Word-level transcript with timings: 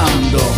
Ahora, 0.00 0.49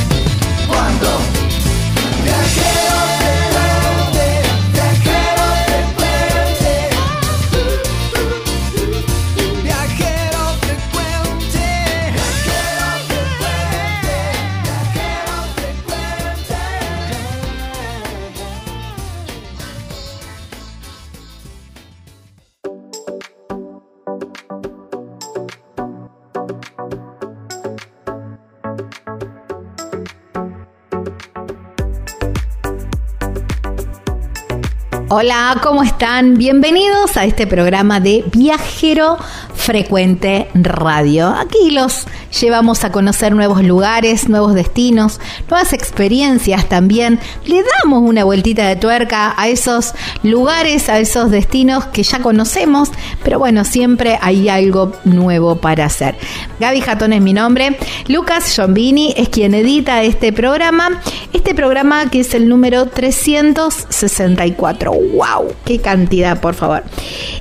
Hola, 35.14 35.58
¿cómo 35.62 35.82
están? 35.82 36.38
Bienvenidos 36.38 37.18
a 37.18 37.26
este 37.26 37.46
programa 37.46 38.00
de 38.00 38.24
Viajero 38.32 39.18
Frecuente 39.54 40.48
Radio. 40.54 41.28
Aquí 41.28 41.70
los 41.70 42.06
llevamos 42.40 42.82
a 42.82 42.92
conocer 42.92 43.34
nuevos 43.34 43.62
lugares, 43.62 44.30
nuevos 44.30 44.54
destinos, 44.54 45.20
nuevas 45.52 45.74
experiencias 45.74 46.66
también. 46.66 47.20
Le 47.44 47.62
damos 47.62 48.08
una 48.08 48.24
vueltita 48.24 48.66
de 48.66 48.76
tuerca 48.76 49.34
a 49.36 49.48
esos 49.48 49.92
lugares, 50.22 50.88
a 50.88 50.98
esos 50.98 51.30
destinos 51.30 51.84
que 51.88 52.04
ya 52.04 52.20
conocemos, 52.20 52.88
pero 53.22 53.38
bueno, 53.38 53.66
siempre 53.66 54.18
hay 54.22 54.48
algo 54.48 54.92
nuevo 55.04 55.56
para 55.56 55.84
hacer. 55.84 56.16
Gaby 56.58 56.80
Jatón 56.80 57.12
es 57.12 57.20
mi 57.20 57.34
nombre. 57.34 57.76
Lucas 58.08 58.54
Giombini 58.54 59.12
es 59.14 59.28
quien 59.28 59.52
edita 59.52 60.02
este 60.02 60.32
programa. 60.32 61.02
Este 61.34 61.54
programa 61.54 62.08
que 62.08 62.20
es 62.20 62.32
el 62.32 62.48
número 62.48 62.86
364. 62.86 64.90
¡Wow! 64.90 65.52
¡Qué 65.66 65.80
cantidad, 65.80 66.40
por 66.40 66.54
favor! 66.54 66.82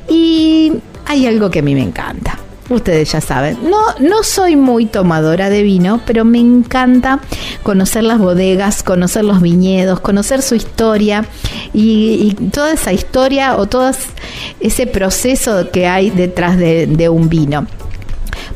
Y 0.09 0.73
hay 1.05 1.27
algo 1.27 1.49
que 1.49 1.59
a 1.59 1.61
mí 1.61 1.75
me 1.75 1.83
encanta. 1.83 2.40
Ustedes 2.71 3.11
ya 3.11 3.19
saben, 3.19 3.57
no, 3.69 3.79
no 3.99 4.23
soy 4.23 4.55
muy 4.55 4.85
tomadora 4.85 5.49
de 5.49 5.61
vino, 5.61 5.99
pero 6.05 6.23
me 6.23 6.39
encanta 6.39 7.19
conocer 7.63 8.03
las 8.03 8.17
bodegas, 8.17 8.81
conocer 8.81 9.25
los 9.25 9.41
viñedos, 9.41 9.99
conocer 9.99 10.41
su 10.41 10.55
historia 10.55 11.25
y, 11.73 12.33
toda 12.53 12.71
esa 12.71 12.93
historia 12.93 13.57
o 13.57 13.65
todo 13.65 13.91
ese 14.61 14.87
proceso 14.87 15.69
que 15.69 15.87
hay 15.87 16.11
detrás 16.11 16.57
de, 16.57 16.87
de 16.87 17.09
un 17.09 17.27
vino. 17.27 17.67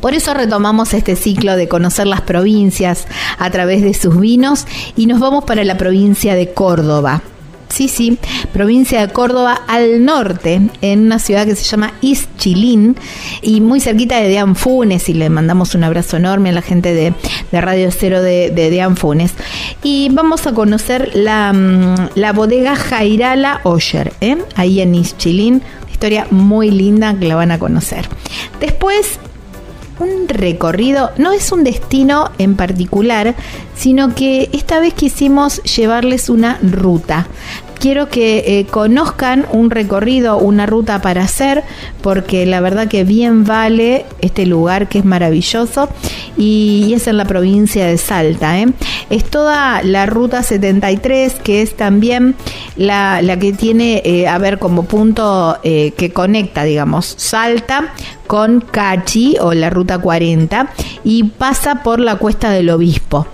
Por 0.00 0.14
eso 0.14 0.32
retomamos 0.32 0.94
este 0.94 1.14
ciclo 1.14 1.54
de 1.54 1.68
conocer 1.68 2.06
las 2.06 2.22
provincias 2.22 3.06
a 3.38 3.50
través 3.50 3.82
de 3.82 3.92
sus 3.92 4.18
vinos 4.18 4.66
y 4.96 5.06
nos 5.06 5.20
vamos 5.20 5.44
para 5.44 5.62
la 5.64 5.76
provincia 5.76 6.34
de 6.34 6.54
Córdoba. 6.54 7.22
Sí, 7.68 7.88
sí, 7.88 8.18
provincia 8.52 9.06
de 9.06 9.12
Córdoba 9.12 9.60
al 9.66 10.04
norte, 10.04 10.60
en 10.80 11.00
una 11.00 11.18
ciudad 11.18 11.46
que 11.46 11.56
se 11.56 11.64
llama 11.64 11.92
Ischilín 12.00 12.96
y 13.42 13.60
muy 13.60 13.80
cerquita 13.80 14.16
de 14.18 14.28
Deanfunes 14.28 15.08
y 15.08 15.14
le 15.14 15.28
mandamos 15.28 15.74
un 15.74 15.84
abrazo 15.84 16.16
enorme 16.16 16.50
a 16.50 16.52
la 16.52 16.62
gente 16.62 16.94
de, 16.94 17.12
de 17.52 17.60
Radio 17.60 17.90
Cero 17.90 18.22
de, 18.22 18.50
de 18.50 18.70
Deanfunes. 18.70 19.32
Y 19.82 20.08
vamos 20.12 20.46
a 20.46 20.52
conocer 20.52 21.10
la, 21.14 21.52
mm, 21.52 22.10
la 22.14 22.32
bodega 22.32 22.76
Jairala 22.76 23.60
Oyer, 23.64 24.12
¿eh? 24.20 24.38
ahí 24.54 24.80
en 24.80 24.94
Ischilín, 24.94 25.62
historia 25.90 26.26
muy 26.30 26.70
linda 26.70 27.18
que 27.18 27.26
la 27.26 27.34
van 27.36 27.50
a 27.50 27.58
conocer. 27.58 28.08
Después 28.60 29.18
un 29.98 30.28
recorrido, 30.28 31.10
no 31.16 31.32
es 31.32 31.52
un 31.52 31.64
destino 31.64 32.30
en 32.38 32.56
particular, 32.56 33.34
sino 33.74 34.14
que 34.14 34.50
esta 34.52 34.80
vez 34.80 34.94
quisimos 34.94 35.62
llevarles 35.62 36.28
una 36.28 36.58
ruta. 36.62 37.26
Quiero 37.78 38.08
que 38.08 38.58
eh, 38.58 38.66
conozcan 38.66 39.46
un 39.52 39.70
recorrido, 39.70 40.38
una 40.38 40.66
ruta 40.66 41.00
para 41.02 41.22
hacer, 41.22 41.62
porque 42.02 42.46
la 42.46 42.60
verdad 42.60 42.88
que 42.88 43.04
bien 43.04 43.44
vale 43.44 44.06
este 44.20 44.46
lugar 44.46 44.88
que 44.88 44.98
es 44.98 45.04
maravilloso 45.04 45.88
y, 46.36 46.92
es 46.94 47.06
en 47.06 47.16
la 47.16 47.24
provincia 47.24 47.86
de 47.86 47.98
Salta. 47.98 48.58
¿eh? 48.58 48.66
Es 49.10 49.24
toda 49.24 49.82
la 49.82 50.06
ruta 50.06 50.42
73, 50.42 51.34
que 51.34 51.62
es 51.62 51.76
también 51.76 52.34
la, 52.76 53.20
que 53.38 53.52
tiene, 53.52 54.02
eh, 54.04 54.28
a 54.28 54.38
ver, 54.38 54.58
como 54.58 54.84
punto 54.84 55.58
eh, 55.62 55.92
que 55.96 56.12
conecta, 56.12 56.64
digamos, 56.64 57.14
Salta 57.18 57.92
con 58.26 58.60
Cachi 58.60 59.36
o 59.40 59.54
la 59.54 59.70
ruta 59.70 59.98
40 59.98 60.70
y 61.04 61.24
pasa 61.24 61.82
por 61.82 62.00
la 62.00 62.16
cuesta 62.16 62.50
del 62.50 62.70
obispo. 62.70 63.26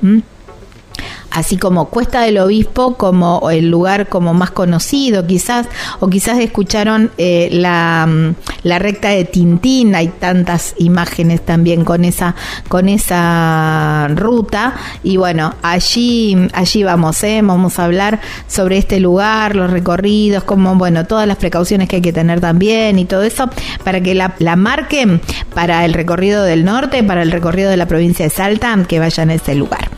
Así 1.35 1.57
como 1.57 1.87
Cuesta 1.87 2.23
del 2.23 2.39
Obispo 2.39 2.95
como 2.95 3.51
el 3.51 3.71
lugar 3.71 4.09
como 4.09 4.35
más 4.35 4.51
conocido 4.51 5.27
quizás, 5.27 5.67
o 6.01 6.09
quizás 6.09 6.39
escucharon 6.39 7.11
eh, 7.19 7.49
la, 7.53 8.07
mm, 8.09 8.35
la, 8.65 8.79
recta 8.79 9.09
de 9.09 9.25
Tintín, 9.25 9.95
hay 9.95 10.09
tantas 10.09 10.75
imágenes 10.79 11.45
también 11.45 11.85
con 11.85 12.05
esa, 12.05 12.35
con 12.69 12.89
esa 12.89 14.09
ruta, 14.15 14.75
y 15.03 15.17
bueno, 15.17 15.55
allí, 15.63 16.37
allí 16.53 16.83
vamos, 16.83 17.23
¿eh? 17.25 17.41
vamos 17.43 17.79
a 17.79 17.85
hablar 17.85 18.21
sobre 18.47 18.79
este 18.79 19.01
lugar, 19.01 19.57
los 19.57 19.71
recorridos, 19.71 20.45
como 20.45 20.75
bueno, 20.77 21.07
todas 21.07 21.27
las 21.27 21.37
precauciones 21.37 21.89
que 21.89 21.97
hay 21.97 22.03
que 22.03 22.13
tener 22.13 22.41
también 22.41 22.99
y 22.99 23.05
todo 23.05 23.23
eso, 23.23 23.49
para 23.85 24.01
que 24.01 24.15
la, 24.15 24.35
la 24.39 24.57
marquen 24.57 25.21
para 25.55 25.85
el 25.85 25.95
recorrido 25.95 26.45
del 26.45 26.65
norte, 26.65 27.03
para 27.03 27.23
el 27.23 27.33
recorrido 27.33 27.71
de 27.71 27.77
la 27.77 27.87
provincia 27.87 28.25
de 28.25 28.31
Salta, 28.31 28.77
que 28.89 28.99
vayan 28.99 29.31
a 29.31 29.35
ese 29.35 29.55
lugar. 29.55 29.91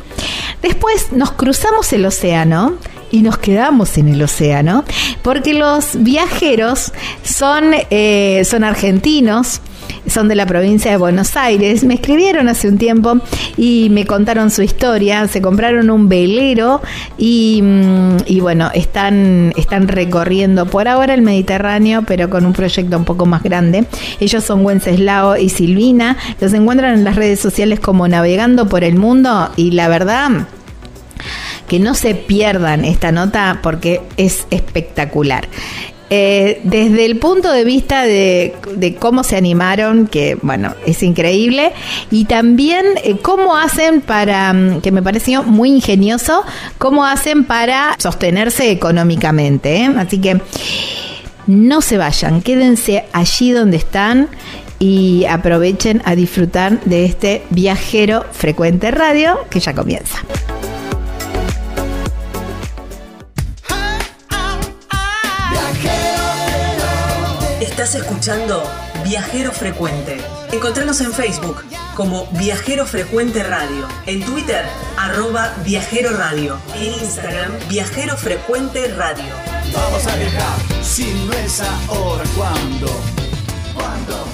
Después 0.63 1.13
nos 1.13 1.33
cruzamos 1.33 1.93
el 1.93 2.07
océano 2.07 2.75
y 3.11 3.23
nos 3.23 3.39
quedamos 3.39 3.97
en 3.99 4.09
el 4.09 4.23
océano 4.23 4.85
porque 5.23 5.55
los 5.55 6.03
viajeros 6.03 6.93
son, 7.23 7.73
eh, 7.91 8.43
son 8.45 8.65
argentinos 8.65 9.61
son 10.07 10.29
de 10.29 10.35
la 10.35 10.47
provincia 10.47 10.91
de 10.91 10.97
Buenos 10.97 11.37
Aires. 11.37 11.85
Me 11.85 11.95
escribieron 11.95 12.49
hace 12.49 12.69
un 12.69 12.79
tiempo 12.79 13.19
y 13.57 13.89
me 13.91 14.07
contaron 14.07 14.51
su 14.51 14.63
historia. 14.63 15.27
Se 15.29 15.41
compraron 15.41 15.91
un 15.91 16.09
velero 16.09 16.83
y, 17.19 17.61
mm, 17.63 18.17
y, 18.27 18.41
bueno, 18.41 18.71
están, 18.75 19.53
están 19.57 19.89
recorriendo 19.89 20.67
por 20.67 20.89
ahora 20.89 21.15
el 21.15 21.23
Mediterráneo, 21.23 22.03
pero 22.07 22.31
con 22.31 22.47
un 22.47 22.53
proyecto 22.53 22.97
un 22.97 23.05
poco 23.05 23.27
más 23.27 23.43
grande. 23.43 23.87
Ellos 24.21 24.45
son 24.45 24.65
Wenceslao 24.65 25.37
y 25.37 25.49
Silvina. 25.49 26.17
Los 26.41 26.53
encuentran 26.53 26.95
en 26.95 27.05
las 27.05 27.17
redes 27.17 27.41
sociales 27.41 27.81
como 27.81 28.07
Navegando 28.09 28.69
por 28.69 28.85
el 28.85 28.97
Mundo 28.97 29.51
y 29.57 29.73
la 29.73 29.89
verdad 29.89 30.47
que 31.69 31.79
no 31.81 31.95
se 31.95 32.15
pierdan 32.15 32.85
esta 32.85 33.13
nota 33.13 33.61
porque 33.63 34.03
es 34.17 34.47
espectacular. 34.51 35.49
Eh, 36.17 36.61
desde 36.63 37.07
el 37.07 37.19
punto 37.19 37.51
de 37.51 37.65
vista 37.65 38.05
de, 38.05 38.55
cómo 39.01 39.25
se 39.25 39.37
animaron, 39.37 40.07
que 40.07 40.39
bueno, 40.43 40.73
es 40.87 41.03
increíble, 41.03 41.73
y 42.09 42.27
también 42.27 42.87
eh, 43.03 43.17
cómo 43.21 43.57
hacen 43.57 44.01
para, 44.01 44.53
mm, 44.53 44.81
que 44.81 44.93
me 44.93 45.03
pareció 45.03 45.43
muy 45.43 45.71
ingenioso, 45.71 46.45
cómo 46.79 47.05
hacen 47.05 47.43
para 47.43 47.97
sostenerse 47.99 48.71
económicamente. 48.71 49.79
¿eh? 49.79 49.91
Así 49.99 50.21
que 50.21 50.41
no 51.49 51.81
se 51.81 51.99
vayan, 51.99 52.43
quédense 52.43 53.07
allí 53.13 53.51
donde 53.51 53.79
están 53.79 54.29
y 54.79 55.25
aprovechen 55.25 56.01
a 56.05 56.15
disfrutar 56.15 56.81
de 56.85 57.07
este 57.07 57.43
viajero 57.51 58.25
frecuente 58.31 58.93
radio 58.93 59.37
que 59.51 59.59
ya 59.59 59.75
comienza. 59.75 60.19
Estás 67.95 68.11
escuchando 68.11 68.61
Viajero 69.05 69.53
Frecuente. 69.53 70.17
Encontranos 70.51 71.01
en 71.01 71.13
Facebook 71.13 71.63
como 71.95 72.27
Viajero 72.33 72.87
Frecuente 72.87 73.45
Radio, 73.45 73.87
en 74.07 74.21
Twitter 74.25 74.65
arroba 74.99 75.55
Viajero 75.65 76.11
Radio, 76.11 76.59
en 76.75 76.93
Instagram 76.93 77.53
Viajero 77.69 78.17
Frecuente 78.17 78.89
Radio. 78.97 79.33
Vamos 79.73 80.05
a 80.09 80.17
viajar, 80.17 80.59
si 80.83 81.05
no 81.25 81.33
es 81.35 81.61
ahora, 81.61 82.25
¿cuándo? 82.37 82.89
¿Cuándo? 83.75 84.25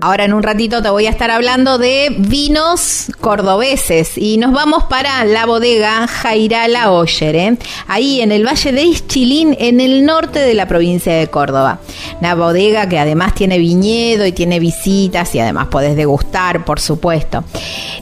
Ahora 0.00 0.26
en 0.26 0.32
un 0.32 0.44
ratito 0.44 0.80
te 0.80 0.90
voy 0.90 1.08
a 1.08 1.10
estar 1.10 1.32
hablando 1.32 1.78
de 1.78 2.14
vinos 2.16 3.10
cordobeses 3.26 4.16
y 4.16 4.38
nos 4.38 4.52
vamos 4.52 4.84
para 4.84 5.24
la 5.24 5.46
bodega 5.46 6.06
Jairala 6.06 6.92
Oyer, 6.92 7.34
¿eh? 7.34 7.56
ahí 7.88 8.20
en 8.20 8.30
el 8.30 8.46
Valle 8.46 8.70
de 8.70 8.84
Ischilín, 8.84 9.56
en 9.58 9.80
el 9.80 10.06
norte 10.06 10.38
de 10.38 10.54
la 10.54 10.68
provincia 10.68 11.12
de 11.12 11.26
Córdoba. 11.26 11.80
Una 12.20 12.36
bodega 12.36 12.88
que 12.88 13.00
además 13.00 13.34
tiene 13.34 13.58
viñedo 13.58 14.26
y 14.26 14.30
tiene 14.30 14.60
visitas 14.60 15.34
y 15.34 15.40
además 15.40 15.66
podés 15.66 15.96
degustar, 15.96 16.64
por 16.64 16.78
supuesto. 16.78 17.42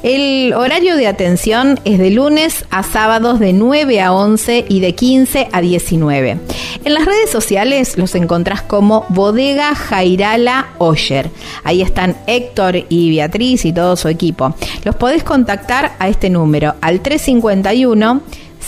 El 0.02 0.52
horario 0.52 0.94
de 0.94 1.06
atención 1.06 1.80
es 1.86 1.98
de 1.98 2.10
lunes 2.10 2.66
a 2.68 2.82
sábados 2.82 3.40
de 3.40 3.54
9 3.54 4.02
a 4.02 4.12
11 4.12 4.66
y 4.68 4.80
de 4.80 4.94
15 4.94 5.48
a 5.50 5.62
19. 5.62 6.38
En 6.84 6.92
las 6.92 7.06
redes 7.06 7.30
sociales 7.30 7.96
los 7.96 8.14
encontrás 8.14 8.60
como 8.60 9.06
Bodega 9.08 9.74
Jairala 9.74 10.66
Oyer. 10.76 11.30
Ahí 11.62 11.80
están 11.80 12.14
Héctor 12.26 12.84
y 12.90 13.08
Beatriz 13.16 13.64
y 13.64 13.72
todo 13.72 13.96
su 13.96 14.08
equipo. 14.08 14.54
Los 14.84 14.96
contactar 15.22 15.92
a 15.98 16.08
este 16.08 16.30
número 16.30 16.74
al 16.80 17.00
351 17.00 18.22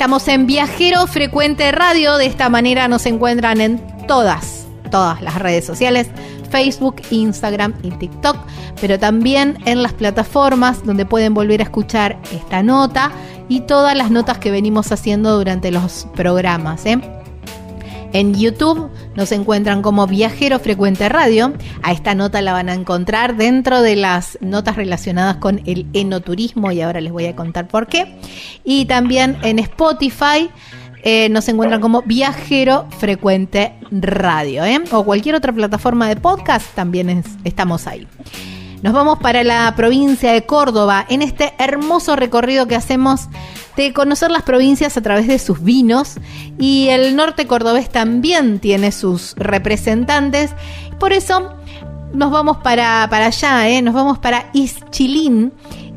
Estamos 0.03 0.27
en 0.27 0.49
Viajero 0.49 1.07
Frecuente 1.07 1.71
Radio, 1.71 2.17
de 2.17 2.27
esta 2.27 2.49
manera 2.49 2.89
nos 2.89 3.07
encuentran 3.07 3.61
en 3.61 3.81
todas, 4.09 4.67
todas 4.91 5.23
las 5.23 5.37
redes 5.37 5.65
sociales, 5.65 6.09
Facebook, 6.51 6.97
Instagram 7.13 7.73
y 7.85 7.93
TikTok, 7.93 8.37
pero 8.81 8.99
también 8.99 9.59
en 9.65 9.81
las 9.81 9.93
plataformas 9.93 10.85
donde 10.85 11.07
pueden 11.07 11.35
volver 11.35 11.61
a 11.61 11.63
escuchar 11.63 12.19
esta 12.33 12.65
nota 12.65 13.13
y 13.49 13.61
todas 13.61 13.97
las 13.97 14.11
notas 14.11 14.39
que 14.39 14.51
venimos 14.51 14.91
haciendo 14.91 15.39
durante 15.39 15.71
los 15.71 16.09
programas. 16.17 16.85
¿eh? 16.85 17.01
En 18.13 18.35
YouTube 18.35 18.91
nos 19.17 19.33
encuentran 19.33 19.81
como 19.83 20.07
Viajero 20.07 20.59
Frecuente 20.59 21.09
Radio. 21.09 21.55
A 21.83 21.93
esta 21.93 22.15
nota 22.15 22.43
la 22.43 22.53
van 22.53 22.69
a 22.69 22.75
encontrar 22.75 23.37
dentro 23.37 23.81
de 23.81 23.97
las 23.97 24.39
notas 24.41 24.77
relacionadas 24.77 25.37
con 25.37 25.63
el 25.67 25.87
enoturismo 25.93 26.73
y 26.73 26.83
ahora 26.83 27.01
les 27.01 27.13
voy 27.13 27.27
a 27.27 27.37
contar 27.37 27.69
por 27.69 27.87
qué. 27.87 28.19
Y 28.65 28.85
también 28.85 29.39
en 29.43 29.59
Spotify 29.59 30.51
eh, 31.05 31.29
nos 31.31 31.49
encuentran 31.49 31.81
como 31.81 32.03
Viajero 32.03 32.87
Frecuente 32.99 33.75
Radio. 33.91 34.65
¿eh? 34.65 34.81
O 34.93 35.05
cualquier 35.05 35.35
otra 35.35 35.53
plataforma 35.53 36.09
de 36.09 36.17
podcast 36.17 36.75
también 36.75 37.25
estamos 37.45 37.87
ahí. 37.87 38.07
Nos 38.83 38.93
vamos 38.93 39.21
para 39.21 39.45
la 39.45 39.73
provincia 39.77 40.33
de 40.33 40.45
Córdoba 40.45 41.07
en 41.09 41.23
este 41.23 41.55
hermoso 41.59 42.17
recorrido 42.17 42.67
que 42.67 42.75
hacemos 42.75 43.29
de 43.77 43.93
conocer 43.93 44.33
las 44.33 44.43
provincias 44.43 44.97
a 44.97 45.01
través 45.01 45.29
de 45.29 45.39
sus 45.39 45.63
vinos 45.63 46.17
y 46.59 46.89
el 46.89 47.15
norte 47.15 47.47
cordobés 47.47 47.89
también 47.89 48.59
tiene 48.59 48.91
sus 48.91 49.35
representantes. 49.37 50.51
Por 50.99 51.13
eso 51.13 51.55
nos 52.13 52.33
vamos 52.33 52.57
para, 52.57 53.07
para 53.09 53.27
allá, 53.27 53.69
¿eh? 53.69 53.83
nos 53.83 53.95
vamos 53.95 54.19
para 54.19 54.51
Ischilín 54.53 55.53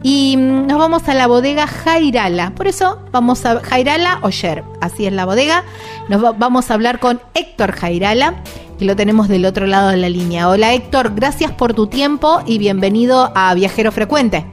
y 0.07 0.37
mm, 0.37 0.67
nos 0.67 0.77
vamos 0.77 1.09
a 1.09 1.15
la 1.15 1.25
bodega 1.25 1.65
Jairala. 1.65 2.51
Por 2.51 2.67
eso 2.67 2.99
vamos 3.11 3.43
a 3.43 3.59
Jairala 3.59 4.19
Oyer, 4.21 4.63
así 4.79 5.07
es 5.07 5.11
la 5.11 5.25
bodega. 5.25 5.63
Nos 6.09 6.21
vamos 6.37 6.69
a 6.69 6.75
hablar 6.75 6.99
con 6.99 7.19
Héctor 7.33 7.71
Jairala, 7.71 8.35
que 8.77 8.85
lo 8.85 8.95
tenemos 8.95 9.27
del 9.27 9.47
otro 9.47 9.65
lado 9.65 9.89
de 9.89 9.97
la 9.97 10.07
línea. 10.07 10.47
Hola 10.47 10.75
Héctor, 10.75 11.15
gracias 11.15 11.51
por 11.51 11.73
tu 11.73 11.87
tiempo 11.87 12.43
y 12.45 12.59
bienvenido 12.59 13.31
a 13.33 13.51
Viajero 13.55 13.91
Frecuente. 13.91 14.45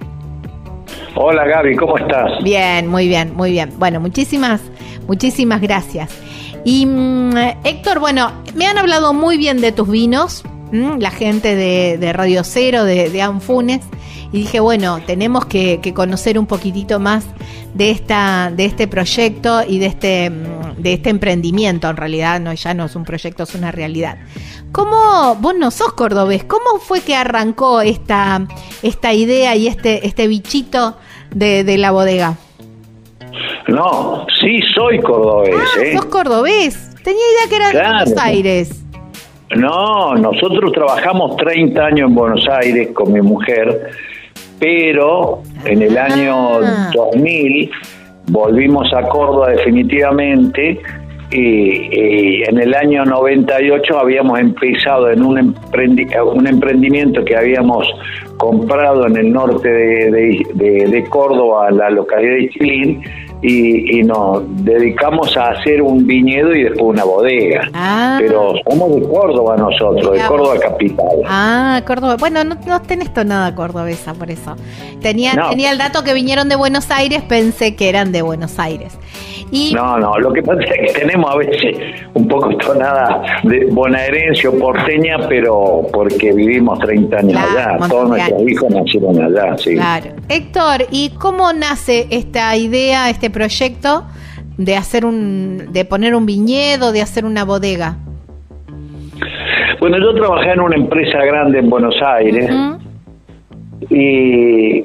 Hola 1.16 1.44
Gaby, 1.44 1.76
¿cómo 1.76 1.98
estás? 1.98 2.42
Bien, 2.42 2.86
muy 2.86 3.06
bien, 3.06 3.36
muy 3.36 3.50
bien. 3.50 3.74
Bueno, 3.76 4.00
muchísimas, 4.00 4.62
muchísimas 5.06 5.60
gracias. 5.60 6.18
Y 6.64 6.86
mm, 6.86 7.36
Héctor, 7.64 7.98
bueno, 7.98 8.32
me 8.54 8.66
han 8.66 8.78
hablado 8.78 9.12
muy 9.12 9.36
bien 9.36 9.60
de 9.60 9.70
tus 9.72 9.90
vinos, 9.90 10.44
la 10.72 11.10
gente 11.10 11.54
de, 11.54 12.12
Radio 12.14 12.42
Cero, 12.42 12.84
de, 12.84 13.20
Anfunes, 13.20 13.82
y 14.32 14.38
dije, 14.38 14.60
bueno, 14.60 14.98
tenemos 15.06 15.44
que, 15.44 15.80
conocer 15.94 16.38
un 16.38 16.46
poquitito 16.46 16.98
más 16.98 17.26
de 17.74 17.90
esta, 17.90 18.50
de 18.54 18.64
este 18.64 18.88
proyecto 18.88 19.62
y 19.66 19.78
de 19.78 19.86
este, 19.86 20.30
mm, 20.30 20.80
de 20.82 20.94
este 20.94 21.10
emprendimiento. 21.10 21.88
En 21.88 21.96
realidad, 21.96 22.40
no, 22.40 22.52
ya 22.54 22.72
no 22.72 22.86
es 22.86 22.96
un 22.96 23.04
proyecto, 23.04 23.42
es 23.42 23.54
una 23.54 23.70
realidad. 23.70 24.18
¿Cómo, 24.72 25.36
vos 25.36 25.54
no 25.54 25.70
sos 25.70 25.92
cordobés, 25.92 26.44
cómo 26.44 26.78
fue 26.80 27.00
que 27.00 27.14
arrancó 27.14 27.82
esta, 27.82 28.46
esta 28.82 29.12
idea 29.12 29.54
y 29.54 29.66
este, 29.66 30.06
este 30.06 30.26
bichito 30.28 30.96
de, 31.34 31.76
la 31.76 31.90
bodega? 31.90 32.36
No, 33.68 34.26
sí 34.40 34.60
soy 34.74 34.98
cordobés. 35.00 35.54
Ah, 35.54 35.82
¿eh? 35.82 35.96
sos 35.96 36.06
cordobés. 36.06 36.90
Tenía 37.02 37.20
idea 37.20 37.48
que 37.48 37.56
era 37.56 37.68
de 37.68 37.92
Buenos 37.94 38.18
Aires. 38.18 38.82
No, 39.56 40.14
nosotros 40.14 40.72
trabajamos 40.72 41.36
30 41.36 41.84
años 41.84 42.08
en 42.08 42.14
Buenos 42.14 42.46
Aires 42.48 42.88
con 42.94 43.12
mi 43.12 43.20
mujer, 43.20 43.90
pero 44.62 45.40
en 45.64 45.82
el 45.82 45.98
año 45.98 46.60
Ah. 46.62 46.90
2000 46.94 47.68
volvimos 48.28 48.92
a 48.94 49.02
Córdoba 49.08 49.50
definitivamente 49.50 50.78
y, 51.32 51.40
y 51.40 52.42
en 52.44 52.58
el 52.60 52.72
año 52.74 53.04
98 53.04 53.98
habíamos 53.98 54.38
empezado 54.38 55.10
en 55.10 55.24
un, 55.24 55.36
emprendi- 55.38 56.32
un 56.32 56.46
emprendimiento 56.46 57.24
que 57.24 57.34
habíamos 57.36 57.84
comprado 58.36 59.06
en 59.08 59.16
el 59.16 59.32
norte 59.32 59.68
de, 59.68 60.10
de- 60.12 60.46
de- 60.54 60.86
de 60.88 61.04
Córdoba, 61.08 61.70
la 61.72 61.90
localidad 61.90 62.34
de 62.36 62.48
Chilín, 62.50 63.02
y, 63.42 63.98
y 63.98 64.02
nos 64.04 64.42
dedicamos 64.64 65.36
a 65.36 65.50
hacer 65.50 65.82
un 65.82 66.06
viñedo 66.06 66.54
y 66.54 66.62
después 66.64 66.82
una 66.84 67.04
bodega. 67.04 67.62
Ah. 67.74 68.16
Pero 68.20 68.54
somos 68.68 68.94
de 68.94 69.02
Córdoba 69.08 69.56
nosotros, 69.56 70.12
de 70.12 70.24
Córdoba 70.26 70.58
capital. 70.60 71.06
Ah, 71.26 71.82
Córdoba. 71.86 72.16
Bueno, 72.18 72.44
no, 72.44 72.56
no 72.66 72.82
tenés 72.82 73.12
tonada 73.12 73.54
cordobesa 73.54 74.14
por 74.14 74.30
eso. 74.30 74.54
Tenía, 75.00 75.34
No. 75.34 75.50
tenía 75.50 75.72
el 75.72 75.78
dato 75.78 76.04
que 76.04 76.14
vinieron 76.14 76.48
de 76.48 76.56
Buenos 76.56 76.90
Aires, 76.90 77.22
pensé 77.22 77.74
que 77.76 77.88
eran 77.88 78.12
de 78.12 78.22
Buenos 78.22 78.58
Aires. 78.58 78.96
Y 79.50 79.74
No, 79.74 79.98
no, 79.98 80.18
lo 80.18 80.32
que 80.32 80.42
pasa 80.42 80.62
es 80.62 80.92
que 80.94 81.00
tenemos 81.00 81.30
a 81.30 81.36
veces 81.36 81.76
un 82.14 82.26
poco 82.26 82.56
tonada 82.56 83.22
de 83.42 83.66
bonaerense 83.70 84.48
o 84.48 84.58
porteña, 84.58 85.16
pero 85.28 85.82
porque 85.92 86.32
vivimos 86.32 86.78
30 86.78 87.18
años 87.18 87.32
Claro, 87.32 87.74
allá. 87.74 87.88
Todos 87.88 88.08
nuestros 88.08 88.42
hijos 88.48 88.70
nacieron 88.70 89.22
allá, 89.22 89.58
sí. 89.58 89.74
Claro. 89.74 90.06
Héctor, 90.30 90.86
¿y 90.90 91.10
cómo 91.10 91.52
nace 91.52 92.06
esta 92.08 92.56
idea, 92.56 93.10
este 93.10 93.28
proyecto 93.32 94.04
de 94.56 94.76
hacer 94.76 95.04
un, 95.04 95.72
de 95.72 95.84
poner 95.84 96.14
un 96.14 96.26
viñedo, 96.26 96.92
de 96.92 97.02
hacer 97.02 97.24
una 97.24 97.44
bodega? 97.44 97.96
Bueno, 99.80 99.98
yo 99.98 100.14
trabajé 100.14 100.52
en 100.52 100.60
una 100.60 100.76
empresa 100.76 101.24
grande 101.24 101.58
en 101.58 101.68
Buenos 101.68 101.96
Aires 102.02 102.50
y 103.90 104.84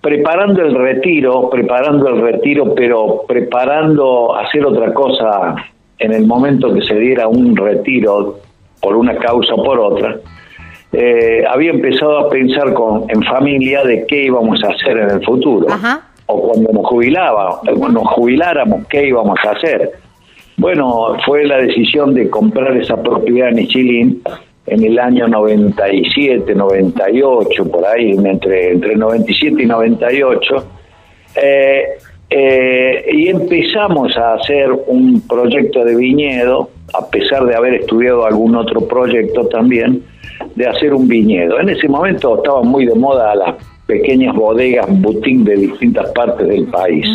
preparando 0.00 0.62
el 0.62 0.74
retiro, 0.74 1.50
preparando 1.50 2.08
el 2.08 2.20
retiro, 2.20 2.74
pero 2.74 3.24
preparando 3.26 4.36
hacer 4.36 4.64
otra 4.64 4.94
cosa 4.94 5.56
en 5.98 6.12
el 6.12 6.26
momento 6.26 6.72
que 6.72 6.82
se 6.82 6.94
diera 6.94 7.26
un 7.26 7.56
retiro 7.56 8.38
por 8.80 8.96
una 8.96 9.16
causa 9.16 9.54
o 9.54 9.64
por 9.64 9.80
otra, 9.80 10.16
eh, 10.92 11.44
había 11.50 11.70
empezado 11.70 12.18
a 12.20 12.30
pensar 12.30 12.72
con, 12.72 13.04
en 13.10 13.22
familia 13.24 13.82
de 13.84 14.06
qué 14.06 14.24
íbamos 14.26 14.62
a 14.62 14.68
hacer 14.68 14.98
en 14.98 15.10
el 15.10 15.24
futuro. 15.24 15.66
Ajá. 15.68 16.07
O 16.30 16.42
cuando 16.42 16.72
nos 16.72 16.86
jubilaba, 16.86 17.60
cuando 17.78 18.00
nos 18.00 18.12
jubiláramos, 18.12 18.86
qué 18.88 19.08
íbamos 19.08 19.38
a 19.44 19.50
hacer. 19.50 19.92
Bueno, 20.56 21.16
fue 21.24 21.46
la 21.46 21.58
decisión 21.58 22.14
de 22.14 22.28
comprar 22.28 22.76
esa 22.76 23.00
propiedad 23.02 23.50
en 23.50 23.60
Ichilín 23.60 24.22
en 24.66 24.84
el 24.84 24.98
año 24.98 25.26
97, 25.26 26.54
98, 26.54 27.70
por 27.70 27.86
ahí, 27.86 28.10
entre, 28.10 28.72
entre 28.72 28.96
97 28.96 29.62
y 29.62 29.66
98. 29.66 30.66
Eh, 31.36 31.84
eh, 32.30 33.06
y 33.12 33.28
empezamos 33.28 34.14
a 34.16 34.34
hacer 34.34 34.70
un 34.86 35.26
proyecto 35.26 35.84
de 35.84 35.96
viñedo, 35.96 36.68
a 36.92 37.08
pesar 37.08 37.46
de 37.46 37.54
haber 37.54 37.74
estudiado 37.74 38.26
algún 38.26 38.54
otro 38.54 38.86
proyecto 38.86 39.46
también, 39.46 40.02
de 40.54 40.66
hacer 40.66 40.92
un 40.92 41.08
viñedo. 41.08 41.58
En 41.60 41.70
ese 41.70 41.88
momento 41.88 42.36
estaban 42.36 42.68
muy 42.68 42.84
de 42.84 42.94
moda 42.94 43.34
las 43.34 43.54
pequeñas 43.88 44.36
bodegas 44.36 44.86
boutique 45.00 45.44
de 45.44 45.56
distintas 45.56 46.10
partes 46.12 46.46
del 46.46 46.66
país 46.66 47.06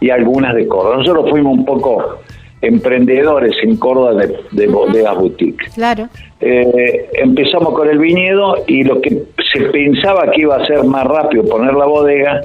y 0.00 0.08
algunas 0.08 0.54
de 0.54 0.66
Córdoba. 0.66 0.96
Nosotros 0.96 1.28
fuimos 1.28 1.58
un 1.58 1.66
poco 1.66 2.18
emprendedores 2.62 3.54
en 3.62 3.76
Córdoba 3.76 4.14
de, 4.14 4.34
de 4.52 4.66
bodegas 4.66 5.16
boutique. 5.16 5.66
Claro. 5.74 6.08
Eh, 6.40 7.10
empezamos 7.12 7.74
con 7.74 7.90
el 7.90 7.98
viñedo 7.98 8.56
y 8.66 8.84
lo 8.84 9.02
que 9.02 9.22
se 9.52 9.60
pensaba 9.66 10.30
que 10.30 10.40
iba 10.40 10.56
a 10.56 10.66
ser 10.66 10.82
más 10.84 11.04
rápido 11.04 11.44
poner 11.44 11.74
la 11.74 11.84
bodega, 11.84 12.40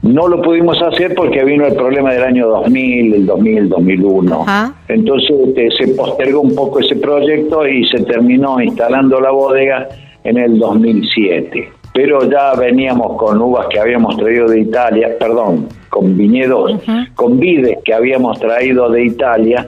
no 0.00 0.26
lo 0.26 0.40
pudimos 0.40 0.80
hacer 0.80 1.14
porque 1.14 1.44
vino 1.44 1.66
el 1.66 1.74
problema 1.74 2.14
del 2.14 2.22
año 2.22 2.48
2000, 2.48 3.14
el 3.14 3.26
2000, 3.26 3.68
2001. 3.68 4.42
Ajá. 4.42 4.74
Entonces 4.88 5.36
este, 5.48 5.70
se 5.72 5.88
postergó 5.94 6.40
un 6.40 6.54
poco 6.54 6.80
ese 6.80 6.96
proyecto 6.96 7.66
y 7.66 7.86
se 7.88 8.02
terminó 8.04 8.62
instalando 8.62 9.20
la 9.20 9.30
bodega 9.30 9.88
en 10.24 10.38
el 10.38 10.58
2007. 10.58 11.75
Pero 11.96 12.30
ya 12.30 12.52
veníamos 12.54 13.16
con 13.16 13.40
uvas 13.40 13.66
que 13.68 13.80
habíamos 13.80 14.16
traído 14.18 14.46
de 14.48 14.60
Italia, 14.60 15.16
perdón, 15.18 15.66
con 15.88 16.16
viñedos, 16.16 16.72
con 17.14 17.38
vides 17.40 17.78
que 17.84 17.94
habíamos 17.94 18.38
traído 18.38 18.90
de 18.90 19.04
Italia 19.06 19.66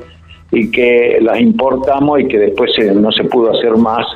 y 0.52 0.70
que 0.70 1.18
las 1.22 1.40
importamos 1.40 2.20
y 2.20 2.28
que 2.28 2.38
después 2.38 2.70
se- 2.76 2.94
no 2.94 3.10
se 3.12 3.24
pudo 3.24 3.50
hacer 3.56 3.72
más 3.78 4.06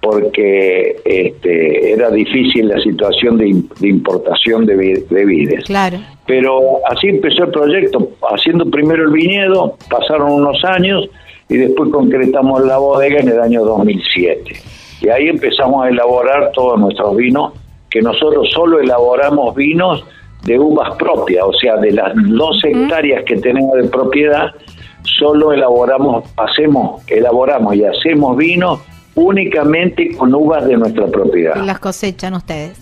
porque 0.00 0.96
este, 1.04 1.92
era 1.92 2.10
difícil 2.10 2.68
la 2.68 2.80
situación 2.80 3.36
de, 3.36 3.46
im- 3.48 3.68
de 3.80 3.88
importación 3.88 4.64
de, 4.64 5.04
de 5.10 5.24
vides. 5.26 5.64
Claro. 5.64 5.98
Pero 6.26 6.60
así 6.88 7.08
empezó 7.08 7.44
el 7.44 7.50
proyecto, 7.50 8.10
haciendo 8.32 8.64
primero 8.70 9.04
el 9.04 9.10
viñedo, 9.12 9.76
pasaron 9.90 10.32
unos 10.32 10.64
años 10.64 11.08
y 11.48 11.56
después 11.56 11.90
concretamos 11.90 12.64
la 12.64 12.78
bodega 12.78 13.20
en 13.20 13.28
el 13.28 13.40
año 13.40 13.64
2007. 13.64 14.52
Y 15.00 15.08
ahí 15.08 15.28
empezamos 15.28 15.84
a 15.84 15.88
elaborar 15.88 16.50
todos 16.52 16.78
nuestros 16.78 17.16
vinos, 17.16 17.52
que 17.90 18.02
nosotros 18.02 18.50
solo 18.52 18.80
elaboramos 18.80 19.54
vinos 19.54 20.04
de 20.44 20.58
uvas 20.58 20.96
propias, 20.96 21.44
o 21.44 21.52
sea, 21.52 21.76
de 21.76 21.92
las 21.92 22.12
dos 22.14 22.62
hectáreas 22.64 23.24
que 23.24 23.36
tenemos 23.36 23.76
de 23.76 23.88
propiedad, 23.88 24.54
solo 25.02 25.52
elaboramos, 25.52 26.24
hacemos, 26.36 27.02
elaboramos 27.08 27.74
y 27.74 27.84
hacemos 27.84 28.36
vino 28.36 28.80
únicamente 29.18 30.16
con 30.16 30.34
uvas 30.34 30.66
de 30.66 30.76
nuestra 30.76 31.06
propiedad. 31.06 31.56
Las 31.56 31.78
cosechan 31.78 32.34
ustedes. 32.34 32.78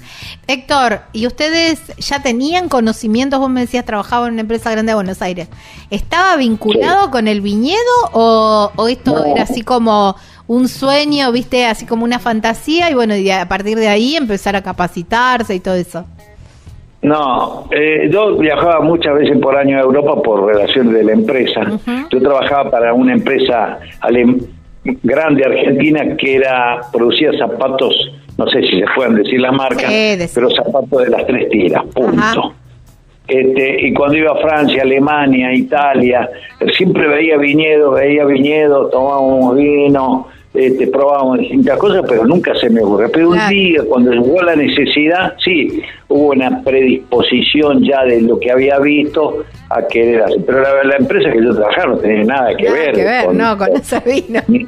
Héctor, 0.47 1.01
¿y 1.13 1.27
ustedes 1.27 1.81
ya 1.99 2.23
tenían 2.23 2.69
conocimientos? 2.69 3.39
Vos 3.41 3.51
me 3.51 3.61
decías, 3.63 3.85
trabajaba 3.85 4.27
en 4.27 4.35
una 4.35 4.43
empresa 4.43 4.71
grande 4.71 4.91
de 4.91 4.95
Buenos 4.95 5.23
Aires. 5.23 5.49
¿Estaba 5.91 6.37
vinculado 6.37 7.11
con 7.11 7.27
el 7.27 7.41
viñedo 7.41 7.77
o, 8.13 8.71
o 8.77 8.89
esto 8.89 9.13
No. 9.15 9.25
era 9.25 9.43
así 9.43 9.63
como 9.63 10.17
un 10.47 10.69
sueño, 10.69 11.33
viste, 11.33 11.67
así 11.67 11.87
como 11.87 12.05
una 12.05 12.19
fantasía 12.19 12.91
y 12.91 12.95
bueno, 12.95 13.17
y 13.17 13.31
a 13.31 13.49
partir 13.49 13.77
de 13.79 13.89
ahí 13.89 14.15
empezar 14.15 14.55
a 14.57 14.63
capacitarse 14.63 15.55
y 15.55 15.61
todo 15.61 15.75
eso? 15.75 16.05
No, 17.03 17.69
eh, 17.71 18.09
yo 18.11 18.37
viajaba 18.37 18.81
muchas 18.81 19.15
veces 19.15 19.39
por 19.41 19.57
año 19.57 19.77
a 19.79 19.81
Europa 19.83 20.21
por 20.23 20.45
relaciones 20.47 20.93
de 20.95 21.05
la 21.05 21.13
empresa. 21.13 21.61
Yo 22.11 22.21
trabajaba 22.21 22.71
para 22.71 22.95
una 22.95 23.13
empresa 23.13 23.79
alem- 24.01 24.45
grande 25.03 25.45
argentina 25.45 26.17
que 26.17 26.37
era 26.37 26.81
producía 26.93 27.33
zapatos, 27.39 27.95
no 28.39 28.47
sé 28.49 28.61
si 28.63 28.81
se 28.81 28.87
pueden 28.95 29.17
decir 29.17 29.41
la 29.41 29.53
marca, 29.53 29.89
Sí, 29.89 30.17
pero 30.35 30.51
zapatos 30.51 31.03
de 31.05 31.11
las 31.11 31.27
tres 31.27 31.49
tiras, 31.49 31.85
punto. 31.95 32.19
Ajá. 32.21 32.41
Este, 33.29 33.89
y 33.89 33.93
cuando 33.93 34.17
iba 34.17 34.31
a 34.33 34.37
Francia, 34.37 34.83
Alemania, 34.83 35.53
Italia, 35.53 36.31
siempre 36.77 37.09
veía 37.09 37.37
viñedos, 37.37 37.95
veía 37.99 38.25
viñedos, 38.25 38.89
tomábamos 38.93 39.57
vino, 39.57 40.29
este, 40.55 40.87
probábamos 40.87 41.41
distintas 41.41 41.77
cosas, 41.77 42.05
pero 42.09 42.25
nunca 42.25 42.55
se 42.55 42.71
me 42.71 42.83
ocurrió. 42.85 43.11
Pero 43.11 43.31
Claro. 43.33 43.45
un 43.47 43.51
día, 43.51 43.81
cuando 43.89 44.13
llegó 44.13 44.41
la 44.43 44.55
necesidad, 44.55 45.35
sí, 45.45 45.83
hubo 46.07 46.29
una 46.29 46.63
predisposición 46.63 47.83
ya 47.83 48.05
de 48.05 48.21
lo 48.23 48.39
que 48.39 48.53
había 48.53 48.79
visto 48.79 49.45
a 49.71 49.87
querer 49.89 50.23
hacer. 50.23 50.45
Pero 50.47 50.61
la, 50.63 50.85
la 50.85 50.97
empresa 50.97 51.31
que 51.33 51.43
yo 51.43 51.53
trabajaba 51.53 51.87
no 51.95 51.99
tenía 51.99 52.25
nada 52.25 52.57
que 52.57 52.65
Nada 52.65 52.77
ver. 52.77 52.93
que 52.95 53.05
ver, 53.05 53.35
no, 53.35 53.59
con 53.59 53.69
ese 53.77 54.01
vino. 54.07 54.41
Ni, 54.47 54.67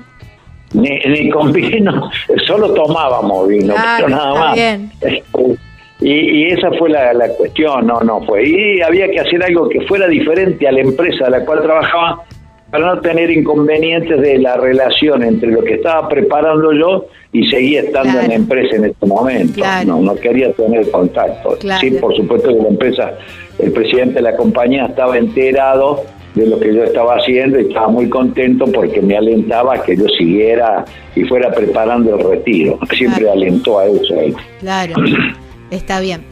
ni, 0.74 0.98
ni 1.06 1.30
con 1.30 1.52
vino, 1.54 2.10
solo 2.46 2.72
tomábamos 2.74 3.48
vino, 3.48 3.74
pero 3.96 4.08
nada 4.08 4.34
más. 4.34 4.54
bien. 4.54 4.90
Y, 6.00 6.12
y 6.12 6.46
esa 6.52 6.70
fue 6.78 6.90
la, 6.90 7.12
la 7.12 7.28
cuestión, 7.30 7.84
no, 7.88 7.98
no 8.02 8.20
fue. 8.24 8.48
Y 8.48 8.80
había 8.82 9.10
que 9.10 9.18
hacer 9.18 9.42
algo 9.42 9.68
que 9.68 9.80
fuera 9.80 10.06
diferente 10.06 10.68
a 10.68 10.70
la 10.70 10.80
empresa 10.82 11.26
a 11.26 11.30
la 11.30 11.44
cual 11.44 11.60
trabajaba 11.60 12.22
para 12.70 12.86
no 12.94 13.00
tener 13.00 13.28
inconvenientes 13.32 14.20
de 14.20 14.38
la 14.38 14.56
relación 14.58 15.24
entre 15.24 15.50
lo 15.50 15.64
que 15.64 15.74
estaba 15.74 16.08
preparando 16.08 16.72
yo 16.72 17.06
y 17.32 17.50
seguía 17.50 17.80
estando 17.80 18.10
Claro. 18.12 18.20
en 18.20 18.28
la 18.28 18.34
empresa 18.36 18.76
en 18.76 18.84
este 18.84 19.06
momento. 19.06 19.54
Claro. 19.54 19.88
No, 19.88 20.00
no 20.02 20.14
quería 20.14 20.52
tener 20.52 20.88
contacto. 20.92 21.56
Claro. 21.58 21.80
Sí, 21.80 21.90
por 21.90 22.14
supuesto 22.14 22.48
que 22.56 22.62
la 22.62 22.68
empresa, 22.68 23.14
el 23.58 23.72
presidente 23.72 24.14
de 24.14 24.22
la 24.22 24.36
compañía 24.36 24.86
estaba 24.86 25.18
enterado 25.18 26.04
de 26.38 26.46
lo 26.46 26.58
que 26.58 26.74
yo 26.74 26.84
estaba 26.84 27.16
haciendo 27.16 27.58
y 27.58 27.62
estaba 27.68 27.88
muy 27.88 28.08
contento 28.08 28.64
porque 28.66 29.00
me 29.02 29.16
alentaba 29.16 29.74
a 29.74 29.82
que 29.82 29.96
yo 29.96 30.06
siguiera 30.16 30.84
y 31.14 31.24
fuera 31.24 31.50
preparando 31.52 32.16
el 32.16 32.24
retiro. 32.24 32.78
Siempre 32.96 33.22
Claro. 33.24 33.32
alentó 33.40 33.78
a 33.78 33.86
eso. 33.86 34.14
él. 34.14 34.34
Claro, 34.60 34.94
está 35.70 36.00
bien. 36.00 36.22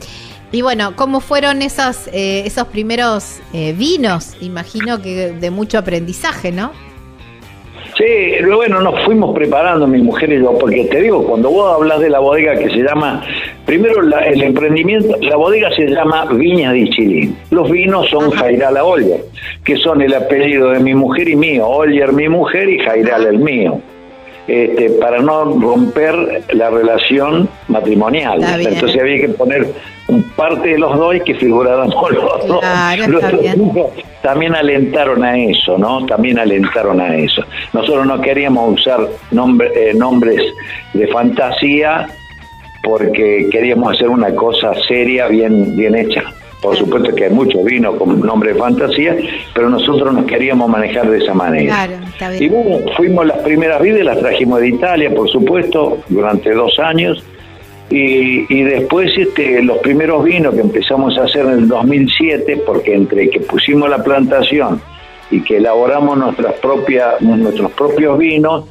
Y 0.52 0.62
bueno, 0.62 0.94
¿cómo 0.96 1.20
fueron 1.20 1.60
esos, 1.60 2.06
eh, 2.12 2.44
esos 2.46 2.68
primeros 2.68 3.40
eh, 3.52 3.74
vinos? 3.76 4.36
Imagino 4.40 5.02
que 5.02 5.32
de 5.32 5.50
mucho 5.50 5.76
aprendizaje, 5.78 6.52
¿no? 6.52 6.70
Sí, 7.96 8.44
bueno, 8.54 8.82
nos 8.82 9.02
fuimos 9.06 9.34
preparando 9.34 9.86
mi 9.86 10.02
mujer 10.02 10.30
y 10.30 10.38
yo, 10.42 10.58
porque 10.58 10.84
te 10.84 11.00
digo, 11.00 11.24
cuando 11.26 11.50
vos 11.50 11.74
hablas 11.76 11.98
de 12.00 12.10
la 12.10 12.18
bodega 12.18 12.54
que 12.54 12.68
se 12.68 12.82
llama, 12.82 13.24
primero 13.64 14.02
la- 14.02 14.26
el 14.26 14.42
emprendimiento, 14.42 15.16
la 15.22 15.36
bodega 15.36 15.70
se 15.74 15.86
llama 15.86 16.26
Viñas 16.30 16.74
de 16.74 16.90
Chilín. 16.90 17.36
Los 17.50 17.70
vinos 17.70 18.06
son 18.10 18.30
Jairala 18.32 18.84
Oller, 18.84 19.20
que 19.64 19.76
son 19.76 20.02
el 20.02 20.12
apellido 20.12 20.72
de 20.72 20.80
mi 20.80 20.94
mujer 20.94 21.26
y 21.28 21.36
mío, 21.36 21.66
Oller 21.66 22.12
mi 22.12 22.28
mujer 22.28 22.68
y 22.68 22.78
Jairala 22.80 23.30
el 23.30 23.38
mío. 23.38 23.80
Este, 24.48 24.90
para 24.90 25.18
no 25.20 25.44
romper 25.44 26.42
la 26.52 26.70
relación 26.70 27.48
matrimonial. 27.68 28.40
Entonces 28.74 29.00
había 29.00 29.20
que 29.20 29.28
poner 29.30 29.66
parte 30.36 30.68
de 30.70 30.78
los 30.78 30.96
dos 30.96 31.16
y 31.16 31.20
que 31.20 31.34
figuráramos 31.34 31.94
los 32.12 32.46
dos. 32.46 32.60
Claro, 32.60 33.08
Los 33.08 33.22
hijos 33.56 33.90
También 34.22 34.54
alentaron 34.54 35.24
a 35.24 35.36
eso, 35.38 35.76
¿no? 35.78 36.04
También 36.06 36.38
alentaron 36.38 37.00
a 37.00 37.16
eso. 37.16 37.42
Nosotros 37.72 38.06
no 38.06 38.20
queríamos 38.20 38.78
usar 38.80 39.00
nombre- 39.32 39.70
eh, 39.74 39.94
nombres 39.94 40.40
de 40.94 41.06
fantasía 41.08 42.06
porque 42.82 43.48
queríamos 43.50 43.94
hacer 43.94 44.08
una 44.08 44.32
cosa 44.34 44.72
seria, 44.86 45.26
bien, 45.26 45.76
bien 45.76 45.96
hecha. 45.96 46.22
Por 46.66 46.76
supuesto 46.76 47.14
que 47.14 47.26
hay 47.26 47.30
mucho 47.30 47.62
vino 47.62 47.96
con 47.96 48.20
nombre 48.22 48.52
de 48.52 48.58
fantasía, 48.58 49.16
pero 49.54 49.70
nosotros 49.70 50.12
nos 50.12 50.24
queríamos 50.24 50.68
manejar 50.68 51.08
de 51.08 51.18
esa 51.18 51.32
manera. 51.32 51.86
Claro, 51.86 52.04
está 52.08 52.30
bien. 52.30 52.42
Y 52.42 52.48
bueno, 52.48 52.90
fuimos 52.96 53.24
las 53.24 53.38
primeras 53.38 53.80
vides, 53.80 54.04
las 54.04 54.18
trajimos 54.18 54.58
de 54.58 54.70
Italia, 54.70 55.14
por 55.14 55.30
supuesto, 55.30 55.98
durante 56.08 56.52
dos 56.52 56.76
años. 56.80 57.24
Y, 57.88 58.52
y 58.52 58.64
después 58.64 59.16
este, 59.16 59.62
los 59.62 59.78
primeros 59.78 60.24
vinos 60.24 60.56
que 60.56 60.60
empezamos 60.60 61.16
a 61.18 61.22
hacer 61.22 61.46
en 61.46 61.52
el 61.52 61.68
2007, 61.68 62.64
porque 62.66 62.94
entre 62.94 63.30
que 63.30 63.38
pusimos 63.38 63.88
la 63.88 64.02
plantación 64.02 64.82
y 65.30 65.42
que 65.42 65.58
elaboramos 65.58 66.18
nuestras 66.18 66.54
propias, 66.54 67.22
nuestros 67.22 67.70
propios 67.74 68.18
vinos, 68.18 68.64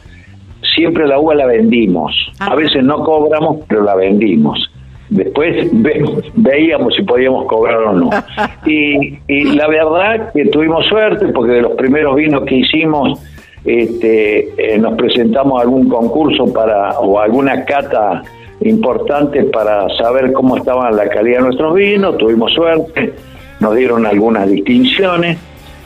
siempre 0.76 1.08
la 1.08 1.18
uva 1.18 1.34
la 1.34 1.46
vendimos. 1.46 2.14
Ah. 2.40 2.48
A 2.48 2.56
veces 2.56 2.84
no 2.84 3.02
cobramos, 3.06 3.60
pero 3.70 3.86
la 3.86 3.96
vendimos. 3.96 4.70
Después 5.10 5.68
ve- 5.72 6.04
veíamos 6.36 6.96
si 6.96 7.04
podíamos 7.04 7.46
cobrar 7.46 7.78
o 7.78 7.94
no. 7.94 8.10
Y, 8.66 9.20
y 9.28 9.44
la 9.56 9.68
verdad 9.68 10.32
que 10.34 10.46
tuvimos 10.46 10.86
suerte 10.88 11.28
porque 11.28 11.54
de 11.54 11.62
los 11.62 11.74
primeros 11.74 12.16
vinos 12.16 12.44
que 12.46 12.56
hicimos 12.56 13.22
este, 13.64 14.50
eh, 14.58 14.78
nos 14.80 14.96
presentamos 14.96 15.60
a 15.60 15.64
algún 15.64 15.88
concurso 15.90 16.52
para 16.52 17.00
o 17.00 17.20
alguna 17.20 17.64
cata 17.66 18.24
importante 18.62 19.44
para 19.46 19.88
saber 19.98 20.34
cómo 20.34 20.58
estaba 20.58 20.90
la 20.92 21.08
calidad 21.10 21.38
de 21.40 21.44
nuestros 21.46 21.76
vinos. 21.76 22.18
Tuvimos 22.18 22.54
suerte, 22.54 23.14
nos 23.60 23.76
dieron 23.76 24.06
algunas 24.06 24.50
distinciones. 24.50 25.38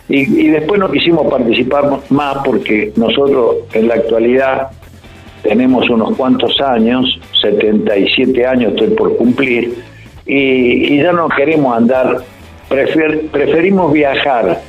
Y, 0.08 0.22
y 0.46 0.48
después 0.50 0.80
no 0.80 0.90
quisimos 0.90 1.28
participar 1.28 1.86
más 2.10 2.38
porque 2.44 2.92
nosotros 2.96 3.58
en 3.74 3.88
la 3.90 3.96
actualidad 3.96 4.70
tenemos 5.44 5.90
unos 5.90 6.16
cuantos 6.18 6.60
años, 6.62 7.20
77 7.42 8.46
años 8.46 8.74
estoy 8.74 8.90
por 8.90 9.16
cumplir, 9.18 9.76
y, 10.26 10.94
y 10.96 11.02
ya 11.02 11.12
no 11.12 11.28
queremos 11.30 11.76
andar, 11.76 12.18
prefer- 12.70 13.30
preferimos 13.30 13.92
viajar 13.94 14.60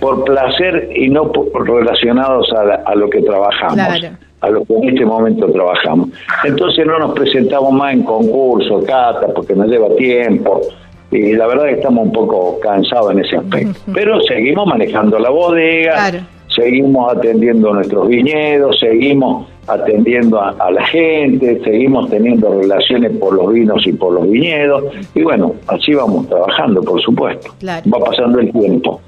por 0.00 0.24
placer 0.24 0.90
y 0.94 1.08
no 1.10 1.30
por- 1.30 1.50
relacionados 1.68 2.50
a, 2.52 2.64
la- 2.64 2.82
a 2.86 2.94
lo 2.94 3.10
que 3.10 3.20
trabajamos, 3.22 3.74
Claro. 3.74 4.16
a 4.40 4.48
lo 4.50 4.64
que 4.64 4.72
en 4.74 4.88
este 4.88 5.04
momento 5.04 5.50
trabajamos. 5.52 6.08
Entonces 6.44 6.86
no 6.86 6.98
nos 6.98 7.12
presentamos 7.12 7.72
más 7.72 7.92
en 7.92 8.02
concursos, 8.04 8.84
cata, 8.86 9.26
porque 9.34 9.54
nos 9.54 9.68
lleva 9.68 9.94
tiempo, 9.96 10.62
y 11.10 11.32
la 11.34 11.46
verdad 11.48 11.64
que 11.64 11.72
estamos 11.72 12.06
un 12.06 12.12
poco 12.12 12.58
cansados 12.60 13.12
en 13.12 13.18
ese 13.24 13.36
aspecto. 13.36 13.78
Pero 13.92 14.20
seguimos 14.22 14.66
manejando 14.66 15.18
la 15.18 15.28
bodega, 15.28 15.92
Claro. 15.92 16.18
seguimos 16.56 17.14
atendiendo 17.14 17.74
nuestros 17.74 18.08
viñedos, 18.08 18.78
seguimos 18.78 19.48
atendiendo 19.66 20.40
a, 20.40 20.50
a 20.58 20.70
la 20.70 20.84
gente, 20.86 21.60
seguimos 21.64 22.10
teniendo 22.10 22.60
relaciones 22.60 23.12
por 23.18 23.34
los 23.34 23.52
vinos 23.52 23.86
y 23.86 23.92
por 23.92 24.12
los 24.14 24.30
viñedos, 24.30 24.84
y 25.14 25.22
bueno, 25.22 25.54
así 25.66 25.94
vamos 25.94 26.28
trabajando, 26.28 26.82
por 26.82 27.00
supuesto. 27.00 27.54
Claro. 27.58 27.88
Va 27.90 27.98
pasando 28.04 28.40
el 28.40 28.52
tiempo. 28.52 29.00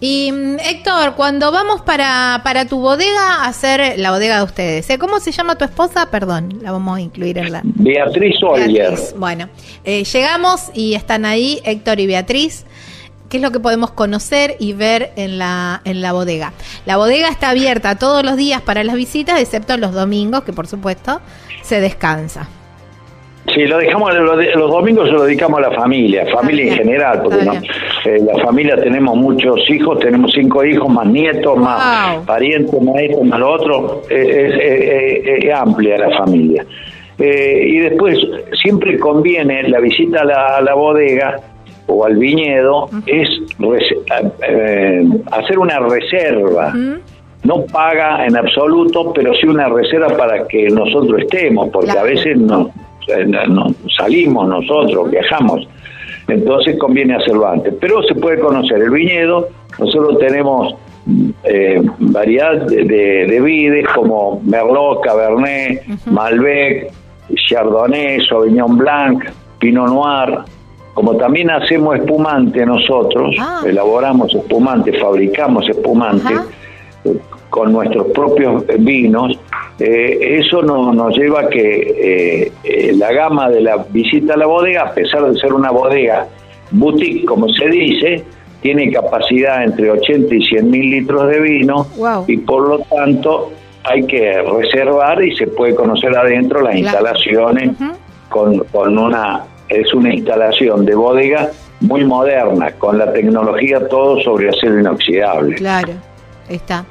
Y 0.00 0.30
mm, 0.30 0.58
Héctor, 0.60 1.14
cuando 1.16 1.50
vamos 1.50 1.80
para, 1.80 2.40
para 2.44 2.66
tu 2.66 2.78
bodega 2.80 3.42
a 3.42 3.46
hacer 3.46 3.98
la 3.98 4.10
bodega 4.10 4.38
de 4.38 4.44
ustedes, 4.44 4.90
¿eh? 4.90 4.98
¿cómo 4.98 5.20
se 5.20 5.32
llama 5.32 5.56
tu 5.56 5.64
esposa? 5.64 6.10
Perdón, 6.10 6.58
la 6.62 6.72
vamos 6.72 6.98
a 6.98 7.00
incluir 7.00 7.38
en 7.38 7.52
la... 7.52 7.62
Beatriz. 7.64 8.36
Beatriz. 8.40 9.14
Bueno, 9.16 9.48
eh, 9.84 10.04
llegamos 10.04 10.70
y 10.74 10.94
están 10.94 11.24
ahí 11.24 11.60
Héctor 11.64 12.00
y 12.00 12.06
Beatriz. 12.06 12.66
¿Qué 13.28 13.38
es 13.38 13.42
lo 13.42 13.50
que 13.50 13.58
podemos 13.60 13.90
conocer 13.90 14.54
y 14.60 14.72
ver 14.72 15.10
en 15.16 15.38
la, 15.38 15.80
en 15.84 16.00
la 16.00 16.12
bodega? 16.12 16.52
La 16.86 16.96
bodega 16.96 17.28
está 17.28 17.50
abierta 17.50 17.96
todos 17.96 18.22
los 18.24 18.36
días 18.36 18.60
para 18.62 18.84
las 18.84 18.94
visitas, 18.96 19.40
excepto 19.40 19.76
los 19.76 19.92
domingos, 19.92 20.44
que 20.44 20.52
por 20.52 20.66
supuesto 20.66 21.20
se 21.62 21.80
descansa. 21.80 22.48
Sí, 23.54 23.64
lo 23.66 23.78
dejamos 23.78 24.12
lo 24.14 24.36
de- 24.36 24.54
los 24.56 24.70
domingos 24.70 25.06
se 25.06 25.12
lo 25.12 25.22
dedicamos 25.24 25.58
a 25.58 25.70
la 25.70 25.72
familia, 25.72 26.26
familia 26.32 26.64
en 26.66 26.74
general, 26.78 27.22
porque 27.22 27.44
no, 27.44 27.52
eh, 27.54 28.18
la 28.24 28.42
familia 28.44 28.76
tenemos 28.76 29.16
muchos 29.16 29.58
hijos, 29.70 30.00
tenemos 30.00 30.32
cinco 30.32 30.64
hijos, 30.64 30.88
más 30.88 31.06
nietos, 31.06 31.56
más 31.56 32.16
Wow. 32.16 32.24
parientes, 32.26 32.82
más 32.82 32.96
esto, 33.00 33.22
más 33.24 33.38
lo 33.38 33.52
otro, 33.52 34.02
eh, 34.10 35.22
es, 35.24 35.44
eh, 35.44 35.52
amplia 35.52 35.96
la 35.98 36.18
familia. 36.18 36.66
Eh, 37.18 37.64
y 37.68 37.78
después 37.78 38.18
siempre 38.62 38.98
conviene 38.98 39.62
la 39.68 39.78
visita 39.80 40.22
a 40.22 40.24
la, 40.24 40.56
a 40.56 40.60
la 40.60 40.74
bodega 40.74 41.40
o 41.86 42.04
al 42.04 42.16
viñedo, 42.16 42.88
es 43.06 43.28
eh, 44.48 45.04
hacer 45.32 45.58
una 45.58 45.78
reserva 45.80 46.72
no 47.46 47.64
paga 47.66 48.26
en 48.26 48.36
absoluto, 48.36 49.12
pero 49.14 49.32
sí 49.34 49.46
una 49.46 49.68
reserva 49.68 50.08
para 50.16 50.46
que 50.48 50.68
nosotros 50.68 51.20
estemos, 51.20 51.68
porque 51.70 51.90
Claro. 51.90 52.00
a 52.00 52.10
veces 52.10 52.36
no, 52.38 52.72
salimos 53.96 54.48
nosotros, 54.48 55.10
viajamos. 55.10 55.68
Entonces 56.26 56.76
conviene 56.78 57.14
hacerlo 57.14 57.46
antes. 57.46 57.72
Pero 57.80 58.02
se 58.02 58.16
puede 58.16 58.40
conocer 58.40 58.82
el 58.82 58.90
viñedo. 58.90 59.48
Nosotros 59.78 60.18
tenemos 60.18 60.74
eh, 61.44 61.80
variedad 62.00 62.62
de, 62.62 62.82
de, 62.82 63.26
de 63.28 63.40
vides 63.40 63.86
como 63.94 64.40
Merlot, 64.44 65.02
Cabernet, 65.02 65.86
Malbec, 66.06 66.90
Chardonnay, 67.48 68.26
Sauvignon 68.26 68.76
Blanc, 68.76 69.24
Pinot 69.60 69.88
Noir. 69.88 70.40
Como 70.96 71.14
también 71.18 71.50
hacemos 71.50 71.94
espumante 71.96 72.64
nosotros, 72.64 73.36
Ah. 73.38 73.60
elaboramos 73.66 74.34
espumante, 74.34 74.94
fabricamos 74.98 75.68
espumante 75.68 76.32
eh, 77.04 77.12
con 77.50 77.70
nuestros 77.70 78.06
propios 78.12 78.64
vinos, 78.78 79.38
eh, 79.78 80.38
eso 80.40 80.62
no- 80.62 80.94
nos 80.94 81.14
lleva 81.14 81.40
a 81.42 81.48
que 81.50 82.50
eh, 82.64 82.92
la 82.96 83.12
gama 83.12 83.50
de 83.50 83.60
la 83.60 83.84
visita 83.90 84.32
a 84.34 84.36
la 84.38 84.46
bodega, 84.46 84.84
a 84.84 84.94
pesar 84.94 85.30
de 85.30 85.38
ser 85.38 85.52
una 85.52 85.70
bodega 85.70 86.28
boutique, 86.70 87.26
como 87.26 87.46
se 87.50 87.66
dice, 87.68 88.24
tiene 88.62 88.90
capacidad 88.90 89.64
entre 89.64 89.90
80 89.90 90.34
y 90.34 90.42
100 90.46 90.70
mil 90.70 90.90
litros 90.90 91.28
de 91.28 91.40
vino 91.40 91.86
Wow. 91.98 92.24
y 92.26 92.38
por 92.38 92.66
lo 92.70 92.78
tanto 92.78 93.52
hay 93.84 94.02
que 94.06 94.40
reservar 94.42 95.22
y 95.22 95.36
se 95.36 95.46
puede 95.48 95.74
conocer 95.74 96.16
adentro 96.16 96.62
las 96.62 96.72
Claro. 96.74 96.86
instalaciones 96.86 97.70
con, 98.30 98.60
con 98.72 98.96
una 98.98 99.44
es 99.68 99.92
una 99.94 100.14
instalación 100.14 100.84
de 100.84 100.94
bodega 100.94 101.50
muy 101.80 102.04
moderna 102.04 102.72
con 102.72 102.98
la 102.98 103.12
tecnología 103.12 103.86
todo 103.88 104.20
sobre 104.22 104.48
acero 104.48 104.78
inoxidable 104.80 105.56
Claro, 105.56 105.92
está. 106.48 106.84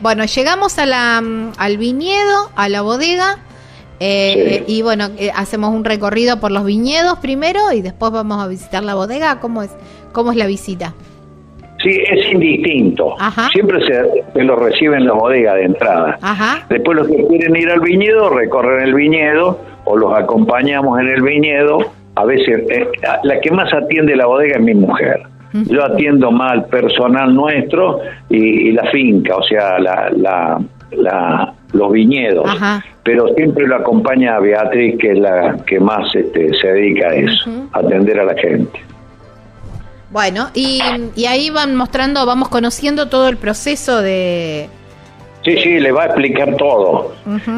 Bueno, 0.00 0.24
llegamos 0.24 0.78
a 0.78 0.86
la, 0.86 1.20
mm, 1.20 1.52
al 1.58 1.76
viñedo, 1.78 2.50
a 2.54 2.68
la 2.68 2.82
bodega, 2.82 3.38
eh, 4.00 4.62
Sí. 4.66 4.78
y 4.78 4.82
bueno, 4.82 5.08
eh, 5.18 5.30
hacemos 5.34 5.74
un 5.74 5.84
recorrido 5.84 6.38
por 6.38 6.52
los 6.52 6.64
viñedos 6.64 7.18
primero 7.18 7.72
y 7.72 7.80
después 7.82 8.12
vamos 8.12 8.42
a 8.44 8.46
visitar 8.46 8.84
la 8.84 8.94
bodega. 8.94 9.40
¿Cómo 9.40 9.62
es, 9.62 9.70
cómo 10.12 10.30
es 10.30 10.36
la 10.36 10.46
visita? 10.46 10.94
Sí, 11.82 11.90
es 12.10 12.32
indistinto. 12.32 13.14
Ajá. 13.20 13.48
Siempre 13.52 13.78
se, 13.86 14.24
se 14.32 14.42
lo 14.44 14.56
reciben 14.56 15.00
en 15.00 15.06
la 15.06 15.12
bodega 15.14 15.54
de 15.54 15.64
entrada. 15.64 16.18
Ajá. 16.22 16.66
Después 16.68 16.96
los 16.98 17.08
que 17.08 17.24
quieren 17.26 17.56
ir 17.56 17.70
al 17.70 17.80
viñedo 17.80 18.30
recorren 18.30 18.82
el 18.84 18.94
viñedo 18.94 19.58
o 19.84 19.96
los 19.96 20.16
acompañamos 20.16 20.98
en 21.00 21.08
el 21.08 21.22
viñedo. 21.22 21.78
A 22.18 22.24
veces 22.24 22.60
eh, 22.70 22.86
la 23.22 23.40
que 23.40 23.50
más 23.50 23.72
atiende 23.72 24.16
la 24.16 24.26
bodega 24.26 24.56
es 24.56 24.62
mi 24.62 24.74
mujer. 24.74 25.22
Yo 25.52 25.82
atiendo 25.84 26.30
más 26.30 26.52
al 26.52 26.66
personal 26.66 27.34
nuestro 27.34 28.00
y, 28.28 28.68
y 28.68 28.72
la 28.72 28.84
finca, 28.90 29.36
o 29.36 29.42
sea, 29.42 29.78
la, 29.78 30.10
la, 30.14 30.60
la- 30.90 31.54
los 31.72 31.92
viñedos. 31.92 32.46
Ajá. 32.48 32.84
Pero 33.02 33.28
siempre 33.36 33.66
lo 33.66 33.76
acompaña 33.76 34.38
Beatriz, 34.40 34.96
que 34.98 35.12
es 35.12 35.18
la 35.18 35.56
que 35.66 35.78
más 35.80 36.14
este, 36.14 36.50
se 36.60 36.66
dedica 36.72 37.08
a 37.08 37.14
eso, 37.14 37.50
a 37.72 37.78
atender 37.80 38.18
a 38.20 38.24
la 38.24 38.34
gente. 38.34 38.78
Bueno, 40.10 40.48
y, 40.54 40.80
y 41.14 41.26
ahí 41.26 41.50
van 41.50 41.76
mostrando, 41.76 42.24
vamos 42.24 42.48
conociendo 42.48 43.08
todo 43.08 43.28
el 43.28 43.36
proceso 43.36 44.00
de... 44.00 44.68
Sí, 45.44 45.56
sí, 45.58 45.78
le 45.80 45.92
va 45.92 46.02
a 46.02 46.06
explicar 46.06 46.56
todo. 46.56 47.12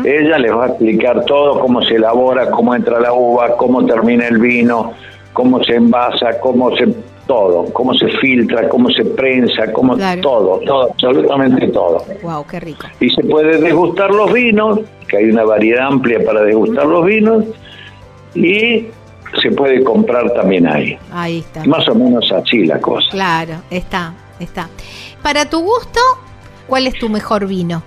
Ella 0.05 0.39
les 0.39 0.53
va 0.53 0.65
a 0.65 0.69
explicar 0.69 1.25
todo, 1.25 1.59
cómo 1.61 1.83
se 1.83 1.95
elabora, 1.95 2.51
cómo 2.51 2.75
entra 2.75 3.01
la 3.01 3.13
uva, 3.13 3.57
cómo 3.57 3.85
termina 3.87 4.29
el 4.29 4.39
vino, 4.39 4.93
cómo 5.33 5.63
se 5.65 5.77
envasa, 5.77 6.39
cómo 6.41 6.77
se 6.77 6.95
todo, 7.27 7.65
cómo 7.73 7.95
se 7.95 8.09
filtra, 8.21 8.69
cómo 8.69 8.91
se 8.91 9.05
prensa, 9.05 9.73
cómo 9.73 9.95
Claro. 9.97 10.21
todo, 10.21 10.59
todo, 10.67 10.91
absolutamente 10.91 11.69
todo. 11.69 12.05
Wow, 12.23 12.45
qué 12.45 12.59
rico. 12.59 12.87
Y 12.99 13.09
se 13.11 13.23
puede 13.23 13.59
degustar 13.59 14.11
los 14.11 14.33
vinos, 14.33 14.81
que 15.09 15.19
hay 15.19 15.31
una 15.31 15.45
variedad 15.45 15.87
amplia 15.87 16.19
para 16.27 16.43
degustar 16.43 16.87
los 16.87 17.05
vinos, 17.07 17.45
y 18.35 18.87
se 19.41 19.51
puede 19.53 19.85
comprar 19.85 20.33
también 20.33 20.67
ahí. 20.67 20.99
Ahí 21.13 21.39
está. 21.39 21.65
Más 21.65 21.89
o 21.89 21.95
menos 21.95 22.31
así 22.33 22.65
la 22.67 22.81
cosa. 22.81 23.09
Claro, 23.13 23.55
está, 23.71 24.13
está. 24.41 24.69
Para 25.23 25.49
tu 25.49 25.61
gusto, 25.61 26.01
¿cuál 26.71 26.87
es 26.87 26.95
tu 26.99 27.11
mejor 27.11 27.47
vino? 27.47 27.83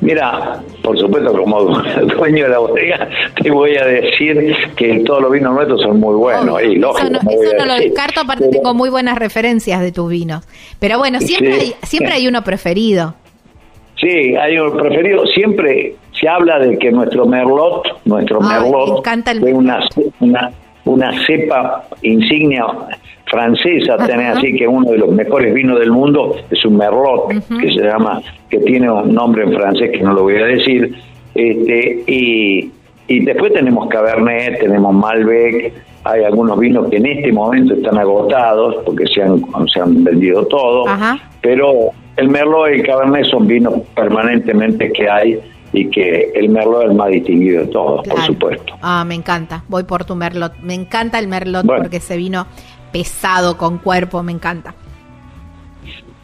Mira, 0.00 0.60
por 0.82 0.98
supuesto, 0.98 1.32
como 1.32 1.64
dueño 2.16 2.44
de 2.44 2.50
la 2.50 2.58
bodega, 2.58 3.08
te 3.40 3.50
voy 3.50 3.76
a 3.76 3.84
decir 3.84 4.56
que 4.74 5.00
todos 5.06 5.22
los 5.22 5.30
vinos 5.30 5.54
nuestros 5.54 5.80
son 5.82 6.00
muy 6.00 6.16
buenos. 6.16 6.60
y 6.60 6.74
lógico, 6.74 7.06
eso 7.06 7.22
no, 7.22 7.30
eso 7.30 7.56
no 7.56 7.66
lo 7.66 7.74
descarto, 7.74 8.22
aparte 8.22 8.48
tengo 8.48 8.74
muy 8.74 8.90
buenas 8.90 9.16
referencias 9.16 9.80
de 9.80 9.92
tus 9.92 10.10
vinos. 10.10 10.44
Pero 10.80 10.98
bueno, 10.98 11.20
siempre, 11.20 11.52
hay, 11.54 11.74
siempre 11.82 12.14
hay 12.14 12.26
uno 12.26 12.42
preferido. 12.42 13.14
Sí, 14.00 14.34
hay 14.34 14.58
uno 14.58 14.76
preferido. 14.76 15.24
Siempre 15.26 15.94
se 16.18 16.28
habla 16.28 16.58
de 16.58 16.76
que 16.78 16.90
nuestro 16.90 17.24
Merlot, 17.24 18.04
nuestro 18.04 18.40
Merlot, 18.40 19.06
es 19.06 19.54
una, 19.54 19.78
una, 20.18 20.50
una 20.84 21.26
cepa 21.26 21.84
insignia 22.02 22.66
francesa, 23.32 23.96
tenés 23.96 24.36
así 24.36 24.54
que 24.54 24.68
uno 24.68 24.90
de 24.90 24.98
los 24.98 25.10
mejores 25.10 25.54
vinos 25.54 25.80
del 25.80 25.90
mundo 25.90 26.36
es 26.50 26.62
un 26.66 26.76
Merlot, 26.76 27.30
que 27.30 27.72
se 27.72 27.82
llama, 27.82 28.20
que 28.50 28.58
tiene 28.58 28.90
un 28.90 29.14
nombre 29.14 29.44
en 29.44 29.54
francés 29.54 29.90
que 29.90 30.02
no 30.02 30.12
lo 30.12 30.24
voy 30.24 30.36
a 30.36 30.44
decir, 30.44 30.94
este, 31.34 32.04
y, 32.06 32.70
y 33.08 33.24
después 33.24 33.54
tenemos 33.54 33.88
Cabernet, 33.88 34.60
tenemos 34.60 34.94
Malbec, 34.94 35.72
hay 36.04 36.24
algunos 36.24 36.58
vinos 36.58 36.90
que 36.90 36.98
en 36.98 37.06
este 37.06 37.32
momento 37.32 37.72
están 37.72 37.96
agotados 37.96 38.76
porque 38.84 39.06
se 39.06 39.22
han, 39.22 39.42
se 39.72 39.80
han 39.80 40.04
vendido 40.04 40.44
todos, 40.46 40.90
pero 41.40 41.90
el 42.16 42.28
Merlot 42.28 42.68
y 42.68 42.80
el 42.80 42.86
Cabernet 42.86 43.24
son 43.24 43.46
vinos 43.46 43.74
permanentemente 43.94 44.92
que 44.92 45.08
hay 45.08 45.40
y 45.72 45.88
que 45.88 46.30
el 46.34 46.50
Merlot 46.50 46.82
es 46.82 46.90
el 46.90 46.96
más 46.96 47.08
distinguido 47.08 47.62
de 47.62 47.68
todos, 47.68 48.06
por 48.06 48.20
supuesto. 48.26 48.74
Ah, 48.82 49.04
me 49.06 49.14
encanta, 49.14 49.64
voy 49.68 49.84
por 49.84 50.04
tu 50.04 50.14
Merlot, 50.14 50.58
me 50.58 50.74
encanta 50.74 51.18
el 51.18 51.28
Merlot 51.28 51.64
porque 51.64 51.96
ese 51.96 52.18
vino 52.18 52.46
pesado, 52.92 53.56
con 53.56 53.78
cuerpo, 53.78 54.22
me 54.22 54.32
encanta. 54.32 54.74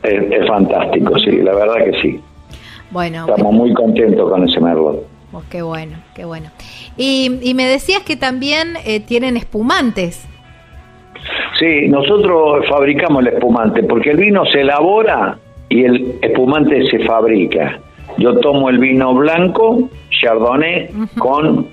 Es, 0.03 0.47
fantástico, 0.47 1.19
sí, 1.19 1.33
la 1.43 1.55
verdad 1.55 1.85
que 1.85 2.01
sí. 2.01 2.21
Bueno, 2.91 3.27
estamos 3.29 3.53
muy 3.53 3.75
contentos 3.75 4.31
con 4.31 4.49
ese 4.49 4.61
Merlot. 4.61 5.05
Oh, 5.33 5.43
qué 5.51 5.63
bueno, 5.63 5.99
qué 6.15 6.25
bueno. 6.25 6.51
Y, 6.97 7.53
me 7.55 7.67
decías 7.67 8.03
que 8.03 8.17
también 8.17 8.77
eh, 8.87 9.01
tienen 9.01 9.37
espumantes. 9.37 10.27
Sí, 11.59 11.89
nosotros 11.89 12.65
fabricamos 12.69 13.27
el 13.27 13.35
espumante 13.35 13.83
porque 13.83 14.11
el 14.11 14.17
vino 14.17 14.45
se 14.47 14.61
elabora 14.61 15.39
y 15.69 15.85
el 15.85 16.19
espumante 16.23 16.89
se 16.91 17.01
fabrica. 17.01 17.81
Yo 18.17 18.39
tomo 18.39 18.71
el 18.71 18.79
vino 18.79 19.15
blanco, 19.15 19.91
Chardonnay, 20.11 20.89
con 21.19 21.67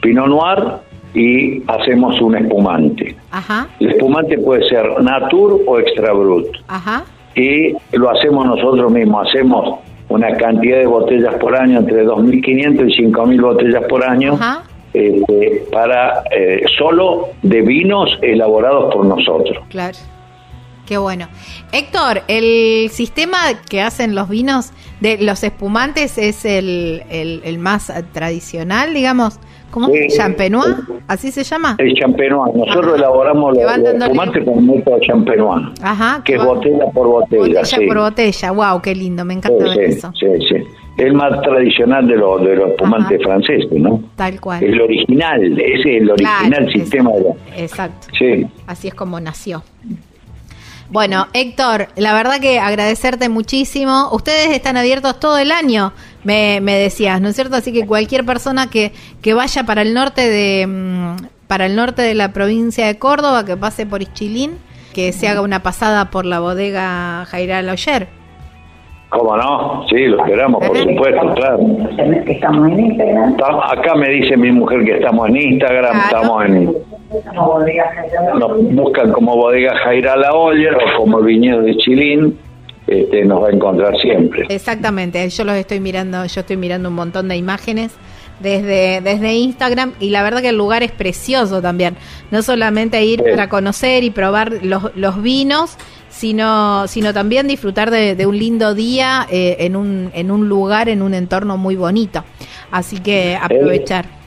Pinot 0.00 0.28
Noir 0.28 0.91
y 1.14 1.62
hacemos 1.66 2.20
un 2.20 2.36
espumante. 2.36 3.16
El 3.80 3.90
espumante 3.90 4.38
puede 4.38 4.68
ser 4.68 5.02
natur 5.02 5.62
o 5.66 5.78
extra 5.78 6.12
brut. 6.12 6.46
Y 7.34 7.74
lo 7.92 8.10
hacemos 8.10 8.46
nosotros 8.46 8.92
mismos, 8.92 9.28
hacemos 9.28 9.80
una 10.08 10.36
cantidad 10.36 10.78
de 10.78 10.86
botellas 10.86 11.34
por 11.36 11.56
año, 11.56 11.78
entre 11.78 12.04
2.500 12.04 12.90
y 12.90 13.02
5.000 13.04 13.40
botellas 13.40 13.84
por 13.88 14.04
año, 14.04 14.38
este, 14.92 15.64
para 15.72 16.22
eh, 16.30 16.62
solo 16.76 17.30
de 17.42 17.62
vinos 17.62 18.18
elaborados 18.20 18.94
por 18.94 19.06
nosotros. 19.06 19.64
Claro. 19.68 19.96
Qué 20.86 20.98
bueno. 20.98 21.28
Héctor, 21.72 22.22
el 22.28 22.90
sistema 22.90 23.38
que 23.70 23.80
hacen 23.80 24.14
los 24.14 24.28
vinos 24.28 24.72
de 25.00 25.16
los 25.18 25.42
espumantes 25.42 26.18
es 26.18 26.44
el, 26.44 27.02
el 27.08 27.58
más 27.58 27.90
tradicional, 28.12 28.92
digamos. 28.92 29.38
¿Cómo? 29.72 29.88
¿Champenois? 30.14 30.76
¿Así 31.08 31.32
se 31.32 31.42
llama? 31.44 31.76
El 31.78 31.94
champenois. 31.94 32.54
Nosotros 32.54 32.98
elaboramos 32.98 33.56
los, 33.56 33.78
espumantes 33.78 34.44
con 34.44 34.66
método 34.66 34.98
champenois. 35.00 35.68
Ajá. 35.82 36.22
Que 36.22 36.34
es 36.34 36.44
botella 36.44 36.84
por 36.92 37.06
botella. 37.06 37.60
Botella 37.60 37.78
por 37.88 37.98
botella. 37.98 38.50
Wow, 38.52 38.82
qué 38.82 38.94
lindo. 38.94 39.24
Me 39.24 39.32
encanta 39.32 39.74
eso. 39.80 40.12
Sí, 40.12 40.26
sí. 40.46 40.56
El 40.98 41.14
más 41.14 41.40
tradicional 41.40 42.06
de, 42.06 42.16
los 42.16 42.42
de 42.44 42.54
los 42.54 42.72
franceses, 43.22 43.72
¿no? 43.72 44.02
Tal 44.14 44.38
cual. 44.38 44.62
El 44.62 44.78
original. 44.78 45.58
Ese 45.58 45.96
es 45.96 46.02
el 46.02 46.10
original 46.10 46.70
sistema. 46.70 47.10
de... 47.12 47.62
Exacto. 47.62 48.08
Sí. 48.18 48.46
Así 48.66 48.88
es 48.88 48.94
como 48.94 49.18
nació. 49.20 49.62
Bueno, 50.92 51.28
Héctor, 51.32 51.88
la 51.96 52.12
verdad 52.12 52.38
que 52.38 52.58
agradecerte 52.58 53.30
muchísimo. 53.30 54.10
Ustedes 54.12 54.50
están 54.50 54.76
abiertos 54.76 55.18
todo 55.18 55.38
el 55.38 55.50
año, 55.50 55.94
me, 56.24 56.60
me 56.60 56.74
decías, 56.78 57.20
¿no 57.20 57.28
es 57.28 57.34
cierto? 57.34 57.56
Así 57.56 57.72
que 57.72 57.86
cualquier 57.86 58.24
persona 58.24 58.68
que, 58.68 58.92
que 59.20 59.34
vaya 59.34 59.64
para 59.64 59.82
el 59.82 59.94
norte 59.94 60.28
de 60.28 60.66
mm, 60.66 61.16
para 61.46 61.66
el 61.66 61.76
norte 61.76 62.00
de 62.00 62.14
la 62.14 62.32
provincia 62.32 62.86
de 62.86 62.98
Córdoba, 62.98 63.44
que 63.44 63.58
pase 63.58 63.84
por 63.84 64.00
Ischilín, 64.00 64.52
que 64.94 65.12
se 65.12 65.28
haga 65.28 65.42
una 65.42 65.62
pasada 65.62 66.10
por 66.10 66.24
la 66.24 66.40
bodega 66.40 67.26
Jaira 67.26 67.60
Loyer. 67.60 68.08
¿Cómo 69.10 69.36
no? 69.36 69.86
Sí, 69.90 70.06
lo 70.06 70.24
esperamos, 70.24 70.66
por 70.66 70.78
supuesto, 70.78 71.34
claro. 71.34 71.58
Estamos 72.26 72.70
en 72.70 72.80
Instagram. 72.80 73.36
Acá 73.70 73.94
me 73.96 74.08
dice 74.08 74.34
mi 74.38 74.50
mujer 74.50 74.82
que 74.84 74.96
estamos 74.96 75.28
en 75.28 75.36
Instagram, 75.36 75.94
estamos 75.98 76.44
en 76.46 76.72
nos 78.38 78.74
buscan 78.74 79.12
como 79.12 79.36
bodega 79.36 79.76
Jaira 79.84 80.16
La 80.16 80.32
Oller 80.32 80.74
o 80.74 80.96
como 80.96 81.20
viñedo 81.20 81.60
de 81.60 81.76
Chilín. 81.76 82.38
Este, 82.86 83.24
nos 83.24 83.42
va 83.42 83.48
a 83.48 83.52
encontrar 83.52 83.96
siempre. 83.98 84.46
Exactamente, 84.48 85.28
yo 85.28 85.44
los 85.44 85.54
estoy 85.54 85.80
mirando, 85.80 86.24
yo 86.26 86.40
estoy 86.40 86.56
mirando 86.56 86.88
un 86.88 86.94
montón 86.94 87.28
de 87.28 87.36
imágenes 87.36 87.92
desde, 88.40 89.00
desde 89.00 89.34
Instagram 89.34 89.92
y 90.00 90.10
la 90.10 90.22
verdad 90.22 90.42
que 90.42 90.48
el 90.48 90.58
lugar 90.58 90.82
es 90.82 90.90
precioso 90.90 91.62
también. 91.62 91.96
No 92.30 92.42
solamente 92.42 93.04
ir 93.04 93.22
para 93.22 93.48
conocer 93.48 94.04
y 94.04 94.10
probar 94.10 94.64
los, 94.64 94.94
los 94.96 95.22
vinos, 95.22 95.76
sino, 96.08 96.86
sino 96.88 97.14
también 97.14 97.48
disfrutar 97.48 97.90
de, 97.90 98.26
un 98.26 98.38
lindo 98.38 98.74
día 98.74 99.26
eh, 99.30 99.56
en, 99.60 99.76
un, 99.76 100.10
en 100.14 100.30
un 100.30 100.48
lugar, 100.48 100.88
en 100.88 101.02
un 101.02 101.14
entorno 101.14 101.56
muy 101.56 101.76
bonito. 101.76 102.24
Así 102.70 102.98
que 102.98 103.36
aprovechar. 103.40 104.21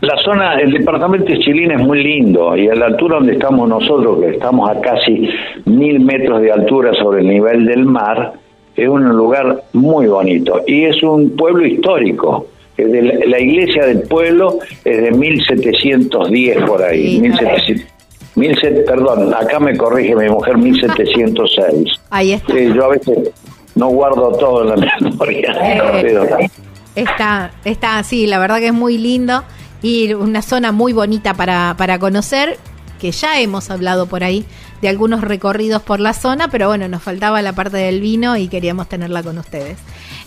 La 0.00 0.16
zona, 0.22 0.54
el 0.60 0.72
departamento 0.72 1.32
de 1.32 1.40
Chilín 1.40 1.72
es 1.72 1.80
muy 1.80 2.02
lindo 2.02 2.56
y 2.56 2.68
a 2.68 2.74
la 2.76 2.86
altura 2.86 3.16
donde 3.16 3.32
estamos 3.32 3.68
nosotros, 3.68 4.20
que 4.20 4.30
estamos 4.30 4.70
a 4.70 4.80
casi 4.80 5.28
mil 5.64 6.00
metros 6.00 6.40
de 6.40 6.52
altura 6.52 6.92
sobre 6.94 7.22
el 7.22 7.28
nivel 7.28 7.66
del 7.66 7.84
mar, 7.84 8.34
es 8.76 8.88
un 8.88 9.08
lugar 9.08 9.64
muy 9.72 10.06
bonito 10.06 10.62
y 10.68 10.84
es 10.84 11.02
un 11.02 11.34
pueblo 11.36 11.66
histórico. 11.66 12.46
la, 12.76 13.40
iglesia 13.40 13.86
del 13.86 14.02
pueblo 14.02 14.60
es 14.84 15.02
de 15.02 15.10
1710 15.10 16.62
por 16.62 16.80
ahí. 16.80 17.18
1700, 17.18 18.84
perdón, 18.86 19.34
acá 19.34 19.58
me 19.58 19.76
corrige 19.76 20.14
mi 20.14 20.28
mujer, 20.28 20.58
1706. 20.58 22.00
Ahí 22.10 22.32
está. 22.34 22.54
yo 22.54 22.84
a 22.84 22.88
veces 22.90 23.32
no 23.74 23.88
guardo 23.88 24.30
todo 24.38 24.62
en 24.62 24.80
la 24.80 24.96
memoria. 25.00 25.56
Eh, 26.00 26.48
está, 26.94 27.50
está, 27.64 28.00
sí, 28.04 28.28
la 28.28 28.38
verdad 28.38 28.60
que 28.60 28.68
es 28.68 28.74
muy 28.74 28.96
lindo 28.96 29.42
y 29.82 30.12
una 30.14 30.42
zona 30.42 30.72
muy 30.72 30.92
bonita 30.92 31.34
para, 31.34 31.74
para 31.76 31.98
conocer, 31.98 32.58
que 32.98 33.12
ya 33.12 33.40
hemos 33.40 33.70
hablado 33.70 34.06
por 34.06 34.24
ahí 34.24 34.44
de 34.82 34.88
algunos 34.88 35.20
recorridos 35.20 35.82
por 35.82 36.00
la 36.00 36.12
zona, 36.12 36.48
pero 36.48 36.68
bueno, 36.68 36.88
nos 36.88 37.02
faltaba 37.02 37.42
la 37.42 37.52
parte 37.52 37.76
del 37.76 38.00
vino 38.00 38.36
y 38.36 38.48
queríamos 38.48 38.88
tenerla 38.88 39.22
con 39.22 39.38
ustedes. 39.38 39.78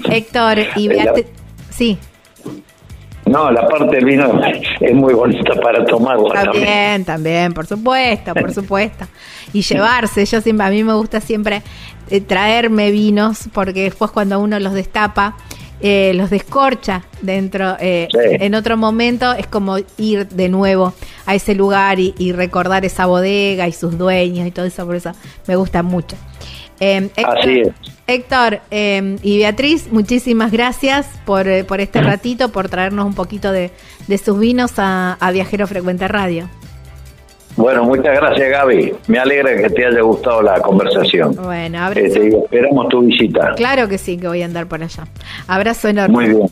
Héctor 0.09 0.59
y 0.75 0.87
Beatriz, 0.87 1.27
sí. 1.69 1.97
No, 3.25 3.49
la 3.49 3.65
parte 3.67 3.95
del 3.95 4.05
vino 4.05 4.41
es 4.81 4.93
muy 4.93 5.13
bonita 5.13 5.53
para 5.61 5.85
tomarla 5.85 6.33
también. 6.33 6.53
También, 6.53 7.05
también, 7.05 7.53
por 7.53 7.65
supuesto, 7.65 8.33
por 8.33 8.53
supuesto. 8.53 9.05
Y 9.53 9.61
llevarse, 9.61 10.25
yo 10.25 10.41
siempre, 10.41 10.67
a 10.67 10.69
mí 10.69 10.83
me 10.83 10.93
gusta 10.93 11.21
siempre 11.21 11.61
eh, 12.09 12.19
traerme 12.19 12.91
vinos, 12.91 13.47
porque 13.53 13.83
después 13.83 14.11
cuando 14.11 14.39
uno 14.39 14.59
los 14.59 14.73
destapa, 14.73 15.35
eh, 15.81 16.13
los 16.15 16.29
descorcha 16.29 17.03
dentro. 17.21 17.75
Eh, 17.79 18.07
en 18.13 18.55
otro 18.55 18.77
momento 18.77 19.33
es 19.33 19.47
como 19.47 19.77
ir 19.97 20.27
de 20.27 20.49
nuevo 20.49 20.93
a 21.25 21.35
ese 21.35 21.55
lugar 21.55 21.99
y, 21.99 22.31
recordar 22.31 22.85
esa 22.85 23.05
bodega 23.05 23.67
y 23.67 23.71
sus 23.71 23.97
dueños 23.97 24.47
y 24.47 24.51
todo 24.51 24.65
eso. 24.65 24.85
Por 24.85 24.95
eso 24.95 25.11
me 25.47 25.55
gusta 25.55 25.83
mucho. 25.83 26.15
Em, 26.79 27.09
Héctor, 27.15 27.39
Así 27.39 27.59
es. 27.59 27.69
Héctor 28.07 28.61
em, 28.71 29.17
y 29.21 29.37
Beatriz, 29.37 29.91
muchísimas 29.91 30.51
gracias 30.51 31.07
por, 31.25 31.47
eh, 31.47 31.63
por, 31.63 31.79
este 31.79 32.01
ratito, 32.01 32.51
por 32.51 32.69
traernos 32.69 33.05
un 33.05 33.13
poquito 33.13 33.51
de, 33.51 33.71
sus 34.23 34.39
vinos 34.39 34.73
a 34.77 35.29
Viajero 35.31 35.67
Frecuente 35.67 36.07
Radio. 36.07 36.49
Bueno, 37.55 37.83
muchas 37.83 38.15
gracias 38.15 38.49
Gaby. 38.49 38.93
Me 39.07 39.19
alegra 39.19 39.55
que 39.55 39.69
te 39.69 39.85
haya 39.85 40.01
gustado 40.01 40.41
la 40.41 40.59
conversación. 40.61 41.35
Bueno, 41.35 41.79
abrazo. 41.79 42.19
Eh, 42.21 42.37
esperamos 42.43 42.89
tu 42.89 43.01
visita. 43.01 43.53
Claro 43.55 43.87
que 43.87 43.97
sí, 43.97 44.17
que 44.17 44.27
voy 44.27 44.41
a 44.41 44.45
andar 44.45 44.67
por 44.67 44.81
allá. 44.81 45.03
Abrazo 45.47 45.89
enorme. 45.89 46.13
Muy 46.13 46.27
bien. 46.27 46.49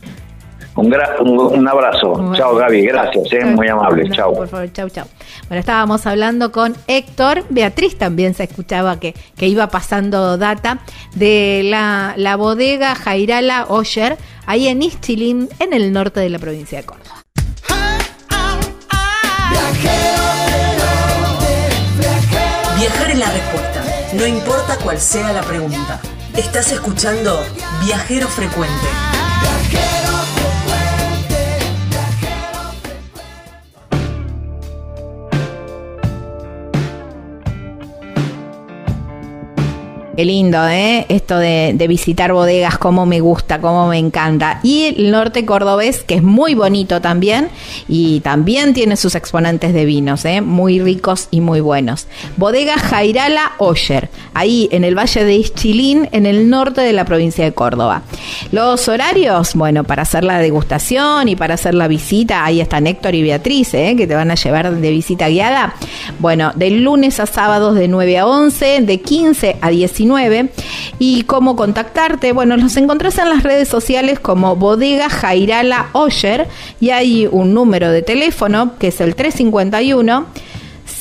Un, 0.76 0.94
un, 1.30 1.68
abrazo. 1.68 2.32
chao 2.36 2.56
Gaby, 2.56 2.84
gracias, 2.84 3.34
eh, 3.34 3.44
muy 3.44 3.68
amable. 3.68 4.10
chao. 4.12 4.34
Por 4.34 4.48
favor, 4.48 4.72
chao, 4.72 4.88
chao. 4.90 5.08
Bueno, 5.50 5.60
estábamos 5.60 6.06
hablando 6.06 6.54
con 6.54 6.74
Héctor. 6.88 7.44
Beatriz 7.50 7.98
también 7.98 8.34
se 8.34 8.44
escuchaba 8.44 8.98
que, 9.00 9.14
que 9.36 9.48
iba 9.48 9.68
pasando 9.68 10.38
data 10.38 10.80
de 11.16 11.64
la, 11.66 12.14
la 12.16 12.38
bodega 12.38 12.96
Jairala 12.96 13.66
Oyer, 13.68 14.18
ahí 14.46 14.68
en 14.68 14.82
Istilín, 14.82 15.50
en 15.60 15.74
el 15.74 15.92
norte 15.92 16.22
de 16.22 16.30
la 16.30 16.40
provincia 16.40 16.78
de 16.78 16.86
Córdoba. 16.86 17.24
Viajar 22.89 23.17
la 23.17 23.32
respuesta, 23.32 23.84
no 24.13 24.25
importa 24.25 24.78
cuál 24.78 24.99
sea 24.99 25.32
la 25.32 25.41
pregunta. 25.41 25.99
Estás 26.36 26.71
escuchando 26.71 27.45
Viajero 27.86 28.28
Frecuente. 28.28 28.88
Qué 40.19 40.25
lindo, 40.25 40.67
¿eh? 40.67 41.05
Esto 41.08 41.38
de, 41.38 41.86
visitar 41.88 42.34
bodegas, 42.34 42.77
cómo 42.77 43.05
me 43.05 43.21
gusta, 43.21 43.62
cómo 43.62 43.88
me 43.88 43.97
encanta. 43.97 44.60
Y 44.63 44.93
el 44.97 45.12
norte 45.12 45.45
cordobés, 45.45 46.03
que 46.03 46.15
es 46.15 46.23
muy 46.23 46.55
bonito 46.55 46.99
también, 46.99 47.47
y 47.88 48.19
también 48.19 48.73
tiene 48.73 48.97
sus 48.97 49.15
exponentes 49.15 49.73
de 49.73 49.86
vinos, 49.86 50.25
¿eh? 50.25 50.41
Muy 50.41 50.82
ricos 50.82 51.29
y 51.32 51.39
muy 51.39 51.62
buenos. 51.62 52.08
Bodega 52.36 52.77
Jairala 52.77 53.53
Oyer, 53.60 54.10
ahí 54.34 54.67
en 54.73 54.84
el 54.84 54.93
Valle 54.93 55.23
de 55.23 55.36
Ischilín, 55.36 56.10
en 56.12 56.25
el 56.25 56.49
norte 56.49 56.82
de 56.82 56.91
la 56.91 57.05
provincia 57.05 57.45
de 57.45 57.53
Córdoba. 57.53 58.01
Los 58.51 58.89
horarios, 58.89 59.53
bueno, 59.53 59.86
para 59.86 60.01
hacer 60.01 60.25
la 60.25 60.39
degustación 60.39 61.29
y 61.29 61.38
para 61.38 61.53
hacer 61.53 61.75
la 61.75 61.88
visita, 61.88 62.43
ahí 62.43 62.60
están 62.60 62.88
Héctor 62.88 63.15
y 63.15 63.23
Beatriz, 63.23 63.73
¿eh? 63.73 63.95
Que 63.95 64.05
te 64.05 64.15
van 64.15 64.32
a 64.32 64.36
llevar 64.36 64.69
de 64.69 64.91
visita 64.91 65.29
guiada. 65.29 65.75
Bueno, 66.19 66.51
de 66.55 66.71
lunes 66.71 67.21
a 67.21 67.25
sábados 67.25 67.75
de 67.75 67.88
9 67.88 68.17
a 68.17 68.27
11, 68.27 68.82
de 68.82 68.99
15 68.99 69.55
a 69.62 69.69
19 69.69 70.09
y 71.00 71.24
cómo 71.24 71.56
contactarte. 71.56 72.34
Bueno, 72.34 72.58
los 72.58 72.76
encontrás 72.78 73.17
en 73.17 73.30
las 73.30 73.43
redes 73.43 73.67
sociales 73.67 74.19
como 74.19 74.56
Bodega 74.56 75.10
Jairala 75.10 75.89
Oyer 75.93 76.48
y 76.80 76.89
hay 76.89 77.28
un 77.32 77.54
número 77.54 77.91
de 77.91 78.02
teléfono 78.02 78.78
que 78.78 78.88
es 78.88 79.02
el 79.02 79.15
351. 79.15 80.26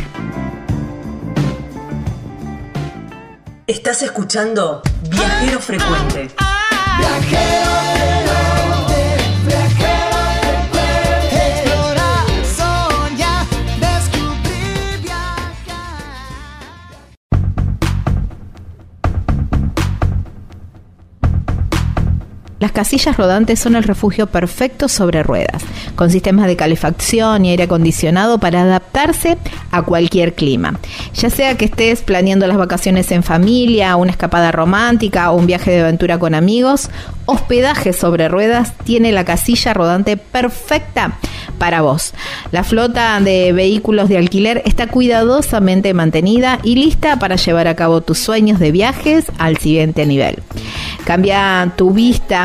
Estás 3.68 4.04
escuchando 4.04 4.84
Viajero 5.10 5.60
Frecuente. 5.60 6.30
Viajero. 6.98 8.05
Las 22.60 22.72
casillas 22.72 23.18
rodantes 23.18 23.60
son 23.60 23.76
el 23.76 23.84
refugio 23.84 24.28
perfecto 24.28 24.88
sobre 24.88 25.24
ruedas, 25.24 25.62
con 25.96 26.10
sistemas 26.10 26.48
de 26.48 26.56
calefacción 26.56 27.44
y 27.44 27.50
aire 27.50 27.64
acondicionado 27.64 28.40
para 28.40 28.62
adaptarse 28.62 29.38
a 29.72 29.82
cualquier 29.82 30.36
clima. 30.36 30.80
Ya 31.14 31.30
sea 31.30 31.58
que 31.58 31.66
estés 31.66 32.02
planeando 32.02 32.48
las 32.48 32.58
vacaciones 32.58 33.12
en 33.12 33.24
familia, 33.24 33.98
una 33.98 34.12
escapada 34.12 34.54
romántica 34.54 35.32
o 35.32 35.38
un 35.38 35.48
viaje 35.48 35.72
de 35.72 35.82
aventura 35.82 36.18
con 36.18 36.34
amigos, 36.34 36.90
Hospedaje 37.28 37.92
sobre 37.92 38.30
Ruedas 38.30 38.74
tiene 38.84 39.12
la 39.12 39.26
casilla 39.26 39.74
rodante 39.74 40.16
perfecta 40.16 41.18
para 41.58 41.82
vos. 41.82 42.14
La 42.52 42.64
flota 42.64 43.20
de 43.20 43.52
vehículos 43.52 44.10
de 44.10 44.18
alquiler 44.18 44.62
está 44.66 44.88
cuidadosamente 44.88 45.94
mantenida 45.96 46.60
y 46.62 46.76
lista 46.76 47.18
para 47.18 47.36
llevar 47.36 47.68
a 47.68 47.76
cabo 47.76 48.02
tus 48.02 48.20
sueños 48.20 48.60
de 48.60 48.72
viajes 48.72 49.26
al 49.40 49.58
siguiente 49.58 50.06
nivel. 50.06 50.38
Cambia 51.04 51.74
tu 51.76 51.92
vista 51.92 52.45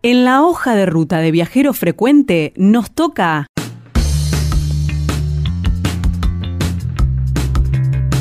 En 0.00 0.24
la 0.24 0.42
hoja 0.42 0.76
de 0.76 0.86
ruta 0.86 1.18
de 1.18 1.32
viajero 1.32 1.72
frecuente 1.72 2.52
nos 2.54 2.92
toca... 2.92 3.48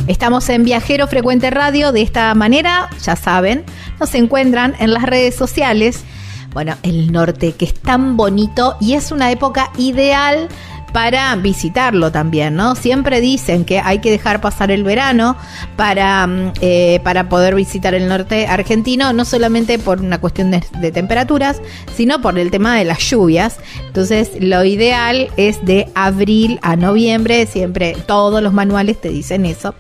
Estamos 0.08 0.50
en 0.50 0.63
Viajero 0.63 1.06
Frecuente 1.06 1.52
Radio, 1.52 1.92
de 1.92 2.02
esta 2.02 2.34
manera, 2.34 2.90
ya 3.04 3.16
saben, 3.16 3.63
nos 4.00 4.16
encuentran 4.16 4.74
en 4.80 4.92
las 4.92 5.04
redes 5.04 5.36
sociales. 5.36 6.04
Bueno, 6.52 6.76
el 6.82 7.12
norte 7.12 7.52
que 7.52 7.66
es 7.66 7.76
tan 7.76 8.18
bonito 8.18 8.76
y 8.80 8.94
es 8.94 9.12
una 9.12 9.30
época 9.30 9.72
ideal 9.78 10.48
para 10.93 11.36
visitarlo 11.36 12.12
también, 12.12 12.56
¿no? 12.56 12.76
Siempre 12.76 13.21
dicen 13.21 13.65
que 13.65 13.80
hay 13.80 14.00
que 14.00 14.12
dejar 14.12 14.41
pasar 14.41 14.71
el 14.71 14.84
verano 14.84 15.36
para, 15.76 16.26
mm, 16.26 16.54
eh, 16.62 17.00
para 17.04 17.30
poder 17.30 17.56
visitar 17.56 17.93
el 17.93 18.08
norte 18.08 18.47
argentino, 18.47 19.13
no 19.13 19.26
solamente 19.26 19.80
por 19.80 20.02
una 20.02 20.19
cuestión 20.19 20.52
de, 20.52 20.63
de, 20.80 20.91
temperaturas, 20.91 21.62
sino 21.95 22.21
por 22.21 22.39
el 22.39 22.52
tema 22.52 22.76
de 22.78 22.86
las 22.86 23.00
lluvias. 23.00 23.58
Entonces, 23.88 24.32
lo 24.39 24.63
ideal 24.63 25.30
es 25.38 25.63
de 25.65 25.88
abril 25.95 26.60
a 26.62 26.76
noviembre, 26.76 27.45
siempre 27.45 27.95
todos 28.06 28.41
los 28.41 28.54
manuales 28.54 29.00
te 29.00 29.10
dicen 29.10 29.45
eso. 29.45 29.76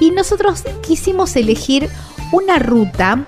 Y 0.00 0.10
nosotros 0.10 0.64
quisimos 0.86 1.36
elegir 1.36 1.88
una 2.32 2.58
ruta 2.58 3.26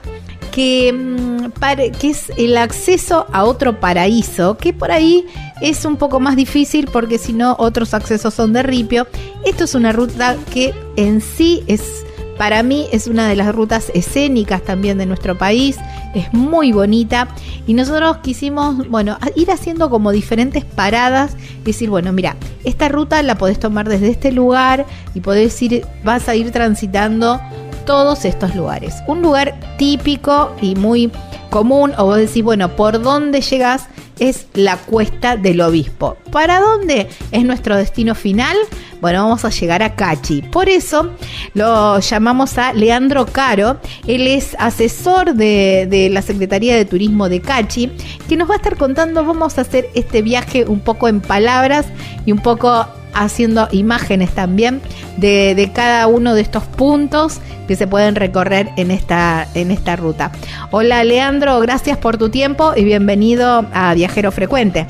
que, 0.51 0.93
mm, 0.93 1.51
que 1.99 2.11
es 2.11 2.33
el 2.37 2.57
acceso 2.57 3.27
a 3.33 3.45
otro 3.45 3.81
paraíso, 3.81 4.57
que 4.57 4.73
por 4.73 4.91
ahí 4.91 5.27
es 5.61 5.85
un 5.85 5.97
poco 5.97 6.21
más 6.21 6.37
difícil 6.37 6.89
porque 6.93 7.19
si 7.19 7.33
no 7.33 7.57
otros 7.59 7.95
accesos 7.95 8.35
son 8.35 8.53
de 8.53 8.63
ripio. 8.63 9.07
Esto 9.45 9.65
es 9.65 9.75
una 9.75 9.93
ruta 9.93 10.37
que 10.53 10.75
en 10.97 11.21
sí 11.21 11.63
es, 11.67 12.05
para 12.37 12.63
mí, 12.63 12.87
es 12.93 13.07
una 13.07 13.29
de 13.29 13.37
las 13.37 13.55
rutas 13.55 13.91
escénicas 13.95 14.63
también 14.63 14.99
de 14.99 15.07
nuestro 15.07 15.37
país. 15.37 15.77
Es 16.15 16.33
muy 16.33 16.73
bonita 16.73 17.29
y 17.67 17.75
nosotros 17.75 18.19
quisimos, 18.19 18.89
bueno, 18.89 19.19
ir 19.37 19.51
haciendo 19.51 19.91
como 19.91 20.11
diferentes 20.11 20.65
paradas 20.65 21.37
decir, 21.65 21.91
bueno, 21.91 22.13
mira, 22.13 22.37
esta 22.65 22.89
ruta 22.89 23.23
la 23.23 23.37
podés 23.37 23.59
tomar 23.59 23.89
desde 23.89 24.09
este 24.09 24.33
lugar 24.33 24.87
y 25.15 25.21
podés 25.21 25.61
ir, 25.61 25.85
vas 26.05 26.29
a 26.29 26.35
ir 26.35 26.51
transitando 26.51 27.41
todos 27.89 28.27
estos 28.27 28.55
lugares. 28.55 28.97
Un 29.07 29.23
lugar 29.23 29.59
típico 29.79 30.55
y 30.61 30.75
muy 30.75 31.11
común, 31.49 31.95
o 31.97 32.05
vos 32.05 32.19
decís, 32.19 32.45
bueno, 32.45 32.77
¿por 32.77 33.01
dónde 33.01 33.41
llegas? 33.41 33.87
Es 34.19 34.47
la 34.53 34.77
cuesta 34.77 35.39
del 35.39 35.63
obispo. 35.63 36.19
¿Para 36.31 36.61
dónde 36.61 37.09
es 37.33 37.45
nuestro 37.47 37.77
destino 37.77 38.15
final? 38.15 38.55
Bueno, 39.01 39.23
vamos 39.25 39.43
a 39.47 39.49
llegar 39.49 39.83
a 39.83 39.95
Cachi. 39.95 40.43
Por 40.43 40.69
eso 40.69 41.13
lo 41.55 41.99
llamamos 42.01 42.59
a 42.59 42.75
Leandro 42.75 43.25
Caro. 43.25 43.79
Él 44.07 44.27
es 44.27 44.55
asesor 44.59 45.33
de, 45.35 45.87
de 45.89 46.11
la 46.11 46.21
Secretaría 46.21 46.77
de 46.77 46.85
Turismo 46.85 47.31
de 47.31 47.41
Cachi, 47.41 47.91
que 48.29 48.37
nos 48.37 48.51
va 48.51 48.55
a 48.55 48.57
estar 48.59 48.77
contando, 48.77 49.25
vamos 49.25 49.57
a 49.57 49.63
hacer 49.63 49.89
este 49.95 50.21
viaje 50.21 50.67
un 50.67 50.81
poco 50.81 51.09
en 51.09 51.23
palabras 51.23 51.87
y 52.27 52.33
un 52.33 52.41
poco 52.41 52.87
haciendo 53.23 53.69
imágenes 53.73 54.31
también 54.31 54.81
de, 55.17 55.71
cada 55.75 56.07
uno 56.07 56.35
de 56.35 56.43
estos 56.43 56.65
puntos 56.65 57.41
que 57.67 57.77
se 57.77 57.87
pueden 57.87 58.15
recorrer 58.15 58.69
en 58.77 58.91
esta, 58.91 59.47
en 59.55 59.71
esta 59.71 59.97
ruta. 59.97 60.33
Hola 60.71 61.05
Leandro, 61.05 61.61
gracias 61.61 61.99
por 61.99 62.17
tu 62.17 62.31
tiempo 62.31 62.73
y 62.77 62.85
bienvenido 62.85 63.67
a 63.73 63.95
Viajero 63.95 64.33
Frecuente. 64.33 64.87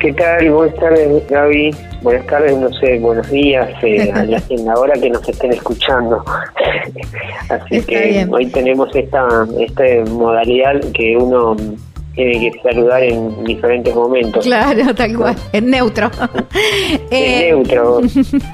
¿Qué 0.00 0.12
tal? 0.12 0.50
Buenas 0.50 0.76
tardes, 0.76 1.28
Gaby. 1.28 1.74
Buenas 2.02 2.26
tardes, 2.26 2.58
no 2.58 2.70
sé, 2.74 2.98
buenos 2.98 3.30
días, 3.30 3.70
eh, 3.82 4.12
en 4.50 4.66
la 4.66 4.74
hora 4.74 4.92
que 5.00 5.08
nos 5.08 5.26
estén 5.26 5.52
escuchando. 5.52 6.22
Así 7.48 7.80
que 7.82 8.26
hoy 8.30 8.46
tenemos 8.46 8.94
esta, 8.94 9.46
esta 9.58 9.84
modalidad 10.10 10.80
que 10.92 11.16
uno 11.16 11.56
tiene 12.14 12.50
que 12.50 12.60
saludar 12.62 13.02
en 13.02 13.44
diferentes 13.44 13.94
momentos. 13.94 14.44
Claro, 14.44 14.94
tal 14.96 15.16
cual, 15.16 15.36
en 15.52 15.70
neutro. 15.70 16.10
en 17.10 17.32
eh, 17.42 17.48
neutro. 17.50 18.00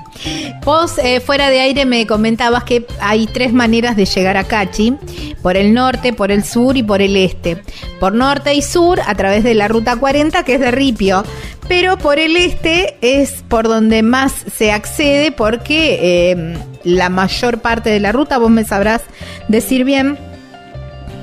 Vos 0.65 0.99
eh, 0.99 1.21
fuera 1.21 1.49
de 1.49 1.61
aire 1.61 1.87
me 1.87 2.07
comentabas 2.07 2.65
que 2.65 2.87
hay 3.01 3.27
tres 3.27 3.53
maneras 3.53 3.97
de 3.97 4.05
llegar 4.05 4.37
a 4.37 4.45
Cachi, 4.45 4.97
por 5.43 5.57
el 5.57 5.73
norte, 5.73 6.13
por 6.13 6.31
el 6.31 6.45
sur 6.45 6.77
y 6.77 6.83
por 6.83 7.01
el 7.01 7.17
este. 7.17 7.63
Por 7.99 8.15
norte 8.15 8.55
y 8.55 8.63
sur 8.63 9.01
a 9.07 9.15
través 9.15 9.45
de 9.45 9.55
la 9.55 9.69
ruta 9.69 9.97
40 9.97 10.43
que 10.45 10.55
es 10.55 10.61
de 10.61 10.71
Ripio, 10.71 11.25
pero 11.69 11.97
por 11.97 12.19
el 12.19 12.37
este 12.37 12.97
es 13.01 13.45
por 13.49 13.69
donde 13.69 14.03
más 14.03 14.33
se 14.33 14.73
accede 14.73 15.33
porque 15.33 15.99
eh, 16.33 16.55
la 16.85 17.09
mayor 17.09 17.61
parte 17.61 17.91
de 17.91 18.01
la 18.01 18.13
ruta, 18.13 18.39
vos 18.39 18.51
me 18.51 18.65
sabrás 18.65 19.03
decir 19.49 19.85
bien, 19.85 20.19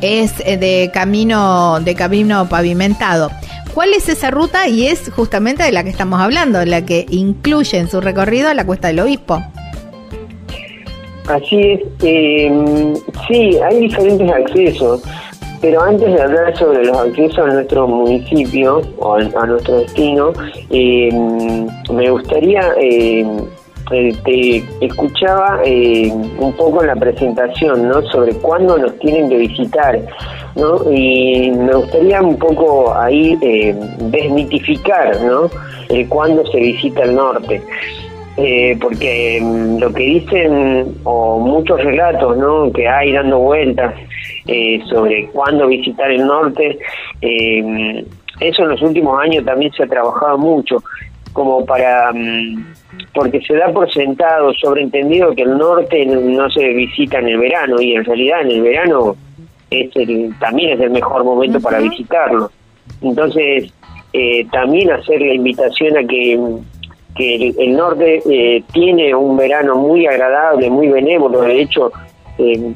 es 0.01 0.33
eh, 0.45 0.57
de 0.57 0.91
camino, 0.93 1.79
de 1.79 1.95
camino 1.95 2.47
pavimentado. 2.49 3.31
¿Cuál 3.73 3.93
es 3.93 4.09
esa 4.09 4.31
ruta? 4.31 4.67
Y 4.67 4.87
es 4.87 5.11
justamente 5.11 5.63
de 5.63 5.71
la 5.71 5.83
que 5.83 5.89
estamos 5.89 6.19
hablando, 6.19 6.63
la 6.65 6.83
que 6.83 7.05
incluye 7.09 7.77
en 7.77 7.89
su 7.89 8.01
recorrido 8.01 8.53
la 8.53 8.65
Cuesta 8.65 8.87
del 8.87 8.99
Obispo. 8.99 9.39
Así 11.27 11.59
es, 11.59 11.81
eh, 12.03 12.93
sí, 13.27 13.57
hay 13.57 13.81
diferentes 13.81 14.31
accesos, 14.31 15.03
pero 15.59 15.81
antes 15.81 16.13
de 16.13 16.21
hablar 16.21 16.57
sobre 16.57 16.85
los 16.85 16.97
accesos 16.97 17.39
a 17.39 17.47
nuestro 17.47 17.87
municipio 17.87 18.81
o 18.97 19.15
a, 19.15 19.45
nuestro 19.45 19.79
destino, 19.79 20.31
eh, 20.69 21.09
me 21.91 22.09
gustaría, 22.09 22.73
eh, 22.79 23.25
te 23.89 24.63
escuchaba 24.81 25.61
un 25.63 26.53
poco 26.57 26.81
en 26.81 26.87
la 26.87 26.95
presentación, 26.95 27.87
¿no? 27.87 28.01
Sobre 28.03 28.33
cuándo 28.35 28.77
nos 28.77 28.97
tienen 28.99 29.29
que 29.29 29.37
visitar, 29.37 29.99
¿no? 30.55 30.91
Y 30.91 31.51
me 31.51 31.73
gustaría 31.73 32.21
un 32.21 32.37
poco 32.37 32.93
ahí 32.93 33.37
desmitificar, 33.99 35.21
¿no? 35.21 35.49
Cuándo 36.09 36.45
se 36.47 36.59
visita 36.59 37.03
el 37.03 37.15
norte. 37.15 37.61
Eh, 38.39 38.77
porque 38.79 39.39
mm, 39.41 39.79
lo 39.79 39.91
que 39.91 40.03
dicen, 40.03 40.95
o 41.05 41.39
muchos 41.39 41.83
relatos 41.83 42.37
¿no? 42.37 42.71
que 42.71 42.87
hay 42.87 43.11
dando 43.11 43.39
vueltas 43.39 43.95
eh, 44.45 44.79
sobre 44.87 45.27
cuándo 45.29 45.65
visitar 45.65 46.11
el 46.11 46.23
norte, 46.23 46.77
eh, 47.21 48.05
eso 48.39 48.61
en 48.61 48.69
los 48.69 48.81
últimos 48.83 49.19
años 49.19 49.43
también 49.43 49.71
se 49.71 49.83
ha 49.83 49.87
trabajado 49.87 50.37
mucho, 50.37 50.83
como 51.33 51.65
para, 51.65 52.11
mm, 52.13 52.73
porque 53.13 53.41
se 53.41 53.55
da 53.55 53.71
por 53.71 53.91
sentado, 53.91 54.53
sobreentendido 54.53 55.35
que 55.35 55.43
el 55.43 55.57
norte 55.57 56.05
no 56.05 56.49
se 56.49 56.69
visita 56.69 57.19
en 57.19 57.27
el 57.27 57.37
verano, 57.37 57.81
y 57.81 57.93
en 57.93 58.05
realidad 58.05 58.41
en 58.41 58.51
el 58.51 58.61
verano 58.61 59.15
es 59.69 59.95
el, 59.95 60.33
también 60.39 60.71
es 60.71 60.79
el 60.79 60.91
mejor 60.91 61.23
momento 61.23 61.59
para 61.59 61.79
visitarlo. 61.79 62.51
Entonces, 63.01 63.71
también 64.51 64.91
hacer 64.91 65.21
la 65.21 65.33
invitación 65.33 65.97
a 65.97 66.03
que 66.03 66.39
que 67.17 67.53
el, 67.57 67.75
norte 67.75 68.21
eh, 68.29 68.63
tiene 68.71 69.13
un 69.13 69.35
verano 69.35 69.75
muy 69.75 70.05
agradable, 70.05 70.69
muy 70.69 70.87
benévolo, 70.87 71.41
de 71.41 71.61
hecho, 71.61 71.91
eh, 72.37 72.73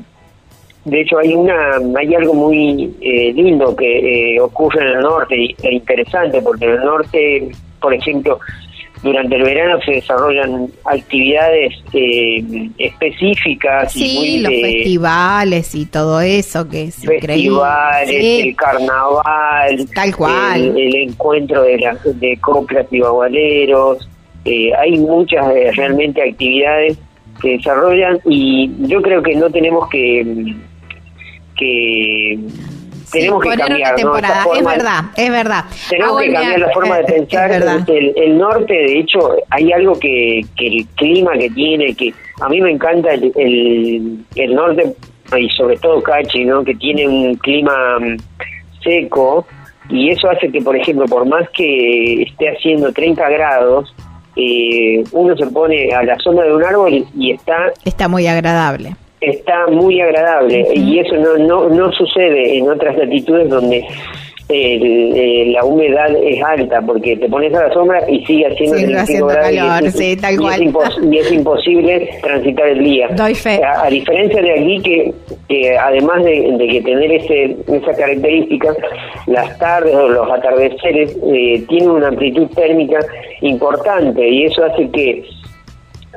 de 0.83 1.01
hecho 1.01 1.19
hay 1.19 1.35
una 1.35 1.77
hay 1.95 2.15
algo 2.15 2.33
muy 2.33 2.91
eh, 3.01 3.31
lindo 3.33 3.75
que 3.75 4.37
ocurre 4.41 4.81
en 4.81 4.97
el 4.97 4.99
norte 5.01 5.55
e 5.61 5.73
interesante 5.73 6.41
porque 6.41 6.65
en 6.65 6.71
el 6.71 6.83
norte, 6.83 7.51
por 7.79 7.93
ejemplo, 7.93 8.39
durante 9.03 9.35
el 9.35 9.43
verano 9.43 9.79
se 9.81 9.93
desarrollan 9.93 10.67
actividades 10.85 11.73
específicas 12.77 13.91
sí, 13.91 14.11
y 14.11 14.17
muy 14.17 14.39
los 14.39 14.61
festivales 14.61 15.75
y 15.75 15.85
todo 15.87 16.21
eso 16.21 16.69
que 16.69 16.83
es 16.83 16.97
festivales, 16.97 18.09
el 18.45 18.55
carnaval, 18.55 19.89
tal 19.95 20.15
cual, 20.15 20.77
el, 20.77 20.95
encuentro 20.95 21.63
de, 21.63 21.79
la, 21.79 21.97
de 22.03 22.37
coplas 22.37 22.85
y 22.91 22.99
bagualeros, 22.99 24.07
eh, 24.45 24.71
hay 24.75 24.97
muchas 24.97 25.47
eh, 25.51 25.71
realmente 25.75 26.21
actividades 26.21 26.97
que 27.41 27.57
desarrollan 27.57 28.19
y 28.25 28.71
yo 28.87 29.01
creo 29.01 29.23
que 29.23 29.35
no 29.35 29.49
tenemos 29.49 29.89
que 29.89 30.55
que 31.57 32.39
tenemos 33.11 33.43
que 33.43 33.49
cambiar 33.49 34.03
¿no? 34.03 34.17
es 34.17 34.63
verdad 34.63 35.03
es 35.15 35.31
verdad 35.31 35.65
tenemos 35.89 36.21
que 36.21 36.33
cambiar 36.33 36.59
la 36.59 36.69
forma 36.69 36.97
de 36.97 37.01
eh, 37.01 37.05
pensar 37.07 37.51
el, 37.51 38.37
norte 38.37 38.73
de 38.73 38.99
hecho 38.99 39.19
hay 39.49 39.71
algo 39.71 39.99
que, 39.99 40.41
que 40.55 40.67
el 40.67 40.87
clima 40.95 41.33
que 41.33 41.49
tiene 41.49 41.93
que 41.95 42.13
a 42.41 42.49
mí 42.49 42.61
me 42.61 42.71
encanta 42.71 43.13
el, 43.13 44.23
el, 44.35 44.55
norte 44.55 44.93
y 45.37 45.49
sobre 45.49 45.77
todo 45.77 46.01
Cachi 46.01 46.45
no 46.45 46.63
que 46.63 46.75
tiene 46.75 47.07
un 47.07 47.35
clima 47.35 47.99
mm, 47.99 48.17
seco 48.83 49.45
y 49.89 50.09
eso 50.09 50.29
hace 50.29 50.51
que 50.51 50.61
por 50.61 50.75
ejemplo 50.75 51.05
por 51.05 51.25
más 51.25 51.49
que 51.51 52.23
esté 52.23 52.49
haciendo 52.49 52.91
30 52.91 53.29
grados 53.29 53.93
eh, 54.35 55.03
uno 55.11 55.35
se 55.35 55.45
pone 55.47 55.93
a 55.93 56.03
la 56.03 56.17
sombra 56.19 56.45
de 56.45 56.55
un 56.55 56.63
árbol 56.63 57.05
y 57.17 57.31
está... 57.31 57.71
Está 57.83 58.07
muy 58.07 58.27
agradable. 58.27 58.95
Está 59.21 59.67
muy 59.67 60.01
agradable 60.01 60.67
y 60.73 60.97
eso 60.99 61.15
no, 61.15 61.37
no, 61.37 61.69
no 61.69 61.91
sucede 61.91 62.57
en 62.57 62.69
otras 62.69 62.97
latitudes 62.97 63.49
donde 63.49 63.85
eh, 64.53 65.45
la 65.53 65.63
humedad 65.63 66.09
es 66.23 66.43
alta 66.43 66.81
porque 66.81 67.15
te 67.15 67.29
pones 67.29 67.53
a 67.53 67.67
la 67.67 67.73
sombra 67.73 68.01
y 68.09 68.25
sigue 68.25 68.47
haciendo, 68.47 69.27
calor, 69.27 69.83
y 69.83 69.85
es, 69.85 69.93
sí, 69.93 70.17
tal 70.17 70.37
cual. 70.37 70.61
y 71.09 71.17
es, 71.17 71.31
imposible 71.31 72.09
transitar 72.21 72.67
el 72.67 72.83
día. 72.83 73.07
Doy 73.15 73.33
fe. 73.33 73.61
A, 73.63 73.89
diferencia 73.89 74.41
de 74.41 74.51
aquí 74.51 75.13
que, 75.47 75.77
además 75.77 76.23
de, 76.25 76.67
que 76.69 76.81
tener 76.81 77.11
ese, 77.13 77.55
esa 77.67 77.93
característica, 77.93 78.75
las 79.27 79.57
tardes 79.57 79.95
o 79.95 80.09
los 80.09 80.29
atardeceres 80.29 81.17
eh, 81.27 81.63
tienen 81.69 81.89
una 81.89 82.09
amplitud 82.09 82.47
térmica 82.49 82.99
importante 83.41 84.27
y 84.27 84.45
eso 84.45 84.65
hace 84.65 84.89
que 84.89 85.23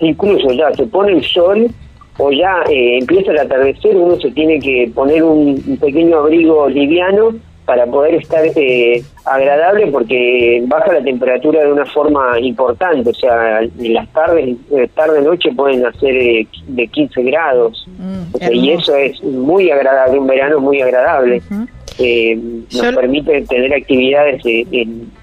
incluso 0.00 0.50
ya 0.52 0.72
se 0.72 0.86
pone 0.86 1.12
el 1.12 1.22
sol 1.22 1.68
o 2.18 2.30
ya 2.30 2.62
eh, 2.70 2.98
empieza 2.98 3.32
el 3.32 3.38
atardecer, 3.38 3.96
uno 3.96 4.16
se 4.20 4.30
tiene 4.30 4.60
que 4.60 4.90
poner 4.94 5.22
un 5.22 5.78
pequeño 5.80 6.18
abrigo 6.18 6.68
liviano 6.68 7.34
para 7.64 7.86
poder 7.86 8.14
estar 8.16 8.44
eh, 8.44 9.02
agradable 9.24 9.86
porque 9.86 10.62
baja 10.66 10.92
la 10.92 11.02
temperatura 11.02 11.64
de 11.64 11.72
una 11.72 11.86
forma 11.86 12.38
importante, 12.38 13.10
o 13.10 13.14
sea, 13.14 13.62
en 13.62 13.94
las 13.94 14.08
tardes, 14.12 14.56
eh, 14.70 14.88
tarde-noche 14.94 15.50
pueden 15.52 15.86
hacer 15.86 16.14
eh, 16.14 16.46
de 16.68 16.86
15 16.88 17.22
grados, 17.22 17.86
mm, 17.98 18.52
y 18.52 18.70
eso 18.70 18.94
es 18.96 19.22
muy 19.22 19.70
agradable, 19.70 20.18
un 20.18 20.26
verano 20.26 20.60
muy 20.60 20.82
agradable. 20.82 21.42
nos 21.48 22.94
permite 22.94 23.42
tener 23.42 23.72
actividades 23.72 24.42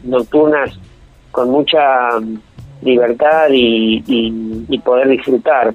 nocturnas 0.04 0.72
con 1.32 1.50
mucha 1.52 2.10
libertad 2.82 3.50
y 3.52 4.82
poder 4.84 5.10
disfrutar. 5.10 5.74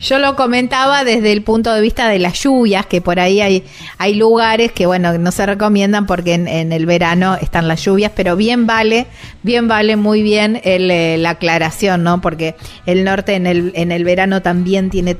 Yo 0.00 0.18
lo 0.18 0.36
comentaba 0.36 1.04
desde 1.04 1.32
el 1.32 1.42
punto 1.42 1.72
de 1.72 1.80
vista 1.80 2.08
de 2.08 2.18
las 2.18 2.42
lluvias, 2.42 2.86
que 2.86 3.00
por 3.00 3.18
ahí 3.18 3.40
hay, 3.40 3.64
hay 3.98 4.14
lugares 4.14 4.72
que, 4.72 4.86
bueno, 4.86 5.16
no 5.18 5.32
se 5.32 5.46
recomiendan 5.46 6.06
porque 6.06 6.34
en, 6.34 6.72
el 6.72 6.86
verano 6.86 7.36
están 7.40 7.68
las 7.68 7.84
lluvias, 7.84 8.12
pero 8.14 8.36
bien 8.36 8.66
vale, 8.66 9.06
bien 9.42 9.68
vale 9.68 9.96
muy 9.96 10.22
bien 10.22 10.60
eh, 10.64 11.16
la 11.18 11.30
aclaración, 11.30 12.04
¿no? 12.04 12.20
Porque 12.20 12.54
el 12.86 13.04
norte 13.04 13.34
en 13.34 13.46
el, 13.46 13.72
en 13.74 13.92
el 13.92 14.04
verano 14.04 14.42
también 14.42 14.90
tiene 14.90 15.16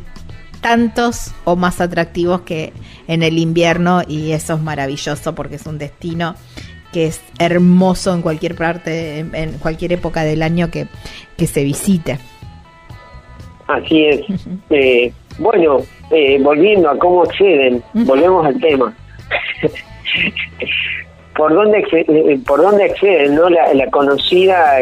tantos 0.61 1.33
o 1.45 1.57
más 1.57 1.81
atractivos 1.81 2.43
que 2.43 2.73
en 3.09 3.23
el 3.23 3.39
invierno 3.39 4.03
y 4.07 4.33
eso 4.33 4.55
es 4.55 4.61
maravilloso 4.61 5.35
porque 5.35 5.57
es 5.57 5.67
un 5.67 5.79
destino 5.79 6.37
que 6.93 7.07
es 7.07 7.21
hermoso 7.39 8.15
en 8.15 8.23
cualquier 8.23 8.57
parte, 8.57 9.21
en, 9.21 9.53
cualquier 9.59 9.93
época 9.93 10.23
del 10.23 10.43
año 10.43 10.71
que, 10.71 10.89
que 11.37 11.47
se 11.47 11.63
visite. 11.65 12.19
Así 13.71 14.07
es. 14.07 14.21
Eh, 14.71 15.13
bueno, 15.39 15.79
eh, 16.11 16.39
volviendo 16.41 16.91
a 16.91 16.99
cómo 16.99 17.23
acceden, 17.23 17.83
volvemos 17.95 18.45
al 18.47 18.61
tema. 18.61 18.95
¿Por 21.37 21.55
dónde, 21.55 21.79
acceden, 21.79 22.31
eh, 22.31 22.41
por 22.45 22.61
dónde 22.61 22.85
acceden? 22.85 23.37
¿no? 23.37 23.49
La, 23.49 23.87
conocida, 23.91 24.79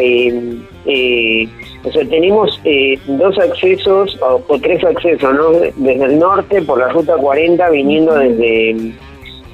o 1.85 1.93
sea, 1.93 2.09
tenemos 2.09 2.61
dos 3.07 3.39
accesos 3.39 4.19
o, 4.23 4.59
tres 4.59 4.83
accesos, 4.83 5.35
¿no? 5.35 5.51
Desde 5.51 6.05
el 6.05 6.19
norte, 6.19 6.63
por 6.63 6.79
la 6.79 6.89
ruta 6.89 7.17
40, 7.17 7.71
viniendo 7.71 8.15
desde, 8.15 8.93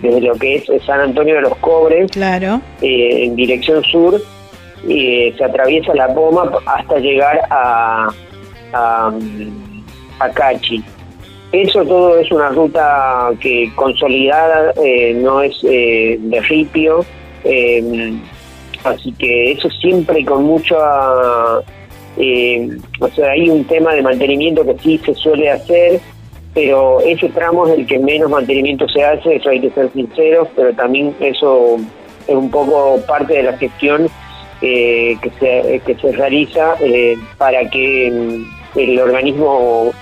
desde 0.00 0.20
lo 0.20 0.34
que 0.36 0.54
es 0.56 0.64
San 0.86 1.00
Antonio 1.00 1.34
de 1.34 1.42
los 1.42 1.56
Cobres, 1.56 2.10
claro. 2.12 2.60
en 2.80 3.36
dirección 3.36 3.82
sur, 3.84 4.22
y 4.86 5.32
se 5.32 5.44
atraviesa 5.44 5.94
la 5.94 6.14
Poma 6.14 6.50
hasta 6.66 6.98
llegar 6.98 7.40
a, 7.50 8.08
a, 8.74 9.12
Cachi. 10.34 10.82
Eso 11.52 11.84
todo 11.84 12.18
es 12.18 12.30
una 12.32 12.48
ruta 12.48 13.30
que 13.40 13.70
consolidada, 13.76 14.72
eh, 14.82 15.14
no 15.14 15.40
es 15.40 15.56
eh, 15.62 16.18
de 16.18 16.40
ripio, 16.40 17.04
em, 17.44 18.20
así 18.82 19.12
que 19.12 19.52
eso 19.52 19.70
siempre 19.70 20.24
con 20.24 20.44
mucha... 20.44 20.76
Eh, 22.16 22.68
o 23.00 23.08
sea, 23.08 23.30
hay 23.30 23.48
un 23.48 23.64
tema 23.64 23.92
de 23.94 24.02
mantenimiento 24.02 24.64
que 24.64 24.76
sí 24.82 25.00
se 25.04 25.14
suele 25.14 25.50
hacer, 25.50 26.00
pero 26.54 27.00
ese 27.00 27.28
tramo 27.28 27.66
es 27.66 27.78
el 27.78 27.86
que 27.86 27.98
menos 27.98 28.30
mantenimiento 28.30 28.88
se 28.88 29.04
hace, 29.04 29.36
eso 29.36 29.50
hay 29.50 29.60
que 29.60 29.70
ser 29.70 29.92
sinceros, 29.92 30.48
pero 30.56 30.72
también 30.74 31.14
eso 31.20 31.76
es 32.26 32.34
un 32.34 32.50
poco 32.50 33.00
parte 33.06 33.34
de 33.34 33.42
la 33.44 33.56
gestión 33.58 34.08
que, 34.60 35.18
se, 35.38 35.80
que 35.84 36.12
realiza 36.12 36.74
para 37.36 37.68
que 37.68 38.44
el 38.74 38.98
organismo 38.98 39.92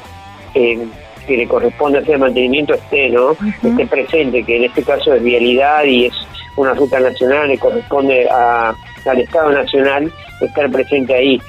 eh, 0.54 0.86
que 1.26 1.36
le 1.36 1.46
corresponde 1.46 1.98
hacer 1.98 2.18
mantenimiento 2.18 2.74
esté, 2.74 3.10
¿no? 3.10 3.36
Esté 3.62 3.86
presente, 3.86 4.42
que 4.42 4.56
en 4.56 4.64
este 4.64 4.82
caso 4.82 5.14
es 5.14 5.22
vialidad 5.22 5.84
y 5.84 6.06
es 6.06 6.14
una 6.56 6.74
ruta 6.74 7.00
nacional, 7.00 7.48
le 7.48 7.58
corresponde 7.58 8.28
al 8.28 9.18
Estado 9.18 9.52
Nacional 9.52 10.12
estar 10.40 10.70
presente 10.70 11.14
ahí. 11.14 11.40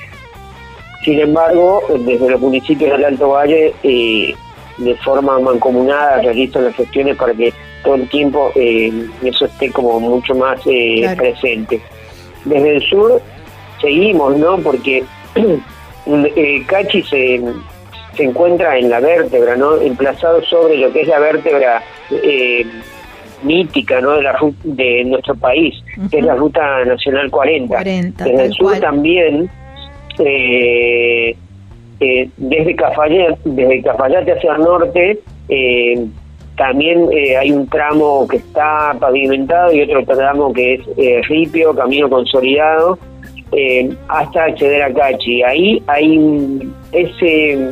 Sin 1.03 1.19
embargo, 1.19 1.84
desde 2.05 2.30
los 2.30 2.39
municipios 2.39 2.91
del 2.91 3.03
Alto 3.03 3.30
Valle, 3.30 3.74
eh, 3.84 4.34
de 4.78 4.95
forma 4.97 5.39
mancomunada 5.39 6.21
realizan 6.21 6.65
las 6.65 6.76
gestiones 6.76 7.17
para 7.17 7.34
que 7.34 7.53
todo 7.84 7.95
el 7.95 8.09
tiempo 8.09 8.51
eh, 8.55 9.07
eso 9.24 9.45
esté 9.45 9.69
como 9.71 9.99
mucho 9.99 10.34
más 10.36 10.61
eh, 10.65 11.13
presente. 11.17 11.82
Desde 12.45 12.78
el 12.78 12.82
sur 12.84 13.21
seguimos, 13.82 14.38
¿no? 14.38 14.57
Porque 14.59 15.03
eh, 16.07 16.63
Cachi 16.67 17.03
se, 17.03 17.41
se 18.15 18.23
encuentra 18.23 18.77
en 18.77 18.89
la 18.89 18.99
vértebra, 18.99 19.55
¿no? 19.55 19.79
Emplazado 19.81 20.43
sobre 20.43 20.77
lo 20.77 20.91
que 20.91 21.01
es 21.01 21.07
la 21.07 21.19
vértebra 21.19 21.81
eh, 22.11 22.65
mítica, 23.43 24.01
¿no? 24.01 24.11
De, 24.11 24.23
la, 24.23 24.37
de 24.63 25.03
nuestro 25.05 25.35
país, 25.35 25.75
que 26.09 26.19
es 26.19 26.25
la 26.25 26.35
Ruta 26.35 26.85
Nacional 26.85 27.29
40. 27.29 27.73
40 27.75 28.23
Desde 28.23 28.45
el 28.45 28.53
sur 28.53 28.79
también, 28.79 29.49
eh, 30.19 31.35
eh, 31.99 32.29
desde, 32.37 32.75
Cafayate, 32.75 33.37
desde 33.45 33.81
Cafayate 33.81 34.31
hacia 34.31 34.55
el 34.55 34.61
norte, 34.61 35.19
eh, 35.49 36.05
también 36.57 37.09
eh, 37.11 37.35
hay 37.37 37.51
un 37.51 37.67
tramo 37.67 38.27
que 38.27 38.37
está 38.37 38.95
pavimentado 38.99 39.73
y 39.73 39.81
otro 39.81 40.05
tramo 40.05 40.53
que 40.53 40.75
es 40.75 40.81
eh, 40.97 41.21
ripio, 41.27 41.73
camino 41.75 42.09
consolidado, 42.09 42.99
eh, 43.55 43.89
hasta 44.07 44.45
acceder 44.45 44.81
a 44.83 44.93
Cachi. 44.93 45.43
Ahí 45.43 45.83
hay 45.87 46.71
ese 46.91 47.71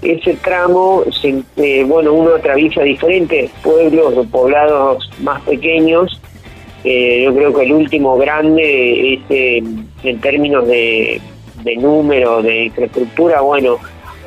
ese 0.00 0.34
tramo, 0.34 1.02
bueno, 1.86 2.12
uno 2.12 2.36
atraviesa 2.36 2.82
diferentes 2.82 3.50
pueblos 3.64 4.16
o 4.16 4.24
poblados 4.24 5.10
más 5.22 5.42
pequeños. 5.42 6.20
yo 6.84 7.34
creo 7.34 7.52
que 7.52 7.64
el 7.64 7.72
último 7.72 8.16
grande 8.16 9.14
es 9.14 9.64
en 10.04 10.20
términos 10.20 10.68
de, 10.68 11.20
de 11.64 11.76
número, 11.76 12.42
de 12.42 12.66
infraestructura, 12.66 13.40
bueno, 13.40 13.78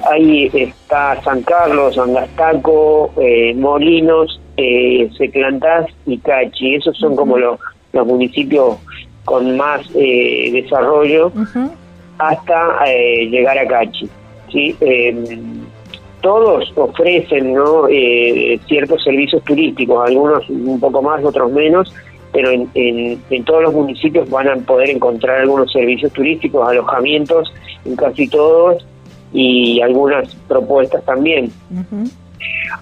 Ahí 0.10 0.50
está 0.54 1.22
San 1.22 1.44
Carlos, 1.44 1.98
Angastaco, 1.98 3.12
eh, 3.18 3.54
Molinos, 3.56 4.42
eh, 4.58 5.10
Seclantás 5.18 5.88
y 6.06 6.18
Cachi. 6.18 6.76
Esos 6.76 6.98
son 6.98 7.16
como 7.16 7.38
los, 7.38 7.60
los 7.94 8.08
municipios 8.08 8.78
con 9.26 9.58
más 9.58 9.82
eh, 9.96 10.50
desarrollo 10.52 11.32
hasta 12.18 12.86
eh, 12.88 13.28
llegar 13.30 13.58
a 13.58 13.68
Cachi. 13.68 14.10
¿sí? 14.52 14.76
Em, 14.82 15.62
todos 16.22 16.72
ofrecen 16.76 17.54
¿no? 17.54 17.88
ciertos 18.68 19.04
servicios 19.04 19.44
turísticos, 19.44 20.08
algunos 20.08 20.48
un 20.50 20.80
poco 20.80 21.02
más, 21.02 21.24
otros 21.24 21.52
menos, 21.52 21.92
pero 22.32 22.52
en, 22.52 22.70
en, 22.76 23.44
todos 23.44 23.64
los 23.64 23.74
municipios 23.74 24.30
van 24.30 24.48
a 24.48 24.56
poder 24.58 24.92
encontrar 24.92 25.42
algunos 25.42 25.72
servicios 25.72 26.14
turísticos, 26.14 26.70
alojamientos 26.70 27.52
en 27.86 27.96
casi 27.96 28.28
todos 28.28 28.86
y 29.34 29.82
algunas 29.82 30.34
propuestas 30.48 31.04
también. 31.06 31.52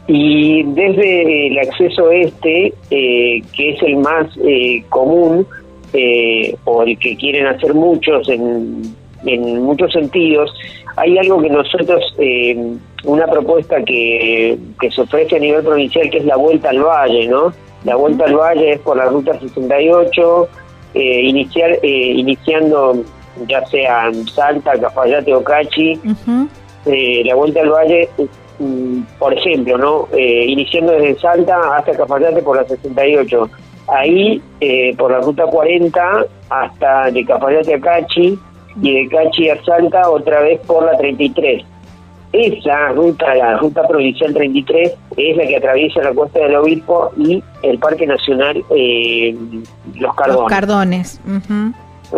Y 0.07 0.63
desde 0.63 1.47
el 1.47 1.59
acceso 1.59 2.11
este, 2.11 2.73
eh, 2.89 3.41
que 3.55 3.69
es 3.71 3.83
el 3.83 3.97
más 3.97 4.27
eh, 4.43 4.83
común, 4.89 5.45
eh, 5.93 6.55
o 6.65 6.83
el 6.83 6.97
que 6.97 7.15
quieren 7.15 7.47
hacer 7.47 7.73
muchos 7.73 8.27
en, 8.29 8.81
en 9.25 9.63
muchos 9.63 9.91
sentidos, 9.91 10.53
hay 10.95 11.17
algo 11.17 11.41
que 11.41 11.49
nosotros, 11.49 12.15
una 13.05 13.25
propuesta 13.27 13.81
que, 13.83 14.57
que 14.79 14.91
se 14.91 15.01
ofrece 15.01 15.37
a 15.37 15.39
nivel 15.39 15.63
provincial, 15.63 16.09
que 16.09 16.17
es 16.17 16.25
la 16.25 16.35
vuelta 16.35 16.69
al 16.69 16.83
valle, 16.83 17.27
¿no? 17.27 17.53
La 17.85 17.95
vuelta 17.95 18.25
al 18.25 18.35
valle 18.35 18.73
es 18.73 18.79
por 18.79 18.97
la 18.97 19.05
ruta 19.05 19.39
68, 19.39 20.47
iniciar, 20.95 21.79
iniciando 21.83 23.05
ya 23.47 23.65
sea 23.67 24.11
Salta, 24.33 24.79
Cafayate 24.79 25.33
o 25.33 25.43
Cachi, 25.43 25.99
eh, 26.85 27.21
la 27.25 27.35
Vuelta 27.35 27.61
al 27.61 27.69
Valle, 27.69 28.09
mm, 28.59 29.01
por 29.17 29.33
ejemplo, 29.33 29.77
no 29.77 30.07
eh, 30.13 30.45
iniciando 30.47 30.93
desde 30.93 31.19
Salta 31.19 31.77
hasta 31.77 31.95
Cafayate 31.95 32.41
por 32.41 32.57
la 32.57 32.67
68, 32.67 33.49
ahí 33.93 34.41
eh, 34.59 34.95
por 34.97 35.11
la 35.11 35.19
ruta 35.19 35.45
40 35.45 36.25
hasta 36.49 37.11
de 37.11 37.25
Cafayate 37.25 37.75
a 37.75 37.79
Cachi 37.79 38.37
y 38.81 38.93
de 38.93 39.09
Cachi 39.09 39.49
a 39.49 39.63
Salta 39.63 40.09
otra 40.09 40.41
vez 40.41 40.59
por 40.65 40.83
la 40.83 40.97
33. 40.97 41.63
Esa 42.31 42.89
ruta, 42.89 43.33
la 43.33 43.57
ruta 43.57 43.87
provincial 43.87 44.33
33, 44.33 44.93
es 45.17 45.37
la 45.37 45.47
que 45.47 45.57
atraviesa 45.57 46.01
la 46.03 46.13
costa 46.13 46.39
del 46.39 46.55
Obispo 46.55 47.11
y 47.17 47.43
el 47.63 47.79
Parque 47.79 48.05
Nacional 48.05 48.63
Los 49.95 50.15
Cardones. 50.15 50.37
Los 50.37 50.47
Cardones. 50.47 51.21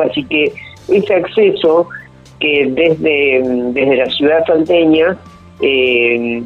Así 0.10 0.24
que 0.26 0.54
ese 0.90 1.14
acceso 1.16 1.88
que 2.40 2.68
desde, 2.72 3.42
desde 3.72 3.96
la 3.96 4.06
ciudad 4.08 4.46
salteña 4.46 5.18
eh, 5.62 6.44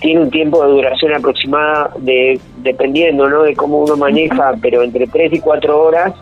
tiene 0.00 0.20
un 0.20 0.30
tiempo 0.30 0.64
de 0.64 0.72
duración 0.72 1.14
aproximada 1.14 1.92
de 1.98 2.40
dependiendo 2.58 3.28
¿no? 3.28 3.42
de 3.42 3.54
cómo 3.54 3.78
uno 3.78 3.96
maneja, 3.96 4.54
pero 4.60 4.82
entre 4.82 5.06
3 5.06 5.34
y 5.34 5.40
4 5.40 5.80
horas, 5.80 6.14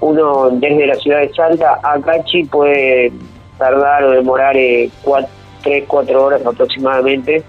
uno 0.00 0.50
desde 0.50 0.86
la 0.86 0.96
ciudad 0.96 1.20
de 1.20 1.32
Salta 1.32 1.78
a 1.82 2.00
Cachi 2.00 2.44
puede 2.44 3.12
tardar 3.58 4.04
o 4.04 4.10
demorar 4.10 4.56
eh, 4.56 4.90
3, 5.62 5.84
4 5.86 6.24
horas 6.24 6.44
aproximadamente, 6.44 7.44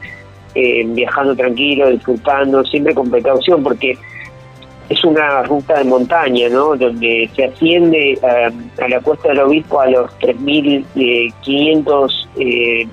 eh, 0.53 0.83
viajando 0.85 1.35
tranquilo, 1.35 1.89
disfrutando, 1.89 2.63
siempre 2.63 2.93
con 2.93 3.09
precaución, 3.09 3.63
porque 3.63 3.97
es 4.91 5.03
una 5.05 5.43
ruta 5.43 5.77
de 5.77 5.85
montaña, 5.85 6.49
¿no? 6.49 6.75
Donde 6.75 7.29
se 7.33 7.45
asciende 7.45 8.13
eh, 8.13 8.19
a 8.21 8.51
la 8.89 8.99
Cuesta 8.99 9.29
del 9.29 9.39
Obispo 9.39 9.79
a 9.79 9.89
los 9.89 10.11
3.500, 10.19 12.27
eh, 12.37 12.85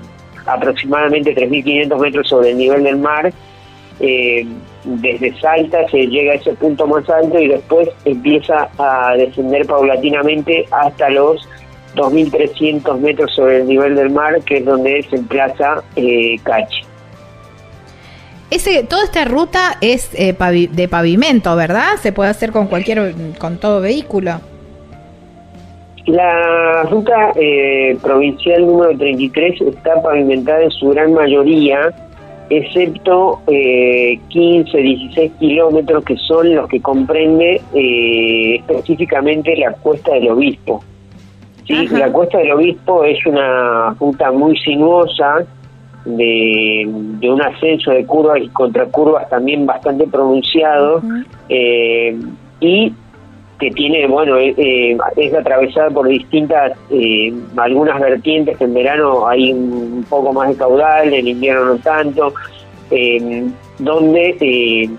aproximadamente 0.53 1.35
3.500 1.35 1.99
metros 1.99 2.27
sobre 2.27 2.51
el 2.51 2.57
nivel 2.57 2.83
del 2.83 2.97
mar. 2.97 3.31
Eh, 3.99 4.45
desde 4.83 5.37
Salta 5.39 5.87
se 5.89 6.07
llega 6.07 6.31
a 6.31 6.35
ese 6.35 6.53
punto 6.53 6.87
más 6.87 7.09
alto 7.09 7.37
y 7.37 7.49
después 7.49 7.89
empieza 8.05 8.69
a 8.77 9.15
descender 9.17 9.65
paulatinamente 9.65 10.65
hasta 10.71 11.09
los 11.09 11.47
2.300 11.95 12.97
metros 12.99 13.33
sobre 13.35 13.57
el 13.57 13.67
nivel 13.67 13.95
del 13.95 14.09
mar, 14.09 14.41
que 14.43 14.57
es 14.57 14.65
donde 14.65 15.03
se 15.09 15.17
emplaza 15.17 15.83
Cachi. 16.43 16.81
Ese, 18.51 18.83
toda 18.83 19.03
esta 19.03 19.25
ruta 19.25 19.77
es 19.79 20.09
eh, 20.13 20.35
de 20.71 20.87
pavimento, 20.87 21.55
¿verdad? 21.55 21.97
Se 22.01 22.11
puede 22.11 22.31
hacer 22.31 22.51
con 22.51 22.67
cualquier, 22.67 23.13
con 23.37 23.59
todo 23.59 23.79
vehículo. 23.79 24.41
La 26.09 26.83
ruta 26.89 27.33
eh, 27.35 27.95
provincial 28.01 28.65
número 28.65 28.97
33 28.97 29.61
está 29.61 30.01
pavimentada 30.01 30.63
en 30.63 30.71
su 30.71 30.89
gran 30.89 31.13
mayoría, 31.13 31.93
excepto 32.49 33.41
eh, 33.45 34.19
15, 34.29 34.75
16 34.75 35.31
kilómetros 35.39 36.03
que 36.03 36.17
son 36.17 36.55
los 36.55 36.67
que 36.67 36.81
comprende 36.81 37.61
eh, 37.75 38.55
específicamente 38.55 39.55
la 39.55 39.71
Cuesta 39.73 40.13
del 40.15 40.29
Obispo. 40.29 40.83
¿sí? 41.67 41.87
La 41.89 42.11
Cuesta 42.11 42.39
del 42.39 42.53
Obispo 42.53 43.03
es 43.03 43.23
una 43.27 43.91
ruta 43.99 44.31
muy 44.31 44.57
sinuosa, 44.57 45.45
de, 46.05 46.89
un 47.21 47.41
ascenso 47.41 47.91
de 47.91 48.03
curvas 48.07 48.39
y 48.41 48.47
contracurvas 48.49 49.29
también 49.29 49.67
bastante 49.67 50.07
pronunciado 50.07 51.03
eh, 51.49 52.17
y 52.61 52.93
que 53.59 53.71
tiene, 53.71 54.07
bueno, 54.07 54.37
eh, 54.37 54.53
eh, 54.57 54.97
es 55.17 55.33
atravesada 55.33 55.89
por 55.89 56.07
distintas, 56.07 56.77
algunas 57.57 57.99
vertientes 57.99 58.59
en 58.61 58.73
verano 58.73 59.27
hay 59.27 59.51
un, 59.51 60.05
poco 60.09 60.31
más 60.33 60.49
de 60.49 60.55
caudal, 60.55 61.13
en 61.13 61.27
invierno 61.27 61.65
no 61.65 61.77
tanto, 61.77 62.33
donde 63.79 64.89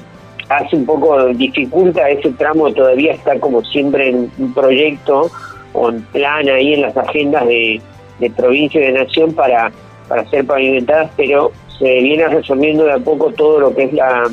hace 0.49 0.77
un 0.77 0.85
poco, 0.85 1.27
dificulta 1.29 2.09
ese 2.11 2.31
tramo 2.33 2.73
todavía 2.73 3.13
estar 3.13 3.41
como 3.41 3.63
siempre 3.65 4.11
en 4.11 4.31
un 4.39 4.53
proyecto 4.53 5.31
o 5.73 5.91
en 5.91 6.03
plan 6.03 6.49
ahí 6.49 6.75
en 6.75 6.83
las 6.83 6.97
agendas 6.97 7.47
de, 7.47 7.81
de 8.19 8.31
provincia 8.31 8.81
y 8.81 8.93
de 8.93 9.05
nación 9.05 9.33
para 9.33 9.73
para 10.11 10.29
ser 10.29 10.45
pavimentadas, 10.45 11.09
pero 11.17 11.53
se 11.79 12.01
viene 12.01 12.27
resolviendo 12.27 12.85
de 12.85 12.93
a 12.95 12.99
poco 12.99 13.33
todo 13.33 13.61
lo 13.61 13.75
que 13.75 13.85
es 13.85 13.93
la 13.93 14.25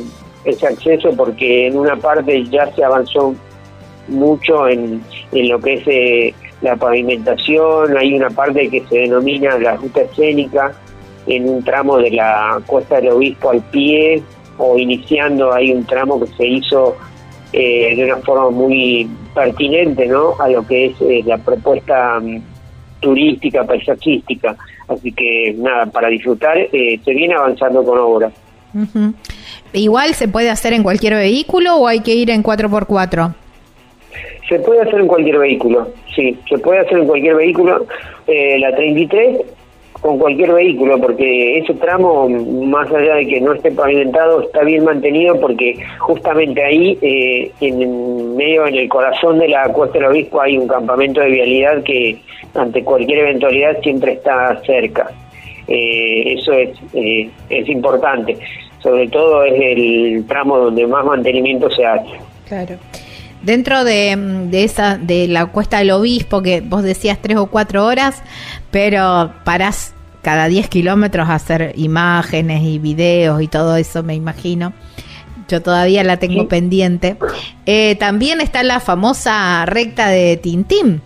ese 0.43 0.65
acceso 0.65 1.11
porque 1.15 1.67
en 1.67 1.77
una 1.77 1.95
parte 1.95 2.43
ya 2.45 2.73
se 2.73 2.83
avanzó 2.83 3.35
mucho 4.07 4.67
en, 4.67 5.01
en 5.31 5.49
lo 5.49 5.59
que 5.59 5.73
es 5.75 5.83
eh, 5.87 6.33
la 6.61 6.75
pavimentación, 6.75 7.95
hay 7.97 8.13
una 8.13 8.29
parte 8.29 8.69
que 8.69 8.83
se 8.89 8.99
denomina 8.99 9.57
la 9.59 9.75
ruta 9.75 10.01
escénica 10.01 10.73
en 11.27 11.47
un 11.47 11.63
tramo 11.63 11.97
de 11.97 12.11
la 12.11 12.59
Costa 12.65 12.95
del 12.95 13.09
Obispo 13.09 13.51
al 13.51 13.61
pie 13.69 14.23
o 14.57 14.77
iniciando 14.77 15.53
hay 15.53 15.71
un 15.71 15.85
tramo 15.85 16.19
que 16.19 16.27
se 16.33 16.47
hizo 16.47 16.95
eh, 17.53 17.95
de 17.95 18.05
una 18.05 18.17
forma 18.17 18.49
muy 18.49 19.09
pertinente 19.33 20.07
¿no? 20.07 20.33
a 20.39 20.49
lo 20.49 20.65
que 20.65 20.87
es 20.87 21.01
eh, 21.01 21.21
la 21.25 21.37
propuesta 21.37 22.19
mm, 22.19 22.41
turística, 22.99 23.63
paisajística. 23.65 24.55
Así 24.87 25.11
que 25.11 25.53
nada, 25.57 25.85
para 25.87 26.07
disfrutar 26.07 26.57
eh, 26.57 26.99
se 27.03 27.11
viene 27.13 27.35
avanzando 27.35 27.83
con 27.83 27.99
obras. 27.99 28.33
Igual 29.73 30.13
se 30.13 30.27
puede 30.27 30.49
hacer 30.49 30.73
en 30.73 30.83
cualquier 30.83 31.15
vehículo 31.15 31.75
o 31.75 31.87
hay 31.87 32.01
que 32.01 32.13
ir 32.13 32.29
en 32.29 32.43
4x4? 32.43 33.33
Se 34.47 34.59
puede 34.59 34.81
hacer 34.81 34.99
en 34.99 35.07
cualquier 35.07 35.39
vehículo, 35.39 35.87
sí, 36.15 36.37
se 36.47 36.57
puede 36.57 36.79
hacer 36.79 36.99
en 36.99 37.07
cualquier 37.07 37.35
vehículo. 37.35 37.85
Eh, 38.27 38.57
la 38.59 38.75
33 38.75 39.41
con 40.01 40.19
cualquier 40.19 40.53
vehículo, 40.53 40.99
porque 40.99 41.57
ese 41.59 41.73
tramo, 41.75 42.29
más 42.29 42.91
allá 42.91 43.15
de 43.15 43.27
que 43.27 43.41
no 43.41 43.53
esté 43.53 43.71
pavimentado, 43.71 44.41
está 44.41 44.63
bien 44.63 44.83
mantenido 44.83 45.39
porque 45.39 45.77
justamente 45.99 46.63
ahí, 46.63 46.97
eh, 47.01 47.51
en 47.61 48.35
medio, 48.35 48.67
en 48.67 48.75
el 48.75 48.89
corazón 48.89 49.39
de 49.39 49.49
la 49.49 49.67
Cuesta 49.73 49.97
del 49.97 50.07
Obispo, 50.07 50.41
hay 50.41 50.57
un 50.57 50.67
campamento 50.67 51.21
de 51.21 51.29
vialidad 51.29 51.83
que 51.83 52.17
ante 52.53 52.83
cualquier 52.83 53.19
eventualidad 53.19 53.79
siempre 53.81 54.13
está 54.13 54.61
cerca. 54.65 55.09
Eh, 55.67 56.35
eso 56.37 56.53
es, 56.53 56.69
eh, 56.93 57.29
es 57.49 57.67
importante. 57.67 58.37
Sobre 58.79 59.07
todo 59.09 59.43
es 59.43 59.55
el 59.59 60.25
tramo 60.27 60.57
donde 60.57 60.85
más 60.87 61.03
mantenimiento 61.05 61.69
se 61.69 61.85
hace. 61.85 62.11
Claro. 62.47 62.75
Dentro 63.47 63.85
de, 63.85 64.49
esa 64.51 64.97
de 64.97 65.29
la 65.29 65.45
cuesta 65.45 65.77
del 65.77 65.91
obispo, 65.91 66.41
que 66.41 66.59
vos 66.59 66.83
decías 66.83 67.17
tres 67.21 67.37
o 67.37 67.45
cuatro 67.45 67.85
horas, 67.85 68.21
pero 68.71 69.31
parás 69.45 69.95
cada 70.21 70.49
10 70.49 70.67
kilómetros 70.67 71.29
a 71.29 71.35
hacer 71.35 71.71
imágenes 71.77 72.61
y 72.61 72.77
videos 72.77 73.41
y 73.41 73.47
todo 73.47 73.77
eso, 73.77 74.03
me 74.03 74.15
imagino. 74.15 74.73
Yo 75.47 75.61
todavía 75.61 76.03
la 76.03 76.17
tengo 76.17 76.49
pendiente. 76.49 77.15
Eh, 77.65 77.95
también 77.95 78.41
está 78.41 78.63
la 78.63 78.81
famosa 78.81 79.65
recta 79.65 80.09
de 80.09 80.35
Tintín. 80.35 81.01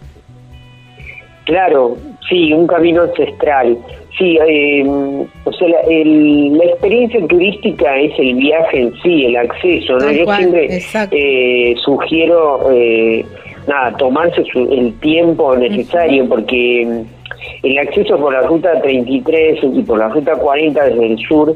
Claro, 1.45 1.95
sí, 2.27 2.51
un 2.53 2.65
camino 2.65 3.03
ancestral. 3.03 3.77
Sí, 4.17 4.37
eh, 4.45 4.83
o 4.85 5.53
sea, 5.53 5.67
la, 5.69 6.63
experiencia 6.65 7.25
turística 7.27 7.97
es 7.97 8.11
el 8.19 8.35
viaje 8.35 8.81
en 8.81 8.93
sí, 9.01 9.25
el 9.25 9.37
acceso, 9.37 9.97
¿no? 9.97 10.11
Yo 10.11 10.25
siempre 10.35 10.67
eh, 11.11 11.75
sugiero, 11.83 12.69
eh, 12.71 13.25
nada, 13.67 13.95
tomarse 13.97 14.43
el 14.55 14.93
tiempo 14.99 15.55
necesario, 15.55 16.27
porque 16.27 16.85
mm, 16.85 17.65
el 17.65 17.77
acceso 17.79 18.17
por 18.17 18.33
la 18.33 18.41
ruta 18.41 18.81
33 18.81 19.59
y 19.75 19.81
por 19.83 19.99
la 19.99 20.09
ruta 20.09 20.35
40 20.35 20.83
desde 20.83 21.05
el 21.05 21.17
sur, 21.19 21.55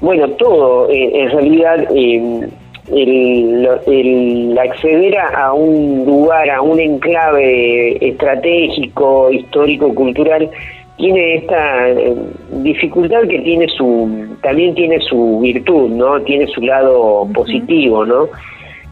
bueno, 0.00 0.28
todo, 0.30 0.88
en 0.90 1.30
realidad 1.30 1.86
el, 1.92 2.50
acceder 4.58 5.18
a 5.18 5.52
un 5.52 6.04
lugar, 6.04 6.50
a 6.50 6.60
un 6.60 6.80
enclave 6.80 7.98
estratégico, 8.08 9.30
histórico, 9.30 9.94
cultural, 9.94 10.50
tiene 10.98 11.36
esta 11.36 11.88
eh, 11.88 12.14
dificultad 12.62 13.22
que 13.28 13.38
tiene 13.40 13.66
su, 13.68 14.36
también 14.42 14.74
tiene 14.74 15.00
su 15.00 15.40
virtud, 15.40 15.90
¿no? 15.90 16.20
Tiene 16.22 16.46
su 16.48 16.60
lado 16.60 17.26
positivo, 17.32 18.04
¿no? 18.04 18.28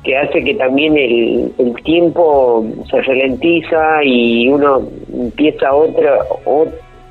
Que 0.03 0.17
hace 0.17 0.43
que 0.43 0.55
también 0.55 0.97
el, 0.97 1.53
el 1.59 1.75
tiempo 1.83 2.65
se 2.91 3.03
ralentiza 3.03 4.05
y 4.05 4.49
uno 4.49 4.83
empieza 5.13 5.75
otra, 5.75 6.19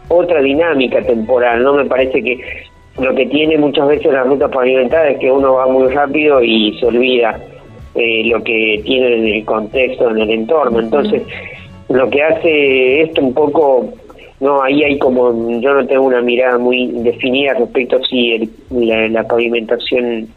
otra 0.08 0.42
dinámica 0.42 1.02
temporal, 1.02 1.64
¿no? 1.64 1.74
Me 1.74 1.86
parece 1.86 2.24
que 2.24 2.40
lo 3.00 3.14
que 3.14 3.26
tiene 3.26 3.58
muchas 3.58 3.88
veces 3.88 4.12
la 4.12 4.24
ruta 4.24 4.48
pavimentada 4.48 5.10
es 5.10 5.20
que 5.20 5.30
uno 5.32 5.56
va 5.56 5.68
muy 5.68 5.92
rápido 5.94 6.42
y 6.42 6.78
se 6.80 6.86
olvida 6.86 7.38
eh, 7.96 8.24
lo 8.26 8.42
que 8.44 8.82
tiene 8.86 9.16
en 9.16 9.28
el 9.28 9.46
contexto, 9.46 10.10
en 10.10 10.20
el 10.20 10.30
entorno. 10.30 10.80
Entonces, 10.80 11.22
lo 11.90 12.10
que 12.10 12.24
hace 12.24 13.02
esto 13.02 13.22
un 13.22 13.34
poco, 13.34 13.90
no, 14.40 14.62
ahí 14.62 14.84
hay 14.84 15.00
como, 15.00 15.32
yo 15.62 15.74
no 15.74 15.88
tengo 15.88 16.04
una 16.04 16.22
mirada 16.22 16.58
muy 16.58 16.88
definida 16.88 17.54
respecto 17.54 17.98
a 17.98 18.04
si 18.04 18.50
la, 18.70 19.24
pavimentación, 19.24 20.28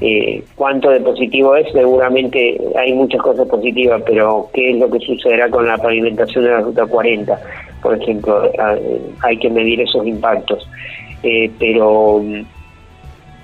eh, 0.00 0.42
cuánto 0.56 0.90
de 0.90 1.00
positivo 1.00 1.54
es, 1.54 1.70
seguramente 1.72 2.60
hay 2.76 2.92
muchas 2.92 3.22
cosas 3.22 3.46
positivas, 3.46 4.02
pero 4.04 4.48
¿qué 4.52 4.70
es 4.70 4.78
lo 4.78 4.90
que 4.90 4.98
sucederá 4.98 5.48
con 5.48 5.66
la 5.66 5.78
pavimentación 5.78 6.44
de 6.44 6.50
la 6.50 6.60
ruta 6.60 6.86
40? 6.86 7.40
Por 7.82 8.02
ejemplo, 8.02 8.50
hay 9.22 9.38
que 9.38 9.48
medir 9.48 9.80
esos 9.80 10.04
impactos. 10.04 10.68
Eh, 11.22 11.50
pero, 11.58 12.22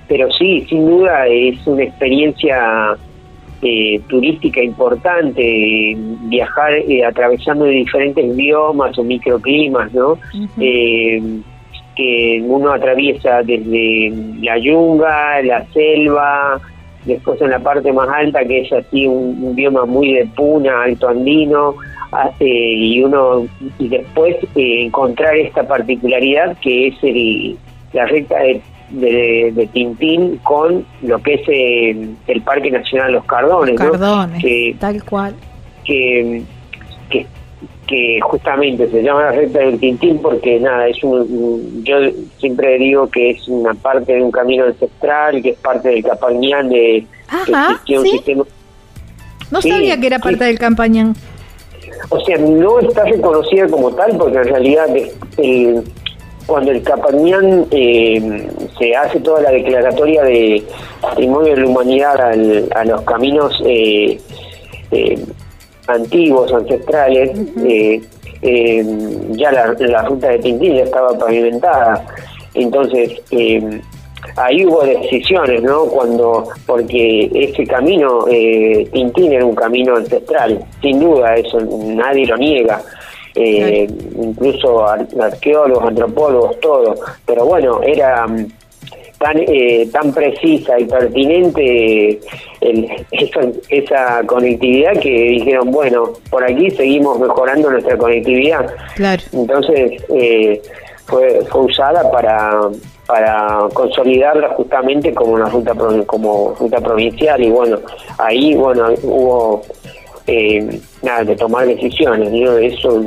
pero 0.07 0.29
sí, 0.31 0.65
sin 0.69 0.85
duda 0.85 1.27
es 1.27 1.65
una 1.65 1.83
experiencia 1.83 2.97
eh, 3.63 4.01
turística 4.07 4.61
importante, 4.61 5.95
viajar 6.23 6.73
eh, 6.73 7.05
atravesando 7.05 7.65
diferentes 7.65 8.35
biomas 8.35 8.97
o 8.97 9.03
microclimas, 9.03 9.93
¿no? 9.93 10.17
que 11.95 12.43
uno 12.43 12.71
atraviesa 12.71 13.43
desde 13.43 14.11
la 14.41 14.57
yunga, 14.57 15.41
la 15.43 15.65
selva, 15.67 16.59
después 17.05 17.39
en 17.41 17.51
la 17.51 17.59
parte 17.59 17.93
más 17.93 18.09
alta 18.09 18.43
que 18.43 18.61
es 18.61 18.73
así 18.73 19.05
un, 19.05 19.55
bioma 19.55 19.85
muy 19.85 20.13
de 20.13 20.25
puna, 20.35 20.83
alto 20.83 21.09
andino, 21.09 21.75
y 22.39 23.01
uno 23.01 23.47
y 23.79 23.87
después 23.87 24.35
encontrar 24.55 25.35
esta 25.35 25.67
particularidad 25.67 26.57
que 26.59 26.87
es 26.87 26.95
el, 27.03 27.57
la 27.93 28.05
recta 28.05 28.37
de, 28.39 28.61
de, 28.93 29.69
Tintín 29.73 30.37
con 30.37 30.85
lo 31.01 31.21
que 31.21 31.33
es 31.35 32.17
el 32.27 32.41
Parque 32.41 32.71
Nacional 32.71 33.13
Los 33.13 33.25
Cardones. 33.25 33.75
Cardones, 33.75 34.79
tal 34.79 35.03
cual. 35.03 35.35
Que, 35.83 36.43
que, 37.87 38.19
justamente 38.21 38.89
se 38.89 39.03
llama 39.03 39.25
la 39.25 39.31
recta 39.31 39.59
del 39.59 39.79
Tintín 39.79 40.17
porque 40.19 40.59
nada, 40.59 40.87
es 40.87 41.03
un, 41.03 41.83
yo 41.83 41.97
siempre 42.37 42.79
digo 42.79 43.07
que 43.09 43.31
es 43.31 43.47
una 43.47 43.73
parte 43.75 44.13
de 44.13 44.23
un 44.23 44.31
camino 44.31 44.65
ancestral, 44.65 45.41
que 45.43 45.49
es 45.49 45.57
parte 45.59 45.89
del 45.89 46.03
Campañán 46.03 46.69
de 46.69 47.05
Ajá, 47.27 47.81
No 49.51 49.61
sabía 49.61 49.99
que 49.99 50.07
era 50.07 50.19
parte 50.19 50.43
del 50.43 50.57
Campañán. 50.57 51.15
O 52.09 52.19
sea, 52.25 52.37
no 52.37 52.79
está 52.79 53.03
reconocida 53.05 53.67
como 53.67 53.91
tal 53.91 54.17
porque 54.17 54.37
en 54.37 54.43
realidad 54.45 54.87
el, 55.37 55.83
cuando 56.45 56.71
el 56.71 56.83
Capañán 56.83 57.65
eh, 57.71 58.49
se 58.77 58.95
hace 58.95 59.19
toda 59.19 59.41
la 59.41 59.51
declaratoria 59.51 60.23
de 60.23 60.63
patrimonio 61.01 61.55
de 61.55 61.61
la 61.61 61.67
humanidad 61.67 62.15
a 62.75 62.85
los 62.85 63.01
caminos 63.03 63.61
eh, 63.65 64.19
eh, 64.91 65.25
antiguos, 65.87 66.51
ancestrales, 66.51 67.31
ya 69.31 69.51
la, 69.51 70.01
ruta 70.03 70.29
de 70.29 70.39
Tintín 70.39 70.75
ya 70.75 70.83
estaba 70.83 71.17
pavimentada. 71.17 72.05
Entonces, 72.53 73.21
ahí 74.35 74.65
hubo 74.65 74.83
decisiones, 74.83 75.63
¿no? 75.63 75.85
Cuando, 75.85 76.49
porque 76.65 77.31
ese 77.33 77.65
camino, 77.65 78.25
Tintín 78.91 79.33
era 79.33 79.45
un 79.45 79.55
camino 79.55 79.95
ancestral, 79.95 80.63
sin 80.81 80.99
duda, 80.99 81.35
eso 81.35 81.59
nadie 81.61 82.25
lo 82.25 82.37
niega 82.37 82.81
eh, 83.35 83.87
incluso 84.15 84.85
arqueólogos, 84.87 85.87
antropólogos, 85.87 86.59
todo. 86.59 86.95
Pero 87.25 87.45
bueno, 87.45 87.81
era 87.83 88.27
mm, 88.27 88.47
tan 89.17 89.37
eh, 89.37 89.87
tan 89.91 90.13
precisa 90.13 90.79
y 90.79 90.85
pertinente 90.85 92.19
esa, 93.11 93.39
esa, 93.69 94.23
conectividad 94.25 94.93
que 94.99 95.09
dijeron, 95.09 95.71
bueno, 95.71 96.13
por 96.29 96.43
aquí 96.43 96.69
seguimos 96.71 97.19
mejorando 97.19 97.71
nuestra 97.71 97.97
conectividad. 97.97 98.67
Entonces 99.31 100.03
eh, 100.09 100.61
fue, 101.05 101.41
fue 101.49 101.61
usada 101.61 102.09
para 102.11 102.69
para 103.05 103.67
consolidarla 103.73 104.49
justamente 104.55 105.13
como 105.13 105.33
una 105.33 105.49
ruta 105.49 105.73
como 106.05 106.55
ruta 106.57 106.79
provincial 106.79 107.43
y 107.43 107.49
bueno 107.49 107.77
ahí 108.17 108.55
bueno 108.55 108.87
hubo 109.03 109.61
eh, 110.27 110.79
nada, 111.01 111.23
de 111.23 111.35
tomar 111.35 111.67
decisiones. 111.67 112.31
¿no? 112.31 112.57
Eso 112.57 113.01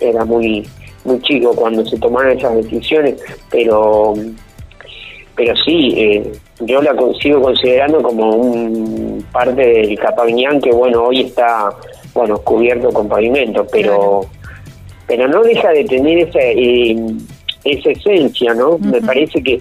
era 0.00 0.24
muy 0.24 0.66
muy 1.04 1.20
chico 1.22 1.54
cuando 1.54 1.86
se 1.86 1.96
tomaron 1.98 2.36
esas 2.36 2.56
decisiones, 2.56 3.14
pero 3.50 4.14
pero 5.36 5.54
sí, 5.64 5.94
eh, 5.96 6.32
yo 6.60 6.80
la 6.82 6.94
sigo 7.20 7.42
considerando 7.42 8.02
como 8.02 8.30
un 8.30 9.24
parte 9.32 9.60
del 9.62 9.98
Capañán 9.98 10.60
que 10.60 10.72
bueno 10.72 11.04
hoy 11.04 11.20
está 11.20 11.70
bueno 12.14 12.38
cubierto 12.38 12.90
con 12.90 13.08
pavimento, 13.08 13.66
pero 13.70 14.22
pero 15.06 15.28
no 15.28 15.42
deja 15.42 15.70
de 15.70 15.84
tener 15.84 16.18
esa 16.28 16.40
eh, 16.40 16.96
esa 17.64 17.90
esencia, 17.90 18.54
¿no? 18.54 18.78
Me 18.78 19.00
parece 19.00 19.42
que 19.42 19.60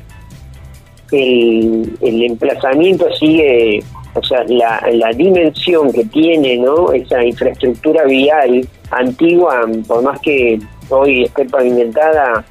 el, 1.12 1.98
el 2.02 2.24
emplazamiento 2.24 3.06
sigue 3.16 3.84
o 4.16 4.24
sea, 4.24 4.44
la, 4.48 4.82
la 4.92 5.12
dimensión 5.12 5.92
que 5.92 6.06
tiene 6.06 6.58
¿no? 6.58 6.92
esa 6.94 7.24
infraestructura 7.24 8.06
vial 8.06 8.68
antigua, 8.92 9.66
por 9.88 10.04
más 10.04 10.20
que 10.22 10.60
hoy 10.90 11.24
esté 11.24 11.46
pavimentada, 11.46 12.44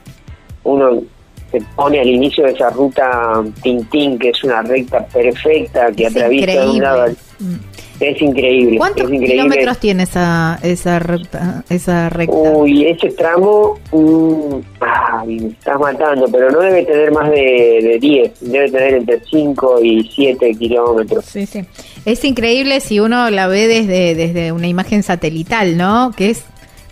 uno 0.64 1.02
se 1.50 1.60
pone 1.74 2.00
al 2.00 2.08
inicio 2.08 2.44
de 2.44 2.52
esa 2.52 2.68
ruta 2.70 3.42
Tintín, 3.62 4.18
que 4.18 4.30
es 4.30 4.44
una 4.44 4.60
recta 4.62 5.06
perfecta 5.06 5.90
que 5.92 6.06
atraviesa 6.06 6.60
de 6.60 6.68
un 6.68 6.80
lado 6.82 7.12
mm. 7.38 7.54
Es 8.00 8.20
increíble. 8.20 8.76
¿Cuántos 8.76 9.08
kilómetros 9.08 9.78
tiene 9.78 10.02
esa, 10.02 10.58
esa, 10.62 10.98
recta, 10.98 11.64
esa 11.68 12.08
recta? 12.08 12.34
Uy, 12.34 12.86
ese 12.86 13.10
tramo, 13.10 13.78
mm, 13.92 14.54
ay, 14.80 15.40
me 15.40 15.48
estás 15.48 15.78
matando, 15.78 16.26
pero 16.30 16.50
no 16.50 16.60
debe 16.60 16.84
tener 16.84 17.12
más 17.12 17.30
de, 17.30 17.80
de 17.82 17.98
10, 18.00 18.32
debe 18.40 18.70
tener 18.70 18.94
entre 18.94 19.20
5 19.20 19.80
y 19.82 20.10
7 20.14 20.54
kilómetros. 20.58 21.24
Sí, 21.24 21.46
sí. 21.46 21.64
Es 22.04 22.24
increíble 22.24 22.80
si 22.80 22.98
uno 23.00 23.30
la 23.30 23.46
ve 23.46 23.68
desde, 23.68 24.14
desde 24.14 24.52
una 24.52 24.66
imagen 24.66 25.02
satelital, 25.02 25.76
¿no? 25.76 26.10
Que 26.16 26.30
es 26.30 26.44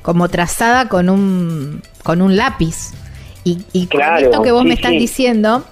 como 0.03 0.29
trazada 0.29 0.89
con 0.89 1.09
un, 1.09 1.83
con 2.03 2.23
un 2.23 2.37
lápiz 2.37 2.93
Y, 3.45 3.59
y 3.73 3.87
con 3.87 4.01
esto 4.01 4.43
que 4.43 4.53
vos 4.53 4.65
me 4.65 4.75
estás 4.75 4.93
diciendo, 4.93 5.65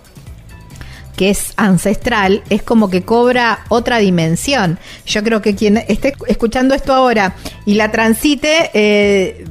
que 1.20 1.28
es 1.28 1.52
ancestral, 1.58 2.42
es 2.48 2.62
como 2.62 2.88
que 2.88 3.02
cobra 3.02 3.66
otra 3.68 3.98
dimensión. 3.98 4.78
Yo 5.04 5.22
creo 5.22 5.42
que 5.42 5.54
quien 5.54 5.76
esté 5.76 6.14
escuchando 6.28 6.74
esto 6.74 6.94
ahora 6.94 7.34
y 7.66 7.74
la 7.74 7.92
transite, 7.92 8.70
eh, 8.72 9.44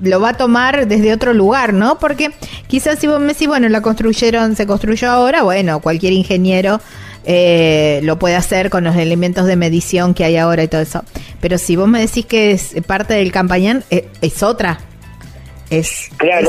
lo 0.00 0.18
va 0.18 0.30
a 0.30 0.36
tomar 0.38 0.88
desde 0.88 1.12
otro 1.12 1.34
lugar, 1.34 1.74
¿no? 1.74 1.98
Porque 1.98 2.30
quizás 2.68 3.00
si 3.00 3.06
vos 3.06 3.20
me 3.20 3.34
decís, 3.34 3.48
bueno, 3.48 3.68
la 3.68 3.82
construyeron, 3.82 4.56
se 4.56 4.66
construyó 4.66 5.10
ahora, 5.10 5.42
bueno, 5.42 5.80
cualquier 5.80 6.14
ingeniero 6.14 6.80
eh, 7.26 8.00
lo 8.02 8.18
puede 8.18 8.36
hacer 8.36 8.70
con 8.70 8.84
los 8.84 8.96
elementos 8.96 9.44
de 9.44 9.56
medición 9.56 10.14
que 10.14 10.24
hay 10.24 10.38
ahora 10.38 10.62
y 10.62 10.68
todo 10.68 10.80
eso. 10.80 11.04
Pero 11.42 11.58
si 11.58 11.76
vos 11.76 11.86
me 11.86 12.00
decís 12.00 12.24
que 12.24 12.52
es 12.52 12.76
parte 12.86 13.12
del 13.12 13.30
campañán, 13.30 13.84
eh, 13.90 14.08
es, 14.22 14.42
otra. 14.42 14.80
Es, 15.68 16.08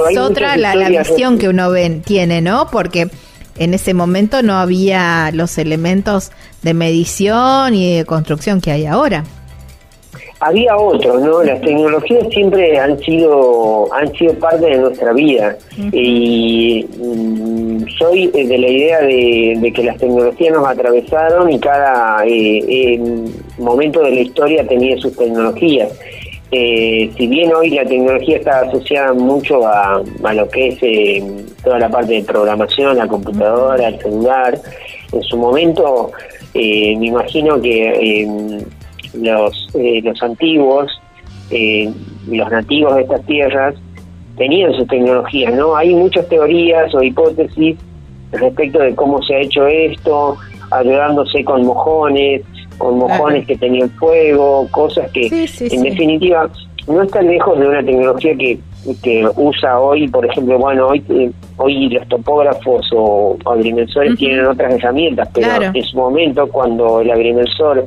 es 0.09 0.17
otra 0.17 0.55
la, 0.55 0.75
la, 0.75 0.87
visión 0.87 1.39
que 1.39 1.49
uno 1.49 1.71
ven, 1.71 2.03
tiene, 2.03 2.39
¿no? 2.39 2.69
Porque 2.71 3.11
en 3.57 3.73
ese 3.73 3.93
momento 3.93 4.41
no 4.41 4.55
había 4.55 5.31
los 5.33 5.57
elementos 5.57 6.31
de 6.61 6.73
medición 6.73 7.73
y 7.73 7.97
de 7.97 8.05
construcción 8.05 8.61
que 8.61 8.71
hay 8.71 8.85
ahora 8.85 9.23
había 10.41 10.75
otros, 10.75 11.21
¿no? 11.21 11.43
Las 11.43 11.61
tecnologías 11.61 12.27
siempre 12.31 12.77
han 12.79 12.97
sido 12.99 13.93
han 13.93 14.11
sido 14.13 14.33
parte 14.33 14.65
de 14.65 14.77
nuestra 14.79 15.13
vida 15.13 15.55
y 15.91 16.83
mm, 16.97 17.87
soy 17.99 18.27
de 18.27 18.57
la 18.57 18.67
idea 18.67 19.01
de, 19.01 19.71
que 19.73 19.83
las 19.83 19.97
tecnologías 19.97 20.53
nos 20.53 20.67
atravesaron 20.67 21.51
y 21.51 21.59
cada 21.59 22.25
eh, 22.25 22.99
momento 23.59 24.01
de 24.01 24.11
la 24.11 24.21
historia 24.21 24.67
tenía 24.67 24.97
sus 24.97 25.15
tecnologías. 25.15 25.89
Eh, 26.51 27.09
si 27.17 27.27
bien 27.27 27.53
hoy 27.53 27.69
la 27.69 27.85
tecnología 27.85 28.37
está 28.37 28.61
asociada 28.61 29.13
mucho 29.13 29.65
a, 29.65 30.03
lo 30.33 30.49
que 30.49 30.67
es 30.67 30.77
eh, 30.81 31.45
toda 31.63 31.79
la 31.79 31.89
parte 31.89 32.13
de 32.13 32.23
programación, 32.23 32.97
la 32.97 33.07
computadora, 33.07 33.87
el 33.87 33.99
celular, 33.99 34.59
en 35.13 35.23
su 35.23 35.37
momento 35.37 36.11
me 36.53 37.07
imagino 37.07 37.61
que 37.61 38.59
los, 39.13 39.67
eh, 39.73 40.01
los 40.03 40.21
antiguos, 40.21 41.01
eh, 41.49 41.91
los 42.27 42.49
nativos 42.49 42.95
de 42.95 43.01
estas 43.01 43.25
tierras, 43.25 43.75
tenían 44.37 44.73
sus 44.73 44.87
tecnologías, 44.87 45.53
¿no? 45.53 45.75
Hay 45.75 45.93
muchas 45.93 46.27
teorías 46.29 46.93
o 46.95 47.03
hipótesis 47.03 47.77
respecto 48.31 48.79
de 48.79 48.95
cómo 48.95 49.21
se 49.23 49.35
ha 49.35 49.39
hecho 49.39 49.67
esto, 49.67 50.37
ayudándose 50.71 51.43
con 51.43 51.65
mojones, 51.65 52.43
con 52.81 52.97
mojones 52.97 53.45
que 53.45 53.55
tenían 53.55 53.91
fuego, 53.91 54.67
cosas 54.71 55.11
que 55.11 55.27
en 55.27 55.83
definitiva 55.83 56.49
no 56.87 57.03
están 57.03 57.27
lejos 57.27 57.59
de 57.59 57.67
una 57.67 57.83
tecnología 57.85 58.35
que, 58.35 58.57
que 59.03 59.27
usa 59.35 59.79
hoy, 59.79 60.07
por 60.07 60.25
ejemplo, 60.25 60.57
bueno, 60.57 60.87
hoy 60.87 61.31
hoy 61.57 61.89
los 61.89 62.07
topógrafos 62.07 62.89
o, 62.95 63.37
agrimensores 63.45 64.15
tienen 64.17 64.47
otras 64.47 64.73
herramientas, 64.73 65.29
pero 65.31 65.71
en 65.71 65.83
su 65.83 65.95
momento 65.95 66.47
cuando 66.47 67.01
el 67.01 67.11
agrimensor 67.11 67.85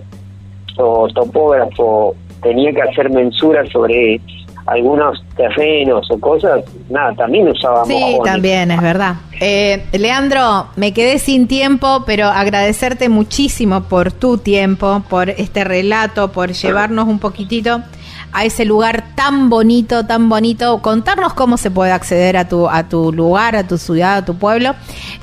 o 0.77 1.09
topógrafo 1.09 2.15
tenía 2.41 2.73
que 2.73 2.83
hacer 2.83 3.11
mensuras 3.11 3.69
sobre 3.71 4.21
algunos 4.67 5.23
terrenos 5.37 6.11
o 6.11 6.19
cosas, 6.19 6.65
nada, 6.89 7.15
también 7.15 7.49
usábamos. 7.49 7.89
Sí, 7.89 8.19
también, 8.25 8.71
es 8.71 8.81
verdad. 8.81 9.17
Eh, 9.41 9.85
Leandro, 9.93 10.69
me 10.77 10.93
quedé 10.93 11.19
sin 11.19 11.47
tiempo, 11.47 12.05
pero 12.07 12.29
agradecerte 12.29 13.09
muchísimo 13.09 13.83
por 13.85 14.11
tu 14.11 14.39
tiempo, 14.39 15.03
por 15.09 15.29
este 15.31 15.65
relato, 15.65 16.33
por 16.33 16.53
llevarnos 16.53 17.07
un 17.07 17.19
poquitito 17.19 17.83
a 18.33 18.45
ese 18.45 18.65
lugar 18.65 19.05
tan 19.15 19.51
bonito, 19.51 20.07
tan 20.07 20.29
bonito. 20.29 20.81
Contarnos 20.81 21.35
cómo 21.35 21.57
se 21.57 21.71
puede 21.71 21.93
acceder 21.93 22.37
a 22.37 22.49
tu, 22.49 22.69
a 22.69 22.89
tu 22.89 23.13
lugar, 23.13 23.57
a 23.57 23.67
tu 23.67 23.79
ciudad, 23.79 24.17
a 24.17 24.25
tu 24.25 24.37
pueblo. 24.37 24.75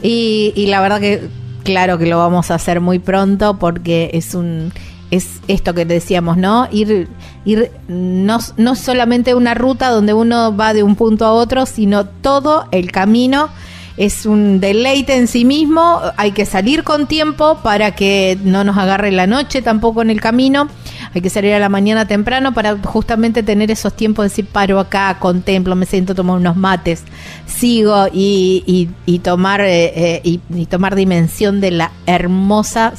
Y, 0.03 0.53
y 0.55 0.67
la 0.67 0.81
verdad 0.81 0.99
que, 0.99 1.27
claro 1.63 1.97
que 1.97 2.05
lo 2.05 2.17
vamos 2.17 2.51
a 2.51 2.55
hacer 2.55 2.79
muy 2.79 2.99
pronto 2.99 3.57
porque 3.57 4.11
es 4.13 4.33
un 4.35 4.71
es 5.11 5.41
esto 5.47 5.73
que 5.73 5.85
decíamos, 5.85 6.37
¿no? 6.37 6.67
Ir, 6.71 7.09
ir 7.45 7.71
no, 7.87 8.39
no 8.57 8.75
solamente 8.75 9.35
una 9.35 9.53
ruta 9.53 9.89
donde 9.89 10.13
uno 10.13 10.55
va 10.55 10.73
de 10.73 10.83
un 10.83 10.95
punto 10.95 11.25
a 11.25 11.33
otro, 11.33 11.65
sino 11.65 12.05
todo 12.05 12.65
el 12.71 12.91
camino 12.91 13.49
es 13.97 14.25
un 14.25 14.59
deleite 14.59 15.15
en 15.15 15.27
sí 15.27 15.45
mismo, 15.45 15.99
hay 16.17 16.31
que 16.31 16.45
salir 16.45 16.83
con 16.83 17.07
tiempo 17.07 17.59
para 17.61 17.91
que 17.91 18.37
no 18.43 18.63
nos 18.63 18.77
agarre 18.77 19.11
la 19.11 19.27
noche 19.27 19.61
tampoco 19.61 20.01
en 20.01 20.09
el 20.09 20.21
camino, 20.21 20.69
hay 21.13 21.21
que 21.21 21.29
salir 21.29 21.53
a 21.53 21.59
la 21.59 21.69
mañana 21.69 22.07
temprano 22.07 22.53
para 22.53 22.77
justamente 22.77 23.43
tener 23.43 23.69
esos 23.69 23.93
tiempos 23.93 24.23
de 24.23 24.29
decir 24.29 24.45
paro 24.45 24.79
acá, 24.79 25.17
contemplo, 25.19 25.75
me 25.75 25.85
siento, 25.85 26.15
tomo 26.15 26.33
unos 26.33 26.55
mates, 26.55 27.03
sigo 27.45 28.07
y, 28.11 28.89
y, 29.05 29.19
tomar, 29.19 29.61
eh, 29.61 29.91
eh, 29.95 30.21
y, 30.23 30.39
y 30.55 30.65
tomar 30.65 30.95
dimensión 30.95 31.59
de 31.59 31.71
la 31.71 31.91
hermosa 32.05 32.93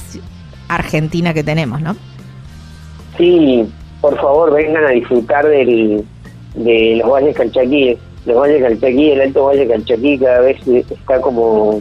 Argentina 0.75 1.35
que 1.35 1.45
tenemos, 1.45 1.81
¿no? 1.81 1.97
Sí, 3.16 3.66
por 4.01 4.16
favor 4.20 4.53
vengan 4.53 4.85
a 4.85 4.91
disfrutar 4.91 5.47
del, 5.47 6.05
de 6.55 6.97
los 6.97 7.11
valles 7.11 7.37
calchaquíes. 7.37 7.99
Los 8.25 8.37
valles 8.37 8.62
calchaquí, 8.62 9.11
el 9.11 9.20
Alto 9.20 9.47
Valle 9.47 9.66
Calchaquí 9.66 10.16
cada 10.16 10.41
vez 10.43 10.57
está 10.68 11.20
como 11.20 11.81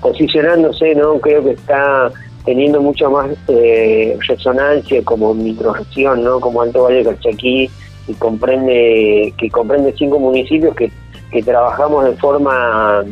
posicionándose, 0.00 0.94
¿no? 0.94 1.18
Creo 1.18 1.42
que 1.42 1.50
está 1.50 2.12
teniendo 2.44 2.80
mucha 2.80 3.08
más 3.08 3.30
eh, 3.48 4.16
resonancia 4.28 5.02
como 5.02 5.34
microregión, 5.34 6.22
¿no? 6.22 6.38
Como 6.38 6.62
Alto 6.62 6.84
Valle 6.84 7.02
Calchaquí 7.02 7.68
y 8.06 8.14
comprende 8.14 9.34
que 9.36 9.50
comprende 9.50 9.92
cinco 9.98 10.20
municipios 10.20 10.76
que, 10.76 10.92
que 11.32 11.42
trabajamos 11.42 12.04
de 12.04 12.12
forma 12.12 13.02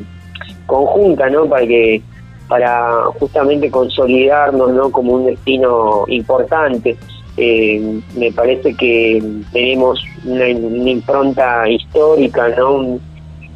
conjunta, 0.67 1.29
¿no? 1.31 1.47
Para 1.47 1.67
que 1.67 2.01
para 2.49 3.05
justamente 3.19 3.71
consolidarnos 3.71 4.73
no 4.73 4.91
como 4.91 5.15
un 5.15 5.27
destino 5.27 6.05
importante. 6.09 6.97
Eh, 7.37 8.01
me 8.17 8.33
parece 8.33 8.75
que 8.75 9.23
tenemos 9.53 10.03
una, 10.25 10.49
impronta 10.49 11.69
histórica, 11.69 12.49
no 12.49 12.99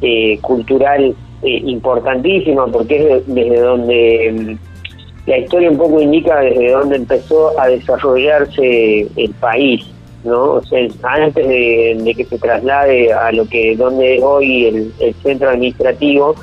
eh, 0.01 0.37
cultural 0.41 1.13
eh, 1.41 1.61
importantísima, 1.65 2.67
porque 2.67 3.17
es 3.17 3.27
desde 3.27 3.59
donde 3.59 4.31
mm, 4.31 5.29
la 5.29 5.37
historia 5.39 5.69
un 5.69 5.77
poco 5.77 5.99
indica 5.99 6.39
desde 6.39 6.71
donde 6.71 6.95
empezó 6.97 7.59
a 7.59 7.67
desarrollarse 7.67 9.07
el 9.15 9.33
país. 9.39 9.85
¿no? 10.23 10.53
O 10.53 10.63
sea, 10.63 10.79
antes 11.03 11.45
de, 11.45 12.13
que 12.15 12.23
se 12.23 12.37
traslade 12.37 13.11
a 13.11 13.33
lo 13.33 13.45
que 13.45 13.75
donde 13.75 14.15
es 14.15 14.23
hoy 14.23 14.91
el 14.99 15.13
centro 15.15 15.49
administrativo, 15.49 16.35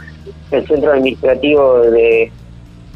el 0.50 0.66
centro 0.66 0.92
administrativo 0.92 1.80
de, 1.80 2.30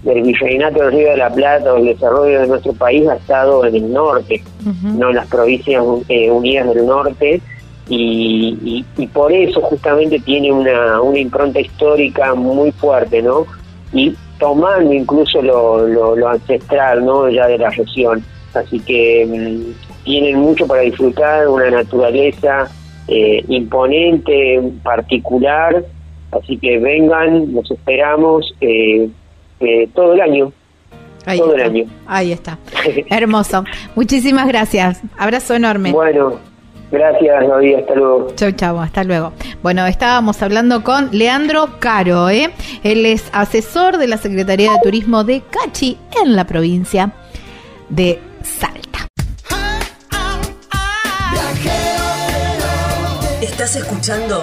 del 0.04 0.22
virreinato 0.22 0.80
del 0.80 0.92
Río 0.92 1.10
de 1.10 1.16
la 1.16 1.30
Plata 1.30 1.72
o 1.72 1.76
el 1.78 1.86
desarrollo 1.86 2.40
de 2.40 2.46
nuestro 2.46 2.72
país 2.74 3.08
ha 3.08 3.16
estado 3.16 3.64
en 3.64 3.74
el 3.74 3.92
norte, 3.92 4.42
no 4.82 5.10
en 5.10 5.16
las 5.16 5.26
provincias 5.28 5.82
eh, 6.08 6.30
unidas 6.30 6.74
del 6.74 6.86
norte, 6.86 7.40
y, 7.88 8.84
y, 8.96 9.06
por 9.08 9.30
eso 9.30 9.60
justamente 9.60 10.18
tiene 10.20 10.50
una, 10.50 11.02
una 11.02 11.18
impronta 11.18 11.60
histórica 11.60 12.34
muy 12.34 12.72
fuerte, 12.72 13.20
¿no? 13.20 13.44
Y 13.92 14.16
tomando 14.38 14.90
incluso 14.92 15.42
lo, 15.42 15.86
lo, 15.86 16.28
ancestral, 16.28 17.04
¿no? 17.04 17.28
Ya 17.28 17.46
de 17.46 17.58
la 17.58 17.68
región. 17.68 18.24
Así 18.54 18.80
que 18.80 19.26
mm, 19.26 20.04
tienen 20.04 20.38
mucho 20.38 20.66
para 20.66 20.80
disfrutar, 20.80 21.46
una 21.46 21.70
naturaleza 21.70 22.70
eh, 23.06 23.44
imponente, 23.48 24.62
particular, 24.82 25.84
así 26.32 26.56
que 26.56 26.78
vengan, 26.78 27.52
los 27.52 27.70
esperamos. 27.70 28.54
Eh, 28.62 29.10
todo 29.94 30.14
el 30.14 30.20
año. 30.20 30.52
Ahí 31.26 31.38
todo 31.38 31.54
el 31.54 31.62
año. 31.62 31.84
Ahí 32.06 32.32
está. 32.32 32.58
Hermoso. 33.10 33.64
Muchísimas 33.94 34.46
gracias. 34.46 35.00
Abrazo 35.18 35.54
enorme. 35.54 35.92
Bueno, 35.92 36.38
gracias, 36.90 37.48
David. 37.48 37.76
Hasta 37.76 37.94
luego. 37.94 38.26
Chau, 38.36 38.52
chau. 38.52 38.78
Hasta 38.78 39.04
luego. 39.04 39.32
Bueno, 39.62 39.86
estábamos 39.86 40.42
hablando 40.42 40.84
con 40.84 41.08
Leandro 41.12 41.78
Caro. 41.78 42.28
¿eh? 42.28 42.50
Él 42.82 43.06
es 43.06 43.28
asesor 43.32 43.96
de 43.96 44.08
la 44.08 44.18
Secretaría 44.18 44.72
de 44.72 44.78
Turismo 44.82 45.24
de 45.24 45.42
Cachi 45.50 45.98
en 46.22 46.36
la 46.36 46.44
provincia 46.46 47.12
de 47.88 48.18
Salta. 48.42 49.08
Estás 53.40 53.76
escuchando 53.76 54.42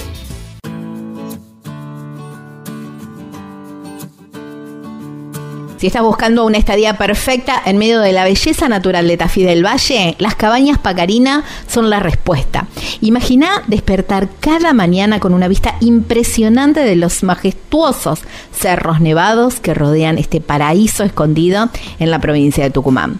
Si 5.81 5.87
estás 5.87 6.03
buscando 6.03 6.45
una 6.45 6.59
estadía 6.59 6.95
perfecta 6.95 7.59
en 7.65 7.79
medio 7.79 8.01
de 8.01 8.11
la 8.11 8.23
belleza 8.23 8.69
natural 8.69 9.07
de 9.07 9.17
Tafí 9.17 9.41
del 9.41 9.65
Valle, 9.65 10.15
las 10.19 10.35
cabañas 10.35 10.77
Pacarina 10.77 11.43
son 11.65 11.89
la 11.89 11.99
respuesta. 11.99 12.67
Imagina 13.01 13.63
despertar 13.65 14.29
cada 14.39 14.73
mañana 14.73 15.19
con 15.19 15.33
una 15.33 15.47
vista 15.47 15.77
impresionante 15.79 16.81
de 16.81 16.95
los 16.95 17.23
majestuosos 17.23 18.19
cerros 18.55 19.01
nevados 19.01 19.59
que 19.59 19.73
rodean 19.73 20.19
este 20.19 20.39
paraíso 20.39 21.03
escondido 21.03 21.71
en 21.97 22.11
la 22.11 22.19
provincia 22.19 22.63
de 22.63 22.69
Tucumán. 22.69 23.17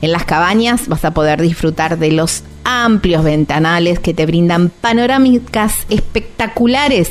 En 0.00 0.10
las 0.10 0.24
cabañas 0.24 0.88
vas 0.88 1.04
a 1.04 1.12
poder 1.12 1.42
disfrutar 1.42 1.98
de 1.98 2.12
los 2.12 2.42
amplios 2.64 3.22
ventanales 3.22 3.98
que 3.98 4.14
te 4.14 4.24
brindan 4.24 4.70
panorámicas 4.70 5.84
espectaculares 5.90 7.10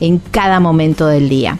en 0.00 0.18
cada 0.18 0.58
momento 0.58 1.06
del 1.06 1.28
día. 1.28 1.58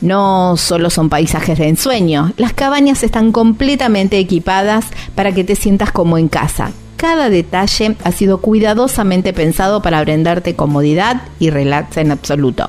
No 0.00 0.56
solo 0.56 0.90
son 0.90 1.08
paisajes 1.08 1.58
de 1.58 1.68
ensueño, 1.68 2.32
las 2.36 2.52
cabañas 2.52 3.02
están 3.02 3.32
completamente 3.32 4.18
equipadas 4.18 4.86
para 5.14 5.32
que 5.32 5.44
te 5.44 5.56
sientas 5.56 5.92
como 5.92 6.18
en 6.18 6.28
casa, 6.28 6.70
cada 6.96 7.28
detalle 7.30 7.96
ha 8.02 8.12
sido 8.12 8.38
cuidadosamente 8.38 9.32
pensado 9.32 9.82
para 9.82 10.00
brindarte 10.00 10.56
comodidad 10.56 11.22
y 11.38 11.50
relax 11.50 11.96
en 11.98 12.10
absoluto. 12.10 12.68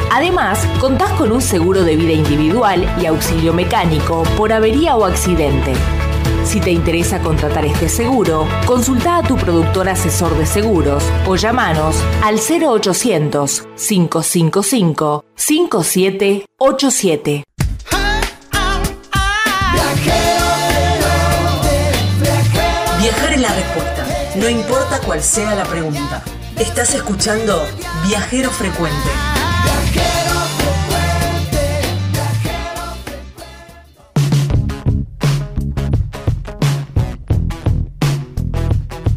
Además, 0.13 0.59
contás 0.81 1.09
con 1.11 1.31
un 1.31 1.41
seguro 1.41 1.85
de 1.85 1.95
vida 1.95 2.11
individual 2.11 2.85
y 3.01 3.05
auxilio 3.05 3.53
mecánico 3.53 4.23
por 4.35 4.51
avería 4.51 4.97
o 4.97 5.05
accidente. 5.05 5.71
Si 6.43 6.59
te 6.59 6.69
interesa 6.69 7.21
contratar 7.21 7.63
este 7.63 7.87
seguro, 7.87 8.45
consulta 8.65 9.15
a 9.15 9.23
tu 9.23 9.37
productor 9.37 9.87
asesor 9.87 10.37
de 10.37 10.45
seguros 10.45 11.05
o 11.25 11.37
llamanos 11.37 11.95
al 12.21 12.39
0800 12.39 13.65
555 13.77 15.23
5787. 15.33 17.45
Viajar 22.99 23.33
es 23.33 23.41
la 23.41 23.53
respuesta, 23.53 24.05
no 24.35 24.49
importa 24.49 24.99
cuál 25.05 25.23
sea 25.23 25.55
la 25.55 25.63
pregunta. 25.63 26.21
Estás 26.59 26.95
escuchando 26.95 27.65
Viajero 28.05 28.51
Frecuente. 28.51 29.30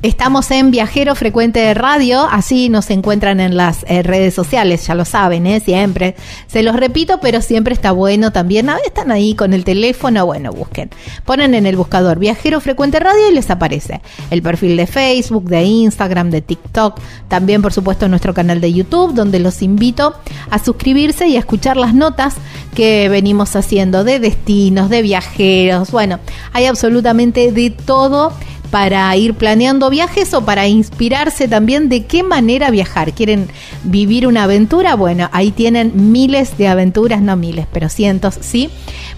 Estamos 0.05 0.51
en 0.51 0.71
Viajero 0.71 1.15
Frecuente 1.15 1.61
de 1.61 1.73
Radio, 1.73 2.29
así 2.31 2.69
nos 2.69 2.91
encuentran 2.91 3.41
en 3.41 3.57
las 3.57 3.87
eh, 3.89 4.03
redes 4.03 4.35
sociales, 4.35 4.87
ya 4.87 4.95
lo 4.95 5.07
saben, 5.07 5.47
¿eh? 5.47 5.61
siempre. 5.61 6.15
Se 6.47 6.63
los 6.63 6.77
repito, 6.77 7.21
pero 7.23 7.41
siempre 7.41 7.73
está 7.73 7.91
bueno 7.91 8.31
también. 8.31 8.69
A 8.69 8.75
ver, 8.75 8.83
están 8.85 9.11
ahí 9.11 9.35
con 9.35 9.55
el 9.55 9.65
teléfono, 9.65 10.27
bueno, 10.27 10.53
busquen. 10.53 10.91
Ponen 11.25 11.55
en 11.55 11.65
el 11.65 11.79
buscador 11.79 12.19
Viajero 12.19 12.61
Frecuente 12.61 13.01
Radio 13.01 13.31
y 13.31 13.35
les 13.35 13.49
aparece 13.49 14.03
el 14.31 14.43
perfil 14.43 14.77
de 14.77 14.87
Facebook, 14.87 15.45
de 15.45 15.65
Instagram, 15.65 16.29
de 16.29 16.43
TikTok, 16.43 17.01
también 17.29 17.63
por 17.63 17.73
supuesto 17.73 18.07
nuestro 18.07 18.35
canal 18.35 18.61
de 18.61 18.75
YouTube, 18.75 19.15
donde 19.15 19.39
los 19.39 19.63
invito 19.63 20.17
a 20.51 20.59
suscribirse 20.59 21.29
y 21.29 21.37
a 21.37 21.39
escuchar 21.39 21.79
las 21.79 21.95
notas 21.95 22.35
que 22.75 23.09
venimos 23.09 23.57
haciendo 23.57 24.05
de 24.05 24.21
destinos, 24.21 24.91
de 24.91 25.01
viajeros. 25.01 25.91
Bueno, 25.93 26.19
hay 26.53 26.67
absolutamente 26.67 27.53
de 27.53 27.71
todo 27.71 28.35
para 28.75 29.16
ir 29.16 29.35
planeando 29.35 29.89
viajes 29.89 30.35
o 30.35 30.45
para 30.45 30.66
inspirarse 30.66 31.47
también 31.47 31.89
de 31.89 32.07
qué 32.07 32.25
manera 32.25 32.72
viajar. 32.72 33.12
¿Quieren 33.12 33.47
vivir 33.85 34.27
una 34.27 34.43
aventura? 34.43 34.97
Bueno, 34.97 35.29
ahí 35.31 35.53
tienen 35.53 36.11
miles 36.11 36.59
de 36.59 36.66
aventuras, 36.66 37.22
no 37.22 37.37
miles, 37.37 37.68
pero 37.72 37.89
cientos, 37.89 38.37
¿sí? 38.41 38.70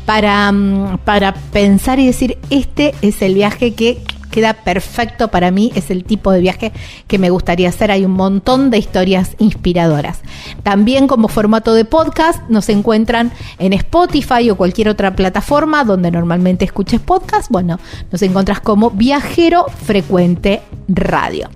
Para, 0.05 0.53
mm, 0.53 0.99
para 1.07 1.33
pensar 1.33 1.99
y 1.99 2.05
decir, 2.05 2.37
este 2.51 2.95
es 3.01 3.23
el 3.23 3.33
viaje 3.33 3.73
que 3.73 3.97
queda 4.37 4.53
perfecto 4.53 5.29
para 5.29 5.51
mí, 5.51 5.73
es 5.77 5.91
el 5.91 6.05
tipo 6.05 6.31
de 6.31 6.41
viaje 6.41 6.71
que 7.07 7.19
me 7.19 7.31
gustaría 7.31 7.71
hacer. 7.71 7.91
Hay 7.91 8.05
un 8.05 8.13
montón 8.13 8.69
de 8.69 8.77
historias 8.77 9.35
inspiradoras. 9.39 10.19
También 10.63 11.07
como 11.07 11.29
formato 11.29 11.73
de 11.73 11.87
podcast 11.87 12.43
nos 12.51 12.69
encuentran 12.69 13.33
en 13.59 13.73
Spotify 13.73 14.51
o 14.51 14.59
cualquier 14.59 14.91
otra 14.91 15.17
plataforma 15.17 15.85
donde 15.85 16.11
normalmente 16.11 16.67
escuches 16.67 17.01
podcast. 17.01 17.51
Bueno, 17.51 17.81
nos 18.13 18.21
encuentras 18.21 18.61
como 18.61 18.91
Viajero 18.91 19.65
Frecuente 19.87 20.61
Radio. 20.87 21.49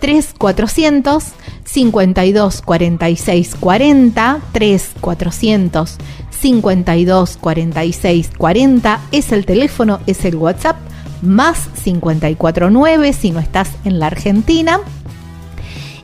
3400 0.00 1.24
52 1.64 2.62
46 2.62 3.56
40 3.60 4.40
3400 4.52 5.98
52 6.30 7.36
46 7.36 8.30
40 8.38 9.00
es 9.12 9.32
el 9.32 9.44
teléfono, 9.44 10.00
es 10.06 10.24
el 10.24 10.36
WhatsApp 10.36 10.76
más 11.22 11.68
549 11.82 13.12
si 13.12 13.30
no 13.30 13.40
estás 13.40 13.70
en 13.84 13.98
la 13.98 14.06
Argentina. 14.08 14.80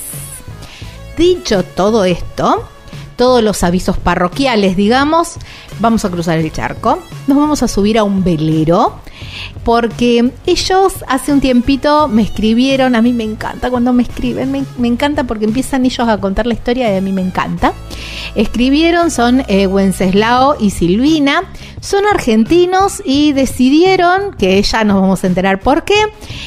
Dicho 1.17 1.61
todo 1.61 2.05
esto, 2.05 2.67
todos 3.15 3.43
los 3.43 3.63
avisos 3.63 3.97
parroquiales, 3.97 4.75
digamos, 4.75 5.37
vamos 5.79 6.05
a 6.05 6.09
cruzar 6.09 6.39
el 6.39 6.51
charco, 6.51 6.99
nos 7.27 7.37
vamos 7.37 7.63
a 7.63 7.67
subir 7.67 7.97
a 7.97 8.03
un 8.03 8.23
velero, 8.23 8.95
porque 9.63 10.31
ellos 10.45 10.93
hace 11.07 11.31
un 11.31 11.39
tiempito 11.39 12.07
me 12.07 12.21
escribieron, 12.21 12.95
a 12.95 13.01
mí 13.01 13.13
me 13.13 13.23
encanta 13.23 13.69
cuando 13.69 13.93
me 13.93 14.03
escriben, 14.03 14.51
me, 14.51 14.87
encanta 14.87 15.23
porque 15.23 15.45
empiezan 15.45 15.85
ellos 15.85 16.07
a 16.07 16.17
contar 16.17 16.45
la 16.45 16.53
historia 16.53 16.93
y 16.93 16.97
a 16.97 17.01
mí 17.01 17.11
me 17.11 17.21
encanta. 17.21 17.73
Escribieron, 18.35 19.11
son 19.11 19.43
eh, 19.47 19.67
Wenceslao 19.67 20.57
y 20.59 20.71
Silvina, 20.71 21.43
son 21.79 22.05
argentinos 22.07 23.01
y 23.05 23.33
decidieron, 23.33 24.33
que 24.33 24.61
ya 24.61 24.83
nos 24.83 25.01
vamos 25.01 25.23
a 25.23 25.27
enterar 25.27 25.59
por 25.59 25.83
qué 25.83 26.01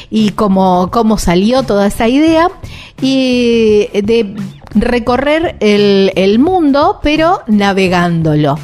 y 0.09 0.31
cómo, 0.31 0.89
cómo 0.91 1.17
salió 1.17 1.63
toda 1.63 1.87
esa 1.87 2.07
idea, 2.07 2.49
y 3.01 3.87
de 3.93 4.35
recorrer 4.75 5.55
el, 5.59 6.39
mundo, 6.39 6.99
pero 7.01 7.41
navegándolo. 7.47 8.59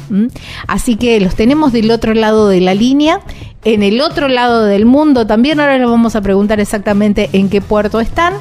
Así 0.66 0.96
que 0.96 1.20
los 1.20 1.34
tenemos 1.34 1.72
del 1.72 1.90
otro 1.90 2.14
lado 2.14 2.48
de 2.48 2.60
la 2.60 2.74
línea, 2.74 3.20
en 3.64 3.82
el 3.82 4.00
otro 4.00 4.28
lado 4.28 4.64
del 4.64 4.86
mundo 4.86 5.26
también. 5.26 5.60
Ahora 5.60 5.78
les 5.78 5.88
vamos 5.88 6.16
a 6.16 6.20
preguntar 6.20 6.60
exactamente 6.60 7.30
en 7.32 7.48
qué 7.48 7.60
puerto 7.60 8.00
están. 8.00 8.34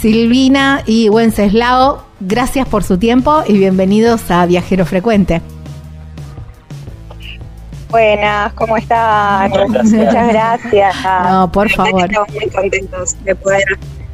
Silvina 0.00 0.82
y 0.86 1.08
Wenceslao, 1.08 2.04
gracias 2.20 2.68
por 2.68 2.84
su 2.84 2.98
tiempo 2.98 3.42
y 3.46 3.54
bienvenidos 3.54 4.30
a 4.30 4.44
Viajero 4.44 4.84
Frecuente. 4.84 5.40
Buenas, 7.88 8.52
¿cómo 8.54 8.76
están? 8.76 9.50
Muchas 9.50 10.28
gracias. 10.28 10.96
No, 11.24 11.50
por 11.52 11.70
favor. 11.70 12.04
Estamos 12.04 12.28
muy 12.32 12.50
contentos 12.50 13.16
de 13.24 13.34
poder 13.36 13.64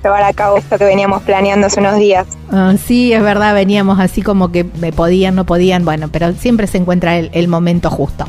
llevar 0.02 0.22
a 0.22 0.32
cabo 0.32 0.56
esto 0.56 0.78
que 0.78 0.84
veníamos 0.84 1.22
planeando 1.22 1.66
hace 1.66 1.80
unos 1.80 1.96
días. 1.96 2.26
Ah, 2.50 2.74
sí, 2.84 3.12
es 3.12 3.22
verdad, 3.22 3.54
veníamos 3.54 3.98
así 4.00 4.22
como 4.22 4.50
que 4.50 4.64
me 4.64 4.92
podían, 4.92 5.34
no 5.34 5.44
podían, 5.44 5.84
bueno, 5.84 6.08
pero 6.10 6.32
siempre 6.32 6.66
se 6.66 6.78
encuentra 6.78 7.18
el, 7.18 7.48
momento 7.48 7.90
justo. 7.90 8.24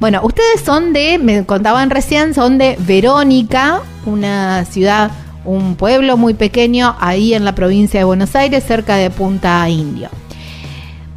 Bueno, 0.00 0.20
ustedes 0.22 0.60
son 0.64 0.92
de, 0.92 1.18
me 1.18 1.44
contaban 1.44 1.90
recién, 1.90 2.34
son 2.34 2.58
de 2.58 2.76
Verónica, 2.80 3.82
una 4.04 4.64
ciudad, 4.64 5.10
un 5.44 5.76
pueblo 5.76 6.16
muy 6.16 6.34
pequeño 6.34 6.96
ahí 7.00 7.34
en 7.34 7.44
la 7.44 7.54
provincia 7.54 8.00
de 8.00 8.04
Buenos 8.04 8.34
Aires, 8.34 8.64
cerca 8.64 8.96
de 8.96 9.10
Punta 9.10 9.68
Indio. 9.68 10.08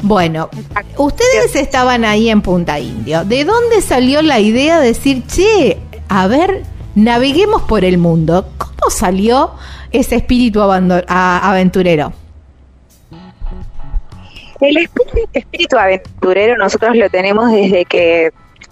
Bueno, 0.03 0.49
ustedes 0.97 1.55
estaban 1.55 2.05
ahí 2.05 2.29
en 2.29 2.41
Punta 2.41 2.79
Indio. 2.79 3.25
¿De 3.25 3.45
dónde 3.45 3.81
salió 3.81 4.21
la 4.21 4.39
idea 4.39 4.79
de 4.79 4.87
decir, 4.89 5.23
che, 5.25 5.79
a 6.07 6.27
ver, 6.27 6.63
naveguemos 6.93 7.63
por 7.63 7.83
el 7.83 7.97
mundo? 7.97 8.47
¿Cómo 8.57 8.91
salió 8.91 9.51
ese 9.91 10.15
espíritu 10.17 10.61
aventurero? 10.61 12.13
El 14.59 14.89
espíritu 15.33 15.77
aventurero 15.77 16.57
nosotros 16.57 16.95
lo 16.95 17.09
tenemos 17.09 17.51
desde 17.51 17.85
que 17.85 18.31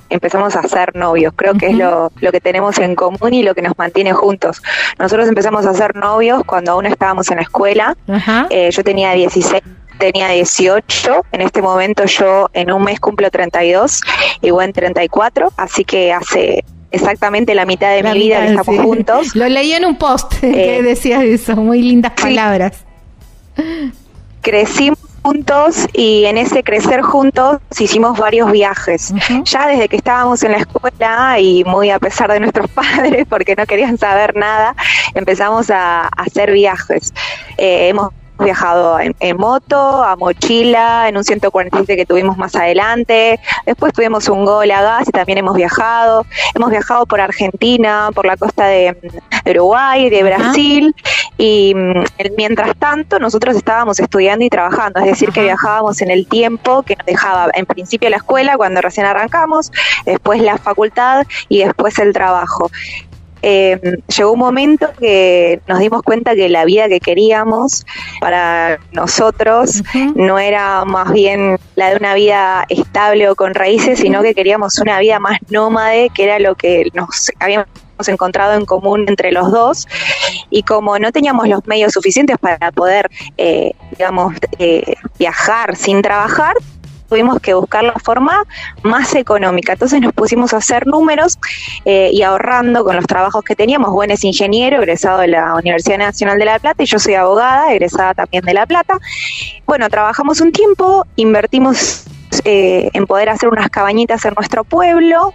empezamos 0.09 0.55
a 0.55 0.63
ser 0.63 0.95
novios. 0.95 1.33
Creo 1.35 1.53
que 1.53 1.67
es 1.67 1.77
lo, 1.77 2.11
que 2.19 2.41
tenemos 2.41 2.79
en 2.79 2.95
común 2.95 3.33
y 3.33 3.43
lo 3.43 3.53
que 3.53 3.61
nos 3.61 3.77
mantiene 3.77 4.13
juntos. 4.13 4.61
Nosotros 4.97 5.27
empezamos 5.27 5.65
a 5.65 5.73
ser 5.73 5.95
novios 5.95 6.43
cuando 6.45 6.71
aún 6.71 6.85
estábamos 6.85 7.29
en 7.29 7.37
la 7.37 7.43
escuela. 7.43 7.95
Eh, 8.49 8.69
yo 8.71 8.83
tenía 8.83 9.11
16 9.11 9.61
tenía 9.97 10.27
18, 10.27 11.25
en 11.31 11.41
este 11.41 11.61
momento 11.61 12.03
yo 12.03 12.49
en 12.51 12.69
un 12.69 12.83
mes 12.83 12.99
cumplo 12.99 13.31
32 13.31 14.01
y 14.41 14.49
en 14.49 14.73
34, 14.73 15.53
así 15.55 15.85
que 15.85 16.11
hace 16.11 16.65
exactamente 16.95 17.53
la 17.55 17.65
mitad 17.65 17.93
de 17.93 18.03
mi 18.03 18.19
vida 18.19 18.45
que 18.45 18.53
estamos 18.53 18.81
juntos. 18.83 19.35
Lo 19.35 19.47
leí 19.47 19.73
en 19.73 19.85
un 19.85 19.97
post 19.97 20.33
que 20.39 20.77
eh, 20.77 20.81
decía 20.81 21.23
eso, 21.23 21.55
muy 21.55 21.81
lindas 21.81 22.13
palabras. 22.13 22.83
Crecimos 24.41 24.99
juntos 25.21 25.87
y 25.93 26.25
en 26.25 26.37
ese 26.37 26.63
crecer 26.63 27.01
juntos 27.01 27.57
hicimos 27.79 28.17
varios 28.19 28.51
viajes. 28.51 29.11
Ya 29.45 29.67
desde 29.67 29.89
que 29.89 29.95
estábamos 29.95 30.43
en 30.43 30.51
la 30.51 30.57
escuela 30.59 31.39
y 31.39 31.63
muy 31.63 31.89
a 31.89 31.97
pesar 31.97 32.31
de 32.31 32.39
nuestros 32.39 32.69
padres 32.71 33.25
porque 33.27 33.55
no 33.55 33.65
querían 33.65 33.97
saber 33.97 34.35
nada, 34.35 34.75
empezamos 35.15 35.71
a, 35.71 36.07
hacer 36.07 36.51
viajes. 36.51 37.13
Eh, 37.57 37.89
hemos 37.89 38.05
Hemos 38.05 38.24
viajado 38.43 38.99
en, 38.99 39.37
moto, 39.37 40.03
a 40.03 40.15
mochila, 40.15 41.07
en 41.07 41.17
un 41.17 41.23
147 41.23 41.95
que 41.95 42.05
tuvimos 42.05 42.37
más 42.37 42.55
adelante. 42.55 43.39
Después 43.65 43.93
tuvimos 43.93 44.27
un 44.27 44.45
gol 44.45 44.69
a 44.71 44.81
gas 44.81 45.07
y 45.07 45.11
también 45.11 45.39
hemos 45.39 45.55
viajado. 45.55 46.25
Hemos 46.53 46.69
viajado 46.69 47.05
por 47.05 47.21
Argentina, 47.21 48.09
por 48.13 48.25
la 48.25 48.37
costa 48.37 48.67
de, 48.67 48.97
Uruguay, 49.49 50.09
de 50.09 50.23
Brasil. 50.23 50.95
Y 51.37 51.73
mm, 51.75 52.03
mientras 52.37 52.75
tanto, 52.77 53.19
nosotros 53.19 53.55
estábamos 53.55 53.99
estudiando 53.99 54.45
y 54.45 54.49
trabajando. 54.49 54.99
Es 54.99 55.05
decir, 55.05 55.31
que 55.31 55.41
viajábamos 55.41 56.01
en 56.01 56.11
el 56.11 56.27
tiempo 56.27 56.83
que 56.83 56.95
nos 56.95 57.05
dejaba 57.05 57.49
en 57.53 57.65
principio 57.65 58.09
la 58.09 58.17
escuela 58.17 58.57
cuando 58.57 58.81
recién 58.81 59.05
arrancamos, 59.05 59.71
después 60.05 60.41
la 60.41 60.57
facultad 60.57 61.25
y 61.49 61.63
después 61.63 61.97
el 61.99 62.13
trabajo 62.13 62.69
eh, 63.47 63.79
llegó 64.07 64.31
un 64.31 64.39
momento 64.39 64.89
que 64.99 65.61
nos 65.67 65.77
dimos 65.77 66.01
cuenta 66.01 66.33
que 66.33 66.49
la 66.49 66.65
vida 66.65 66.89
que 66.89 66.99
queríamos 66.99 67.85
para 68.19 68.79
nosotros 68.91 69.83
no 70.15 70.39
era 70.39 70.83
más 70.83 71.13
bien 71.13 71.59
la 71.75 71.91
de 71.91 71.97
una 71.97 72.15
vida 72.15 72.65
estable 72.69 73.29
o 73.29 73.35
con 73.35 73.53
raíces, 73.53 73.99
sino 73.99 74.23
que 74.23 74.33
queríamos 74.33 74.79
una 74.79 74.97
vida 74.97 75.19
más 75.19 75.37
nómade, 75.51 76.09
que 76.09 76.23
era 76.23 76.39
lo 76.39 76.55
que 76.55 76.89
nos 76.95 77.29
habíamos 77.39 77.67
encontrado 78.07 78.55
en 78.55 78.65
común 78.65 79.05
entre 79.07 79.31
los 79.31 79.51
dos. 79.51 79.87
Y 80.49 80.63
como 80.63 80.97
no 80.97 81.11
teníamos 81.11 81.47
los 81.47 81.67
medios 81.67 81.93
suficientes 81.93 82.39
para 82.39 82.71
poder, 82.71 83.11
eh, 83.37 83.73
digamos, 83.91 84.33
eh, 84.57 84.95
viajar 85.19 85.75
sin 85.75 86.01
trabajar, 86.01 86.55
tuvimos 87.07 87.39
que 87.39 87.53
buscar 87.53 87.83
la 87.83 87.93
forma 87.93 88.43
más 88.83 89.15
económica. 89.15 89.73
Entonces 89.73 90.01
nos 90.01 90.13
pusimos 90.13 90.53
a 90.53 90.57
hacer 90.57 90.87
números 90.87 91.37
eh, 91.85 92.09
y 92.11 92.21
ahorrando 92.21 92.83
con 92.83 92.95
los 92.95 93.05
trabajos 93.05 93.43
que 93.43 93.55
teníamos. 93.55 93.91
Bueno, 93.91 94.13
es 94.13 94.23
ingeniero, 94.23 94.77
egresado 94.77 95.19
de 95.19 95.27
la 95.27 95.55
Universidad 95.55 95.97
Nacional 95.97 96.39
de 96.39 96.45
La 96.45 96.59
Plata 96.59 96.83
y 96.83 96.85
yo 96.85 96.99
soy 96.99 97.15
abogada, 97.15 97.71
egresada 97.71 98.13
también 98.13 98.43
de 98.43 98.53
La 98.53 98.65
Plata. 98.65 98.97
Bueno, 99.65 99.89
trabajamos 99.89 100.41
un 100.41 100.51
tiempo, 100.51 101.05
invertimos 101.15 102.05
eh, 102.47 102.89
en 102.93 103.07
poder 103.07 103.29
hacer 103.29 103.49
unas 103.49 103.69
cabañitas 103.69 104.23
en 104.23 104.35
nuestro 104.35 104.63
pueblo 104.63 105.33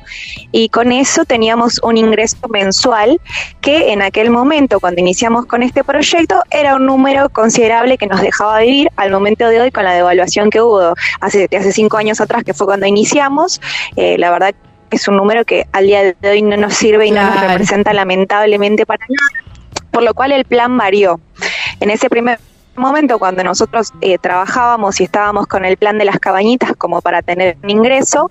y 0.53 0.69
con 0.69 0.93
eso 0.93 1.25
teníamos 1.25 1.81
un 1.83 1.97
ingreso 1.97 2.37
mensual 2.49 3.21
que 3.61 3.93
en 3.93 4.01
aquel 4.01 4.31
momento, 4.31 4.79
cuando 4.79 5.01
iniciamos 5.01 5.47
con 5.47 5.65
este 5.65 5.83
proyecto, 5.83 6.41
era 6.51 6.77
un 6.77 6.87
número 6.87 7.29
considerable 7.29 7.99
que 7.99 8.07
nos 8.07 8.21
dejaba 8.21 8.61
vivir 8.61 8.91
al 8.95 9.11
momento 9.11 9.49
de 9.49 9.61
hoy 9.61 9.71
con 9.73 9.83
la 9.83 9.93
devaluación 9.93 10.51
que 10.51 10.61
hubo 10.61 10.95
hace, 11.21 11.49
hace 11.57 11.73
cinco 11.73 11.97
años 11.97 12.21
atrás, 12.21 12.45
que 12.45 12.55
fue 12.55 12.67
cuando 12.67 12.87
iniciamos. 12.87 13.61
Eh, 13.97 14.17
la 14.17 14.31
verdad 14.31 14.55
es 14.93 15.09
un 15.09 15.17
número 15.17 15.45
que 15.45 15.67
al 15.73 15.87
día 15.87 16.15
de 16.15 16.31
hoy 16.31 16.43
no 16.43 16.57
nos 16.57 16.75
sirve 16.75 17.07
y 17.07 17.11
no 17.11 17.25
nos 17.25 17.41
representa 17.41 17.93
lamentablemente 17.93 18.87
para 18.87 19.05
nada, 19.09 19.45
por 19.91 20.05
lo 20.05 20.15
cual 20.15 20.31
el 20.33 20.45
plan 20.45 20.77
varió. 20.77 21.21
En 21.81 21.91
ese 21.91 22.09
primer 22.09 22.39
momento 22.81 23.19
cuando 23.19 23.45
nosotros 23.45 23.93
eh, 24.01 24.19
trabajábamos 24.19 25.01
y 25.01 25.05
estábamos 25.05 25.47
con 25.47 25.65
el 25.65 25.77
plan 25.77 25.99
de 25.99 26.05
las 26.05 26.19
cabañitas 26.19 26.73
como 26.77 27.01
para 27.01 27.23
tener 27.23 27.57
un 27.63 27.71
ingreso, 27.71 28.31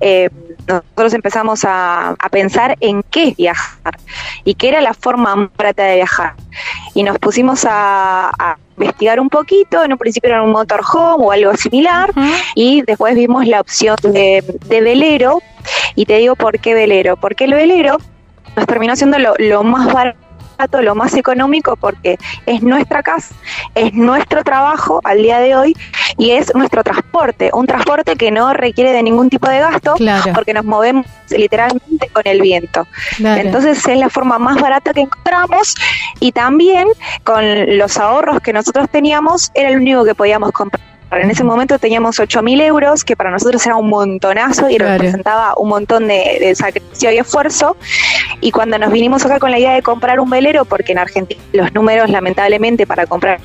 eh, 0.00 0.30
nosotros 0.66 1.14
empezamos 1.14 1.64
a, 1.64 2.16
pensar 2.30 2.76
en 2.80 3.02
qué 3.04 3.34
viajar 3.36 3.96
y 4.44 4.54
qué 4.54 4.68
era 4.68 4.80
la 4.80 4.92
forma 4.94 5.34
más 5.34 5.48
barata 5.56 5.84
de 5.84 5.96
viajar. 5.96 6.34
Y 6.94 7.02
nos 7.02 7.18
pusimos 7.18 7.66
a, 7.68 8.56
investigar 8.76 9.18
un 9.18 9.28
poquito, 9.28 9.82
en 9.82 9.92
un 9.92 9.98
principio 9.98 10.30
era 10.30 10.42
un 10.42 10.52
motorhome 10.52 11.24
o 11.24 11.32
algo 11.32 11.56
similar, 11.56 12.12
y 12.54 12.82
después 12.82 13.16
vimos 13.16 13.44
la 13.46 13.60
opción 13.60 13.96
de, 14.02 14.44
velero, 14.68 15.40
y 15.96 16.06
te 16.06 16.18
digo 16.18 16.36
por 16.36 16.60
qué 16.60 16.74
velero, 16.74 17.16
porque 17.16 17.44
el 17.44 17.54
velero 17.54 17.96
nos 18.56 18.66
terminó 18.66 18.94
siendo 18.94 19.18
lo, 19.18 19.34
lo 19.38 19.64
más 19.64 19.92
barato 19.92 20.27
lo 20.82 20.94
más 20.94 21.14
económico 21.14 21.76
porque 21.76 22.18
es 22.46 22.62
nuestra 22.62 23.02
casa, 23.02 23.34
es 23.74 23.94
nuestro 23.94 24.42
trabajo 24.42 25.00
al 25.04 25.22
día 25.22 25.38
de 25.38 25.54
hoy 25.54 25.76
y 26.16 26.32
es 26.32 26.52
nuestro 26.54 26.82
transporte, 26.82 27.50
un 27.52 27.66
transporte 27.66 28.16
que 28.16 28.30
no 28.30 28.52
requiere 28.52 28.92
de 28.92 29.02
ningún 29.02 29.30
tipo 29.30 29.48
de 29.48 29.60
gasto 29.60 29.94
porque 30.34 30.52
nos 30.54 30.64
movemos 30.64 31.06
literalmente 31.30 32.08
con 32.12 32.22
el 32.26 32.40
viento. 32.40 32.86
Entonces 33.18 33.86
es 33.86 33.98
la 33.98 34.08
forma 34.08 34.38
más 34.38 34.60
barata 34.60 34.92
que 34.92 35.02
encontramos 35.02 35.74
y 36.20 36.32
también 36.32 36.88
con 37.24 37.78
los 37.78 37.96
ahorros 37.96 38.40
que 38.40 38.52
nosotros 38.52 38.88
teníamos 38.90 39.50
era 39.54 39.70
el 39.70 39.76
único 39.76 40.04
que 40.04 40.14
podíamos 40.14 40.50
comprar 40.52 40.97
en 41.10 41.30
ese 41.30 41.44
momento 41.44 41.78
teníamos 41.78 42.18
8.000 42.18 42.62
euros, 42.62 43.04
que 43.04 43.16
para 43.16 43.30
nosotros 43.30 43.64
era 43.64 43.76
un 43.76 43.88
montonazo 43.88 44.68
y 44.68 44.78
representaba 44.78 45.54
un 45.56 45.68
montón 45.68 46.08
de, 46.08 46.54
sacrificio 46.54 47.10
y 47.10 47.18
esfuerzo. 47.18 47.76
Y 48.40 48.50
cuando 48.50 48.78
nos 48.78 48.92
vinimos 48.92 49.24
acá 49.24 49.38
con 49.38 49.50
la 49.50 49.58
idea 49.58 49.74
de 49.74 49.82
comprar 49.82 50.20
un 50.20 50.28
velero, 50.28 50.64
porque 50.64 50.92
en 50.92 50.98
Argentina 50.98 51.40
los 51.52 51.72
números 51.72 52.10
lamentablemente 52.10 52.86
para 52.86 53.06
comprar 53.06 53.40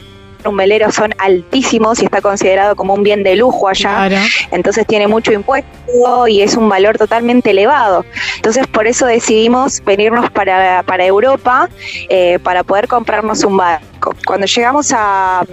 un 0.45 0.57
velero 0.57 0.91
son 0.91 1.13
altísimos 1.19 2.01
y 2.01 2.05
está 2.05 2.19
considerado 2.19 2.75
como 2.75 2.93
un 2.93 3.03
bien 3.03 3.23
de 3.23 3.37
lujo 3.37 3.69
allá. 3.69 4.09
Entonces 4.51 4.85
tiene 4.85 5.07
mucho 5.07 5.31
impuesto 5.31 6.27
y 6.27 6.41
es 6.41 6.57
un 6.57 6.67
valor 6.67 6.97
totalmente 6.97 7.51
elevado. 7.51 8.05
Entonces 8.35 8.67
por 8.67 8.87
eso 8.87 9.05
decidimos 9.05 9.81
venirnos 9.85 10.29
para, 10.31 10.83
para 10.83 11.05
Europa 11.05 11.69
eh, 12.09 12.39
para 12.43 12.63
poder 12.63 12.89
comprarnos 12.89 13.45
un 13.45 13.55
barco. 13.55 14.13
Cuando 14.25 14.45
llegamos 14.47 14.91
a, 14.93 15.45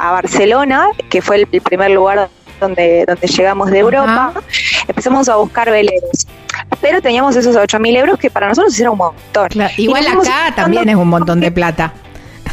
a 0.00 0.12
Barcelona, 0.12 0.88
que 1.10 1.20
fue 1.20 1.36
el, 1.36 1.46
primer 1.46 1.90
lugar 1.90 2.30
donde, 2.58 3.04
donde 3.06 3.26
llegamos 3.26 3.70
de 3.70 3.78
Europa, 3.80 4.32
empezamos 4.88 5.28
a 5.28 5.36
buscar 5.36 5.70
veleros. 5.70 6.26
Pero 6.80 7.02
teníamos 7.02 7.36
esos 7.36 7.54
8 7.54 7.78
mil 7.78 7.94
euros 7.96 8.18
que 8.18 8.30
para 8.30 8.48
nosotros 8.48 8.78
era 8.80 8.90
un 8.90 8.98
montón. 8.98 9.48
igual 9.76 10.06
acá 10.06 10.54
también 10.56 10.88
es 10.88 10.96
un 10.96 11.08
montón 11.08 11.40
de 11.40 11.50
plata. 11.50 11.92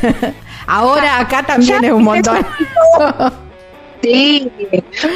Ahora 0.67 1.19
acá 1.19 1.43
también 1.43 1.85
es 1.85 1.91
un 1.91 2.03
montón. 2.03 2.45
Sí, 4.01 4.51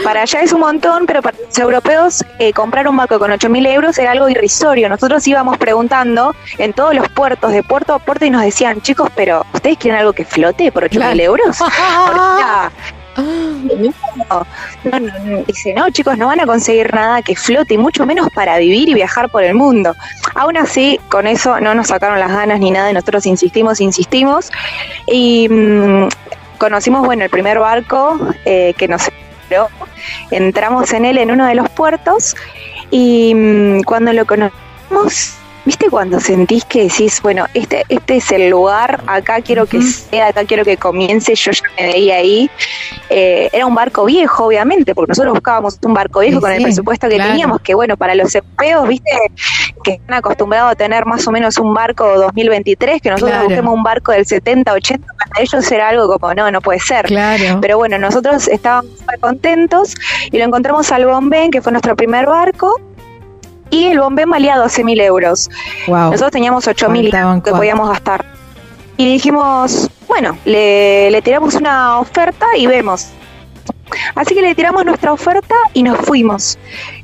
para 0.03 0.23
allá 0.23 0.41
es 0.41 0.53
un 0.53 0.61
montón, 0.61 1.05
pero 1.05 1.21
para 1.21 1.37
los 1.37 1.57
europeos 1.57 2.25
eh, 2.39 2.51
comprar 2.51 2.87
un 2.87 2.97
barco 2.97 3.19
con 3.19 3.31
8 3.31 3.49
mil 3.49 3.65
euros 3.65 3.97
era 3.97 4.11
algo 4.11 4.27
irrisorio. 4.29 4.89
Nosotros 4.89 5.25
íbamos 5.27 5.57
preguntando 5.57 6.35
en 6.57 6.73
todos 6.73 6.93
los 6.95 7.07
puertos, 7.09 7.51
de 7.51 7.63
puerto 7.63 7.93
a 7.93 7.99
puerto, 7.99 8.25
y 8.25 8.29
nos 8.29 8.41
decían, 8.41 8.81
chicos, 8.81 9.09
pero 9.15 9.45
¿ustedes 9.53 9.77
quieren 9.77 9.99
algo 9.99 10.13
que 10.13 10.25
flote 10.25 10.71
por 10.71 10.83
8 10.83 10.99
mil 10.99 11.19
euros? 11.19 11.57
No, 13.17 14.99
no, 14.99 14.99
no, 14.99 15.43
dice, 15.43 15.73
no, 15.73 15.89
chicos, 15.89 16.17
no 16.17 16.27
van 16.27 16.39
a 16.39 16.45
conseguir 16.45 16.93
nada 16.93 17.21
que 17.21 17.35
flote, 17.35 17.73
y 17.73 17.77
mucho 17.77 18.05
menos 18.05 18.29
para 18.33 18.57
vivir 18.57 18.89
y 18.89 18.93
viajar 18.93 19.29
por 19.29 19.43
el 19.43 19.53
mundo. 19.53 19.95
Aún 20.35 20.57
así, 20.57 20.99
con 21.09 21.27
eso 21.27 21.59
no 21.59 21.75
nos 21.75 21.87
sacaron 21.87 22.19
las 22.19 22.31
ganas 22.31 22.59
ni 22.59 22.71
nada, 22.71 22.89
y 22.89 22.93
nosotros 22.93 23.25
insistimos, 23.25 23.81
insistimos. 23.81 24.49
Y 25.07 25.47
mm, 25.49 26.07
conocimos, 26.61 27.03
bueno, 27.03 27.23
el 27.23 27.31
primer 27.31 27.57
barco 27.57 28.19
eh, 28.45 28.75
que 28.77 28.87
nos 28.87 29.09
entramos 30.29 30.93
en 30.93 31.05
él 31.05 31.17
en 31.17 31.31
uno 31.31 31.47
de 31.47 31.55
los 31.55 31.67
puertos 31.69 32.35
y 32.91 33.33
mm, 33.33 33.81
cuando 33.81 34.13
lo 34.13 34.25
conocimos 34.27 35.41
¿Viste 35.63 35.91
cuando 35.91 36.19
sentís 36.19 36.65
que 36.65 36.83
decís, 36.83 37.21
bueno, 37.21 37.45
este, 37.53 37.85
este 37.87 38.15
es 38.15 38.31
el 38.31 38.49
lugar, 38.49 39.03
acá 39.05 39.41
quiero 39.41 39.67
que 39.67 39.79
sea, 39.79 40.29
acá 40.29 40.43
quiero 40.43 40.65
que 40.65 40.75
comience, 40.75 41.35
yo 41.35 41.51
ya 41.51 41.61
me 41.77 41.93
veía 41.93 42.15
ahí? 42.15 42.49
Eh, 43.11 43.47
era 43.53 43.67
un 43.67 43.75
barco 43.75 44.05
viejo, 44.05 44.45
obviamente, 44.45 44.95
porque 44.95 45.11
nosotros 45.11 45.33
buscábamos 45.33 45.77
un 45.83 45.93
barco 45.93 46.21
viejo 46.21 46.41
con 46.41 46.51
el 46.51 46.63
presupuesto 46.63 47.07
que 47.07 47.17
teníamos, 47.17 47.61
que 47.61 47.75
bueno, 47.75 47.95
para 47.95 48.15
los 48.15 48.33
europeos, 48.33 48.87
¿viste? 48.87 49.11
Que 49.83 49.93
están 49.93 50.17
acostumbrados 50.17 50.71
a 50.71 50.75
tener 50.75 51.05
más 51.05 51.27
o 51.27 51.31
menos 51.31 51.57
un 51.57 51.73
barco 51.73 52.17
2023, 52.17 53.01
que 53.01 53.09
nosotros 53.09 53.37
busquemos 53.43 53.73
un 53.73 53.83
barco 53.83 54.11
del 54.11 54.25
70, 54.25 54.73
80, 54.73 55.07
para 55.17 55.41
ellos 55.41 55.71
era 55.71 55.89
algo 55.89 56.07
como, 56.19 56.33
no, 56.33 56.51
no 56.51 56.61
puede 56.61 56.79
ser. 56.79 57.07
Pero 57.61 57.77
bueno, 57.77 57.97
nosotros 57.97 58.47
estábamos 58.47 58.91
contentos 59.19 59.95
y 60.31 60.37
lo 60.37 60.45
encontramos 60.45 60.91
al 60.91 61.05
Bombén, 61.05 61.51
que 61.51 61.61
fue 61.61 61.71
nuestro 61.71 61.95
primer 61.95 62.25
barco 62.27 62.75
y 63.71 63.85
el 63.87 63.99
bombén 63.99 64.29
valía 64.29 64.57
12 64.57 64.83
mil 64.83 64.99
euros. 64.99 65.49
Nosotros 66.11 66.31
teníamos 66.31 66.67
8 66.67 66.89
mil 66.89 67.09
que 67.43 67.51
podíamos 67.51 67.89
gastar. 67.89 68.25
Y 68.97 69.13
dijimos, 69.13 69.89
bueno, 70.07 70.37
le, 70.45 71.09
le 71.09 71.21
tiramos 71.21 71.55
una 71.55 71.99
oferta 71.99 72.45
y 72.57 72.67
vemos. 72.67 73.07
Así 74.15 74.33
que 74.35 74.41
le 74.41 74.55
tiramos 74.55 74.85
nuestra 74.85 75.13
oferta 75.13 75.55
y 75.73 75.83
nos 75.83 75.97
fuimos. 75.99 76.57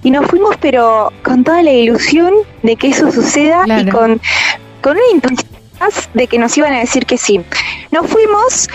Y 0.03 0.11
nos 0.11 0.25
fuimos, 0.27 0.55
pero 0.59 1.11
con 1.23 1.43
toda 1.43 1.63
la 1.63 1.71
ilusión 1.71 2.33
de 2.63 2.75
que 2.75 2.89
eso 2.89 3.11
suceda 3.11 3.63
y 3.67 3.89
con, 3.89 4.21
con 4.81 4.93
una 4.93 5.07
intuición 5.13 5.57
de 6.13 6.27
que 6.27 6.39
nos 6.39 6.57
iban 6.57 6.73
a 6.73 6.79
decir 6.79 7.05
que 7.05 7.17
sí. 7.17 7.41
Nos 7.91 8.07
fuimos 8.07 8.67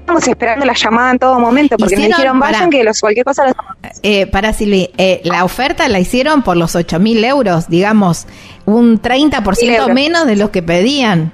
estamos 0.00 0.26
esperando 0.26 0.66
la 0.66 0.74
llamada 0.74 1.12
en 1.12 1.18
todo 1.20 1.38
momento 1.38 1.76
porque 1.78 1.94
nos 1.94 2.08
dijeron 2.08 2.40
vayan 2.40 2.68
que 2.68 2.82
los, 2.82 3.00
cualquier 3.00 3.24
cosa 3.24 3.46
los... 3.46 3.54
Eh, 4.02 4.26
para 4.26 4.52
Silvi, 4.52 4.90
eh, 4.98 5.20
la 5.24 5.44
oferta 5.44 5.86
la 5.88 6.00
hicieron 6.00 6.42
por 6.42 6.56
los 6.56 6.74
8 6.74 6.98
mil 6.98 7.24
euros, 7.24 7.68
digamos, 7.68 8.26
un 8.66 9.00
30% 9.00 9.92
menos 9.92 10.26
de 10.26 10.34
lo 10.34 10.50
que 10.50 10.62
pedían. 10.62 11.32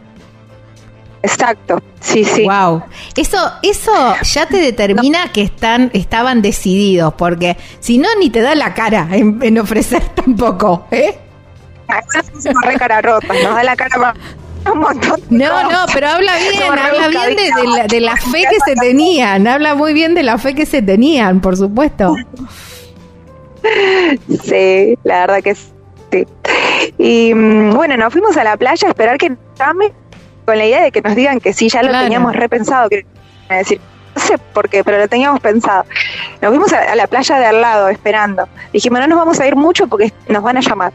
Exacto, 1.23 1.83
sí, 2.01 2.25
sí. 2.25 2.45
Wow. 2.45 2.83
Eso, 3.17 3.39
eso 3.63 3.93
ya 4.23 4.47
te 4.47 4.59
determina 4.59 5.33
que 5.33 5.43
están, 5.43 5.91
estaban 5.93 6.43
decididos, 6.43 7.15
porque 7.15 7.57
si 7.81 7.99
no, 7.99 8.09
ni 8.19 8.31
te 8.31 8.41
da 8.41 8.55
la 8.55 8.75
cara 8.75 9.09
en, 9.11 9.59
ofrecer 9.59 10.03
tampoco, 10.15 10.87
¿eh? 10.91 11.19
re 12.65 12.77
cara 12.77 13.01
rota, 13.01 13.29
nos 13.29 13.55
da 13.55 13.63
la 13.63 13.77
cara 13.77 14.15
no, 15.31 15.71
no, 15.71 15.87
pero 15.93 16.09
habla 16.09 16.33
bien, 16.37 16.63
habla 16.63 17.09
bien 17.09 17.37
de, 17.89 18.01
la, 18.01 18.17
fe 18.17 18.45
que 18.51 18.59
se 18.65 18.75
tenían, 18.75 19.47
habla 19.47 19.75
muy 19.75 19.93
bien 19.93 20.15
de 20.15 20.23
la 20.23 20.39
fe 20.39 20.55
que 20.55 20.67
se 20.67 20.83
tenían, 20.83 21.41
por 21.41 21.57
supuesto. 21.57 22.15
Sí, 24.45 24.99
la 25.05 25.21
verdad 25.21 25.43
que 25.43 25.55
sí. 25.55 26.27
Y 26.99 27.35
mm, 27.35 27.75
bueno, 27.75 27.97
nos 27.97 28.13
fuimos 28.13 28.37
a 28.37 28.45
la 28.45 28.57
playa 28.57 28.89
a 28.89 28.91
esperar 28.91 29.19
que 29.19 29.37
llame 29.59 29.93
con 30.47 30.57
la 30.57 30.65
idea 30.65 30.83
de 30.83 30.93
que 30.93 31.03
nos 31.03 31.15
digan 31.15 31.41
que 31.41 31.53
sí, 31.53 31.69
ya 31.69 31.83
lo 31.83 31.93
teníamos 31.93 32.35
repensado, 32.35 32.89
que 32.89 33.05
decir, 33.51 33.81
no 34.15 34.23
sé 34.23 34.39
por 34.39 34.69
qué, 34.69 34.83
pero 34.83 34.99
lo 34.99 35.09
teníamos 35.09 35.41
pensado. 35.41 35.85
Nos 36.41 36.51
fuimos 36.51 36.73
a, 36.73 36.95
la 36.95 37.07
playa 37.07 37.39
de 37.39 37.47
al 37.47 37.61
lado 37.61 37.89
esperando. 37.89 38.49
Dijimos, 38.73 39.01
no 39.01 39.07
nos 39.09 39.19
vamos 39.19 39.41
a 39.41 39.47
ir 39.47 39.57
mucho 39.57 39.87
porque 39.87 40.13
nos 40.29 40.43
van 40.43 40.57
a 40.57 40.61
llamar. 40.61 40.93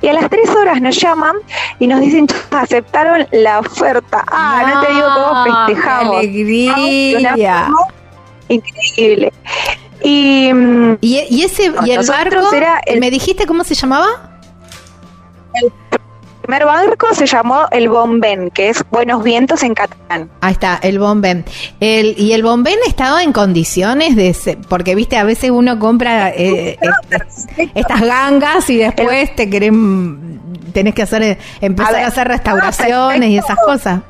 Y 0.00 0.08
a 0.08 0.12
las 0.12 0.28
tres 0.28 0.48
horas 0.50 0.80
nos 0.80 0.96
llaman 0.96 1.36
y 1.78 1.86
nos 1.86 2.00
dicen, 2.00 2.26
aceptaron 2.50 3.26
la 3.32 3.60
oferta. 3.60 4.24
Ah, 4.26 4.72
no, 4.74 4.80
te 4.80 4.92
digo 4.92 5.06
cómo 5.14 5.44
festejamos. 5.44 6.16
alegría! 6.18 7.68
Increíble. 8.48 9.32
Y, 10.04 10.50
¿Y, 11.00 11.44
ese 11.44 11.72
y 11.84 11.90
el 11.92 12.04
barco, 12.06 12.52
era 12.52 12.80
¿me 12.98 13.10
dijiste 13.10 13.46
cómo 13.46 13.62
se 13.62 13.74
llamaba? 13.74 14.38
El 15.54 15.72
primer 16.42 16.66
barco 16.66 17.14
se 17.14 17.26
llamó 17.26 17.66
el 17.70 17.88
Bombén, 17.88 18.50
que 18.50 18.68
es 18.68 18.84
Buenos 18.90 19.22
Vientos 19.22 19.62
en 19.62 19.74
catalán. 19.74 20.30
Ahí 20.40 20.52
está, 20.52 20.78
el 20.82 20.98
Bombén. 20.98 21.44
El, 21.80 22.14
¿Y 22.18 22.32
el 22.32 22.42
Bombén 22.42 22.78
estaba 22.86 23.22
en 23.22 23.32
condiciones 23.32 24.16
de... 24.16 24.58
porque, 24.68 24.94
viste, 24.94 25.16
a 25.16 25.24
veces 25.24 25.50
uno 25.50 25.78
compra 25.78 26.30
eh, 26.30 26.78
estas 27.74 28.00
gangas 28.00 28.68
y 28.70 28.78
después 28.78 29.34
te 29.34 29.48
querés... 29.48 29.72
Tenés 30.72 30.94
que 30.94 31.02
hacer 31.02 31.38
empezar 31.60 31.96
a, 31.96 32.06
hacer 32.06 32.28
restauraciones 32.28 33.28
y 33.28 33.36
esas 33.36 33.58
cosas. 33.58 34.00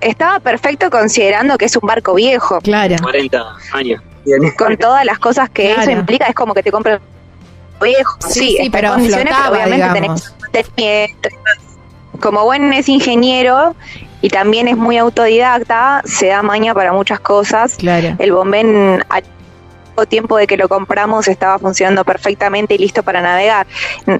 Estaba 0.00 0.38
perfecto 0.38 0.90
considerando 0.90 1.58
que 1.58 1.64
es 1.64 1.76
un 1.76 1.86
barco 1.86 2.14
viejo. 2.14 2.60
Claro. 2.60 2.94
40 3.02 3.44
años. 3.72 4.00
Con 4.56 4.76
todas 4.76 5.04
las 5.04 5.18
cosas 5.18 5.50
que 5.50 5.72
eso 5.72 5.90
implica, 5.90 6.26
es 6.26 6.34
como 6.34 6.54
que 6.54 6.62
te 6.62 6.70
compras 6.70 7.00
viejo. 7.80 8.16
Sí, 8.28 8.58
sí, 8.60 8.70
pero 8.70 8.94
obviamente 8.94 10.10
tenés 10.52 11.16
como 12.20 12.44
buen 12.44 12.72
es 12.72 12.88
ingeniero 12.88 13.74
y 14.20 14.28
también 14.28 14.68
es 14.68 14.76
muy 14.76 14.98
autodidacta, 14.98 16.02
se 16.04 16.26
da 16.26 16.42
maña 16.42 16.74
para 16.74 16.92
muchas 16.92 17.20
cosas. 17.20 17.76
Claro. 17.76 18.14
El 18.18 18.32
bombén 18.32 19.02
al 19.08 19.22
tiempo 20.06 20.36
de 20.36 20.46
que 20.46 20.56
lo 20.56 20.68
compramos 20.68 21.28
estaba 21.28 21.58
funcionando 21.58 22.04
perfectamente 22.04 22.74
y 22.74 22.78
listo 22.78 23.02
para 23.02 23.20
navegar. 23.20 23.66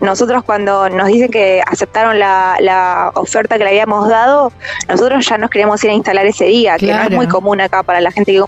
Nosotros 0.00 0.44
cuando 0.44 0.88
nos 0.88 1.08
dicen 1.08 1.30
que 1.30 1.62
aceptaron 1.66 2.18
la, 2.18 3.12
oferta 3.14 3.58
que 3.58 3.64
le 3.64 3.70
habíamos 3.70 4.08
dado, 4.08 4.52
nosotros 4.88 5.26
ya 5.26 5.38
nos 5.38 5.50
queríamos 5.50 5.82
ir 5.84 5.90
a 5.90 5.94
instalar 5.94 6.26
ese 6.26 6.44
día, 6.46 6.76
que 6.76 6.92
no 6.92 7.02
es 7.02 7.11
muy 7.11 7.28
común 7.28 7.61
acá 7.61 7.82
para 7.82 8.00
la 8.00 8.11
gente 8.11 8.32
que 8.32 8.42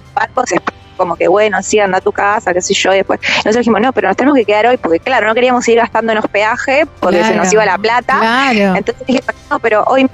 se 0.46 0.56
como 1.03 1.16
que 1.16 1.26
bueno, 1.26 1.61
sí, 1.62 1.80
anda 1.80 1.98
a 1.98 2.00
tu 2.00 2.12
casa, 2.12 2.55
qué 2.55 2.62
sé 2.62 2.74
yo, 2.74 2.92
y 2.92 2.98
después 2.98 3.18
nosotros 3.20 3.57
dijimos, 3.57 3.80
no, 3.80 3.92
pero 3.92 4.07
nos 4.07 4.16
tenemos 4.16 4.38
que 4.38 4.44
quedar 4.44 4.66
hoy, 4.68 4.76
porque 4.76 5.00
claro, 5.00 5.26
no 5.26 5.34
queríamos 5.34 5.66
ir 5.66 5.78
gastando 5.78 6.12
en 6.12 6.18
hospedaje, 6.18 6.86
porque 7.00 7.24
se 7.24 7.34
nos 7.34 7.53
iba 7.53 7.64
la 7.66 7.76
plata, 7.76 8.53
entonces 8.53 9.05
dije, 9.05 9.20
no, 9.50 9.59
pero 9.59 9.82
hoy 9.88 10.09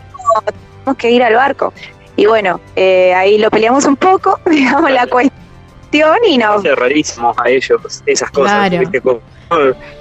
tenemos 0.78 0.96
que 0.96 1.10
ir 1.10 1.22
al 1.22 1.34
barco. 1.34 1.74
Y 2.16 2.24
bueno, 2.24 2.58
eh, 2.74 3.12
ahí 3.14 3.36
lo 3.36 3.50
peleamos 3.50 3.84
un 3.84 3.96
poco, 3.96 4.40
digamos, 4.50 4.90
la 4.90 5.06
cuestión 5.06 5.47
y 6.26 6.38
no. 6.38 6.62
rarísimos 6.76 7.36
a 7.38 7.48
ellos 7.48 8.02
esas 8.06 8.30
cosas, 8.30 8.70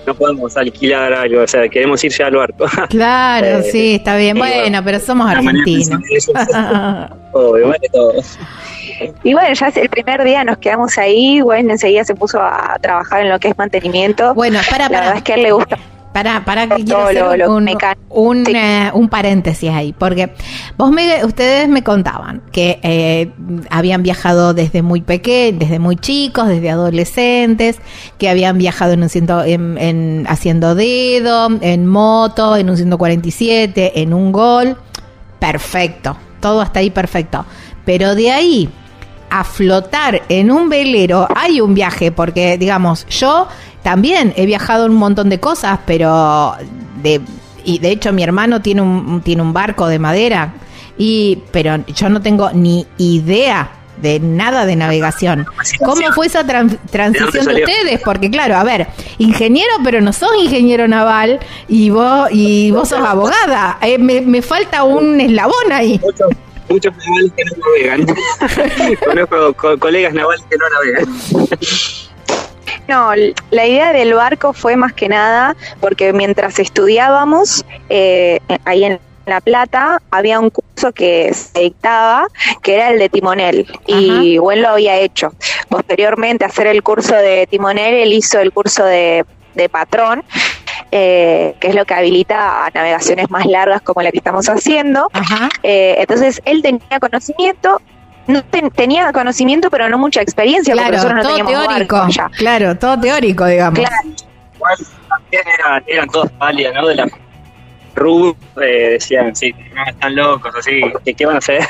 no 0.06 0.14
podemos 0.14 0.58
alquilar 0.58 1.14
algo, 1.14 1.42
o 1.42 1.48
sea, 1.48 1.68
queremos 1.70 2.04
ir 2.04 2.12
ya 2.12 2.28
al 2.28 2.36
barco. 2.36 2.66
Claro, 2.90 3.60
eh, 3.60 3.72
sí, 3.72 3.96
está 3.96 4.18
bien. 4.18 4.38
Bueno, 4.38 4.84
pero 4.84 5.00
somos 5.00 5.30
argentinos. 5.30 6.02
Todo. 7.32 7.58
Y 9.24 9.34
bueno, 9.34 9.54
ya 9.54 9.68
el 9.68 9.90
primer 9.90 10.24
día 10.24 10.44
nos 10.44 10.58
quedamos 10.58 10.98
ahí, 10.98 11.42
bueno, 11.42 11.72
enseguida 11.72 12.04
se 12.04 12.16
puso 12.16 12.42
a 12.42 12.78
trabajar 12.82 13.22
en 13.22 13.30
lo 13.30 13.40
que 13.40 13.50
es 13.50 13.58
mantenimiento. 13.58 14.34
Bueno, 14.34 14.60
para, 14.70 14.90
La 14.90 15.00
verdad 15.00 15.18
es 15.18 15.24
que 15.24 15.34
a 15.34 15.36
él 15.36 15.44
le 15.44 15.52
gusta. 15.52 15.78
Para, 16.18 16.44
para 16.46 16.68
que 16.68 16.84
quiero 16.84 17.30
un, 17.54 17.70
un, 18.10 18.48
eh, 18.48 18.90
un, 18.92 19.08
paréntesis 19.08 19.70
ahí, 19.70 19.94
porque 19.94 20.32
vos 20.76 20.90
me, 20.90 21.24
ustedes 21.24 21.70
me 21.70 21.84
contaban 21.84 22.42
que 22.52 22.80
eh, 22.82 23.30
habían 23.70 24.02
viajado 24.02 24.56
desde 24.56 24.82
muy 24.82 25.02
pequeños, 25.02 25.60
desde 25.60 25.78
muy 25.78 25.96
chicos, 25.96 26.48
desde 26.48 26.72
adolescentes, 26.72 27.78
que 28.18 28.30
habían 28.30 28.58
viajado 28.58 28.94
en 28.94 29.04
un 29.04 29.10
ciento, 29.10 29.44
en, 29.44 29.78
en, 29.78 30.26
haciendo 30.28 30.74
dedo, 30.74 31.50
en 31.62 31.86
moto, 31.86 32.56
en 32.58 32.72
un 32.72 32.78
147, 32.78 34.02
en 34.02 34.12
un 34.12 34.32
gol. 34.32 34.76
Perfecto, 35.38 36.18
todo 36.40 36.62
hasta 36.62 36.80
ahí 36.80 36.90
perfecto. 36.90 37.46
Pero 37.86 38.16
de 38.16 38.32
ahí 38.32 38.70
a 39.30 39.44
flotar 39.44 40.24
en 40.30 40.50
un 40.50 40.68
velero 40.68 41.28
hay 41.36 41.62
un 41.62 41.76
viaje, 41.76 42.12
porque 42.12 42.58
digamos, 42.58 43.06
yo 43.08 43.48
también 43.88 44.34
he 44.36 44.46
viajado 44.46 44.86
en 44.86 44.92
un 44.92 44.98
montón 44.98 45.30
de 45.30 45.40
cosas, 45.40 45.80
pero 45.86 46.58
de 47.02 47.22
y 47.64 47.80
de 47.80 47.90
hecho 47.90 48.12
mi 48.12 48.22
hermano 48.22 48.62
tiene 48.62 48.82
un 48.82 49.22
tiene 49.22 49.42
un 49.42 49.54
barco 49.54 49.88
de 49.88 49.98
madera 49.98 50.56
y 50.98 51.40
pero 51.52 51.78
yo 51.96 52.10
no 52.10 52.22
tengo 52.22 52.52
ni 52.52 52.86
idea 52.98 53.72
de 54.02 54.20
nada 54.20 54.66
de 54.66 54.76
navegación. 54.76 55.46
¿Cómo 55.86 56.02
fue 56.12 56.26
esa 56.26 56.46
transición 56.46 57.46
de, 57.46 57.64
ustedes? 57.64 58.02
Porque 58.04 58.30
claro, 58.30 58.58
a 58.58 58.66
ver, 58.66 58.88
ingeniero, 59.20 59.72
pero 59.86 60.02
no 60.02 60.12
sos 60.12 60.32
ingeniero 60.38 60.86
naval 60.90 61.40
y 61.70 61.90
vos 61.90 62.28
y 62.30 62.72
vos 62.72 62.90
sos 62.90 63.00
abogada. 63.00 63.78
Eh, 63.84 63.98
me, 63.98 64.42
falta 64.42 64.84
un 64.84 65.22
eslabón 65.22 65.72
ahí. 65.72 65.98
Muchos, 66.04 66.28
muchos 66.68 66.94
navales 66.94 67.32
que 67.38 67.44
no 67.46 67.54
navegan. 67.66 68.98
Conozco 69.06 69.80
colegas 69.80 70.14
navales 70.14 70.44
que 70.50 70.58
no 70.58 70.66
navegan. 70.70 72.17
No, 72.88 73.12
la 73.52 73.66
idea 73.66 73.92
del 73.92 74.14
barco 74.14 74.54
fue 74.54 74.78
más 74.78 74.94
que 74.94 75.10
nada 75.10 75.56
porque 75.82 76.14
mientras 76.14 76.58
estudiábamos 76.58 77.66
eh, 77.90 78.40
ahí 78.64 78.86
en 78.86 79.00
La 79.26 79.42
Plata 79.42 80.02
había 80.10 80.40
un 80.40 80.50
curso 80.50 80.94
que 80.94 81.34
se 81.34 81.60
dictaba 81.60 82.28
que 82.62 82.76
era 82.76 82.90
el 82.92 83.00
de 83.00 83.10
timonel 83.10 83.68
y 83.86 84.38
Gwen 84.38 84.62
lo 84.62 84.70
había 84.70 84.96
hecho. 84.98 85.34
Posteriormente 85.68 86.46
a 86.46 86.48
hacer 86.48 86.68
el 86.68 86.82
curso 86.82 87.14
de 87.16 87.46
timonel, 87.48 87.94
él 87.94 88.14
hizo 88.14 88.40
el 88.40 88.54
curso 88.54 88.86
de, 88.86 89.26
patrón. 89.72 90.24
Eh, 90.92 91.56
que 91.60 91.68
es 91.68 91.76
lo 91.76 91.84
que 91.84 91.94
habilita 91.94 92.66
a 92.66 92.70
navegaciones 92.70 93.30
más 93.30 93.46
largas 93.46 93.82
como 93.82 94.02
la 94.02 94.12
que 94.12 94.20
estamos 94.20 94.48
haciendo. 94.48 95.10
Eh, 95.62 95.96
entonces 95.98 96.42
él 96.46 96.62
tenía 96.62 97.00
conocimiento, 97.02 97.82
no 98.28 98.44
tenía 98.44 99.12
conocimiento, 99.12 99.70
pero 99.70 99.90
no 99.90 99.98
mucha 99.98 100.22
experiencia, 100.22 100.74
claro, 100.74 100.98
porque 100.98 101.14
nosotros 101.14 101.24
no 101.24 101.46
teníamos 101.46 101.68
teórico, 101.68 102.08
Claro, 102.38 102.78
todo 102.78 103.00
teórico, 103.00 103.46
digamos. 103.46 103.80
Claro. 103.80 103.96
Igual 104.56 104.78
también 105.10 105.44
eran, 105.60 105.84
eran 105.88 106.10
todos 106.10 106.32
palias, 106.34 106.74
¿no? 106.74 106.88
De 106.88 106.96
la 106.96 107.08
Rubio 107.98 108.36
eh, 108.62 108.92
decían, 108.92 109.36
sí, 109.36 109.54
no 109.74 109.84
están 109.86 110.16
locos, 110.16 110.54
así, 110.56 110.82
¿qué, 111.18 111.26
van 111.26 111.36
a 111.36 111.40
hacer? 111.40 111.62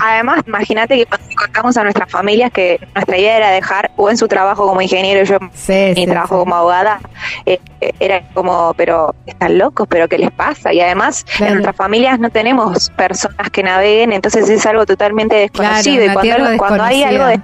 Además, 0.00 0.42
imagínate 0.46 0.96
que 0.96 1.06
cuando 1.06 1.26
contamos 1.36 1.76
a 1.76 1.82
nuestras 1.82 2.10
familias 2.10 2.50
que 2.52 2.80
nuestra 2.94 3.18
idea 3.18 3.36
era 3.36 3.50
dejar 3.50 3.90
o 3.96 4.08
en 4.08 4.16
su 4.16 4.28
trabajo 4.28 4.66
como 4.66 4.80
ingeniero, 4.80 5.24
yo 5.24 5.38
en 5.68 5.94
mi 5.94 6.06
trabajo 6.06 6.38
como 6.38 6.54
abogada, 6.54 7.00
eh, 7.44 7.58
era 7.98 8.22
como, 8.32 8.72
pero 8.74 9.14
están 9.26 9.58
locos, 9.58 9.86
pero 9.90 10.08
¿qué 10.08 10.18
les 10.18 10.30
pasa? 10.30 10.72
Y 10.72 10.80
además, 10.80 11.24
en 11.40 11.54
nuestras 11.54 11.76
familias 11.76 12.18
no 12.20 12.30
tenemos 12.30 12.90
personas 12.90 13.50
que 13.50 13.62
naveguen, 13.62 14.12
entonces 14.12 14.48
es 14.48 14.64
algo 14.64 14.86
totalmente 14.86 15.34
desconocido. 15.34 16.04
y 16.04 16.56
cuando, 16.56 16.82
hay 16.84 17.02
algo 17.02 17.26
de 17.26 17.40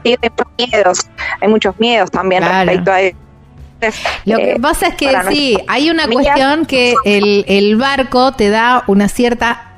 hay 1.40 1.48
muchos 1.48 1.78
miedos 1.78 2.10
también 2.10 2.44
respecto 2.44 2.92
a 2.92 3.00
eso 3.00 3.27
lo 4.24 4.36
que 4.36 4.52
eh, 4.52 4.60
pasa 4.60 4.88
es 4.88 4.94
que 4.94 5.10
sí, 5.30 5.56
hay 5.68 5.90
una 5.90 6.08
cuestión 6.08 6.66
que 6.66 6.94
el, 7.04 7.44
el 7.48 7.76
barco 7.76 8.32
te 8.32 8.50
da 8.50 8.84
una 8.86 9.08
cierta 9.08 9.68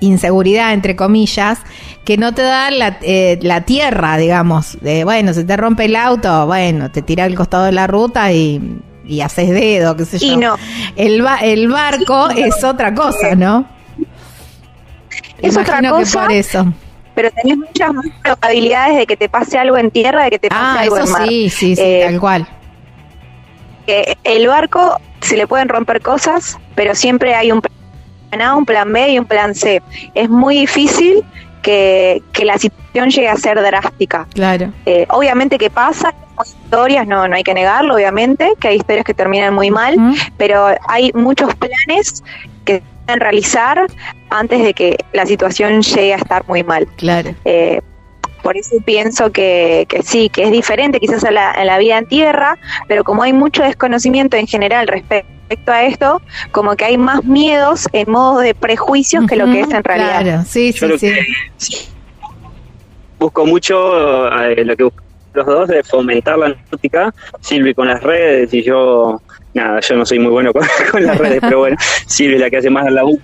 inseguridad, 0.00 0.72
entre 0.72 0.96
comillas, 0.96 1.60
que 2.04 2.16
no 2.16 2.34
te 2.34 2.42
da 2.42 2.70
la, 2.70 2.98
eh, 3.02 3.38
la 3.42 3.62
tierra, 3.62 4.16
digamos. 4.16 4.78
De, 4.80 5.04
bueno, 5.04 5.32
se 5.32 5.44
te 5.44 5.56
rompe 5.56 5.84
el 5.84 5.96
auto, 5.96 6.46
bueno, 6.46 6.90
te 6.90 7.02
tira 7.02 7.24
al 7.24 7.34
costado 7.34 7.64
de 7.64 7.72
la 7.72 7.86
ruta 7.86 8.32
y, 8.32 8.80
y 9.06 9.20
haces 9.20 9.50
dedo, 9.50 9.96
qué 9.96 10.04
sé 10.04 10.18
yo. 10.18 10.26
Y 10.26 10.36
no. 10.36 10.56
El, 10.96 11.24
el 11.42 11.68
barco 11.68 12.30
es 12.30 12.64
otra 12.64 12.94
cosa, 12.94 13.34
¿no? 13.36 13.66
Es 15.40 15.56
otra 15.56 15.88
cosa. 15.88 16.22
por 16.22 16.32
eso. 16.32 16.72
Pero 17.14 17.30
tenés 17.32 17.58
muchas 17.58 17.92
más 17.92 18.06
probabilidades 18.22 18.96
de 18.96 19.06
que 19.06 19.16
te 19.16 19.28
pase 19.28 19.58
algo 19.58 19.76
en 19.76 19.90
tierra, 19.90 20.24
de 20.24 20.30
que 20.30 20.38
te 20.38 20.48
pase 20.48 20.62
ah, 20.62 20.80
algo 20.80 20.98
en 20.98 21.10
mar. 21.10 21.28
Sí, 21.28 21.50
sí, 21.50 21.76
sí, 21.76 21.82
eh, 21.82 22.04
tal 22.06 22.20
cual 22.20 22.48
el 23.86 24.46
barco 24.46 25.00
se 25.20 25.36
le 25.36 25.46
pueden 25.46 25.68
romper 25.68 26.00
cosas, 26.00 26.58
pero 26.74 26.94
siempre 26.94 27.34
hay 27.34 27.52
un 27.52 27.60
plan 27.60 28.42
A, 28.42 28.54
un 28.54 28.64
plan 28.64 28.92
B 28.92 29.10
y 29.10 29.18
un 29.18 29.26
plan 29.26 29.54
C. 29.54 29.82
Es 30.14 30.28
muy 30.28 30.60
difícil 30.60 31.24
que, 31.62 32.22
la 32.42 32.58
situación 32.58 33.10
llegue 33.10 33.28
a 33.28 33.36
ser 33.36 33.60
drástica. 33.60 34.26
Claro. 34.34 34.72
Eh, 34.86 35.06
obviamente 35.10 35.58
que 35.58 35.70
pasa, 35.70 36.14
historias, 36.44 37.06
no, 37.06 37.28
no 37.28 37.36
hay 37.36 37.42
que 37.42 37.54
negarlo, 37.54 37.94
obviamente, 37.94 38.52
que 38.60 38.68
hay 38.68 38.76
historias 38.76 39.04
que 39.04 39.14
terminan 39.14 39.54
muy 39.54 39.70
mal, 39.70 39.96
pero 40.36 40.68
hay 40.88 41.12
muchos 41.12 41.54
planes 41.54 42.22
que 42.64 42.76
se 42.76 42.82
pueden 43.04 43.20
realizar 43.20 43.86
antes 44.30 44.62
de 44.62 44.72
que 44.72 44.96
la 45.12 45.26
situación 45.26 45.82
llegue 45.82 46.14
a 46.14 46.16
estar 46.16 46.46
muy 46.48 46.62
mal. 46.62 46.86
Claro. 46.96 47.34
Eh, 47.44 47.80
por 48.42 48.56
eso 48.56 48.76
pienso 48.84 49.30
que, 49.32 49.86
sí, 50.04 50.28
que 50.28 50.44
es 50.44 50.52
diferente 50.52 51.00
quizás 51.00 51.24
a 51.24 51.30
la, 51.30 51.64
la 51.64 51.78
vida 51.78 51.98
en 51.98 52.06
tierra, 52.06 52.58
pero 52.88 53.04
como 53.04 53.22
hay 53.22 53.32
mucho 53.32 53.62
desconocimiento 53.62 54.36
en 54.36 54.46
general 54.46 54.86
respecto 54.86 55.72
a 55.72 55.84
esto, 55.84 56.22
como 56.52 56.76
que 56.76 56.84
hay 56.84 56.98
más 56.98 57.24
miedos 57.24 57.88
en 57.92 58.10
modo 58.10 58.40
de 58.40 58.54
prejuicios 58.54 59.26
que 59.26 59.36
lo 59.36 59.46
que 59.46 59.60
es 59.60 59.70
en 59.70 59.84
realidad. 59.84 60.22
Claro, 60.22 60.44
sí, 60.46 60.72
sí, 60.72 60.88
sí. 61.56 61.74
Busco 63.18 63.44
mucho 63.44 64.28
eh, 64.42 64.64
lo 64.64 64.76
que 64.76 64.84
busco 64.84 65.02
los 65.34 65.46
dos 65.46 65.68
de 65.68 65.82
fomentar 65.82 66.38
la 66.38 66.48
náutica, 66.48 67.14
Silvi 67.40 67.74
con 67.74 67.86
las 67.86 68.02
redes 68.02 68.52
y 68.52 68.62
yo 68.62 69.20
nada, 69.54 69.80
yo 69.80 69.96
no 69.96 70.06
soy 70.06 70.18
muy 70.18 70.30
bueno 70.30 70.52
con, 70.52 70.66
las 71.04 71.18
redes, 71.18 71.40
pero 71.40 71.60
bueno, 71.60 71.76
Silvia 72.06 72.36
es 72.36 72.40
la 72.40 72.50
que 72.50 72.56
hace 72.58 72.70
más 72.70 72.84
la 72.84 72.90
laburo. 72.90 73.20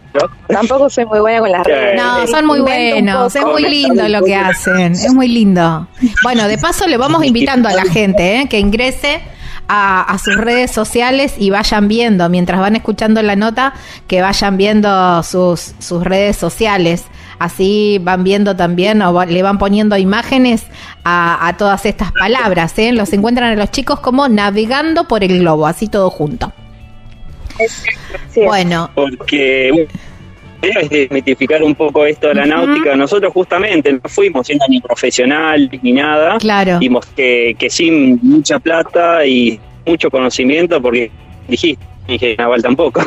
Tampoco 0.49 0.91
soy 0.91 1.07
muy 1.07 1.21
buena 1.21 1.41
con 1.41 1.53
las 1.53 1.65
redes. 1.65 2.01
No, 2.01 2.27
son 2.27 2.47
muy 2.47 2.61
buenos, 2.61 3.37
es 3.37 3.45
muy 3.45 3.63
lindo 3.63 4.09
lo 4.09 4.23
que 4.23 4.35
hacen, 4.35 4.93
es 4.93 5.13
muy 5.13 5.29
lindo. 5.29 5.89
Bueno, 6.23 6.49
de 6.49 6.59
paso 6.59 6.87
le 6.87 6.97
vamos 6.97 7.25
invitando 7.25 7.69
a 7.69 7.73
la 7.73 7.85
gente 7.85 8.41
¿eh? 8.41 8.49
que 8.49 8.59
ingrese 8.59 9.21
a, 9.69 10.03
a, 10.03 10.19
sus 10.19 10.37
redes 10.37 10.71
sociales 10.71 11.35
y 11.39 11.51
vayan 11.51 11.89
viendo, 11.89 12.29
mientras 12.29 12.61
van 12.61 12.77
escuchando 12.77 13.23
la 13.23 13.37
nota, 13.37 13.75
que 14.07 14.23
vayan 14.23 14.57
viendo 14.57 15.23
sus, 15.23 15.75
sus 15.79 16.05
redes 16.05 16.37
sociales. 16.37 17.05
Así 17.39 17.99
van 18.03 18.25
viendo 18.25 18.57
también 18.57 19.03
o 19.03 19.25
le 19.25 19.43
van 19.43 19.59
poniendo 19.59 19.97
imágenes 19.97 20.67
a, 21.05 21.55
todas 21.59 21.85
estas 21.87 22.13
palabras. 22.13 22.79
¿eh? 22.79 22.93
Los 22.93 23.13
encuentran 23.13 23.53
a 23.53 23.57
los 23.57 23.71
chicos 23.71 24.01
como 24.01 24.29
navegando 24.29 25.07
por 25.07 25.23
el 25.23 25.39
globo, 25.41 25.67
así 25.67 25.89
todo 25.89 26.11
junto. 26.11 26.53
Bueno. 28.35 28.91
Porque 28.95 29.89
es 30.63 30.91
desmitificar 30.91 31.63
un 31.63 31.75
poco 31.75 32.07
esto 32.07 32.29
de 32.29 32.35
la 32.37 32.47
náutica. 32.47 32.97
Nosotros 32.97 33.33
justamente 33.33 33.93
no 33.93 34.01
fuimos 34.05 34.47
siendo 34.47 34.65
ni 34.69 34.81
profesional 34.81 35.71
ni 35.83 35.93
nada. 35.93 36.39
Claro. 36.39 36.79
Vimos 36.79 37.07
que, 37.07 37.55
que 37.59 37.71
sin 37.71 38.19
mucha 38.23 38.59
plata 38.59 39.27
y 39.27 39.61
mucho 39.87 40.11
conocimiento, 40.11 40.81
porque 40.81 41.11
dijiste, 41.49 41.85
dije 42.09 42.35
naval 42.37 42.63
tampoco, 42.63 43.01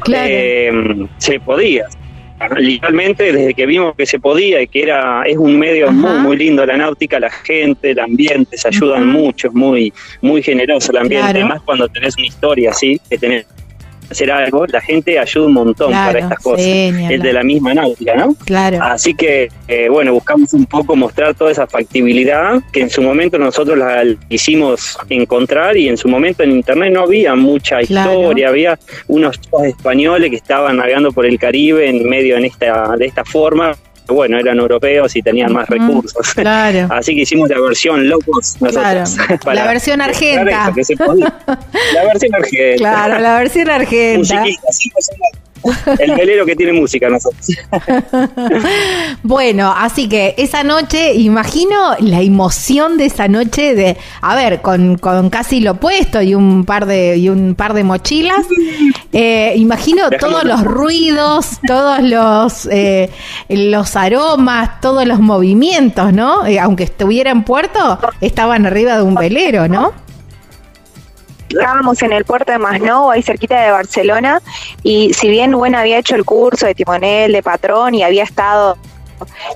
claro. 0.00 0.28
Eh, 0.28 1.06
se 1.18 1.40
podía 1.40 1.86
literalmente 2.56 3.32
desde 3.32 3.54
que 3.54 3.66
vimos 3.66 3.94
que 3.96 4.06
se 4.06 4.18
podía 4.18 4.60
y 4.60 4.66
que 4.66 4.82
era 4.82 5.22
es 5.22 5.36
un 5.36 5.58
medio 5.58 5.90
muy 5.92 6.18
muy 6.18 6.36
lindo 6.36 6.66
la 6.66 6.76
náutica 6.76 7.20
la 7.20 7.30
gente 7.30 7.92
el 7.92 7.98
ambiente 7.98 8.56
se 8.56 8.68
ayudan 8.68 9.06
mucho 9.06 9.48
es 9.48 9.54
muy 9.54 9.92
muy 10.20 10.42
generoso 10.42 10.92
el 10.92 10.98
ambiente 10.98 11.28
además 11.28 11.62
cuando 11.64 11.88
tenés 11.88 12.16
una 12.16 12.26
historia 12.26 12.70
así 12.70 13.00
que 13.08 13.18
tenés 13.18 13.46
hacer 14.14 14.30
algo, 14.30 14.66
la 14.66 14.80
gente 14.80 15.18
ayuda 15.18 15.46
un 15.46 15.52
montón 15.52 15.92
para 15.92 16.18
estas 16.18 16.38
cosas. 16.38 16.64
es 16.64 17.22
de 17.22 17.32
la 17.32 17.42
misma 17.42 17.74
náutica, 17.74 18.14
¿no? 18.14 18.34
Claro. 18.46 18.78
Así 18.80 19.14
que, 19.14 19.48
eh, 19.68 19.88
bueno, 19.88 20.12
buscamos 20.12 20.52
un 20.54 20.66
poco 20.66 20.96
mostrar 20.96 21.34
toda 21.34 21.50
esa 21.50 21.66
factibilidad 21.66 22.62
que 22.72 22.80
en 22.80 22.90
su 22.90 23.02
momento 23.02 23.38
nosotros 23.38 23.76
la 23.76 24.04
hicimos 24.28 24.96
encontrar 25.08 25.76
y 25.76 25.88
en 25.88 25.96
su 25.96 26.08
momento 26.08 26.42
en 26.42 26.52
internet 26.52 26.92
no 26.92 27.02
había 27.02 27.34
mucha 27.34 27.82
historia, 27.82 28.48
había 28.48 28.78
unos 29.08 29.38
españoles 29.64 30.30
que 30.30 30.36
estaban 30.36 30.76
navegando 30.76 31.12
por 31.12 31.26
el 31.26 31.38
Caribe 31.38 31.88
en 31.88 32.08
medio 32.08 32.36
en 32.36 32.44
esta, 32.44 32.96
de 32.96 33.06
esta 33.06 33.24
forma 33.24 33.76
bueno, 34.08 34.38
eran 34.38 34.58
europeos 34.58 35.14
y 35.16 35.22
tenían 35.22 35.52
más 35.52 35.68
recursos. 35.68 36.34
Claro. 36.34 36.88
Así 36.90 37.14
que 37.14 37.22
hicimos 37.22 37.48
la 37.48 37.60
versión 37.60 38.08
locos 38.08 38.56
nosotros. 38.60 39.16
la 39.46 39.66
versión 39.66 40.00
argenta. 40.00 40.44
la 40.44 40.70
versión 40.70 40.98
argenta. 42.34 42.76
Claro, 42.76 43.18
la 43.18 43.38
versión 43.38 43.70
argenta. 43.70 44.44
El 45.98 46.14
velero 46.14 46.44
que 46.46 46.56
tiene 46.56 46.72
música 46.72 47.08
nosotros. 47.08 47.46
bueno, 49.22 49.72
así 49.76 50.08
que 50.08 50.34
esa 50.36 50.62
noche, 50.62 51.14
imagino 51.14 51.94
la 52.00 52.20
emoción 52.20 52.96
de 52.96 53.06
esa 53.06 53.28
noche 53.28 53.74
de, 53.74 53.96
a 54.20 54.34
ver, 54.34 54.60
con, 54.60 54.98
con 54.98 55.30
casi 55.30 55.60
lo 55.60 55.72
opuesto 55.72 56.22
y 56.22 56.34
un 56.34 56.64
par 56.64 56.86
de, 56.86 57.16
y 57.16 57.28
un 57.28 57.54
par 57.54 57.74
de 57.74 57.84
mochilas. 57.84 58.46
Eh, 59.12 59.54
imagino 59.56 60.10
todos 60.10 60.44
los 60.44 60.62
ruidos, 60.62 61.58
todos 61.66 62.02
los, 62.02 62.68
eh, 62.70 63.10
los 63.48 63.96
aromas, 63.96 64.80
todos 64.80 65.06
los 65.06 65.20
movimientos, 65.20 66.12
¿no? 66.12 66.46
Eh, 66.46 66.58
aunque 66.58 66.84
estuviera 66.84 67.30
en 67.30 67.44
puerto, 67.44 67.98
estaban 68.20 68.66
arriba 68.66 68.96
de 68.96 69.02
un 69.02 69.14
velero, 69.14 69.68
¿no? 69.68 70.03
Estábamos 71.58 72.02
en 72.02 72.12
el 72.12 72.24
puerto 72.24 72.52
de 72.52 72.58
Masnou, 72.58 73.10
ahí 73.10 73.22
cerquita 73.22 73.60
de 73.60 73.70
Barcelona, 73.70 74.40
y 74.82 75.12
si 75.14 75.28
bien 75.28 75.52
bueno 75.52 75.78
había 75.78 75.98
hecho 75.98 76.14
el 76.14 76.24
curso 76.24 76.66
de 76.66 76.74
timonel, 76.74 77.32
de 77.32 77.42
patrón, 77.42 77.94
y 77.94 78.02
había 78.02 78.24
estado 78.24 78.76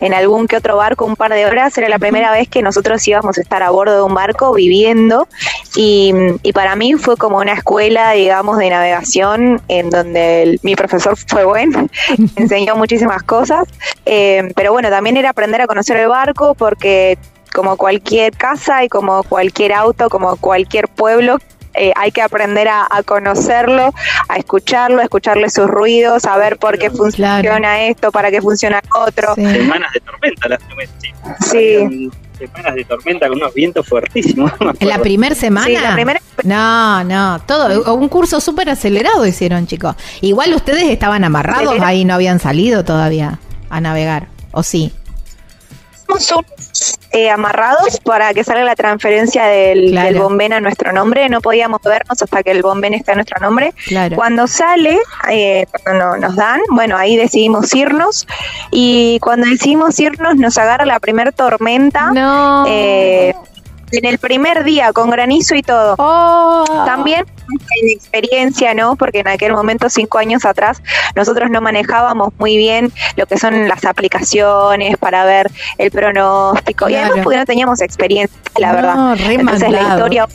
en 0.00 0.14
algún 0.14 0.46
que 0.46 0.56
otro 0.56 0.76
barco 0.76 1.04
un 1.04 1.16
par 1.16 1.32
de 1.32 1.46
horas, 1.46 1.76
era 1.78 1.88
la 1.88 1.98
primera 1.98 2.30
vez 2.32 2.48
que 2.48 2.62
nosotros 2.62 3.06
íbamos 3.06 3.38
a 3.38 3.40
estar 3.40 3.62
a 3.62 3.70
bordo 3.70 3.96
de 3.96 4.02
un 4.02 4.14
barco 4.14 4.52
viviendo 4.54 5.28
y, 5.74 6.12
para 6.54 6.74
mí 6.76 6.94
fue 6.94 7.16
como 7.16 7.38
una 7.38 7.52
escuela, 7.52 8.12
digamos, 8.12 8.58
de 8.58 8.70
navegación 8.70 9.60
en 9.68 9.90
donde 9.90 10.58
mi 10.62 10.74
profesor 10.74 11.16
fue 11.16 11.44
bueno, 11.44 11.88
enseñó 12.36 12.76
muchísimas 12.76 13.22
cosas, 13.22 13.68
eh, 14.06 14.50
pero 14.56 14.72
bueno, 14.72 14.90
también 14.90 15.16
era 15.16 15.30
aprender 15.30 15.60
a 15.60 15.66
conocer 15.66 15.96
el 15.98 16.08
barco 16.08 16.54
porque 16.54 17.18
como 17.54 17.76
cualquier 17.76 18.36
casa 18.36 18.84
y 18.84 18.88
como 18.88 19.22
cualquier 19.22 19.72
auto, 19.72 20.08
como 20.08 20.36
cualquier 20.36 20.88
pueblo, 20.88 21.38
eh, 21.78 21.92
hay 21.96 22.10
que 22.12 22.22
aprender 22.22 22.68
a, 22.68 22.88
conocerlo, 23.04 23.92
a 24.28 24.36
escucharlo, 24.36 25.00
a 25.00 25.04
escucharle 25.04 25.50
sus 25.50 25.66
ruidos, 25.66 26.24
a 26.24 26.36
ver 26.36 26.58
por 26.58 26.78
qué 26.78 26.90
funciona 26.90 27.84
esto, 27.84 28.10
para 28.10 28.30
qué 28.30 28.40
funciona 28.42 28.80
otro. 28.94 29.34
Semanas 29.34 29.92
de 29.92 30.00
tormenta 30.00 30.48
las 30.48 30.60
Sí. 31.50 32.10
Semanas 32.38 32.74
de 32.76 32.84
tormenta 32.84 33.28
con 33.28 33.38
unos 33.38 33.52
vientos 33.52 33.86
fuertísimos. 33.86 34.52
¿En 34.80 34.88
la 34.88 35.00
primera 35.00 35.34
semana? 35.34 35.96
No, 36.44 37.04
no, 37.04 37.40
todo, 37.40 37.94
un 37.94 38.08
curso 38.08 38.40
súper 38.40 38.70
acelerado 38.70 39.26
hicieron, 39.26 39.66
chicos. 39.66 39.96
Igual 40.20 40.54
ustedes 40.54 40.84
estaban 40.84 41.24
amarrados 41.24 41.80
ahí, 41.80 42.04
no 42.04 42.14
habían 42.14 42.38
salido 42.38 42.84
todavía 42.84 43.40
a 43.70 43.80
navegar, 43.80 44.28
¿o 44.52 44.62
sí? 44.62 44.92
Eh, 47.10 47.30
amarrados 47.30 48.00
para 48.00 48.34
que 48.34 48.44
salga 48.44 48.64
la 48.64 48.76
transferencia 48.76 49.46
del, 49.46 50.18
bomben 50.18 50.52
a 50.52 50.60
nuestro 50.60 50.92
nombre. 50.92 51.28
No 51.28 51.40
podíamos 51.40 51.80
vernos 51.82 52.20
hasta 52.22 52.42
que 52.42 52.50
el 52.50 52.62
bomben 52.62 52.94
esté 52.94 53.12
a 53.12 53.14
nuestro 53.14 53.40
nombre. 53.40 53.72
Cuando 54.14 54.46
sale, 54.46 54.98
eh, 55.30 55.66
cuando 55.84 56.16
nos 56.18 56.36
dan, 56.36 56.60
bueno, 56.70 56.96
ahí 56.96 57.16
decidimos 57.16 57.74
irnos. 57.74 58.26
Y 58.70 59.18
cuando 59.20 59.46
decidimos 59.46 59.98
irnos, 59.98 60.36
nos 60.36 60.58
agarra 60.58 60.84
la 60.84 61.00
primer 61.00 61.32
tormenta. 61.32 62.10
No. 62.12 62.66
Eh, 62.68 63.34
en 63.92 64.04
el 64.04 64.18
primer 64.18 64.64
día 64.64 64.92
con 64.92 65.10
granizo 65.10 65.54
y 65.54 65.62
todo. 65.62 65.94
Oh. 65.98 66.64
También 66.86 67.24
en 67.80 67.90
experiencia, 67.90 68.74
¿no? 68.74 68.96
Porque 68.96 69.20
en 69.20 69.28
aquel 69.28 69.52
momento, 69.52 69.88
cinco 69.88 70.18
años 70.18 70.44
atrás, 70.44 70.82
nosotros 71.14 71.50
no 71.50 71.60
manejábamos 71.60 72.32
muy 72.38 72.56
bien 72.56 72.92
lo 73.16 73.26
que 73.26 73.38
son 73.38 73.68
las 73.68 73.84
aplicaciones 73.84 74.96
para 74.98 75.24
ver 75.24 75.50
el 75.78 75.90
pronóstico. 75.90 76.88
Y 76.88 76.96
además 76.96 77.20
porque 77.22 77.38
no 77.38 77.46
teníamos 77.46 77.80
experiencia, 77.80 78.38
la 78.58 78.72
verdad. 78.72 79.16
Entonces 79.30 79.70
la 79.70 79.82
historia 79.82 80.26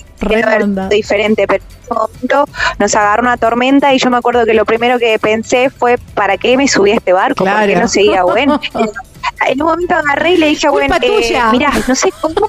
diferente, 0.90 1.48
pero 1.48 1.64
en 1.64 1.84
ese 1.84 1.94
momento 1.94 2.46
nos 2.80 2.96
agarró 2.96 3.24
una 3.24 3.38
tormenta 3.38 3.94
y 3.94 4.00
yo 4.00 4.10
me 4.10 4.18
acuerdo 4.18 4.46
que 4.46 4.54
lo 4.54 4.66
primero 4.66 4.98
que 4.98 5.20
pensé 5.20 5.70
fue, 5.70 5.98
¿para 5.98 6.38
qué 6.38 6.58
me 6.58 6.68
subí 6.68 6.92
a 6.92 6.96
este 6.96 7.14
barco? 7.14 7.44
Claro. 7.44 7.60
¿Por 7.60 7.68
qué 7.68 7.76
no 7.76 7.88
seguía 7.88 8.24
bueno? 8.24 8.60
en 9.48 9.62
un 9.62 9.68
momento 9.68 9.96
agarré 9.96 10.32
y 10.32 10.38
le 10.38 10.48
dije, 10.48 10.70
bueno, 10.70 10.96
eh, 11.02 11.42
mira, 11.52 11.72
no 11.88 11.96
sé 11.96 12.12
cómo 12.22 12.48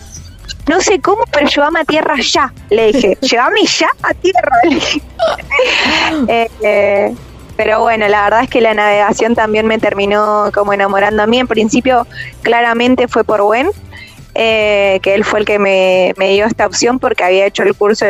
no 0.67 0.81
sé 0.81 1.01
cómo, 1.01 1.25
pero 1.31 1.47
llévame 1.47 1.81
a 1.81 1.85
tierra 1.85 2.15
ya, 2.21 2.53
le 2.71 2.93
dije, 2.93 3.19
llévame 3.23 3.65
ya 3.67 3.89
a 4.03 4.15
tierra, 4.15 4.57
le 4.65 4.75
dije. 4.77 5.03
Eh, 6.29 6.51
eh, 6.63 7.15
pero 7.57 7.81
bueno, 7.81 8.07
la 8.09 8.25
verdad 8.25 8.43
es 8.43 8.51
que 8.51 8.61
la 8.61 8.75
navegación 8.75 9.35
también 9.35 9.67
me 9.67 9.79
terminó 9.79 10.51
como 10.53 10.73
enamorando 10.73 11.23
a 11.23 11.27
mí. 11.27 11.39
En 11.39 11.47
principio, 11.47 12.07
claramente 12.43 13.09
fue 13.09 13.25
por 13.25 13.43
Gwen, 13.43 13.71
eh, 14.35 15.01
que 15.03 15.15
él 15.15 15.25
fue 15.25 15.41
el 15.41 15.47
que 15.47 15.59
me, 15.59 16.13
me 16.17 16.29
dio 16.31 16.47
esta 16.47 16.67
opción 16.67 16.99
porque 16.99 17.25
había 17.25 17.47
hecho 17.47 17.63
el 17.63 17.75
curso 17.75 18.07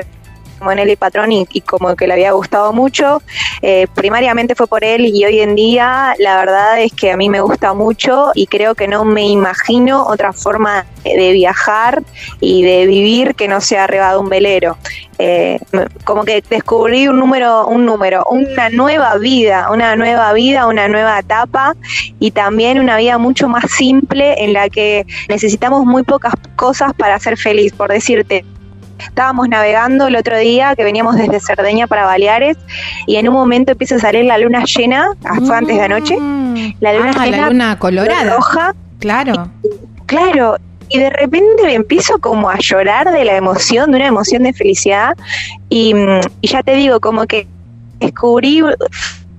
en 0.72 0.78
él 0.78 0.90
y 0.90 0.96
patrón 0.96 1.32
y, 1.32 1.46
como 1.60 1.94
que 1.96 2.06
le 2.06 2.14
había 2.14 2.32
gustado 2.32 2.72
mucho. 2.72 3.22
Eh, 3.62 3.86
primariamente 3.94 4.54
fue 4.54 4.66
por 4.66 4.84
él 4.84 5.06
y 5.06 5.24
hoy 5.24 5.40
en 5.40 5.54
día 5.54 6.14
la 6.18 6.36
verdad 6.36 6.80
es 6.80 6.92
que 6.92 7.12
a 7.12 7.16
mí 7.16 7.28
me 7.28 7.40
gusta 7.40 7.74
mucho 7.74 8.30
y 8.34 8.46
creo 8.46 8.74
que 8.74 8.88
no 8.88 9.04
me 9.04 9.26
imagino 9.26 10.04
otra 10.06 10.32
forma 10.32 10.86
de 11.04 11.32
viajar 11.32 12.02
y 12.40 12.62
de 12.62 12.86
vivir 12.86 13.34
que 13.34 13.48
no 13.48 13.60
sea 13.60 13.84
arriba 13.84 14.12
de 14.12 14.18
un 14.18 14.28
velero. 14.28 14.76
Eh, 15.18 15.60
como 16.04 16.24
que 16.24 16.42
descubrí 16.48 17.06
un 17.06 17.20
número, 17.20 17.66
un 17.68 17.86
número, 17.86 18.24
una 18.30 18.68
nueva 18.70 19.16
vida, 19.18 19.70
una 19.70 19.94
nueva 19.94 20.32
vida, 20.32 20.66
una 20.66 20.88
nueva 20.88 21.20
etapa 21.20 21.76
y 22.18 22.32
también 22.32 22.80
una 22.80 22.96
vida 22.96 23.18
mucho 23.18 23.48
más 23.48 23.70
simple 23.70 24.42
en 24.42 24.52
la 24.52 24.68
que 24.68 25.06
necesitamos 25.28 25.84
muy 25.84 26.02
pocas 26.02 26.34
cosas 26.56 26.92
para 26.94 27.18
ser 27.20 27.36
feliz. 27.36 27.72
Por 27.72 27.92
decirte, 27.92 28.44
Estábamos 29.08 29.48
navegando 29.48 30.06
el 30.08 30.16
otro 30.16 30.38
día 30.38 30.74
que 30.76 30.84
veníamos 30.84 31.16
desde 31.16 31.40
Cerdeña 31.40 31.86
para 31.86 32.04
Baleares 32.04 32.56
y 33.06 33.16
en 33.16 33.28
un 33.28 33.34
momento 33.34 33.72
empieza 33.72 33.96
a 33.96 33.98
salir 33.98 34.24
la 34.24 34.38
luna 34.38 34.64
llena, 34.64 35.08
ah, 35.24 35.38
fue 35.44 35.56
antes 35.56 35.76
de 35.76 35.82
anoche, 35.82 36.16
mm. 36.18 36.74
la 36.80 36.94
luna 36.94 37.12
ah, 37.16 37.24
llena. 37.24 37.36
La 37.36 37.48
luna 37.48 37.78
colorada. 37.78 38.34
Roja. 38.36 38.74
Claro. 38.98 39.50
claro. 40.06 40.56
Y 40.88 40.98
de 40.98 41.10
repente 41.10 41.64
me 41.64 41.74
empiezo 41.74 42.18
como 42.18 42.48
a 42.48 42.58
llorar 42.58 43.10
de 43.10 43.24
la 43.24 43.36
emoción, 43.36 43.90
de 43.90 43.96
una 43.96 44.06
emoción 44.06 44.42
de 44.42 44.52
felicidad. 44.52 45.16
Y, 45.68 45.94
mm, 45.94 46.20
y 46.40 46.48
ya 46.48 46.62
te 46.62 46.74
digo, 46.74 47.00
como 47.00 47.26
que 47.26 47.46
descubrí 47.98 48.62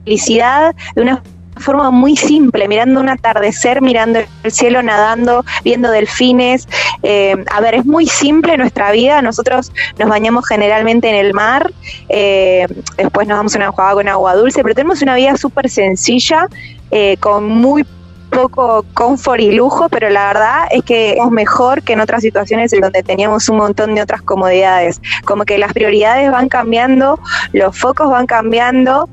felicidad 0.03 0.75
de 0.95 1.01
una 1.01 1.21
forma 1.57 1.91
muy 1.91 2.15
simple, 2.15 2.67
mirando 2.67 2.99
un 2.99 3.09
atardecer, 3.09 3.81
mirando 3.81 4.19
el 4.43 4.51
cielo, 4.51 4.83
nadando, 4.83 5.43
viendo 5.63 5.89
delfines. 5.89 6.67
Eh, 7.03 7.35
a 7.51 7.61
ver, 7.61 7.75
es 7.75 7.85
muy 7.85 8.07
simple 8.07 8.57
nuestra 8.57 8.91
vida. 8.91 9.21
Nosotros 9.21 9.71
nos 9.97 10.09
bañamos 10.09 10.47
generalmente 10.47 11.09
en 11.09 11.15
el 11.15 11.33
mar, 11.33 11.71
eh, 12.09 12.67
después 12.97 13.27
nos 13.27 13.37
vamos 13.37 13.55
a 13.55 13.57
una 13.57 13.71
jugada 13.71 13.93
con 13.93 14.07
agua 14.07 14.35
dulce, 14.35 14.61
pero 14.63 14.75
tenemos 14.75 15.01
una 15.01 15.15
vida 15.15 15.37
súper 15.37 15.69
sencilla, 15.69 16.47
eh, 16.91 17.17
con 17.19 17.47
muy 17.47 17.85
poco 18.29 18.85
confort 18.93 19.39
y 19.39 19.51
lujo, 19.51 19.87
pero 19.89 20.09
la 20.09 20.27
verdad 20.27 20.67
es 20.71 20.83
que 20.83 21.13
es 21.13 21.31
mejor 21.31 21.83
que 21.83 21.93
en 21.93 22.01
otras 22.01 22.21
situaciones 22.21 22.73
en 22.73 22.81
donde 22.81 23.01
teníamos 23.01 23.47
un 23.47 23.57
montón 23.57 23.95
de 23.95 24.01
otras 24.01 24.21
comodidades. 24.21 25.01
Como 25.23 25.45
que 25.45 25.57
las 25.57 25.71
prioridades 25.73 26.29
van 26.31 26.49
cambiando, 26.49 27.19
los 27.53 27.77
focos 27.77 28.09
van 28.09 28.25
cambiando 28.25 29.09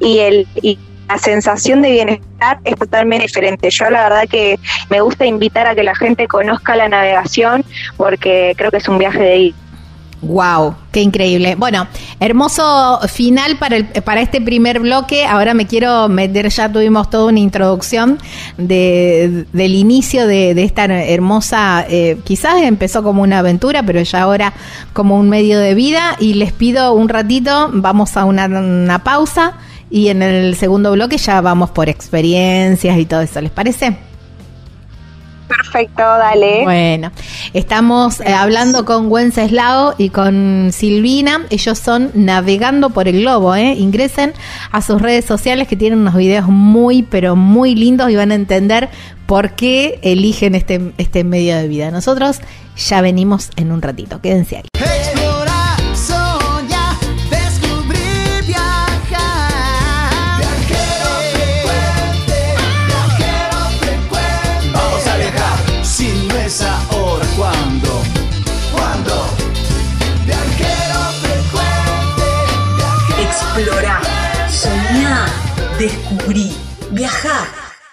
y 0.00 0.20
el 0.20 0.48
y 0.62 0.78
la 1.08 1.18
sensación 1.18 1.82
de 1.82 1.92
bienestar 1.92 2.58
es 2.64 2.76
totalmente 2.76 3.24
diferente. 3.24 3.70
Yo 3.70 3.90
la 3.90 4.04
verdad 4.04 4.28
que 4.28 4.58
me 4.90 5.00
gusta 5.00 5.26
invitar 5.26 5.66
a 5.66 5.74
que 5.74 5.82
la 5.82 5.94
gente 5.94 6.26
conozca 6.26 6.76
la 6.76 6.88
navegación 6.88 7.64
porque 7.96 8.54
creo 8.56 8.70
que 8.70 8.78
es 8.78 8.88
un 8.88 8.98
viaje 8.98 9.20
de 9.20 9.36
ir. 9.36 9.54
Wow, 10.26 10.74
qué 10.90 11.02
increíble. 11.02 11.54
Bueno, 11.54 11.86
hermoso 12.18 12.98
final 13.08 13.58
para, 13.58 13.76
el, 13.76 13.84
para 13.86 14.22
este 14.22 14.40
primer 14.40 14.80
bloque. 14.80 15.26
Ahora 15.26 15.52
me 15.52 15.66
quiero 15.66 16.08
meter, 16.08 16.48
ya 16.48 16.72
tuvimos 16.72 17.10
toda 17.10 17.26
una 17.26 17.40
introducción 17.40 18.18
de, 18.56 19.46
del 19.52 19.74
inicio 19.74 20.26
de, 20.26 20.52
esta 20.62 20.84
hermosa, 20.84 21.84
eh, 21.90 22.18
quizás 22.24 22.62
empezó 22.62 23.02
como 23.02 23.22
una 23.22 23.40
aventura, 23.40 23.82
pero 23.82 24.00
ya 24.00 24.22
ahora 24.22 24.54
como 24.94 25.18
un 25.18 25.28
medio 25.28 25.58
de 25.58 25.74
vida. 25.74 26.16
Y 26.18 26.34
les 26.34 26.52
pido 26.52 26.94
un 26.94 27.10
ratito, 27.10 27.68
vamos 27.74 28.16
a 28.16 28.24
una, 28.24 28.46
una 28.46 29.04
pausa 29.04 29.58
y 29.90 30.08
en 30.08 30.22
el 30.22 30.56
segundo 30.56 30.92
bloque 30.92 31.18
ya 31.18 31.40
vamos 31.40 31.70
por 31.70 31.88
experiencias 31.88 32.98
y 32.98 33.06
todo 33.06 33.20
eso, 33.20 33.40
¿les 33.40 33.50
parece? 33.50 33.96
Perfecto, 35.48 36.02
dale. 36.02 36.62
Bueno, 36.64 37.12
estamos 37.52 38.20
eh, 38.20 38.32
hablando 38.32 38.84
con 38.84 39.10
Wenceslao 39.10 39.94
y 39.98 40.08
con 40.08 40.70
Silvina. 40.72 41.44
Ellos 41.50 41.78
son 41.78 42.10
Navegando 42.14 42.90
por 42.90 43.08
el 43.08 43.20
Globo. 43.20 43.54
¿eh? 43.54 43.74
Ingresen 43.74 44.32
a 44.72 44.80
sus 44.80 45.02
redes 45.02 45.24
sociales 45.24 45.68
que 45.68 45.76
tienen 45.76 45.98
unos 45.98 46.14
videos 46.14 46.48
muy, 46.48 47.02
pero 47.02 47.36
muy 47.36 47.74
lindos 47.74 48.10
y 48.10 48.16
van 48.16 48.32
a 48.32 48.34
entender 48.34 48.88
por 49.26 49.50
qué 49.50 49.98
eligen 50.02 50.54
este, 50.54 50.92
este 50.98 51.24
medio 51.24 51.56
de 51.56 51.68
vida. 51.68 51.90
Nosotros 51.90 52.40
ya 52.76 53.00
venimos 53.00 53.50
en 53.56 53.70
un 53.70 53.82
ratito. 53.82 54.20
Quédense 54.20 54.56
ahí. 54.56 55.13
Descubrí, 75.84 76.50
viajar. 76.92 77.46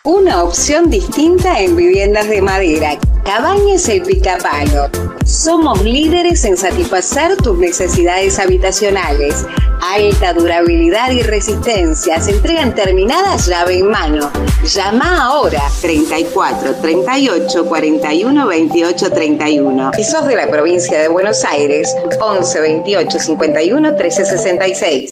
Una 0.06 0.44
opción 0.44 0.90
distinta 0.90 1.60
en 1.60 1.76
viviendas 1.76 2.30
de 2.30 2.42
madera. 2.42 2.98
Cabañas 3.26 3.88
El 3.90 4.02
Picapalo. 4.04 4.90
Somos 5.26 5.84
líderes 5.84 6.46
en 6.46 6.56
satisfacer 6.56 7.36
tus 7.36 7.58
necesidades 7.58 8.40
habitacionales. 8.40 9.46
Alta 9.82 10.34
durabilidad 10.34 11.12
y 11.12 11.22
resistencia. 11.22 12.22
Se 12.22 12.32
entregan 12.32 12.74
terminadas 12.74 13.48
llave 13.48 13.80
en 13.80 13.90
mano. 13.90 14.32
Llama 14.64 15.26
ahora 15.26 15.62
34 15.82 16.76
38 16.76 17.66
41 17.66 18.48
28 18.48 19.12
31. 19.12 19.92
Si 19.96 20.04
sos 20.06 20.28
de 20.28 20.36
la 20.38 20.50
provincia 20.50 20.98
de 20.98 21.10
Buenos 21.10 21.44
Aires, 21.44 21.94
11 22.22 22.62
28 22.62 23.20
51 23.20 23.96
13 23.98 24.26
66. 24.26 25.12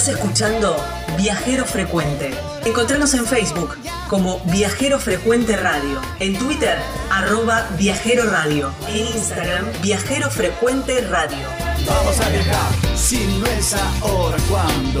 Estás 0.00 0.14
escuchando 0.14 0.82
Viajero 1.18 1.66
Frecuente. 1.66 2.30
Encontrarnos 2.64 3.12
en 3.12 3.26
Facebook 3.26 3.76
como 4.08 4.40
Viajero 4.46 4.98
Frecuente 4.98 5.58
Radio, 5.58 6.00
en 6.20 6.38
Twitter 6.38 6.78
arroba 7.10 7.68
Viajero 7.76 8.24
Radio, 8.30 8.72
en 8.88 9.08
Instagram 9.08 9.66
Viajero 9.82 10.30
Frecuente 10.30 11.02
Radio. 11.02 11.46
Vamos 11.86 12.18
a 12.18 12.30
viajar, 12.30 12.96
si 12.96 13.26
no 13.26 13.44
es 13.44 13.74
ahora, 14.00 14.38
¿cuándo? 14.48 15.00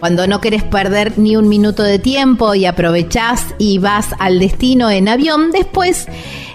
Cuando 0.00 0.26
no 0.26 0.40
querés 0.40 0.62
perder 0.62 1.18
ni 1.18 1.36
un 1.36 1.48
minuto 1.48 1.82
de 1.82 1.98
tiempo 1.98 2.54
y 2.54 2.66
aprovechás 2.66 3.54
y 3.58 3.78
vas 3.78 4.08
al 4.18 4.38
destino 4.38 4.90
en 4.90 5.08
avión, 5.08 5.50
después 5.52 6.06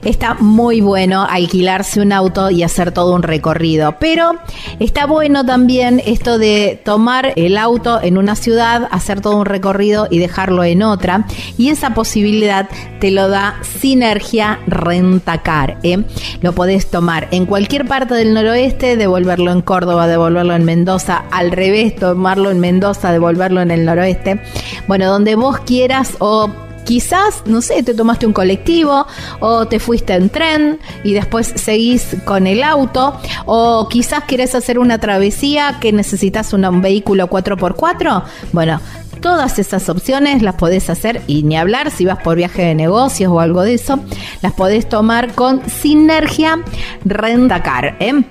está 0.03 0.35
muy 0.35 0.81
bueno 0.81 1.25
alquilarse 1.29 2.01
un 2.01 2.11
auto 2.11 2.49
y 2.49 2.63
hacer 2.63 2.91
todo 2.91 3.13
un 3.13 3.23
recorrido. 3.23 3.95
Pero 3.99 4.33
está 4.79 5.05
bueno 5.05 5.45
también 5.45 6.01
esto 6.05 6.37
de 6.37 6.79
tomar 6.83 7.33
el 7.35 7.57
auto 7.57 8.01
en 8.01 8.17
una 8.17 8.35
ciudad, 8.35 8.87
hacer 8.91 9.21
todo 9.21 9.37
un 9.37 9.45
recorrido 9.45 10.07
y 10.09 10.19
dejarlo 10.19 10.63
en 10.63 10.83
otra. 10.83 11.25
Y 11.57 11.69
esa 11.69 11.93
posibilidad 11.93 12.69
te 12.99 13.11
lo 13.11 13.29
da 13.29 13.55
Sinergia 13.79 14.59
Rentacar. 14.67 15.77
¿eh? 15.83 16.03
Lo 16.41 16.53
podés 16.53 16.89
tomar 16.89 17.27
en 17.31 17.45
cualquier 17.45 17.87
parte 17.87 18.13
del 18.13 18.33
noroeste, 18.33 18.97
devolverlo 18.97 19.51
en 19.51 19.61
Córdoba, 19.61 20.07
devolverlo 20.07 20.53
en 20.53 20.65
Mendoza, 20.65 21.23
al 21.31 21.51
revés, 21.51 21.95
tomarlo 21.95 22.51
en 22.51 22.59
Mendoza, 22.59 23.11
devolverlo 23.11 23.61
en 23.61 23.71
el 23.71 23.85
noroeste. 23.85 24.41
Bueno, 24.87 25.07
donde 25.07 25.35
vos 25.35 25.59
quieras 25.59 26.15
o 26.19 26.49
quizás, 26.91 27.43
no 27.45 27.61
sé, 27.61 27.83
te 27.83 27.93
tomaste 27.93 28.27
un 28.27 28.33
colectivo 28.33 29.07
o 29.39 29.65
te 29.65 29.79
fuiste 29.79 30.13
en 30.13 30.29
tren 30.29 30.77
y 31.05 31.13
después 31.13 31.53
seguís 31.55 32.17
con 32.25 32.47
el 32.47 32.61
auto 32.63 33.17
o 33.45 33.87
quizás 33.87 34.25
quieres 34.25 34.55
hacer 34.55 34.77
una 34.77 34.97
travesía 34.97 35.77
que 35.79 35.93
necesitas 35.93 36.51
un 36.51 36.81
vehículo 36.81 37.29
4x4. 37.29 38.23
Bueno, 38.51 38.81
todas 39.21 39.57
esas 39.57 39.87
opciones 39.87 40.41
las 40.41 40.55
podés 40.55 40.89
hacer 40.89 41.21
y 41.27 41.43
ni 41.43 41.55
hablar 41.55 41.91
si 41.91 42.03
vas 42.03 42.21
por 42.21 42.35
viaje 42.35 42.63
de 42.63 42.75
negocios 42.75 43.31
o 43.31 43.39
algo 43.39 43.61
de 43.61 43.75
eso, 43.75 44.01
las 44.41 44.51
podés 44.51 44.89
tomar 44.89 45.33
con 45.33 45.61
Sinergia 45.69 46.61
Rendacar. 47.05 47.95
¿eh? 48.01 48.21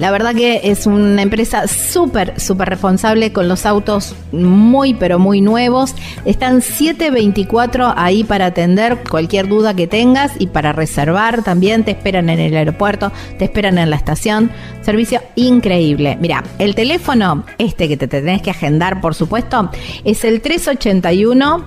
La 0.00 0.10
verdad 0.10 0.34
que 0.34 0.62
es 0.64 0.86
una 0.86 1.20
empresa 1.20 1.68
súper, 1.68 2.40
súper 2.40 2.70
responsable 2.70 3.34
con 3.34 3.48
los 3.48 3.66
autos 3.66 4.16
muy, 4.32 4.94
pero 4.94 5.18
muy 5.18 5.42
nuevos. 5.42 5.94
Están 6.24 6.62
724 6.62 7.92
ahí 7.94 8.24
para 8.24 8.46
atender 8.46 9.04
cualquier 9.10 9.46
duda 9.46 9.76
que 9.76 9.86
tengas 9.86 10.32
y 10.38 10.46
para 10.46 10.72
reservar 10.72 11.42
también. 11.42 11.84
Te 11.84 11.90
esperan 11.90 12.30
en 12.30 12.40
el 12.40 12.56
aeropuerto, 12.56 13.12
te 13.38 13.44
esperan 13.44 13.76
en 13.76 13.90
la 13.90 13.96
estación. 13.96 14.50
Servicio 14.80 15.20
increíble. 15.36 16.16
Mira, 16.18 16.44
el 16.58 16.74
teléfono, 16.74 17.44
este 17.58 17.86
que 17.86 17.98
te 17.98 18.08
tenés 18.08 18.40
que 18.40 18.52
agendar, 18.52 19.02
por 19.02 19.14
supuesto, 19.14 19.70
es 20.04 20.24
el 20.24 20.40
381 20.40 21.62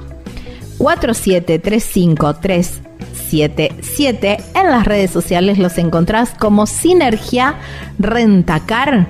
47353 0.80 2.81
77. 3.14 4.38
En 4.56 4.72
las 4.72 4.85
redes 4.85 5.11
sociales 5.11 5.57
los 5.57 5.77
encontrás 5.77 6.31
como 6.38 6.65
Sinergia 6.65 7.56
Rentacar 7.99 9.07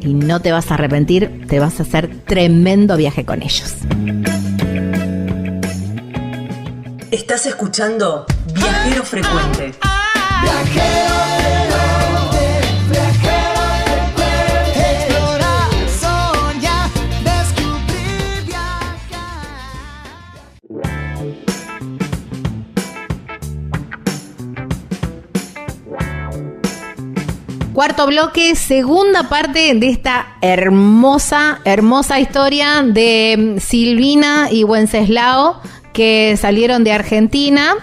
y 0.00 0.14
no 0.14 0.40
te 0.40 0.52
vas 0.52 0.70
a 0.70 0.74
arrepentir, 0.74 1.46
te 1.48 1.60
vas 1.60 1.80
a 1.80 1.82
hacer 1.82 2.08
tremendo 2.24 2.96
viaje 2.96 3.24
con 3.24 3.42
ellos. 3.42 3.74
Estás 7.10 7.46
escuchando 7.46 8.26
Viajero 8.54 9.02
Frecuente. 9.02 9.72
Viajero 10.42 11.47
Cuarto 27.78 28.08
bloque, 28.08 28.56
segunda 28.56 29.28
parte 29.28 29.72
de 29.76 29.88
esta 29.88 30.34
hermosa, 30.40 31.60
hermosa 31.64 32.18
historia 32.18 32.82
de 32.82 33.54
mm, 33.54 33.60
Silvina 33.60 34.48
y 34.50 34.64
Wenceslao 34.64 35.60
que 35.92 36.36
salieron 36.36 36.82
de 36.82 36.90
Argentina, 36.90 37.76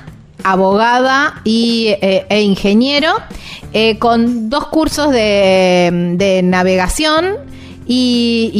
abogada 0.43 1.39
y, 1.45 1.95
eh, 2.01 2.25
e 2.27 2.41
ingeniero, 2.41 3.13
eh, 3.71 3.97
con 3.97 4.49
dos 4.49 4.67
cursos 4.67 5.11
de, 5.11 6.41
navegación 6.43 7.37
y, 7.87 8.51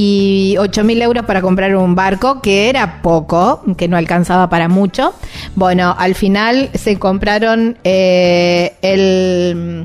y 0.54 0.58
8 0.58 0.86
mil 0.86 1.02
euros 1.02 1.26
para 1.26 1.42
comprar 1.42 1.76
un 1.76 1.96
barco, 1.96 2.42
que 2.42 2.70
era 2.70 3.02
poco, 3.02 3.62
que 3.76 3.90
no 3.90 3.98
alcanzaba 3.98 4.48
para 4.48 4.70
mucho. 4.70 5.14
Bueno, 5.54 5.94
al 6.00 6.16
final 6.16 6.70
se 6.76 6.98
compraron 6.98 7.78
eh, 7.84 8.78
el 8.82 9.84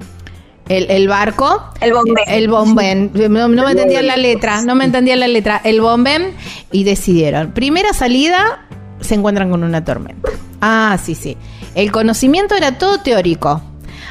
el, 0.70 1.08
barco. 1.08 1.64
El 1.80 1.92
bombén. 1.92 2.24
El 2.26 2.48
bombén. 2.48 3.10
No, 3.14 3.64
me 3.64 3.70
entendía 3.72 4.02
la 4.02 4.16
letra, 4.16 4.62
no 4.62 4.74
me 4.74 4.84
entendía 4.84 5.16
la 5.16 5.28
letra. 5.28 5.60
El 5.64 5.80
bombén 5.80 6.32
y 6.70 6.84
decidieron. 6.84 7.52
Primera 7.52 7.92
salida, 7.92 8.66
se 9.00 9.16
encuentran 9.16 9.50
con 9.50 9.64
una 9.64 9.84
tormenta. 9.84 10.30
Ah, 10.60 10.96
sí, 11.02 11.14
sí. 11.14 11.36
El 11.74 11.90
conocimiento 11.90 12.54
era 12.54 12.78
todo 12.78 13.00
teórico. 13.00 13.60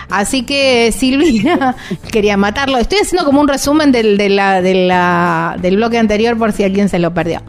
Así 0.09 0.43
que 0.43 0.91
Silvina 0.91 1.75
quería 2.11 2.35
matarlo. 2.35 2.77
Estoy 2.77 2.99
haciendo 2.99 3.25
como 3.25 3.39
un 3.39 3.47
resumen 3.47 3.91
del, 3.91 4.17
de 4.17 4.29
la, 4.29 5.55
del 5.61 5.75
bloque 5.77 5.97
anterior 5.97 6.37
por 6.37 6.51
si 6.51 6.63
alguien 6.63 6.89
se 6.89 6.99
lo 6.99 7.13
perdió. 7.13 7.41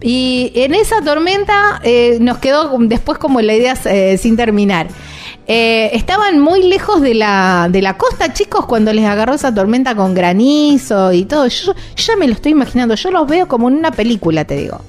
Y 0.00 0.52
en 0.54 0.74
esa 0.74 1.02
tormenta 1.02 1.80
eh, 1.82 2.18
nos 2.20 2.38
quedó 2.38 2.78
después 2.78 3.18
como 3.18 3.40
la 3.40 3.54
idea 3.54 3.76
eh, 3.84 4.16
sin 4.16 4.36
terminar. 4.36 4.86
Eh, 5.50 5.96
estaban 5.96 6.40
muy 6.40 6.62
lejos 6.62 7.00
de 7.00 7.14
la, 7.14 7.68
de 7.70 7.80
la 7.80 7.96
costa, 7.96 8.34
chicos, 8.34 8.66
cuando 8.66 8.92
les 8.92 9.06
agarró 9.06 9.32
esa 9.32 9.52
tormenta 9.52 9.94
con 9.94 10.12
granizo 10.12 11.10
y 11.14 11.24
todo. 11.24 11.46
Yo, 11.48 11.72
ya 11.96 12.16
me 12.16 12.28
lo 12.28 12.34
estoy 12.34 12.52
imaginando, 12.52 12.94
yo 12.94 13.10
los 13.10 13.26
veo 13.26 13.48
como 13.48 13.68
en 13.68 13.76
una 13.76 13.90
película, 13.90 14.44
te 14.44 14.56
digo. 14.56 14.80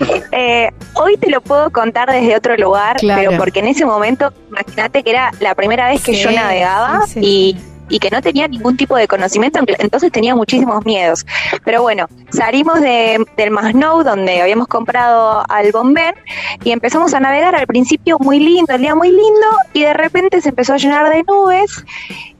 Eh, 0.36 0.70
hoy 0.94 1.16
te 1.16 1.30
lo 1.30 1.40
puedo 1.40 1.70
contar 1.70 2.10
desde 2.10 2.34
otro 2.34 2.56
lugar, 2.56 2.96
pero 3.00 3.36
porque 3.38 3.60
en 3.60 3.68
ese 3.68 3.86
momento, 3.86 4.32
imagínate 4.48 5.04
que 5.04 5.10
era 5.10 5.30
la 5.38 5.54
primera 5.54 5.88
vez 5.88 6.02
que 6.02 6.14
yo 6.14 6.32
navegaba 6.32 7.04
y 7.14 7.56
y 7.88 7.98
que 7.98 8.10
no 8.10 8.22
tenía 8.22 8.48
ningún 8.48 8.76
tipo 8.76 8.96
de 8.96 9.06
conocimiento, 9.06 9.60
entonces 9.78 10.10
tenía 10.10 10.34
muchísimos 10.34 10.84
miedos. 10.84 11.26
Pero 11.64 11.82
bueno, 11.82 12.06
salimos 12.30 12.80
de, 12.80 13.24
del 13.36 13.50
Masnou, 13.50 14.02
donde 14.02 14.40
habíamos 14.40 14.68
comprado 14.68 15.44
al 15.48 15.70
Bombén, 15.72 16.14
y 16.62 16.72
empezamos 16.72 17.14
a 17.14 17.20
navegar 17.20 17.54
al 17.54 17.66
principio 17.66 18.18
muy 18.18 18.40
lindo, 18.40 18.74
el 18.74 18.80
día 18.80 18.94
muy 18.94 19.10
lindo, 19.10 19.46
y 19.72 19.82
de 19.82 19.94
repente 19.94 20.40
se 20.40 20.50
empezó 20.50 20.74
a 20.74 20.76
llenar 20.76 21.10
de 21.10 21.22
nubes, 21.22 21.84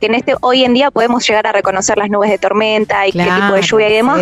que 0.00 0.06
en 0.06 0.14
este 0.14 0.34
hoy 0.40 0.64
en 0.64 0.74
día 0.74 0.90
podemos 0.90 1.26
llegar 1.26 1.46
a 1.46 1.52
reconocer 1.52 1.98
las 1.98 2.10
nubes 2.10 2.30
de 2.30 2.38
tormenta 2.38 3.06
y 3.06 3.12
qué 3.12 3.24
tipo 3.24 3.52
de 3.52 3.62
lluvia 3.62 3.88
y 3.88 3.92
demás. 3.92 4.20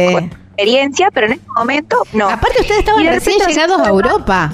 experiencia, 0.52 1.10
pero 1.12 1.26
en 1.28 1.32
este 1.34 1.46
momento 1.56 1.96
no. 2.12 2.28
Aparte 2.28 2.60
ustedes 2.60 2.80
estaban 2.80 3.06
recién 3.06 3.38
llegados 3.46 3.80
a 3.80 3.88
Europa. 3.88 4.52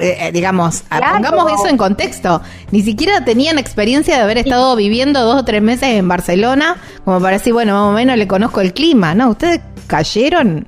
Eh, 0.00 0.16
eh, 0.20 0.32
digamos, 0.32 0.84
pongamos 0.88 1.52
eso 1.52 1.68
en 1.68 1.76
contexto. 1.76 2.42
Ni 2.70 2.82
siquiera 2.82 3.24
tenían 3.24 3.58
experiencia 3.58 4.16
de 4.16 4.22
haber 4.22 4.38
estado 4.38 4.74
viviendo 4.76 5.20
dos 5.22 5.40
o 5.40 5.44
tres 5.44 5.62
meses 5.62 5.90
en 5.90 6.08
Barcelona, 6.08 6.76
como 7.04 7.20
para 7.20 7.38
decir, 7.38 7.52
bueno, 7.52 7.74
más 7.74 7.92
o 7.92 7.92
menos 7.92 8.16
le 8.16 8.26
conozco 8.26 8.60
el 8.60 8.72
clima, 8.72 9.14
¿no? 9.14 9.30
Ustedes 9.30 9.60
cayeron 9.86 10.64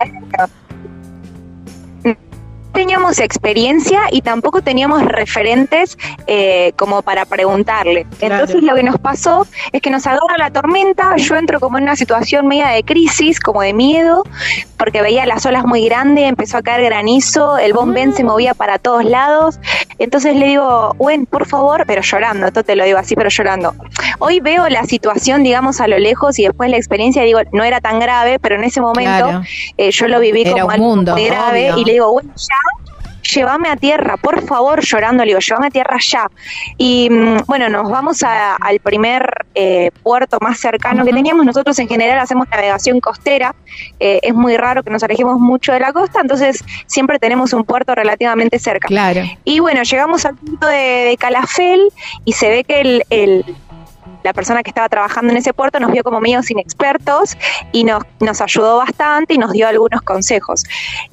teníamos 2.73 3.19
experiencia 3.19 4.03
y 4.11 4.23
tampoco 4.23 4.63
teníamos 4.63 5.03
referentes 5.05 5.99
eh, 6.27 6.73
como 6.77 7.03
para 7.03 7.25
preguntarle. 7.25 8.07
Entonces 8.21 8.63
lo 8.63 8.75
que 8.75 8.83
nos 8.83 8.99
pasó 8.99 9.47
es 9.73 9.83
que 9.83 9.91
nos 9.91 10.07
agarra 10.07 10.39
la 10.39 10.51
tormenta, 10.51 11.17
yo 11.17 11.37
entro 11.37 11.61
como 11.61 11.79
en 11.79 11.85
una 11.85 11.97
situación 11.97 12.47
media 12.47 12.69
de 12.69 12.85
crisis, 12.85 13.41
como 13.41 13.63
de 13.63 13.73
miedo, 13.73 14.25
porque 14.77 15.03
veía 15.03 15.27
las 15.27 15.45
olas 15.47 15.65
muy 15.65 15.85
grandes, 15.87 16.29
empezó 16.29 16.59
a 16.59 16.63
caer 16.63 16.85
granizo, 16.85 17.59
el 17.59 17.73
bomben 17.73 18.15
se 18.15 18.25
movía 18.25 18.55
para 18.55 18.79
todos 18.79 19.05
lados. 19.05 19.59
Entonces 19.99 20.37
le 20.37 20.47
digo, 20.47 20.95
Gwen, 20.99 21.27
por 21.27 21.47
favor, 21.47 21.85
pero 21.87 22.03
llorando, 22.03 22.47
esto 22.47 22.63
te 22.63 22.77
lo 22.77 22.85
digo 22.85 22.99
así, 22.99 23.15
pero 23.17 23.29
llorando. 23.29 23.75
Hoy 24.21 24.41
veo 24.41 24.69
la 24.69 24.85
situación, 24.85 25.43
digamos, 25.43 25.81
a 25.81 25.89
lo 25.89 25.99
lejos 25.99 26.39
y 26.39 26.45
después 26.45 26.71
la 26.71 26.77
experiencia, 26.77 27.23
digo, 27.23 27.41
no 27.53 27.65
era 27.65 27.81
tan 27.81 27.99
grave, 27.99 28.39
pero 28.39 28.55
en 28.55 28.65
ese 28.65 28.81
momento 28.81 29.43
eh, 29.77 29.91
yo 29.91 30.09
lo 30.09 30.21
viví 30.21 30.45
como 30.45 30.71
algo 30.71 30.97
muy 30.97 31.25
grave 31.25 31.73
y 31.77 31.85
le 31.85 31.93
digo, 31.93 32.11
Gwen, 32.13 32.33
ya 32.37 32.58
llévame 33.35 33.69
a 33.69 33.77
tierra, 33.77 34.17
por 34.17 34.43
favor, 34.43 34.81
llorando, 34.81 35.25
le 35.25 35.31
digo, 35.31 35.41
llévame 35.41 35.67
a 35.69 35.71
tierra 35.71 35.99
ya. 36.01 36.31
Y 36.77 37.09
mm, 37.11 37.45
bueno, 37.47 37.69
nos 37.69 37.91
vamos 37.91 38.23
al 38.23 38.81
primer 38.81 39.47
eh, 39.55 39.91
puerto 40.03 40.39
más 40.41 40.59
cercano 40.59 41.05
que 41.05 41.13
teníamos. 41.13 41.45
Nosotros 41.45 41.79
en 41.79 41.89
general 41.89 42.19
hacemos 42.19 42.49
navegación 42.49 43.01
costera, 43.01 43.55
eh, 44.01 44.21
es 44.23 44.35
muy 44.35 44.57
raro 44.57 44.83
que 44.83 44.91
nos 44.91 45.03
alejemos 45.03 45.39
mucho 45.39 45.73
de 45.73 45.81
la 45.81 45.93
costa, 45.93 46.21
entonces 46.21 46.65
siempre 46.87 47.19
tenemos 47.19 47.53
un 47.53 47.65
puerto 47.65 47.95
relativamente 47.95 48.59
cerca. 48.59 48.89
Claro. 48.89 49.23
Y 49.45 49.61
bueno, 49.61 49.83
llegamos 49.83 50.25
al 50.25 50.37
punto 50.37 50.67
de, 50.67 51.17
Calafel 51.19 51.89
y 52.25 52.33
se 52.33 52.49
ve 52.49 52.65
que 52.65 53.03
el, 53.11 53.45
la 54.23 54.33
persona 54.33 54.63
que 54.63 54.71
estaba 54.71 54.89
trabajando 54.89 55.33
en 55.33 55.39
ese 55.39 55.53
puerto 55.53 55.81
nos 55.81 55.91
vio 55.91 56.05
como 56.05 56.21
medios 56.21 56.51
inexpertos 56.51 57.37
y 57.73 57.85
nos, 57.85 58.05
nos 58.21 58.41
ayudó 58.41 58.79
bastante 58.79 59.35
y 59.35 59.39
nos 59.39 59.53
dio 59.53 59.67
algunos 59.67 60.03
consejos. 60.03 60.65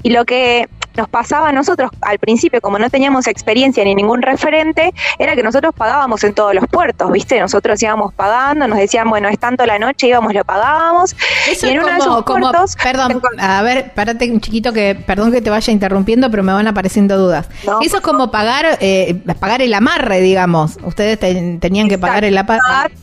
Y 0.03 0.11
lo 0.11 0.26
que 0.26 0.67
nos 0.95 1.09
pasaba 1.09 1.49
a 1.49 1.51
nosotros 1.51 1.91
al 2.01 2.19
principio, 2.19 2.61
como 2.61 2.80
no 2.80 2.89
teníamos 2.89 3.27
experiencia 3.27 3.84
ni 3.84 3.95
ningún 3.95 4.22
referente, 4.22 4.93
era 5.19 5.35
que 5.35 5.43
nosotros 5.43 5.73
pagábamos 5.76 6.23
en 6.23 6.34
todos 6.34 6.53
los 6.53 6.67
puertos, 6.67 7.11
¿viste? 7.11 7.39
Nosotros 7.39 7.81
íbamos 7.81 8.13
pagando, 8.13 8.67
nos 8.67 8.77
decían, 8.77 9.09
bueno, 9.09 9.27
es 9.27 9.39
tanto 9.39 9.65
la 9.65 9.80
noche, 9.80 10.07
íbamos, 10.07 10.34
lo 10.34 10.43
pagábamos. 10.43 11.15
Eso 11.49 11.67
y 11.67 11.72
en 11.72 11.80
uno 11.80 11.88
de 11.88 11.97
esos 11.97 12.23
puertos, 12.23 12.76
perdón, 12.81 13.22
a 13.39 13.61
ver, 13.61 13.93
párate 13.93 14.31
un 14.31 14.39
chiquito 14.39 14.73
que, 14.73 14.95
perdón 14.95 15.31
que 15.31 15.41
te 15.41 15.49
vaya 15.49 15.72
interrumpiendo, 15.72 16.30
pero 16.31 16.43
me 16.43 16.53
van 16.53 16.67
apareciendo 16.67 17.17
dudas. 17.17 17.47
Eso 17.81 17.97
es 17.97 18.01
como 18.01 18.31
pagar, 18.31 18.77
eh, 18.81 19.22
pagar 19.39 19.61
el 19.61 19.73
amarre, 19.73 20.22
digamos. 20.22 20.77
Ustedes 20.84 21.19
tenían 21.19 21.88
que 21.88 21.97
pagar 21.97 22.26
el 22.26 22.38
amarre 22.38 22.93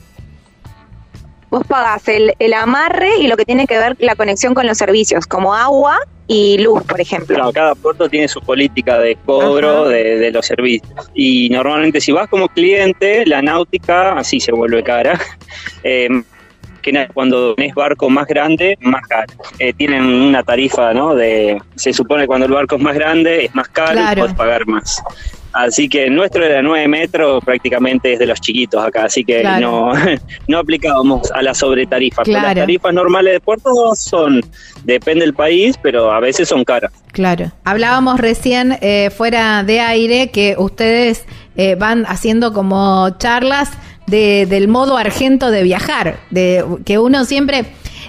vos 1.51 1.67
pagás 1.67 2.09
el, 2.09 2.35
el, 2.39 2.55
amarre 2.55 3.19
y 3.19 3.27
lo 3.27 3.37
que 3.37 3.45
tiene 3.45 3.67
que 3.67 3.77
ver 3.77 3.95
la 3.99 4.17
conexión 4.17 4.55
con 4.55 4.67
los 4.67 4.79
servicios, 4.79 5.27
como 5.27 5.55
agua 5.55 5.99
y 6.33 6.59
luz, 6.59 6.83
por 6.85 7.01
ejemplo. 7.01 7.37
Claro, 7.37 7.53
cada 7.53 7.75
puerto 7.75 8.09
tiene 8.09 8.27
su 8.27 8.41
política 8.41 8.99
de 8.99 9.17
cobro 9.17 9.89
de, 9.89 10.31
los 10.33 10.47
servicios. 10.47 11.11
Y 11.15 11.51
normalmente 11.51 12.01
si 12.01 12.13
vas 12.13 12.29
como 12.29 12.49
cliente, 12.49 13.27
la 13.27 13.43
náutica 13.43 14.15
así 14.15 14.41
se 14.41 14.53
vuelve 14.53 14.83
cara. 14.83 15.19
Eh, 15.85 16.09
que 16.81 17.09
cuando 17.15 17.55
tenés 17.55 17.75
barco 17.75 18.11
más 18.11 18.27
grande, 18.27 18.77
más 18.81 19.07
caro. 19.07 19.33
Eh, 19.59 19.73
tienen 19.73 20.05
una 20.05 20.43
tarifa, 20.43 20.93
¿no? 20.93 21.15
De, 21.15 21.61
se 21.77 21.93
supone 21.93 22.23
que 22.23 22.27
cuando 22.27 22.47
el 22.47 22.53
barco 22.53 22.77
es 22.77 22.83
más 22.83 22.95
grande 22.95 23.45
es 23.45 23.55
más 23.55 23.69
caro 23.69 24.01
y 24.01 24.17
puedes 24.17 24.35
pagar 24.35 24.67
más. 24.67 25.03
Así 25.53 25.89
que 25.89 26.09
nuestro 26.09 26.45
era 26.45 26.63
9 26.63 26.89
metros, 26.89 27.45
prácticamente 27.45 28.15
es 28.15 28.19
de 28.19 28.27
los 28.27 28.41
chiquitos 28.41 28.83
acá, 28.85 29.05
así 29.05 29.25
que 29.25 29.43
no, 29.61 29.93
no 30.49 30.59
aplicábamos 30.59 31.31
a 31.33 31.43
la 31.43 31.55
sobretarifa. 31.55 32.23
Las 32.27 32.55
tarifas 32.55 32.95
normales 32.95 33.35
de 33.35 33.41
puerto 33.41 33.71
son, 33.95 34.41
depende 34.85 35.25
del 35.25 35.35
país, 35.35 35.77
pero 35.83 36.11
a 36.11 36.21
veces 36.21 36.49
son 36.49 36.65
caras. 36.65 36.93
Claro. 37.13 37.53
Hablábamos 37.65 38.19
recién 38.19 38.79
eh, 38.81 39.11
fuera 39.11 39.63
de 39.63 39.81
aire 39.81 40.31
que 40.31 40.55
ustedes 40.59 41.25
eh, 41.57 41.75
van 41.75 42.05
haciendo 42.07 42.53
como 42.55 43.11
charlas 43.19 43.71
de, 44.07 44.47
del 44.47 44.69
modo 44.69 44.97
argento 44.97 45.51
de 45.51 45.63
viajar, 45.63 46.21
de 46.31 46.65
que 46.85 46.99
uno 46.99 47.25
siempre 47.25 47.67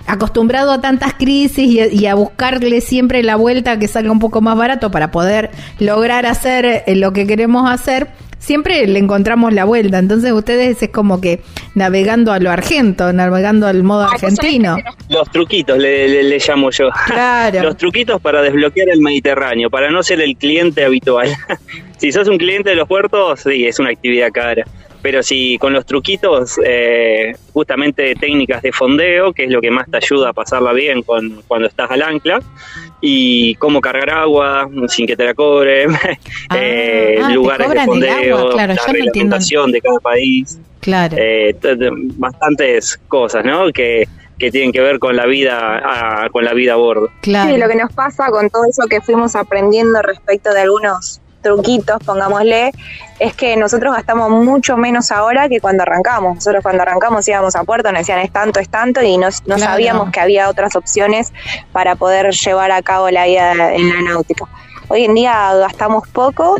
acostumbrado 0.07 0.71
a 0.71 0.81
tantas 0.81 1.13
crisis 1.13 1.91
y, 1.93 2.05
a 2.07 2.15
buscarle 2.15 2.81
siempre 2.81 3.23
la 3.23 3.35
vuelta 3.35 3.79
que 3.79 3.87
salga 3.87 4.11
un 4.11 4.19
poco 4.19 4.41
más 4.41 4.57
barato 4.57 4.91
para 4.91 5.11
poder 5.11 5.51
lograr 5.79 6.25
hacer 6.25 6.65
eh, 6.65 6.95
lo 6.95 7.13
que 7.13 7.25
queremos 7.25 7.69
hacer, 7.69 8.09
siempre 8.39 8.85
le 8.87 8.99
encontramos 8.99 9.53
la 9.53 9.63
vuelta. 9.63 9.99
Entonces 9.99 10.31
ustedes 10.31 10.81
es 10.81 10.89
como 10.89 11.21
que 11.21 11.41
navegando 11.75 12.33
a 12.33 12.39
lo 12.39 12.51
argento, 12.51 13.13
navegando 13.13 13.67
al 13.67 13.83
modo 13.83 14.03
argentino. 14.03 14.77
Los 15.09 15.31
truquitos 15.31 15.77
le, 15.77 16.23
le, 16.23 16.39
llamo 16.39 16.69
yo. 16.71 16.89
Claro. 17.05 17.63
Los 17.63 17.77
truquitos 17.77 18.21
para 18.21 18.41
desbloquear 18.41 18.89
el 18.89 19.01
Mediterráneo, 19.01 19.69
para 19.69 19.89
no 19.89 20.03
ser 20.03 20.21
el 20.21 20.35
cliente 20.35 20.83
habitual. 20.83 21.29
si 21.97 22.11
sos 22.11 22.27
un 22.27 22.37
cliente 22.37 22.71
de 22.71 22.75
los 22.75 22.87
puertos, 22.87 23.41
sí, 23.41 23.65
es 23.65 23.79
una 23.79 23.89
actividad 23.89 24.31
cara 24.31 24.65
pero 25.03 25.21
si 25.21 25.57
con 25.57 25.73
los 25.73 25.85
truquitos, 25.85 26.57
eh, 26.65 27.35
justamente 27.51 28.15
técnicas 28.15 28.61
de 28.61 28.71
fondeo, 28.71 29.33
que 29.33 29.43
es 29.43 29.51
lo 29.51 29.59
que 29.59 29.69
más 29.69 29.91
te 29.91 29.97
ayuda 29.97 30.29
a 30.29 30.33
pasarla 30.33 30.71
bien 30.71 31.03
con, 31.03 31.43
cuando 31.45 31.67
estás 31.67 31.91
al 31.91 32.01
ancla, 32.01 32.41
y 33.01 33.53
cómo 33.55 33.81
cargar 33.81 34.09
agua 34.11 34.69
sin 34.87 35.05
que 35.05 35.17
te 35.17 35.25
la 35.25 35.33
cobren, 35.33 35.93
ah, 35.93 36.55
eh, 36.55 37.19
ah, 37.21 37.29
lugares 37.31 37.69
de 37.69 37.85
fondeo, 37.85 38.55
la 38.55 38.67
reglamentación 38.67 39.73
de 39.73 39.81
cada 39.81 39.99
país, 39.99 40.57
claro. 40.79 41.17
Eh, 41.19 41.53
bastantes 42.15 42.97
cosas, 43.09 43.43
¿no? 43.43 43.73
Que, 43.73 44.07
que 44.39 44.51
tienen 44.51 44.71
que 44.71 44.79
ver 44.79 44.99
con 44.99 45.17
la 45.17 45.25
vida 45.25 45.81
ah, 45.83 46.29
con 46.31 46.45
la 46.45 46.53
vida 46.53 46.73
a 46.73 46.77
bordo. 46.77 47.09
Claro. 47.21 47.53
Sí, 47.53 47.59
lo 47.59 47.67
que 47.67 47.75
nos 47.75 47.91
pasa 47.91 48.27
con 48.29 48.49
todo 48.49 48.63
eso 48.69 48.87
que 48.89 49.01
fuimos 49.01 49.35
aprendiendo 49.35 50.01
respecto 50.01 50.53
de 50.53 50.61
algunos 50.61 51.19
truquitos, 51.43 51.99
pongámosle, 52.03 52.71
es 53.19 53.35
que 53.35 53.55
nosotros 53.55 53.93
gastamos 53.93 54.31
mucho 54.31 54.77
menos 54.77 55.11
ahora 55.11 55.47
que 55.47 55.59
cuando 55.59 55.83
arrancamos. 55.83 56.35
Nosotros 56.35 56.63
cuando 56.63 56.81
arrancamos 56.81 57.27
íbamos 57.27 57.55
a 57.55 57.63
puerto, 57.63 57.91
nos 57.91 57.99
decían 57.99 58.19
es 58.19 58.31
tanto, 58.31 58.59
es 58.59 58.69
tanto, 58.69 59.03
y 59.03 59.17
no, 59.17 59.29
sabíamos 59.31 60.09
que 60.09 60.19
había 60.19 60.49
otras 60.49 60.75
opciones 60.75 61.31
para 61.71 61.95
poder 61.95 62.31
llevar 62.33 62.71
a 62.71 62.81
cabo 62.81 63.11
la 63.11 63.25
vida 63.25 63.73
en 63.75 63.89
la 63.89 64.01
náutica. 64.01 64.45
Hoy 64.87 65.05
en 65.05 65.13
día 65.13 65.53
gastamos 65.55 66.07
poco. 66.07 66.55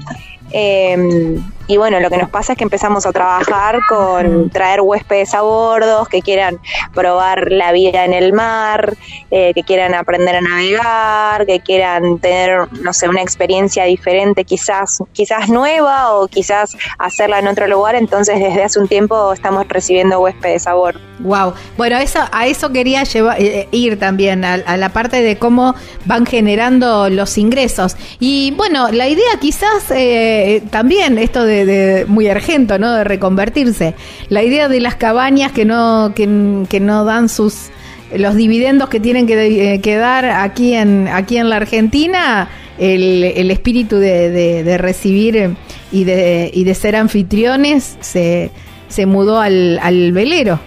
Eh, 0.52 1.40
y 1.68 1.78
bueno, 1.78 2.00
lo 2.02 2.10
que 2.10 2.18
nos 2.18 2.30
pasa 2.30 2.54
es 2.54 2.58
que 2.58 2.66
empezamos 2.66 3.06
a 3.06 3.14
trabajar 3.14 3.80
con 3.88 4.50
traer 4.50 4.82
huéspedes 4.82 5.34
a 5.34 5.42
bordo, 5.42 6.06
que 6.06 6.22
quieran 6.22 6.60
probar 6.94 7.52
la 7.52 7.72
vida 7.72 8.04
en 8.04 8.12
el 8.14 8.34
mar, 8.34 8.96
eh, 9.32 9.54
que 9.54 9.64
quieran 9.64 9.94
aprender 9.94 10.36
a 10.36 10.42
navegar, 10.42 11.46
que 11.46 11.62
quieran 11.62 12.20
tener, 12.20 12.68
no 12.82 12.92
sé, 12.92 13.08
una 13.08 13.22
experiencia 13.22 13.86
diferente, 13.86 14.44
quizás, 14.44 15.02
quizás 15.14 15.48
nueva 15.48 16.14
o 16.14 16.28
quizás 16.28 16.76
hacerla 16.98 17.40
en 17.40 17.48
otro 17.48 17.68
lugar. 17.68 17.96
Entonces, 17.96 18.40
desde 18.40 18.64
hace 18.64 18.80
un 18.80 18.90
tiempo 18.90 19.32
estamos 19.32 19.66
recibiendo 19.70 20.20
huéspedes 20.20 20.68
a 20.68 20.74
bordo. 20.74 21.00
Wow. 21.20 21.54
Bueno, 21.78 21.98
eso, 21.98 22.20
a 22.32 22.48
eso 22.48 22.72
quería 22.72 23.04
llevar, 23.04 23.42
eh, 23.42 23.70
ir 23.72 23.98
también, 23.98 24.44
a, 24.44 24.58
la 24.78 24.90
parte 24.90 25.22
de 25.22 25.38
cómo 25.38 25.76
van 26.06 26.26
generando 26.26 27.10
los 27.10 27.38
ingresos. 27.38 27.96
Y 28.20 28.52
bueno, 28.58 28.90
la 28.92 29.08
idea 29.08 29.38
quizás 29.40 29.90
eh, 29.92 30.62
también, 30.70 31.18
esto 31.18 31.46
de 31.46 31.53
de, 31.54 32.06
muy 32.06 32.28
argento, 32.28 32.78
¿no? 32.80 32.94
De 32.94 33.04
reconvertirse. 33.04 33.96
La 34.30 34.44
idea 34.44 34.68
de 34.68 34.80
las 34.80 34.96
cabañas 34.96 35.52
que 35.52 35.66
no, 35.66 36.14
que, 36.16 36.28
no 36.28 37.06
dan 37.06 37.30
sus 37.30 37.70
los 38.16 38.36
dividendos 38.36 38.90
que 38.90 39.00
tienen 39.00 39.26
que, 39.26 39.74
eh, 39.74 39.96
dar 39.96 40.26
aquí 40.26 40.76
en, 40.76 41.08
aquí 41.08 41.38
en 41.38 41.50
la 41.50 41.56
Argentina, 41.56 42.48
el, 42.78 43.50
espíritu 43.50 43.98
de, 43.98 44.78
recibir 44.78 45.56
y 45.92 46.04
de, 46.04 46.52
y 46.54 46.64
de 46.64 46.76
ser 46.76 46.96
anfitriones 46.96 47.98
se, 48.02 48.52
se 48.88 49.06
mudó 49.06 49.40
al 49.40 50.12
velero. 50.12 50.60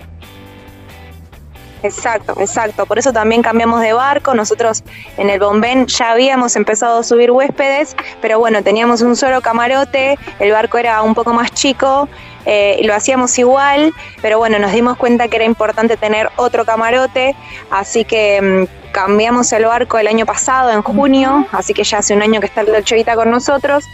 Exacto, 1.82 2.35
exacto. 2.39 2.86
Por 2.86 2.98
eso 2.98 3.12
también 3.12 3.43
cambiamos 3.43 3.81
de 3.81 3.93
barco. 3.93 4.35
Nosotros 4.35 4.82
en 5.16 5.31
el 5.31 5.39
Bombén 5.39 5.86
ya 5.86 6.12
habíamos 6.12 6.57
empezado 6.57 7.01
a 7.01 7.03
subir 7.03 7.31
huéspedes, 7.31 7.97
pero 8.20 8.39
bueno, 8.39 8.62
teníamos 8.62 9.03
un 9.03 9.16
solo 9.16 9.40
camarote, 9.40 10.19
el 10.39 10.53
barco 10.53 10.78
era 10.78 11.03
un 11.03 11.15
poco 11.15 11.32
más 11.32 11.53
chico, 11.53 12.09
eh, 12.44 12.81
lo 12.82 12.94
hacíamos 12.94 13.39
igual, 13.39 13.93
pero 14.23 14.39
bueno, 14.39 14.59
nos 14.59 14.73
dimos 14.73 14.97
cuenta 14.97 15.28
que 15.28 15.36
era 15.36 15.44
importante 15.44 15.97
tener 15.97 16.31
otro 16.36 16.65
camarote, 16.65 17.35
así 17.70 18.05
que 18.05 18.66
mm, 18.69 18.93
cambiamos 18.93 19.53
el 19.53 19.65
barco 19.66 19.98
el 19.98 20.07
año 20.07 20.24
pasado, 20.27 20.70
en 20.70 20.82
junio, 20.82 21.47
así 21.53 21.74
que 21.74 21.85
ya 21.85 21.98
hace 21.98 22.15
un 22.15 22.23
año 22.23 22.40
que 22.40 22.47
está 22.47 22.62
el 22.62 22.69
Dolce 22.69 23.05
con 23.15 23.31
nosotros. 23.31 23.85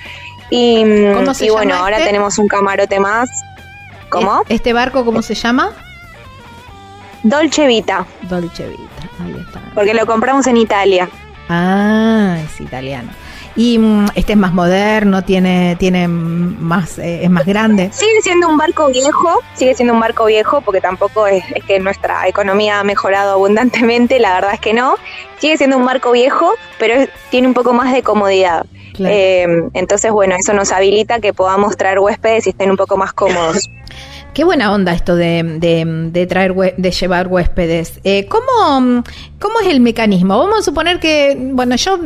Y, 0.51 0.85
mm, 0.85 1.33
y 1.41 1.51
bueno, 1.51 1.75
ahora 1.75 1.97
este? 1.97 2.09
tenemos 2.09 2.39
un 2.39 2.47
camarote 2.47 3.01
más. 3.01 3.29
¿Cómo? 4.11 4.43
¿Este 4.51 4.75
barco 4.75 5.05
cómo 5.07 5.23
se 5.23 5.35
llama? 5.35 5.73
Dolce 7.23 7.67
Vita. 7.67 8.07
Dolce 8.23 8.69
Vita, 8.69 9.09
ahí 9.25 9.37
está. 9.47 9.61
Porque 9.75 9.95
lo 9.95 10.07
compramos 10.07 10.47
en 10.47 10.57
Italia. 10.57 11.09
Ah, 11.49 12.39
es 12.45 12.61
italiano. 12.61 13.11
Y 13.55 13.79
mm, 13.79 14.07
este 14.15 14.33
es 14.33 14.39
más 14.39 14.55
moderno, 14.55 15.23
tiene, 15.23 15.77
tiene 15.79 16.09
más, 16.09 16.99
eh, 16.99 17.25
es 17.25 17.31
más 17.31 17.45
grande. 17.45 17.91
Sigue 17.93 18.23
siendo 18.23 18.49
un 18.49 18.57
barco 18.57 18.89
viejo, 18.89 19.41
sigue 19.55 19.75
siendo 19.75 19.93
un 19.93 20.01
barco 20.01 20.25
viejo, 20.25 20.63
porque 20.63 20.81
tampoco 20.81 21.27
es, 21.27 21.45
que 21.67 21.79
nuestra 21.79 22.27
economía 22.27 22.81
ha 22.81 22.85
mejorado 22.85 23.33
abundantemente, 23.33 24.19
la 24.19 24.35
verdad 24.35 24.55
es 24.55 24.61
que 24.61 24.73
no. 24.73 24.95
Sigue 25.39 25.59
siendo 25.59 25.77
un 25.77 25.85
barco 25.85 26.13
viejo, 26.13 26.55
pero 26.79 27.07
tiene 27.31 27.49
un 27.49 27.55
poco 27.55 27.73
más 27.73 27.93
de 27.93 28.03
comodidad. 28.03 28.65
Eh, 28.99 29.47
entonces, 29.75 30.13
bueno, 30.13 30.35
eso 30.39 30.53
nos 30.53 30.71
habilita 30.71 31.19
que 31.19 31.33
podamos 31.33 31.77
traer 31.77 31.99
huéspedes 31.99 32.47
y 32.47 32.51
estén 32.51 32.71
un 32.71 32.77
poco 32.77 32.97
más 32.97 33.13
cómodos. 33.13 33.69
Qué 34.35 34.45
buena 34.45 34.73
onda 34.73 34.95
esto 34.95 35.15
de, 35.15 35.43
de, 36.13 36.27
traer, 36.27 36.55
de 36.55 36.91
llevar 36.91 37.29
huéspedes. 37.29 38.01
Eh, 38.03 38.27
¿cómo, 38.27 39.05
¿Cómo 39.39 39.61
es 39.61 39.67
el 39.67 39.81
mecanismo? 39.81 40.39
Vamos 40.39 40.61
a 40.61 40.63
suponer 40.63 41.01
que, 41.01 41.37
bueno, 41.53 41.77
yo 41.77 41.99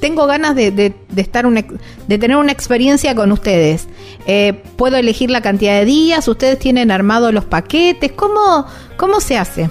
tengo 0.00 0.26
ganas 0.26 0.54
de, 0.54 0.70
de, 0.70 0.94
estar 1.16 1.46
de 1.46 2.18
tener 2.18 2.38
una 2.38 2.52
experiencia 2.52 3.14
con 3.14 3.32
ustedes. 3.32 3.86
Eh, 4.26 4.62
puedo 4.76 4.96
elegir 4.96 5.30
la 5.30 5.42
cantidad 5.42 5.78
de 5.78 5.84
días, 5.84 6.26
ustedes 6.26 6.58
tienen 6.58 6.90
armados 6.90 7.34
los 7.34 7.44
paquetes. 7.44 8.12
¿Cómo, 8.12 8.66
cómo 8.96 9.20
se 9.20 9.36
hace? 9.36 9.68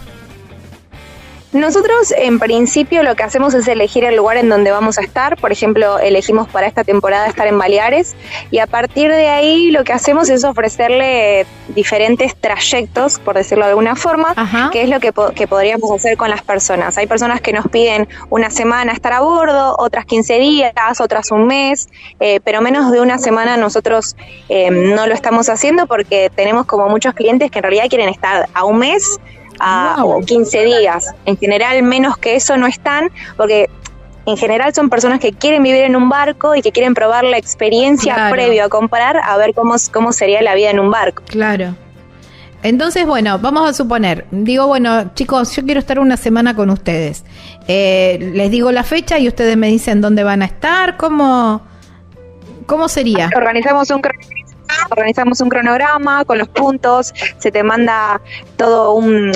Nosotros 1.54 2.12
en 2.18 2.40
principio 2.40 3.04
lo 3.04 3.16
que 3.16 3.22
hacemos 3.22 3.54
es 3.54 3.68
elegir 3.68 4.04
el 4.06 4.16
lugar 4.16 4.38
en 4.38 4.50
donde 4.50 4.72
vamos 4.72 4.98
a 4.98 5.02
estar. 5.02 5.38
Por 5.38 5.52
ejemplo, 5.52 6.00
elegimos 6.00 6.48
para 6.50 6.66
esta 6.66 6.84
temporada 6.84 7.28
estar 7.28 7.46
en 7.46 7.60
Baleares 7.60 8.16
y 8.50 8.58
a 8.58 8.66
partir 8.66 9.12
de 9.12 9.28
ahí 9.28 9.70
lo 9.70 9.84
que 9.84 9.94
hacemos 9.94 10.32
es 10.32 10.44
ofrecerle 10.44 11.46
diferentes 11.68 12.36
trayectos, 12.36 13.20
por 13.20 13.36
decirlo 13.36 13.66
de 13.66 13.70
alguna 13.70 13.96
forma, 13.96 14.34
que 14.72 14.82
es 14.82 14.90
lo 14.90 15.00
que, 15.00 15.14
podríamos 15.14 15.92
hacer 15.92 16.18
con 16.18 16.32
las 16.32 16.42
personas. 16.42 16.98
Hay 16.98 17.06
personas 17.06 17.40
que 17.40 17.54
nos 17.54 17.68
piden 17.68 18.08
una 18.32 18.50
semana 18.50 18.92
estar 18.92 19.14
a 19.14 19.22
bordo, 19.22 19.76
otras 19.78 20.06
15 20.06 20.40
días, 20.40 21.02
otras 21.02 21.30
un 21.30 21.46
mes, 21.46 21.88
eh, 22.20 22.40
pero 22.44 22.62
menos 22.62 22.92
de 22.92 23.00
una 23.00 23.20
semana 23.20 23.58
nosotros 23.58 24.16
eh, 24.50 24.72
no 24.72 25.06
lo 25.06 25.14
estamos 25.14 25.50
haciendo 25.50 25.86
porque 25.86 26.32
tenemos 26.36 26.66
como 26.66 26.90
muchos 26.90 27.14
clientes 27.14 27.52
que 27.52 27.60
en 27.60 27.64
realidad 27.64 27.86
quieren 27.90 28.10
estar 28.10 28.50
a 28.56 28.66
un 28.66 28.80
mes 28.80 29.20
a, 29.64 30.04
15 30.26 30.64
días. 30.64 31.14
En 31.26 31.38
general, 31.38 31.82
menos 31.84 32.18
que 32.18 32.36
eso 32.36 32.58
no 32.58 32.68
están, 32.68 33.10
porque 33.38 33.70
en 34.26 34.38
general 34.38 34.74
son 34.74 34.90
personas 34.90 35.20
que 35.20 35.34
quieren 35.34 35.64
vivir 35.64 35.84
en 35.84 35.96
un 35.96 36.10
barco 36.10 36.56
y 36.56 36.62
que 36.62 36.72
quieren 36.72 36.94
probar 36.94 37.24
la 37.24 37.38
experiencia 37.38 38.30
previo 38.32 38.66
a 38.66 38.70
comprar 38.70 39.18
a 39.18 39.38
ver 39.38 39.54
cómo, 39.54 39.76
cómo 39.92 40.12
sería 40.14 40.42
la 40.42 40.56
vida 40.56 40.70
en 40.70 40.80
un 40.80 40.92
barco. 40.92 41.24
Claro. 41.28 41.76
Entonces, 42.64 43.06
bueno, 43.06 43.40
vamos 43.40 43.70
a 43.70 43.74
suponer, 43.74 44.26
digo, 44.32 44.68
bueno, 44.68 45.14
chicos, 45.16 45.54
yo 45.54 45.66
quiero 45.66 45.82
estar 45.82 46.00
una 46.00 46.16
semana 46.16 46.56
con 46.56 46.70
ustedes. 46.70 47.26
Eh, 47.68 48.32
les 48.34 48.50
digo 48.52 48.72
la 48.72 48.86
fecha 48.86 49.20
y 49.20 49.28
ustedes 49.28 49.58
me 49.58 49.68
dicen 49.68 50.00
dónde 50.00 50.24
van 50.24 50.42
a 50.42 50.46
estar, 50.46 50.96
cómo, 50.96 51.62
cómo 52.66 52.88
sería. 52.88 53.30
Organizamos 53.36 53.90
un 53.92 54.02
organizamos 54.90 55.42
un 55.42 55.50
cronograma 55.50 56.26
con 56.26 56.38
los 56.38 56.48
puntos, 56.48 57.14
se 57.38 57.52
te 57.52 57.64
manda 57.64 58.22
todo 58.58 58.94
un, 58.94 59.32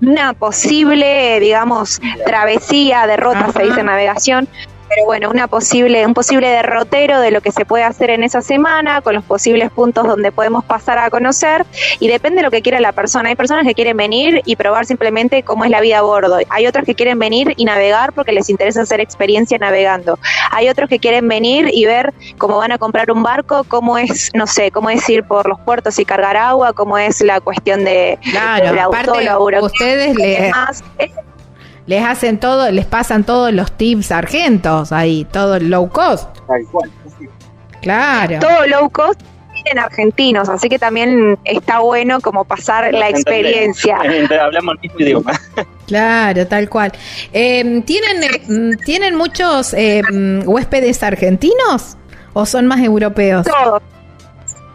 una 0.00 0.32
posible, 0.34 1.38
digamos, 1.40 2.00
travesía 2.24 3.06
de 3.06 3.16
ruta, 3.16 3.50
se 3.52 3.62
dice 3.62 3.82
navegación, 3.82 4.48
pero 4.90 5.04
bueno, 5.04 5.30
una 5.30 5.46
posible, 5.46 6.04
un 6.04 6.14
posible 6.14 6.48
derrotero 6.48 7.20
de 7.20 7.30
lo 7.30 7.40
que 7.40 7.52
se 7.52 7.64
puede 7.64 7.84
hacer 7.84 8.10
en 8.10 8.24
esa 8.24 8.42
semana, 8.42 9.00
con 9.02 9.14
los 9.14 9.22
posibles 9.24 9.70
puntos 9.70 10.04
donde 10.04 10.32
podemos 10.32 10.64
pasar 10.64 10.98
a 10.98 11.08
conocer, 11.10 11.64
y 12.00 12.08
depende 12.08 12.38
de 12.38 12.42
lo 12.42 12.50
que 12.50 12.60
quiera 12.60 12.80
la 12.80 12.90
persona. 12.90 13.28
Hay 13.28 13.36
personas 13.36 13.64
que 13.64 13.74
quieren 13.74 13.96
venir 13.96 14.42
y 14.44 14.56
probar 14.56 14.86
simplemente 14.86 15.44
cómo 15.44 15.64
es 15.64 15.70
la 15.70 15.80
vida 15.80 15.98
a 15.98 16.02
bordo. 16.02 16.38
Hay 16.48 16.66
otros 16.66 16.84
que 16.84 16.96
quieren 16.96 17.20
venir 17.20 17.54
y 17.56 17.64
navegar 17.64 18.12
porque 18.12 18.32
les 18.32 18.50
interesa 18.50 18.82
hacer 18.82 19.00
experiencia 19.00 19.58
navegando. 19.58 20.18
Hay 20.50 20.68
otros 20.68 20.88
que 20.88 20.98
quieren 20.98 21.28
venir 21.28 21.70
y 21.72 21.84
ver 21.84 22.12
cómo 22.36 22.58
van 22.58 22.72
a 22.72 22.78
comprar 22.78 23.12
un 23.12 23.22
barco, 23.22 23.62
cómo 23.68 23.96
es, 23.96 24.30
no 24.34 24.48
sé, 24.48 24.72
cómo 24.72 24.90
es 24.90 25.08
ir 25.08 25.22
por 25.22 25.48
los 25.48 25.60
puertos 25.60 26.00
y 26.00 26.04
cargar 26.04 26.36
agua, 26.36 26.72
cómo 26.72 26.98
es 26.98 27.20
la 27.20 27.40
cuestión 27.40 27.84
de, 27.84 28.18
claro, 28.22 28.80
aparte, 28.82 29.28
ustedes 29.62 30.16
le, 30.16 30.50
les 31.90 32.04
hacen 32.04 32.38
todo, 32.38 32.70
les 32.70 32.86
pasan 32.86 33.24
todos 33.24 33.52
los 33.52 33.72
tips 33.72 34.12
argentos 34.12 34.92
ahí, 34.92 35.26
todo 35.32 35.58
low 35.58 35.88
cost. 35.88 36.28
Claro. 37.82 38.38
Todo 38.38 38.64
low 38.68 38.88
cost 38.90 39.20
en 39.64 39.76
argentinos, 39.76 40.48
así 40.48 40.68
que 40.68 40.78
también 40.78 41.36
está 41.42 41.80
bueno 41.80 42.20
como 42.20 42.44
pasar 42.44 42.94
la 42.94 43.08
experiencia. 43.08 43.96
Hablamos 44.40 44.76
el 44.76 44.80
mismo 44.82 45.00
idioma. 45.00 45.32
Claro, 45.88 46.46
tal 46.46 46.68
cual. 46.68 46.92
Em, 47.32 47.82
¿tienen, 47.82 48.22
em, 48.22 48.78
¿Tienen 48.78 49.16
muchos 49.16 49.74
em, 49.74 50.40
huéspedes 50.48 51.02
argentinos 51.02 51.96
o 52.32 52.46
son 52.46 52.68
más 52.68 52.78
europeos? 52.78 53.44
Todos 53.44 53.82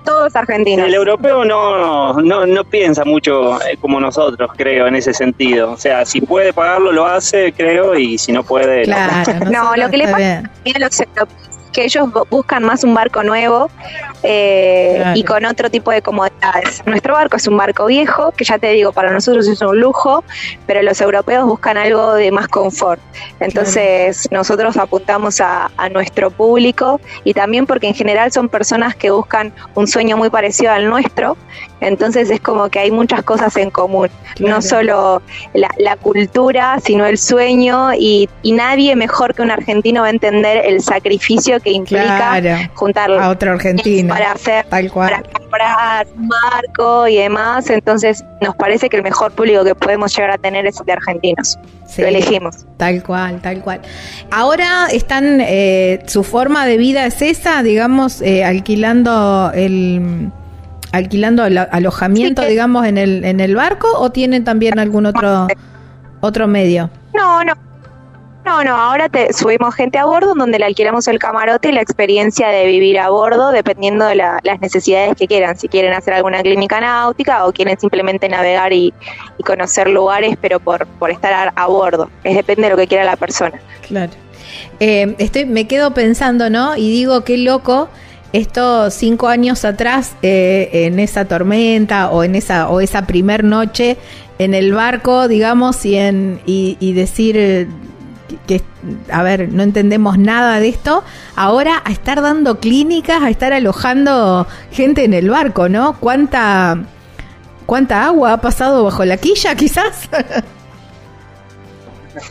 todos 0.05 0.35
argentinos. 0.35 0.87
El 0.87 0.93
europeo 0.93 1.43
no, 1.43 2.13
no, 2.21 2.45
no 2.45 2.63
piensa 2.63 3.03
mucho 3.03 3.61
eh, 3.61 3.77
como 3.81 3.99
nosotros, 3.99 4.51
creo, 4.55 4.87
en 4.87 4.95
ese 4.95 5.13
sentido. 5.13 5.71
O 5.71 5.77
sea, 5.77 6.05
si 6.05 6.21
puede 6.21 6.53
pagarlo, 6.53 6.91
lo 6.91 7.05
hace, 7.05 7.51
creo, 7.51 7.95
y 7.95 8.17
si 8.17 8.31
no 8.31 8.43
puede, 8.43 8.83
claro, 8.83 9.33
no. 9.51 9.75
lo 9.75 9.89
que 9.89 9.97
le 9.97 10.07
pasa 10.07 10.39
a 10.39 10.79
los 10.79 10.99
europeos 10.99 11.44
que 11.75 11.83
ellos 11.83 12.07
buscan 12.29 12.63
más 12.63 12.85
un 12.85 12.93
barco 12.93 13.21
nuevo 13.21 13.69
eh, 14.23 15.11
y 15.13 15.23
con 15.25 15.43
otro 15.43 15.69
tipo 15.69 15.91
de 15.91 16.01
comodidades. 16.01 16.81
Nuestro 16.85 17.13
barco 17.13 17.35
es 17.35 17.45
un 17.47 17.57
barco 17.57 17.87
viejo, 17.87 18.31
que 18.31 18.45
ya 18.45 18.57
te 18.57 18.69
digo, 18.69 18.93
para 18.93 19.11
nosotros 19.11 19.45
es 19.45 19.61
un 19.61 19.77
lujo, 19.77 20.23
pero 20.67 20.81
los 20.81 21.01
europeos 21.01 21.45
buscan 21.45 21.77
algo 21.77 22.13
de 22.13 22.31
más 22.31 22.47
confort. 22.47 23.01
Entonces 23.41 24.29
nosotros 24.31 24.77
apuntamos 24.77 25.41
a, 25.41 25.69
a 25.75 25.89
nuestro 25.89 26.31
público 26.31 27.01
y 27.25 27.33
también 27.33 27.65
porque 27.65 27.87
en 27.87 27.93
general 27.93 28.31
son 28.31 28.47
personas 28.47 28.95
que 28.95 29.11
buscan 29.11 29.51
un 29.75 29.85
sueño 29.85 30.15
muy 30.15 30.29
parecido 30.29 30.71
al 30.71 30.89
nuestro, 30.89 31.35
entonces 31.81 32.29
es 32.29 32.39
como 32.39 32.69
que 32.69 32.79
hay 32.79 32.91
muchas 32.91 33.23
cosas 33.23 33.55
en 33.57 33.69
común, 33.69 34.09
no 34.39 34.61
solo 34.61 35.21
la, 35.53 35.95
cultura, 35.97 36.79
sino 36.83 37.05
el 37.05 37.17
sueño 37.17 37.93
y, 37.93 38.29
nadie 38.43 38.95
mejor 38.95 39.33
que 39.33 39.41
un 39.41 39.51
argentino 39.51 40.01
va 40.01 40.07
a 40.07 40.11
entender 40.11 40.65
el 40.65 40.81
sacrificio 40.81 41.59
que 41.59 41.71
implica 41.71 42.41
juntar 42.73 43.11
a 43.11 43.29
otro 43.29 43.51
argentino 43.51 44.13
para 44.13 44.31
hacer 44.31 44.65
tal 44.69 44.89
cual. 44.91 45.09
para 45.09 45.23
comprar 45.23 46.07
un 46.15 46.29
barco 46.29 47.07
y 47.07 47.17
demás. 47.17 47.69
Entonces 47.69 48.23
nos 48.41 48.55
parece 48.55 48.89
que 48.89 48.97
el 48.97 49.03
mejor 49.03 49.31
público 49.33 49.63
que 49.63 49.75
podemos 49.75 50.15
llegar 50.15 50.31
a 50.31 50.37
tener 50.37 50.65
es 50.65 50.79
el 50.79 50.85
de 50.85 50.93
argentinos. 50.93 51.59
Lo 51.97 52.07
elegimos. 52.07 52.65
Tal 52.77 53.03
cual, 53.03 53.41
tal 53.41 53.61
cual. 53.61 53.81
Ahora 54.31 54.87
están, 54.91 55.39
eh, 55.41 56.01
su 56.07 56.23
forma 56.23 56.65
de 56.65 56.77
vida 56.77 57.05
es 57.05 57.21
esa, 57.21 57.63
digamos, 57.63 58.21
eh, 58.21 58.43
alquilando 58.43 59.51
el 59.53 60.31
alquilando 60.95 61.43
alojamiento, 61.43 62.43
digamos, 62.43 62.85
en 62.85 62.97
el, 62.97 63.23
en 63.25 63.39
el 63.39 63.55
barco 63.55 63.87
o 63.97 64.11
tienen 64.11 64.43
también 64.43 64.79
algún 64.79 65.05
otro, 65.05 65.47
otro 66.21 66.47
medio? 66.47 66.89
No, 67.13 67.43
no. 67.43 67.53
No, 68.45 68.63
no, 68.63 68.75
ahora 68.75 69.09
te 69.09 69.33
subimos 69.33 69.73
gente 69.73 69.97
a 69.97 70.05
bordo 70.05 70.35
donde 70.35 70.59
le 70.59 70.65
alquilamos 70.65 71.07
el 71.07 71.17
camarote 71.17 71.69
y 71.69 71.71
la 71.71 71.81
experiencia 71.81 72.49
de 72.49 72.67
vivir 72.67 72.99
a 72.99 73.09
bordo 73.09 73.49
dependiendo 73.49 74.05
de 74.05 74.15
las 74.15 74.61
necesidades 74.61 75.15
que 75.15 75.27
quieran. 75.27 75.57
Si 75.57 75.67
quieren 75.67 75.93
hacer 75.93 76.13
alguna 76.13 76.43
clínica 76.43 76.79
náutica 76.79 77.47
o 77.47 77.51
quieren 77.51 77.79
simplemente 77.79 78.29
navegar 78.29 78.71
y, 78.71 78.93
conocer 79.43 79.89
lugares, 79.89 80.37
pero 80.39 80.59
por, 80.59 80.85
por 80.85 81.09
estar 81.09 81.53
a, 81.55 81.67
bordo. 81.67 82.11
Es 82.23 82.35
depende 82.35 82.63
de 82.63 82.69
lo 82.69 82.77
que 82.77 82.85
quiera 82.85 83.03
la 83.03 83.15
persona. 83.15 83.59
Claro. 83.87 84.11
Eh, 84.79 85.15
estoy, 85.17 85.45
me 85.45 85.67
quedo 85.67 85.95
pensando, 85.95 86.51
¿no? 86.51 86.77
Y 86.77 86.91
digo, 86.91 87.23
qué 87.23 87.39
loco 87.39 87.89
esto 88.37 88.89
cinco 88.91 89.27
años 89.27 89.65
atrás, 89.65 90.15
eh, 90.21 90.69
en 90.71 90.99
esa 90.99 91.25
tormenta 91.25 92.09
o 92.09 92.23
en 92.23 92.35
esa, 92.35 92.69
o 92.69 92.81
esa 92.81 93.07
primer 93.07 93.43
noche 93.43 93.97
en 94.39 94.53
el 94.53 94.73
barco, 94.73 95.27
digamos, 95.27 95.85
y, 95.85 95.95
en, 95.95 96.41
y, 96.45 96.93
decir 96.93 97.37
eh, 97.37 97.67
que, 98.47 98.61
a 99.09 99.23
ver, 99.23 99.51
no 99.53 99.63
entendemos 99.63 100.17
nada 100.17 100.59
de 100.59 100.67
esto, 100.67 101.03
ahora 101.35 101.81
a 101.85 101.91
estar 101.91 102.21
dando 102.21 102.59
clínicas, 102.59 103.21
a 103.21 103.29
estar 103.29 103.53
alojando 103.53 104.45
gente 104.71 105.05
en 105.05 105.13
el 105.13 105.29
barco, 105.29 105.69
¿no? 105.69 105.97
¿Cuánta, 105.99 106.79
cuánta 107.65 108.05
agua 108.05 108.33
ha 108.33 108.41
pasado 108.41 108.83
bajo 108.83 109.05
la 109.05 109.17
quilla 109.17 109.55
quizás? 109.57 110.09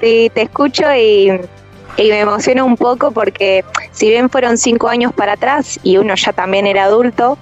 Sí, 0.01 0.31
te 0.35 0.43
escucho 0.43 0.85
y, 0.95 1.31
me 1.99 2.21
emociona 2.21 2.65
un 2.65 2.77
poco 2.77 3.11
porque 3.13 3.65
si 3.93 4.09
bien 4.09 4.31
fueron 4.31 4.59
cinco 4.59 4.89
años 4.89 5.13
para 5.13 5.33
atrás 5.33 5.79
y 5.83 5.97
uno 5.97 6.15
ya 6.15 6.33
también 6.33 6.67
era 6.67 6.85
adulto, 6.85 7.39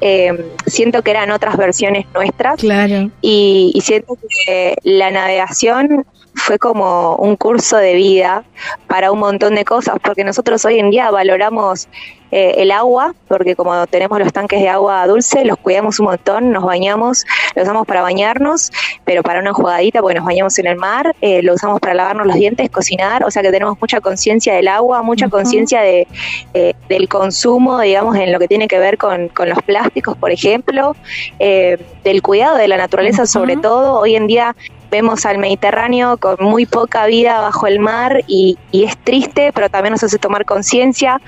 eh, 0.00 0.52
siento 0.66 1.02
que 1.02 1.10
eran 1.10 1.30
otras 1.30 1.56
versiones 1.56 2.06
nuestras. 2.14 2.60
Claro. 2.60 3.10
Y, 3.20 3.72
y 3.74 3.80
siento 3.80 4.18
que 4.46 4.76
la 4.82 5.10
navegación 5.10 6.06
fue 6.36 6.58
como 6.58 7.16
un 7.16 7.36
curso 7.36 7.76
de 7.78 7.94
vida 7.94 8.44
para 8.86 9.10
un 9.10 9.18
montón 9.18 9.54
de 9.54 9.64
cosas, 9.64 9.96
porque 10.02 10.22
nosotros 10.22 10.64
hoy 10.64 10.78
en 10.78 10.90
día 10.90 11.10
valoramos 11.10 11.88
eh, 12.30 12.54
el 12.58 12.72
agua, 12.72 13.14
porque 13.28 13.56
como 13.56 13.86
tenemos 13.86 14.18
los 14.18 14.32
tanques 14.32 14.60
de 14.60 14.68
agua 14.68 15.06
dulce, 15.06 15.44
los 15.44 15.56
cuidamos 15.58 15.98
un 15.98 16.06
montón, 16.06 16.52
nos 16.52 16.64
bañamos, 16.64 17.24
los 17.54 17.64
usamos 17.64 17.86
para 17.86 18.02
bañarnos, 18.02 18.70
pero 19.04 19.22
para 19.22 19.40
una 19.40 19.52
jugadita, 19.52 20.00
porque 20.00 20.16
nos 20.16 20.24
bañamos 20.24 20.58
en 20.58 20.66
el 20.66 20.76
mar, 20.76 21.14
eh, 21.20 21.42
lo 21.42 21.54
usamos 21.54 21.80
para 21.80 21.94
lavarnos 21.94 22.26
los 22.26 22.36
dientes, 22.36 22.68
cocinar, 22.68 23.24
o 23.24 23.30
sea 23.30 23.42
que 23.42 23.50
tenemos 23.50 23.78
mucha 23.80 24.00
conciencia 24.00 24.54
del 24.54 24.68
agua, 24.68 25.02
mucha 25.02 25.28
conciencia 25.28 25.80
de, 25.80 26.06
eh, 26.52 26.74
del 26.88 27.08
consumo, 27.08 27.80
digamos, 27.80 28.16
en 28.16 28.32
lo 28.32 28.38
que 28.38 28.48
tiene 28.48 28.68
que 28.68 28.78
ver 28.78 28.98
con, 28.98 29.28
con 29.28 29.48
los 29.48 29.62
plásticos, 29.62 30.16
por 30.16 30.30
ejemplo, 30.30 30.94
del 31.38 32.22
cuidado 32.22 32.56
de 32.56 32.68
la 32.68 32.76
naturaleza 32.76 33.26
sobre 33.26 33.56
todo. 33.56 34.00
Hoy 34.00 34.16
en 34.16 34.26
día 34.26 34.54
vemos 34.90 35.26
al 35.26 35.38
Mediterráneo 35.38 36.16
con 36.16 36.36
muy 36.40 36.66
poca 36.66 37.06
vida 37.06 37.40
bajo 37.40 37.66
el 37.66 37.78
mar 37.78 38.22
y, 38.26 38.58
es 38.72 38.96
triste, 38.98 39.52
pero 39.54 39.70
también 39.70 39.92
nos 39.92 40.02
hace 40.04 40.18
tomar 40.18 40.44
conciencia. 40.44 41.20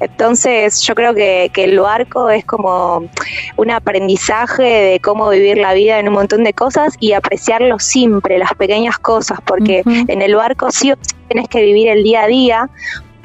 Entonces 0.00 0.80
yo 0.82 0.94
creo 0.94 1.14
que, 1.14 1.50
el 1.56 1.80
barco 1.80 2.30
es 2.30 2.44
como 2.44 3.08
un 3.56 3.70
aprendizaje 3.70 4.62
de 4.62 5.00
cómo 5.00 5.28
vivir 5.30 5.58
la 5.58 5.72
vida 5.74 5.98
en 5.98 6.08
un 6.08 6.14
montón 6.14 6.44
de 6.44 6.52
cosas 6.52 6.94
y 7.00 7.12
apreciar 7.12 7.62
lo 7.62 7.78
simple, 7.78 8.38
las 8.38 8.54
pequeñas 8.54 8.98
cosas, 8.98 9.40
porque 9.44 9.82
en 9.86 10.22
el 10.22 10.36
barco 10.36 10.70
sí 10.70 10.92
o 10.92 10.96
sí 11.00 11.16
tienes 11.28 11.48
que 11.48 11.62
vivir 11.62 11.88
el 11.88 12.04
día 12.04 12.22
a 12.22 12.26
día, 12.26 12.70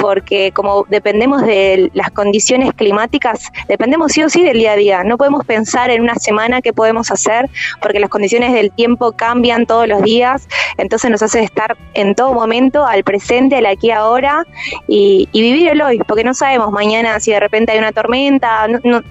porque 0.02 0.52
como 0.52 0.86
dependemos 0.90 1.44
de 1.44 1.92
las 1.94 2.10
condiciones 2.10 2.74
climáticas, 2.74 3.52
dependemos 3.68 4.12
sí 4.12 4.24
o 4.24 4.30
sí 4.30 4.44
del 4.44 4.58
día 4.58 4.74
a 4.74 4.76
día. 4.76 5.04
No 5.04 5.18
podemos 5.18 5.46
pensar 5.46 5.92
en 5.92 6.02
una 6.02 6.16
semana 6.16 6.62
qué 6.62 6.74
podemos 6.74 7.12
hacer, 7.12 7.50
porque 7.82 8.00
las 8.00 8.10
condiciones 8.10 8.52
del 8.54 8.72
tiempo 8.72 9.12
cambian 9.12 9.68
todos 9.68 9.88
los 9.88 10.02
días, 10.02 10.48
entonces 10.78 11.12
nos 11.12 11.22
hace 11.22 11.44
estar 11.44 11.78
en 11.94 12.16
todo 12.16 12.34
momento 12.34 12.86
al 12.86 13.04
presente, 13.04 13.58
al 13.58 13.68
aquí 13.68 13.92
ahora 13.92 14.46
y, 14.88 15.30
vivir 15.32 15.70
el 15.70 15.82
hoy, 15.82 16.00
porque 16.00 16.24
no 16.24 16.34
sabemos 16.34 16.72
mañana 16.72 17.20
si 17.20 17.32
de 17.32 17.40
repente 17.40 17.72
hay 17.72 17.80
una 17.80 17.92
tormenta, 17.92 18.68
no, 18.68 19.02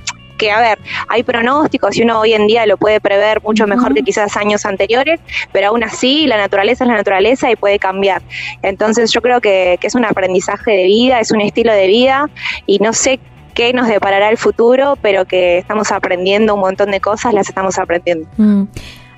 que, 0.41 0.51
a 0.51 0.59
ver, 0.59 0.79
hay 1.09 1.23
pronósticos 1.23 1.95
y 1.99 2.03
uno 2.03 2.19
hoy 2.19 2.33
en 2.33 2.47
día 2.47 2.65
lo 2.65 2.79
puede 2.79 2.99
prever 2.99 3.43
mucho 3.43 3.67
mejor 3.67 3.93
que 3.93 4.03
quizás 4.03 4.39
años 4.39 4.65
anteriores, 4.65 5.21
pero 5.53 5.69
aún 5.69 5.85
así 5.85 6.27
la 6.27 6.39
naturaleza 6.39 6.85
es 6.85 6.89
la 6.89 6.97
naturaleza 6.97 7.51
y 7.51 7.57
puede 7.57 7.79
cambiar. 7.79 8.23
Entonces 8.63 9.13
yo 9.13 9.21
creo 9.21 9.43
que, 9.43 9.79
es 9.83 9.95
un 9.95 10.07
aprendizaje 10.07 10.71
de 10.71 10.85
vida, 10.85 11.21
es 11.21 11.31
un 11.31 11.43
estilo 11.43 11.75
de 11.75 11.87
vida 11.89 12.31
y 12.67 12.79
no 12.79 12.95
sé 12.95 13.21
qué 13.53 13.75
nos 13.75 13.87
deparará 13.87 14.31
el 14.31 14.39
futuro, 14.39 14.97
pero 15.03 15.27
que 15.27 15.59
estamos 15.59 15.93
aprendiendo 15.93 16.55
un 16.55 16.61
montón 16.61 16.91
de 16.91 17.01
cosas, 17.01 17.35
las 17.35 17.49
estamos 17.49 17.79
aprendiendo. 17.79 18.27
Mm. 18.39 18.65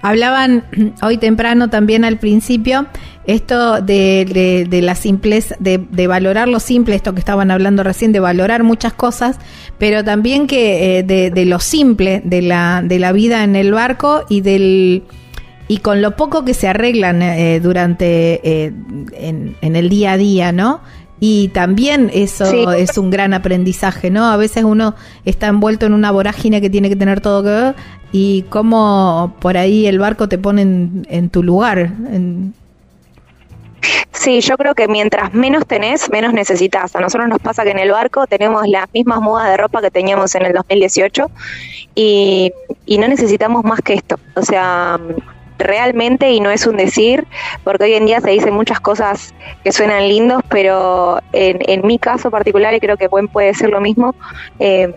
Hablaban 0.03 0.65
hoy 1.03 1.19
temprano 1.19 1.71
también 1.71 2.05
al 2.05 2.19
principio 2.19 2.87
esto 3.25 3.81
de, 3.81 4.67
de, 4.69 4.83
la 4.83 4.95
simpleza, 4.95 5.55
de, 5.59 5.79
de, 5.79 6.07
valorar 6.07 6.49
lo 6.49 6.61
simple, 6.61 6.97
esto 6.97 7.13
que 7.15 7.21
estaban 7.21 7.51
hablando 7.51 7.83
recién, 7.83 8.13
de 8.13 8.21
valorar 8.21 8.65
muchas 8.65 8.93
cosas, 8.93 9.39
pero 9.79 10.03
también 10.03 10.47
que 10.47 10.99
eh, 10.99 11.03
de, 11.05 11.45
lo 11.45 11.61
simple 11.61 12.23
de 12.25 12.43
la, 12.43 12.83
de 12.85 12.99
la 12.99 13.13
vida 13.13 13.45
en 13.45 13.57
el 13.57 13.73
barco 13.73 14.25
y 14.29 14.41
del 14.41 15.05
y 15.69 15.79
con 15.79 16.03
lo 16.03 16.17
poco 16.17 16.45
que 16.45 16.53
se 16.53 16.69
arreglan 16.69 17.23
eh, 17.23 17.61
durante 17.61 18.41
eh, 18.43 18.73
en, 19.13 19.57
en, 19.63 19.77
el 19.77 19.89
día 19.89 20.13
a 20.13 20.17
día, 20.17 20.53
¿no? 20.53 20.81
Y 21.25 21.49
también 21.49 22.11
eso 22.13 22.73
es 22.73 22.99
un 22.99 23.11
gran 23.11 23.33
aprendizaje, 23.33 24.11
¿no? 24.11 24.25
A 24.25 24.37
veces 24.37 24.65
uno 24.65 24.97
está 25.25 25.47
envuelto 25.47 25.87
en 25.87 25.95
una 25.95 26.11
vorágine 26.11 26.61
que 26.61 26.69
tiene 26.69 26.89
que 26.89 26.97
tener 26.97 27.21
todo 27.21 27.45
que 27.45 27.49
ver 27.49 27.75
y 28.11 28.43
cómo 28.51 29.35
por 29.39 29.57
ahí 29.57 29.87
el 29.87 30.01
barco 30.01 30.29
te 30.29 30.37
pone 30.37 30.63
en, 30.63 31.31
tu 31.31 31.45
lugar. 31.45 31.93
Sí, 34.13 34.41
yo 34.41 34.57
creo 34.57 34.75
que 34.75 34.89
mientras 34.89 35.35
menos 35.35 35.67
tenés, 35.67 36.11
menos 36.11 36.33
necesitas. 36.33 36.95
A 36.95 37.01
nosotros 37.01 37.29
nos 37.29 37.41
pasa 37.41 37.65
que 37.65 37.71
en 37.71 37.79
el 37.79 37.91
barco 37.91 38.27
tenemos 38.27 38.67
las 38.69 38.93
mismas 38.93 39.21
modas 39.21 39.49
de 39.49 39.57
ropa 39.57 39.81
que 39.81 39.91
teníamos 39.91 40.35
en 40.35 40.47
el 40.47 40.53
2018 40.53 41.31
y, 41.95 42.53
y 42.87 42.99
no 42.99 43.09
necesitamos 43.09 43.65
más 43.65 43.81
que 43.81 43.95
esto. 43.95 44.17
O 44.35 44.43
sea, 44.43 45.01
realmente, 45.59 46.31
y 46.31 46.41
no 46.41 46.51
es 46.51 46.67
un 46.67 46.77
decir, 46.77 47.27
porque 47.65 47.85
hoy 47.85 47.95
en 47.95 48.07
día 48.07 48.21
se 48.21 48.31
dicen 48.31 48.55
muchas 48.55 48.81
cosas 48.81 49.35
que 49.65 49.73
suenan 49.73 50.09
lindos, 50.09 50.43
pero 50.49 51.19
en, 51.33 51.59
en 51.67 51.87
mi 51.87 51.99
caso 51.99 52.31
particular, 52.31 52.75
y 52.75 52.81
creo 52.81 52.97
que 52.97 53.09
buen 53.09 53.29
puede 53.29 53.55
ser 53.55 53.71
lo 53.71 53.81
mismo, 53.81 54.15
eh, 54.59 54.95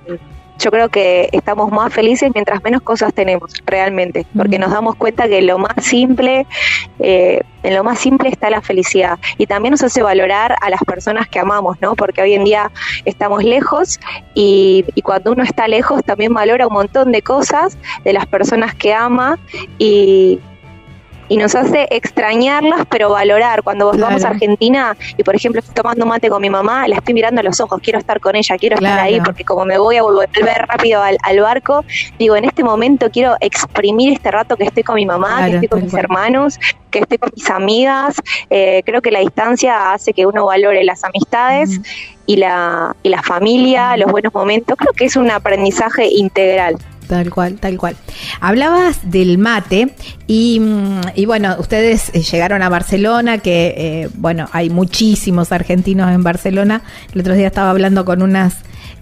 yo 0.59 0.71
creo 0.71 0.89
que 0.89 1.29
estamos 1.31 1.71
más 1.71 1.93
felices 1.93 2.31
mientras 2.33 2.63
menos 2.63 2.81
cosas 2.81 3.13
tenemos 3.13 3.53
realmente, 3.65 4.25
porque 4.35 4.59
nos 4.59 4.71
damos 4.71 4.95
cuenta 4.95 5.27
que 5.27 5.41
lo 5.41 5.57
más 5.57 5.73
simple, 5.81 6.45
eh, 6.99 7.41
en 7.63 7.75
lo 7.75 7.83
más 7.83 7.99
simple 7.99 8.29
está 8.29 8.49
la 8.49 8.61
felicidad 8.61 9.19
y 9.37 9.47
también 9.47 9.71
nos 9.71 9.83
hace 9.83 10.01
valorar 10.01 10.55
a 10.61 10.69
las 10.69 10.83
personas 10.83 11.27
que 11.27 11.39
amamos, 11.39 11.77
¿no? 11.81 11.95
Porque 11.95 12.21
hoy 12.21 12.33
en 12.33 12.43
día 12.43 12.71
estamos 13.05 13.43
lejos 13.43 13.99
y, 14.33 14.85
y 14.95 15.01
cuando 15.01 15.31
uno 15.31 15.43
está 15.43 15.67
lejos 15.67 16.03
también 16.03 16.33
valora 16.33 16.67
un 16.67 16.73
montón 16.73 17.11
de 17.11 17.21
cosas 17.21 17.77
de 18.03 18.13
las 18.13 18.25
personas 18.25 18.75
que 18.75 18.93
ama 18.93 19.39
y 19.77 20.39
y 21.27 21.37
nos 21.37 21.55
hace 21.55 21.87
extrañarlas, 21.91 22.85
pero 22.89 23.09
valorar. 23.09 23.63
Cuando 23.63 23.91
vamos 23.91 24.23
a 24.23 24.29
Argentina 24.29 24.95
y, 25.17 25.23
por 25.23 25.35
ejemplo, 25.35 25.59
estoy 25.59 25.73
tomando 25.73 26.05
mate 26.05 26.29
con 26.29 26.41
mi 26.41 26.49
mamá, 26.49 26.87
la 26.87 26.97
estoy 26.97 27.13
mirando 27.13 27.41
a 27.41 27.43
los 27.43 27.59
ojos, 27.59 27.79
quiero 27.81 27.99
estar 27.99 28.19
con 28.19 28.35
ella, 28.35 28.57
quiero 28.57 28.75
estar 28.75 28.99
ahí, 28.99 29.19
porque 29.21 29.43
como 29.43 29.65
me 29.65 29.77
voy 29.77 29.97
a 29.97 30.03
volver 30.03 30.29
rápido 30.67 31.01
al, 31.01 31.39
barco, 31.39 31.83
digo, 32.17 32.35
en 32.35 32.45
este 32.45 32.63
momento 32.63 33.09
quiero 33.11 33.35
exprimir 33.39 34.13
este 34.13 34.31
rato 34.31 34.55
que 34.55 34.63
estoy 34.63 34.83
con 34.83 34.95
mi 34.95 35.05
mamá, 35.05 35.45
que 35.45 35.53
estoy 35.55 35.67
con 35.67 35.83
mis 35.83 35.93
hermanos, 35.93 36.59
que 36.89 36.99
estoy 36.99 37.17
con 37.17 37.29
mis 37.35 37.49
amigas. 37.49 38.15
Eh, 38.49 38.81
creo 38.85 39.01
que 39.01 39.11
la 39.11 39.19
distancia 39.19 39.93
hace 39.93 40.13
que 40.13 40.25
uno 40.25 40.45
valore 40.45 40.83
las 40.83 41.03
amistades. 41.03 41.81
Y 42.27 42.37
la, 42.37 42.95
y 43.03 43.09
la 43.09 43.21
familia, 43.21 43.95
los 43.97 44.11
buenos 44.11 44.33
momentos, 44.33 44.75
creo 44.79 44.93
que 44.93 45.05
es 45.05 45.15
un 45.15 45.29
aprendizaje 45.29 46.07
integral. 46.07 46.75
Tal 47.07 47.29
cual, 47.29 47.55
tal 47.55 47.77
cual. 47.77 47.95
Hablabas 48.39 49.11
del 49.11 49.37
mate 49.37 49.93
y, 50.27 50.59
mm, 50.59 51.25
bueno, 51.27 51.55
ustedes 51.59 52.09
eh, 52.13 52.21
llegaron 52.21 52.61
a 52.61 52.69
Barcelona, 52.69 53.37
que 53.37 53.73
eh, 53.77 54.09
bueno, 54.15 54.49
hay 54.51 54.69
muchísimos 54.69 55.51
argentinos 55.51 56.11
en 56.11 56.23
Barcelona. 56.23 56.81
El 57.13 57.21
otro 57.21 57.33
día 57.33 57.47
estaba 57.47 57.69
hablando 57.69 58.05
con 58.05 58.21
unas 58.21 58.55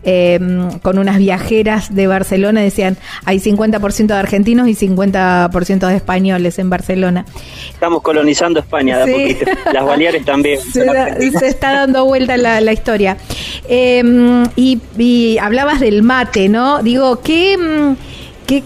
Em, 0.06 0.80
con 0.80 0.98
unas 0.98 1.18
viajeras 1.18 1.96
de 1.96 2.08
Barcelona, 2.08 2.60
decían, 2.60 2.98
hay 3.24 3.40
50% 3.40 4.08
de 4.08 4.20
argentinos 4.20 4.68
y 4.68 4.76
50% 4.76 5.88
de 5.88 5.96
españoles 5.96 6.60
en 6.60 6.70
Barcelona. 6.70 7.26
Estamos 7.70 8.02
colonizando 8.02 8.60
España, 8.60 9.06
las 9.72 9.86
Baleares 9.86 10.26
también. 10.26 10.60
Se, 10.74 11.48
está 11.48 11.72
dando 11.72 12.04
vuelta 12.04 12.36
la, 12.36 12.74
historia. 12.74 13.16
Em, 13.70 14.44
y, 14.58 15.38
hablabas 15.38 15.80
del 15.80 16.04
mate, 16.04 16.50
¿no? 16.50 16.84
Digo, 16.84 17.22
¿qué... 17.22 17.58
Mm, 17.58 17.96
¿Qué, 18.46 18.62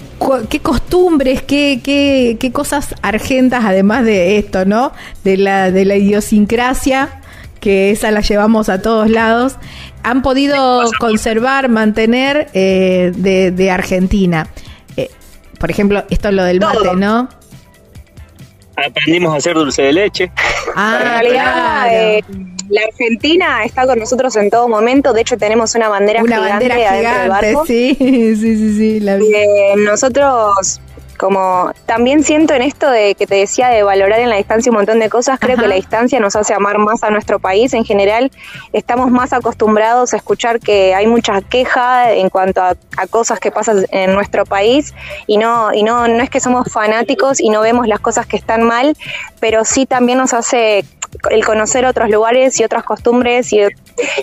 qué, 0.49 0.59
costumbres, 0.59 1.43
qué, 1.43 1.81
qué, 1.83 2.37
qué, 2.39 2.51
cosas 2.51 2.95
argentas, 3.03 3.63
además 3.63 4.03
de 4.05 4.39
esto, 4.39 4.65
¿no? 4.65 4.91
De 5.23 5.37
la, 5.37 5.69
de 5.69 5.85
la 5.85 5.95
idiosincrasia, 5.95 7.21
que 7.59 7.91
esa 7.91 8.09
la 8.09 8.21
llevamos 8.21 8.69
a 8.69 8.81
todos 8.81 9.07
lados 9.07 9.57
han 10.09 10.21
podido 10.21 10.89
conservar, 10.99 11.67
mantener 11.69 12.47
eh, 12.53 13.11
de, 13.13 13.71
Argentina. 13.71 14.47
Eh, 14.95 15.09
por 15.59 15.69
ejemplo, 15.69 16.05
esto 16.09 16.29
es 16.29 16.33
lo 16.33 16.43
del 16.43 16.61
mate, 16.61 16.95
¿no? 16.95 17.27
Aprendimos 18.75 19.33
a 19.33 19.37
hacer 19.37 19.55
dulce 19.55 19.81
de 19.81 19.93
leche. 19.93 20.31
Ah, 20.75 20.99
en 21.01 21.07
realidad, 21.07 21.87
eh, 21.91 22.23
la 22.69 22.81
Argentina 22.83 23.63
está 23.65 23.85
con 23.85 23.99
nosotros 23.99 24.35
en 24.37 24.49
todo 24.49 24.69
momento. 24.69 25.11
De 25.13 25.21
hecho, 25.21 25.37
tenemos 25.37 25.75
una 25.75 25.89
bandera 25.89 26.23
una 26.23 26.37
gigante 26.37 26.69
bandera 26.69 27.25
gigante, 27.25 27.55
Sí, 27.65 27.95
sí, 27.99 28.35
sí, 28.35 28.77
sí. 28.77 28.99
La 29.01 29.17
nosotros 29.77 30.79
como 31.17 31.71
también 31.85 32.23
siento 32.23 32.53
en 32.53 32.61
esto 32.61 32.89
de 32.89 33.15
que 33.15 33.27
te 33.27 33.35
decía 33.35 33.69
de 33.69 33.83
valorar 33.83 34.19
en 34.19 34.29
la 34.29 34.37
distancia 34.37 34.71
un 34.71 34.77
montón 34.77 34.99
de 34.99 35.09
cosas, 35.09 35.39
creo 35.39 35.57
que 35.57 35.67
la 35.67 35.75
distancia 35.75 36.19
nos 36.19 36.35
hace 36.35 36.53
amar 36.53 36.77
más 36.77 37.03
a 37.03 37.09
nuestro 37.09 37.39
país. 37.39 37.73
En 37.73 37.83
general, 37.83 38.31
estamos 38.71 39.09
más 39.09 39.33
acostumbrados 39.33 40.13
a 40.13 40.17
escuchar 40.17 40.59
que 40.59 40.93
hay 40.93 41.07
mucha 41.07 41.41
queja 41.41 42.11
en 42.13 42.29
cuanto 42.29 42.61
a, 42.61 42.75
cosas 43.09 43.39
que 43.39 43.51
pasan 43.51 43.85
en 43.91 44.13
nuestro 44.13 44.45
país 44.45 44.93
y 45.27 45.37
no 45.37 45.73
y 45.73 45.83
no 45.83 46.07
no 46.07 46.23
es 46.23 46.29
que 46.29 46.39
somos 46.39 46.71
fanáticos 46.71 47.39
y 47.39 47.49
no 47.49 47.61
vemos 47.61 47.87
las 47.87 47.99
cosas 47.99 48.25
que 48.25 48.37
están 48.37 48.63
mal, 48.63 48.95
pero 49.39 49.65
sí 49.65 49.85
también 49.85 50.17
nos 50.17 50.33
hace 50.33 50.83
el 51.29 51.45
conocer 51.45 51.85
otros 51.85 52.09
lugares 52.09 52.59
y 52.59 52.63
otras 52.63 52.83
costumbres 52.83 53.51
y 53.53 53.61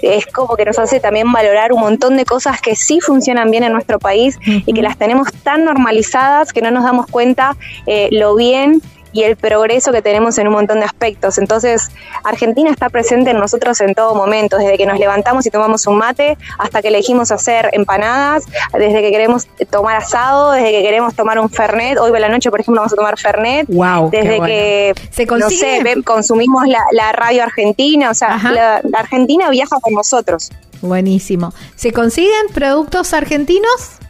es 0.03 0.27
como 0.27 0.57
que 0.57 0.65
nos 0.65 0.79
hace 0.79 1.01
también 1.01 1.31
valorar 1.33 1.73
un 1.73 1.81
montón 1.81 2.17
de 2.17 2.25
cosas 2.25 2.61
que 2.61 2.77
sí 2.77 3.01
funcionan 3.01 3.51
bien 3.51 3.65
en 3.65 3.73
nuestro 3.73 3.99
país 3.99 4.39
y 4.45 4.73
que 4.73 4.83
las 4.83 4.97
tenemos 4.97 5.33
tan 5.43 5.65
normalizadas 5.65 6.53
que 6.53 6.63
no 6.63 6.71
nos 6.71 6.85
damos 6.85 7.07
cuenta 7.07 7.57
eh, 7.87 8.09
lo 8.11 8.35
bien 8.35 8.81
y 9.15 9.23
el 9.23 9.37
progreso 9.37 9.93
que 9.93 10.03
tenemos 10.03 10.37
en 10.39 10.49
un 10.49 10.55
montón 10.55 10.81
de 10.81 10.85
aspectos. 10.85 11.39
Entonces, 11.39 11.89
Argentina 12.25 12.71
está 12.71 12.91
presente 12.91 13.31
en 13.31 13.39
nosotros 13.39 13.81
en 13.81 13.95
todo 13.95 14.15
momento, 14.15 14.59
desde 14.59 14.77
que 14.77 14.87
nos 14.87 14.99
levantamos 14.99 15.47
y 15.47 15.51
tomamos 15.51 15.87
un 15.87 15.97
mate 15.97 16.37
hasta 16.59 16.83
que 16.83 16.89
elegimos 16.89 17.31
hacer 17.31 17.71
empanadas, 17.73 18.45
desde 18.73 19.01
que 19.01 19.11
queremos 19.11 19.47
tomar 19.71 19.97
asado, 19.97 20.53
desde 20.53 20.73
que 20.73 20.83
queremos 20.83 21.15
tomar 21.15 21.39
un 21.39 21.49
Fernet. 21.49 21.97
Hoy 21.99 22.11
por 22.11 22.21
la 22.21 22.29
noche, 22.29 22.51
por 22.51 22.61
ejemplo, 22.61 22.81
vamos 22.81 22.93
a 22.93 22.97
tomar 22.97 23.19
Fernet. 23.19 23.67
Wow, 23.69 24.11
desde 24.11 24.41
que 24.41 24.95
¿Se 25.11 25.25
no 25.27 25.49
sé, 25.49 25.81
consumimos 26.05 26.65
la, 26.67 27.13
radio 27.13 27.45
argentina, 27.45 28.11
o 28.11 28.15
sea, 28.15 28.37
la, 28.43 28.81
la 28.83 28.99
Argentina 28.99 29.49
viaja 29.51 29.79
con 29.81 29.95
nosotros. 29.95 30.51
Buenísimo. 30.83 31.55
¿Se 31.77 31.93
consiguen 31.93 32.49
productos 32.53 33.15
argentinos? 33.15 34.01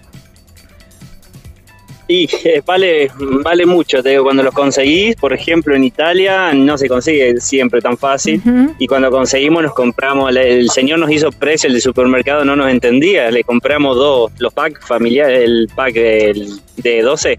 Y 2.06 2.28
vale, 2.66 3.10
vale 3.43 3.64
mucho, 3.64 4.02
te 4.02 4.10
digo, 4.10 4.24
cuando 4.24 4.43
los 4.43 4.52
conseguís, 4.52 5.16
por 5.16 5.32
ejemplo, 5.32 5.74
en 5.74 5.85
Italia 5.85 6.52
no 6.52 6.76
se 6.76 6.89
consigue 6.89 7.40
siempre 7.40 7.81
tan 7.81 7.97
fácil. 7.97 8.43
Y 8.78 8.86
cuando 8.86 9.10
conseguimos, 9.10 9.62
nos 9.62 9.74
compramos, 9.74 10.35
el 10.36 10.68
señor 10.70 10.98
nos 10.98 11.10
hizo 11.10 11.31
precio, 11.31 11.68
el 11.68 11.74
de 11.74 11.81
supermercado 11.81 12.44
no 12.44 12.56
nos 12.56 12.70
entendía, 12.70 13.31
le 13.31 13.43
compramos 13.43 13.97
dos, 13.97 14.32
los 14.39 14.52
packs 14.52 14.86
familiares, 14.86 15.44
el 15.44 15.68
pack 15.74 15.94
de 15.94 17.02
12 17.02 17.39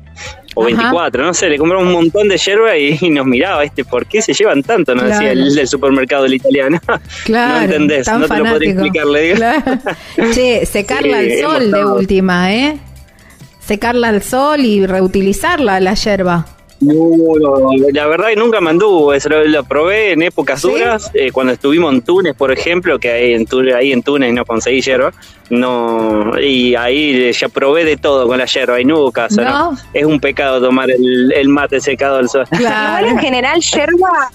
o 0.55 0.63
24, 0.63 1.23
no 1.23 1.33
sé, 1.33 1.49
le 1.49 1.57
compramos 1.57 1.85
un 1.85 1.93
montón 1.93 2.27
de 2.29 2.37
yerba 2.37 2.77
y, 2.77 2.97
nos 3.09 3.25
miraba, 3.25 3.63
este, 3.63 3.83
¿por 3.83 4.05
qué 4.07 4.21
se 4.21 4.33
llevan 4.33 4.63
tanto? 4.63 4.95
Nos 4.95 5.05
decía 5.05 5.31
el 5.31 5.53
del 5.53 5.67
supermercado 5.67 6.25
el 6.25 6.33
italiano. 6.33 6.79
Claro, 7.25 7.55
no 7.55 7.61
entendés, 7.61 8.07
no 8.07 8.27
te 8.27 8.37
lo 8.37 8.45
podría 8.45 8.71
explicar, 8.71 9.05
le 9.05 9.21
digo. 9.21 9.39
Che, 10.33 10.65
secarla 10.65 11.19
al 11.19 11.31
sol 11.39 11.71
de 11.71 11.85
última, 11.85 12.53
¿eh? 12.53 12.77
Secarla 13.65 14.09
al 14.09 14.21
sol 14.21 14.61
y 14.61 14.85
reutilizarla 14.85 15.79
la 15.79 15.93
yerba. 15.93 16.45
No, 16.81 17.69
la 17.93 18.05
verdad 18.05 18.27
que 18.27 18.35
nunca 18.35 18.59
me 18.59 18.69
anduvo, 18.69 19.13
eso 19.13 19.29
lo, 19.29 19.63
probé 19.63 20.11
en 20.11 20.23
épocas 20.23 20.61
duras, 20.61 21.09
eh, 21.13 21.31
cuando 21.31 21.53
estuvimos 21.53 21.93
en 21.93 22.01
Túnez, 22.01 22.35
por 22.35 22.51
ejemplo, 22.51 22.99
que 22.99 23.11
ahí 23.11 23.33
en, 23.33 23.45
Túnez, 23.45 23.75
ahí 23.75 23.93
en 23.93 24.03
Túnez 24.03 24.33
no 24.33 24.43
conseguí 24.43 24.81
yerba, 24.81 25.13
no, 25.49 26.37
y 26.37 26.75
ahí 26.75 27.31
ya 27.31 27.47
probé 27.47 27.85
de 27.85 27.95
todo 27.95 28.27
con 28.27 28.37
la 28.37 28.45
yerba 28.45 28.81
y 28.81 28.85
no 28.85 28.99
hubo 28.99 29.11
caso, 29.11 29.41
¿no? 29.41 29.77
Es 29.93 30.05
un 30.05 30.19
pecado 30.19 30.61
tomar 30.61 30.89
el, 30.91 31.47
mate 31.47 31.79
secado 31.79 32.17
al 32.17 32.27
sol. 32.27 32.45
Claro. 32.51 33.07
en 33.07 33.19
general 33.19 33.61
yerba 33.61 34.29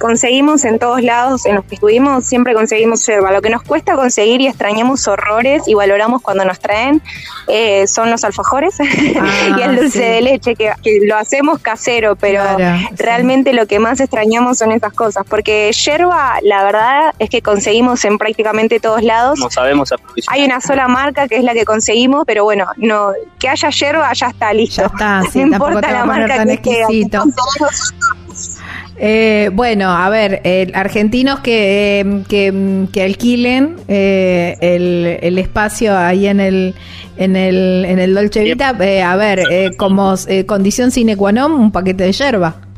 conseguimos 0.00 0.64
en 0.64 0.78
todos 0.78 1.02
lados 1.02 1.44
en 1.44 1.56
los 1.56 1.64
que 1.66 1.74
estuvimos, 1.74 2.24
siempre 2.24 2.54
conseguimos 2.54 3.06
yerba. 3.06 3.30
Lo 3.30 3.42
que 3.42 3.50
nos 3.50 3.62
cuesta 3.62 3.94
conseguir 3.94 4.40
y 4.40 4.46
extrañamos 4.46 5.06
horrores 5.06 5.68
y 5.68 5.74
valoramos 5.74 6.22
cuando 6.22 6.44
nos 6.44 6.58
traen 6.58 7.02
eh, 7.48 7.86
son 7.86 8.10
los 8.10 8.24
alfajores 8.24 8.80
ah, 8.80 8.84
y 9.58 9.62
el 9.62 9.76
dulce 9.76 10.00
de 10.00 10.22
leche, 10.22 10.56
que, 10.56 10.72
lo 11.06 11.16
hacemos 11.16 11.60
casero, 11.60 12.16
pero 12.16 12.42
realmente 12.96 13.52
lo 13.52 13.66
que 13.66 13.78
más 13.78 14.00
extrañamos 14.00 14.58
son 14.58 14.72
esas 14.72 14.92
cosas, 14.94 15.24
porque 15.28 15.70
yerba, 15.72 16.38
la 16.42 16.64
verdad 16.64 17.14
es 17.18 17.28
que 17.28 17.42
conseguimos 17.42 18.02
en 18.06 18.16
prácticamente 18.16 18.80
todos 18.80 19.02
lados. 19.02 19.38
No 19.38 19.50
sabemos 19.50 19.92
Hay 20.28 20.44
una 20.44 20.62
sola 20.62 20.88
marca 20.88 21.28
que 21.28 21.36
es 21.36 21.44
la 21.44 21.52
que 21.52 21.66
conseguimos, 21.66 22.24
pero 22.26 22.44
bueno, 22.44 22.66
no 22.76 23.12
que 23.38 23.48
haya 23.48 23.68
yerba 23.68 24.10
ya 24.14 24.28
está 24.28 24.54
listo. 24.54 24.80
Ya 24.80 24.86
está, 24.86 25.22
no 25.34 25.42
importa 25.42 25.92
la 25.92 26.04
marca 26.06 26.44
que 26.56 26.84
eh, 28.96 29.50
bueno, 29.52 29.90
a 29.90 30.08
ver, 30.08 30.40
eh, 30.44 30.70
argentinos 30.74 31.40
que, 31.40 32.00
eh, 32.00 32.88
que, 32.92 33.02
alquilen 33.02 33.76
eh, 33.88 34.56
el, 34.60 35.18
el, 35.22 35.38
espacio 35.38 35.96
ahí 35.96 36.26
en 36.26 36.40
el 36.40 36.74
en 37.16 37.36
el, 37.36 37.84
en 37.86 37.98
el 37.98 38.14
Dolce 38.14 38.44
Vita, 38.44 38.68
a 38.70 39.16
ver, 39.16 39.40
como 39.76 40.14
condición 40.46 40.90
sine 40.90 41.16
qua 41.16 41.32
non, 41.32 41.52
un 41.52 41.70
paquete 41.70 42.04
de 42.04 42.12
yerba. 42.12 42.69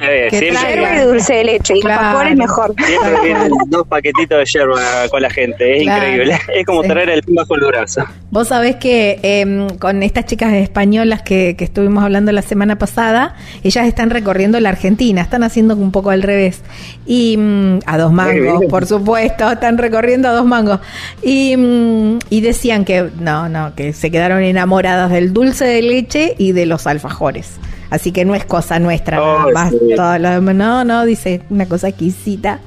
Eh, 0.00 0.28
siempre 0.30 0.96
y 0.96 1.06
dulce 1.06 1.34
de 1.34 1.44
leche 1.44 1.76
y 1.76 1.80
claro. 1.80 2.22
es 2.22 2.36
mejor. 2.36 2.74
Siempre 2.84 3.20
vienen 3.22 3.52
dos 3.66 3.86
paquetitos 3.88 4.38
de 4.38 4.44
yerba 4.44 5.08
con 5.10 5.22
la 5.22 5.30
gente, 5.30 5.76
es 5.76 5.82
increíble. 5.82 6.38
Es 6.54 6.66
como 6.66 6.82
traer 6.82 7.10
el 7.10 7.22
bajo 7.26 7.56
el 7.56 7.64
brazo. 7.66 8.04
Vos 8.30 8.48
sabés 8.48 8.76
que 8.76 9.18
em, 9.22 9.68
con 9.78 10.02
estas 10.02 10.26
chicas 10.26 10.52
españolas 10.52 11.22
que, 11.22 11.56
que, 11.56 11.64
estuvimos 11.64 12.04
hablando 12.04 12.30
la 12.30 12.42
semana 12.42 12.78
pasada, 12.78 13.34
ellas 13.64 13.86
están 13.86 14.10
recorriendo 14.10 14.60
la 14.60 14.68
Argentina, 14.68 15.20
están 15.20 15.42
haciendo 15.42 15.74
un 15.74 15.90
poco 15.90 16.10
al 16.10 16.22
revés. 16.22 16.62
Y 17.06 17.36
mm, 17.36 17.80
a 17.86 17.98
dos 17.98 18.12
mangos, 18.12 18.66
por 18.66 18.86
supuesto, 18.86 19.50
están 19.50 19.78
recorriendo 19.78 20.28
a 20.28 20.32
dos 20.32 20.46
mangos. 20.46 20.80
Y, 21.22 21.56
mm, 21.56 22.18
y 22.30 22.40
decían 22.40 22.84
que 22.84 23.08
no, 23.18 23.48
no, 23.48 23.74
que 23.74 23.92
se 23.92 24.10
quedaron 24.10 24.42
enamoradas 24.42 25.10
del 25.10 25.32
dulce 25.32 25.64
de 25.64 25.82
leche 25.82 26.34
y 26.38 26.52
de 26.52 26.66
los 26.66 26.86
alfajores. 26.86 27.58
Así 27.90 28.12
que 28.12 28.24
no 28.24 28.34
es 28.34 28.44
cosa 28.44 28.78
nuestra, 28.78 29.18
no, 29.18 30.84
no, 30.84 31.04
dice 31.06 31.42
una 31.50 31.66
cosa 31.66 31.88
exquisita. 31.88 32.60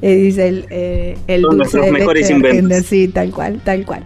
Eh, 0.00 0.14
dice 0.14 0.46
el, 0.46 0.66
eh, 0.70 1.18
el 1.26 1.42
dulce 1.42 1.80
de 1.80 1.90
mejores 1.90 2.30
Sí, 2.86 3.08
tal 3.08 3.32
cual, 3.32 3.60
tal 3.64 3.84
cual. 3.84 4.04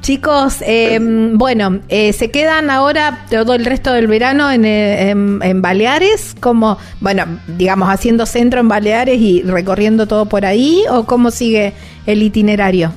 Chicos, 0.00 0.62
em, 0.62 1.36
bueno, 1.36 1.80
eh, 1.90 2.14
se 2.14 2.30
quedan 2.30 2.70
ahora 2.70 3.26
todo 3.30 3.54
el 3.54 3.66
resto 3.66 3.92
del 3.92 4.06
verano 4.06 4.50
en, 4.50 4.64
en, 4.64 5.60
Baleares, 5.60 6.34
como, 6.40 6.78
bueno, 7.00 7.24
digamos, 7.58 7.90
haciendo 7.90 8.24
centro 8.24 8.60
en 8.60 8.68
Baleares 8.68 9.20
y 9.20 9.42
recorriendo 9.42 10.06
todo 10.06 10.24
por 10.24 10.46
ahí, 10.46 10.84
o 10.90 11.04
cómo 11.04 11.30
sigue 11.30 11.74
el 12.06 12.22
itinerario. 12.22 12.92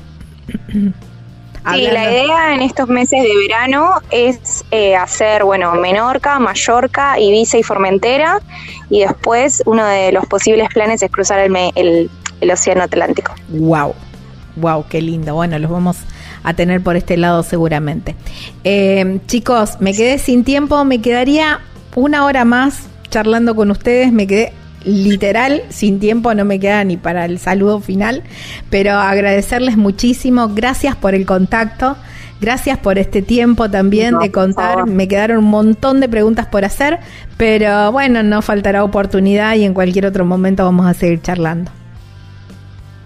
Sí, 1.74 1.82
la 1.92 2.12
idea 2.12 2.54
en 2.56 2.62
estos 2.62 2.88
meses 2.88 3.22
de 3.22 3.36
verano 3.48 3.96
es 4.12 4.66
eh, 4.72 4.96
hacer, 4.96 5.44
bueno, 5.44 5.74
Menorca, 5.76 6.40
Mallorca, 6.40 7.20
Ibiza 7.20 7.58
y 7.58 7.64
Formentera, 7.64 8.40
y 8.90 9.02
después 9.02 9.64
uno 9.66 9.86
de 9.86 10.12
los 10.12 10.26
posibles 10.26 10.70
planes 10.74 11.02
es 11.02 11.12
cruzar 11.12 11.40
el, 11.40 11.56
el, 11.76 12.52
Océano 12.52 12.84
Atlántico. 12.84 13.34
Wow, 13.50 13.94
wow, 14.56 14.86
qué 14.90 15.02
lindo. 15.02 15.36
Bueno, 15.36 15.60
los 15.60 15.70
vamos 15.70 15.98
a 16.44 16.54
tener 16.54 16.82
por 16.82 16.96
este 16.96 17.18
lado 17.18 17.44
seguramente. 17.44 18.16
Eh, 18.64 19.20
chicos, 19.28 19.78
me 19.80 19.94
quedé 19.94 20.18
sin 20.18 20.44
tiempo, 20.44 20.84
me 20.86 21.02
quedaría 21.02 21.60
una 21.96 22.26
hora 22.26 22.46
más 22.46 22.88
charlando 23.10 23.56
con 23.56 23.72
ustedes, 23.72 24.12
me 24.12 24.28
quedé 24.28 24.54
literal, 24.90 25.64
sin 25.70 26.00
tiempo 26.00 26.34
no 26.34 26.46
me 26.46 26.60
queda 26.60 26.84
ni 26.84 26.98
para 26.98 27.26
el 27.26 27.40
saludo 27.40 27.80
final, 27.80 28.24
pero 28.70 28.94
agradecerles 28.94 29.78
muchísimo, 29.78 30.50
gracias 30.50 30.96
por 30.96 31.16
el 31.16 31.26
contacto. 31.26 31.96
Gracias 32.42 32.78
por 32.78 32.98
este 32.98 33.22
tiempo 33.22 33.70
también 33.70 34.18
de 34.18 34.32
contar. 34.32 34.86
Me 34.86 35.10
quedaron 35.10 35.40
un 35.40 35.50
montón 35.50 36.00
de 36.00 36.08
preguntas 36.08 36.48
por 36.48 36.64
hacer, 36.64 37.00
pero 37.36 37.92
bueno, 37.92 38.24
no 38.24 38.42
faltará 38.42 38.86
oportunidad 38.86 39.56
y 39.56 39.66
en 39.66 39.74
cualquier 39.74 40.06
otro 40.06 40.24
momento 40.24 40.64
vamos 40.64 40.86
a 40.86 40.94
seguir 40.94 41.22
charlando. 41.22 41.70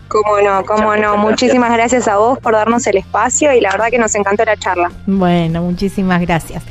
Cómo 0.07 0.39
no, 0.39 0.63
cómo 0.65 0.95
no. 0.95 1.17
Muchísimas 1.17 1.73
gracias 1.73 2.07
a 2.07 2.17
vos 2.17 2.37
por 2.37 2.53
darnos 2.53 2.85
el 2.85 2.97
espacio 2.97 3.51
y 3.53 3.59
la 3.59 3.71
verdad 3.71 3.87
que 3.89 3.97
nos 3.97 4.13
encantó 4.13 4.45
la 4.45 4.55
charla. 4.55 4.91
Bueno, 5.07 5.63
muchísimas 5.63 6.21
gracias 6.21 6.63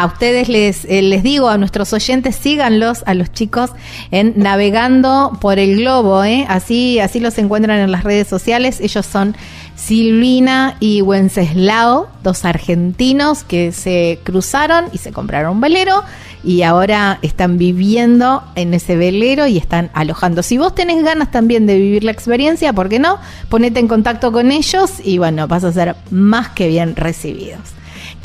a 0.00 0.06
ustedes 0.06 0.50
les, 0.50 0.84
eh, 0.84 1.00
les 1.00 1.22
digo, 1.22 1.48
a 1.48 1.56
nuestros 1.56 1.92
oyentes, 1.94 2.36
síganlos, 2.36 3.02
a 3.06 3.14
los 3.14 3.32
chicos, 3.32 3.70
en 4.10 4.34
Navegando 4.36 5.38
por 5.40 5.58
el 5.58 5.76
Globo, 5.76 6.22
¿eh? 6.22 6.44
así, 6.48 7.00
así 7.00 7.18
los 7.18 7.38
encuentran 7.38 7.80
en 7.80 7.90
las 7.90 8.04
redes 8.04 8.28
sociales. 8.28 8.80
Ellos 8.80 9.06
son 9.06 9.34
Silvina 9.74 10.76
y 10.80 11.00
Wenceslao, 11.00 12.08
dos 12.22 12.44
argentinos 12.44 13.42
que 13.42 13.72
se 13.72 14.18
cruzaron 14.22 14.86
y 14.92 14.98
se 14.98 15.12
compraron 15.12 15.52
un 15.52 15.60
velero 15.62 16.02
y 16.44 16.62
ahora 16.62 17.18
están 17.22 17.56
viviendo 17.56 18.44
en 18.54 18.74
ese 18.74 18.96
velero 18.96 19.46
y 19.46 19.56
están 19.56 19.90
alojando. 19.94 20.42
Si 20.42 20.58
vos 20.58 20.74
tenés 20.74 21.02
ganas 21.02 21.30
también 21.30 21.66
de 21.66 21.78
vivir 21.78 22.04
la 22.04 22.12
experiencia, 22.12 22.74
¿por 22.74 22.90
qué 22.90 22.98
no? 22.98 23.18
Ponete 23.48 23.80
en 23.80 23.88
contacto 23.88 24.30
con 24.30 24.52
ellos 24.52 24.92
y 25.02 25.16
bueno, 25.16 25.48
vas 25.48 25.64
a 25.64 25.72
ser 25.72 25.96
más 26.10 26.50
que 26.50 26.68
bien 26.68 26.96
recibidos. 26.96 27.76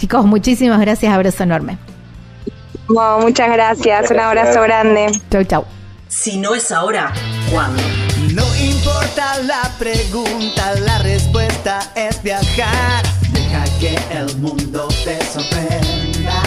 Chicos, 0.01 0.25
muchísimas 0.25 0.79
gracias, 0.81 1.13
abrazo 1.13 1.43
enorme. 1.43 1.77
muchas 2.87 3.51
gracias, 3.51 4.09
un 4.09 4.19
abrazo 4.19 4.59
grande. 4.63 5.11
Chau, 5.29 5.43
chau. 5.43 5.65
Si 6.07 6.39
no 6.39 6.55
es 6.55 6.71
ahora, 6.71 7.13
¿cuándo? 7.51 7.83
No 8.33 8.43
importa 8.55 9.37
la 9.43 9.61
pregunta, 9.77 10.73
la 10.79 10.97
respuesta 11.03 11.91
es 11.95 12.19
viajar. 12.23 13.03
Deja 13.31 13.63
que 13.79 13.95
el 14.17 14.35
mundo 14.37 14.87
te 15.05 15.23
sorprenda. 15.23 16.41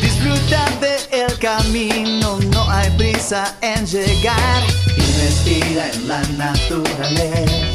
Disfruta 0.00 0.64
del 0.80 1.38
camino, 1.38 2.38
no 2.54 2.70
hay 2.70 2.90
prisa 2.96 3.54
en 3.60 3.84
llegar. 3.84 4.62
Y 4.96 5.02
respira 5.20 5.90
en 5.92 6.08
la 6.08 6.22
naturaleza. 6.38 7.65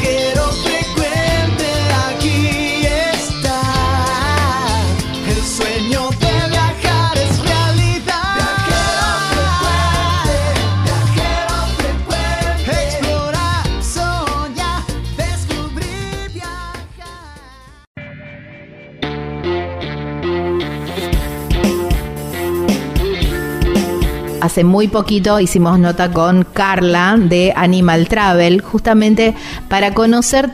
Viajero 0.00 0.81
hace 24.42 24.64
muy 24.64 24.88
poquito 24.88 25.38
hicimos 25.38 25.78
nota 25.78 26.10
con 26.10 26.44
Carla 26.44 27.16
de 27.16 27.52
Animal 27.54 28.08
Travel, 28.08 28.60
justamente 28.60 29.34
para 29.68 29.94
conocer 29.94 30.50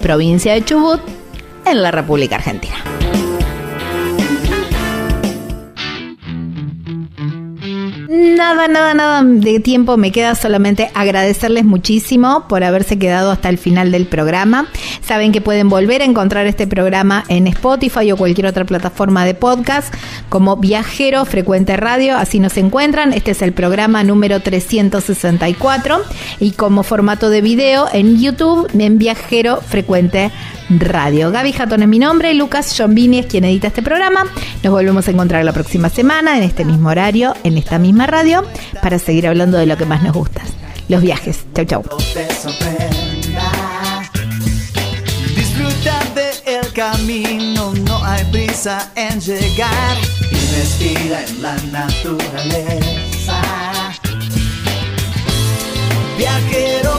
provincia 0.00 0.52
de 0.52 0.64
Chubut, 0.64 1.00
en 1.64 1.82
la 1.82 1.90
República 1.90 2.36
Argentina. 2.36 2.95
Nada, 8.08 8.68
nada, 8.68 8.94
nada 8.94 9.22
de 9.24 9.58
tiempo 9.58 9.96
me 9.96 10.12
queda 10.12 10.34
solamente 10.34 10.90
agradecerles 10.94 11.64
muchísimo 11.64 12.46
por 12.48 12.62
haberse 12.62 12.98
quedado 12.98 13.30
hasta 13.30 13.48
el 13.48 13.58
final 13.58 13.90
del 13.90 14.06
programa. 14.06 14.68
Saben 15.02 15.32
que 15.32 15.40
pueden 15.40 15.68
volver 15.68 16.02
a 16.02 16.04
encontrar 16.04 16.46
este 16.46 16.66
programa 16.66 17.24
en 17.28 17.46
Spotify 17.48 18.12
o 18.12 18.16
cualquier 18.16 18.46
otra 18.46 18.64
plataforma 18.64 19.24
de 19.24 19.34
podcast 19.34 19.92
como 20.28 20.56
Viajero 20.56 21.24
Frecuente 21.24 21.76
Radio, 21.76 22.16
así 22.16 22.38
nos 22.38 22.56
encuentran. 22.56 23.12
Este 23.12 23.32
es 23.32 23.42
el 23.42 23.52
programa 23.52 24.04
número 24.04 24.40
364 24.40 26.00
y 26.38 26.52
como 26.52 26.84
formato 26.84 27.28
de 27.28 27.40
video 27.40 27.86
en 27.92 28.20
YouTube 28.20 28.68
en 28.78 28.98
Viajero 28.98 29.60
Frecuente 29.60 30.30
Radio. 30.30 30.55
Gaby 30.68 31.52
Jatón 31.52 31.82
es 31.82 31.88
mi 31.88 31.98
nombre, 31.98 32.34
Lucas 32.34 32.74
Jombini 32.76 33.20
es 33.20 33.26
quien 33.26 33.44
edita 33.44 33.68
este 33.68 33.82
programa. 33.82 34.24
Nos 34.62 34.72
volvemos 34.72 35.06
a 35.06 35.10
encontrar 35.12 35.44
la 35.44 35.52
próxima 35.52 35.88
semana 35.88 36.36
en 36.36 36.42
este 36.42 36.64
mismo 36.64 36.88
horario, 36.88 37.34
en 37.44 37.56
esta 37.56 37.78
misma 37.78 38.06
radio, 38.06 38.44
para 38.82 38.98
seguir 38.98 39.28
hablando 39.28 39.58
de 39.58 39.66
lo 39.66 39.76
que 39.76 39.86
más 39.86 40.02
nos 40.02 40.12
gusta, 40.12 40.42
los 40.88 41.02
viajes. 41.02 41.44
Chau, 41.54 41.64
chau. 41.64 41.84
Disfruta 45.36 46.00
del 46.14 46.72
camino, 46.72 47.72
no 47.84 48.04
hay 48.04 48.24
prisa 48.32 48.90
en 48.96 49.20
llegar. 49.20 49.96
Investiga 50.32 51.24
en 51.26 51.42
la 51.42 51.56
naturaleza. 51.70 53.40
Viajero 56.18 56.98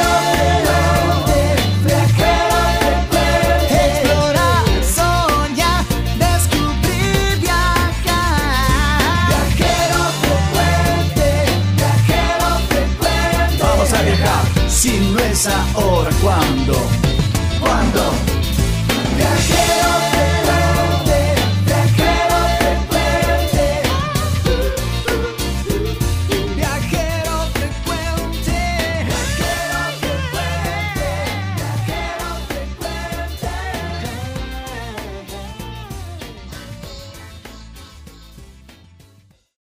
pensa 15.41 15.65
ora 15.73 16.11
quando, 16.21 16.73
quando? 17.59 18.20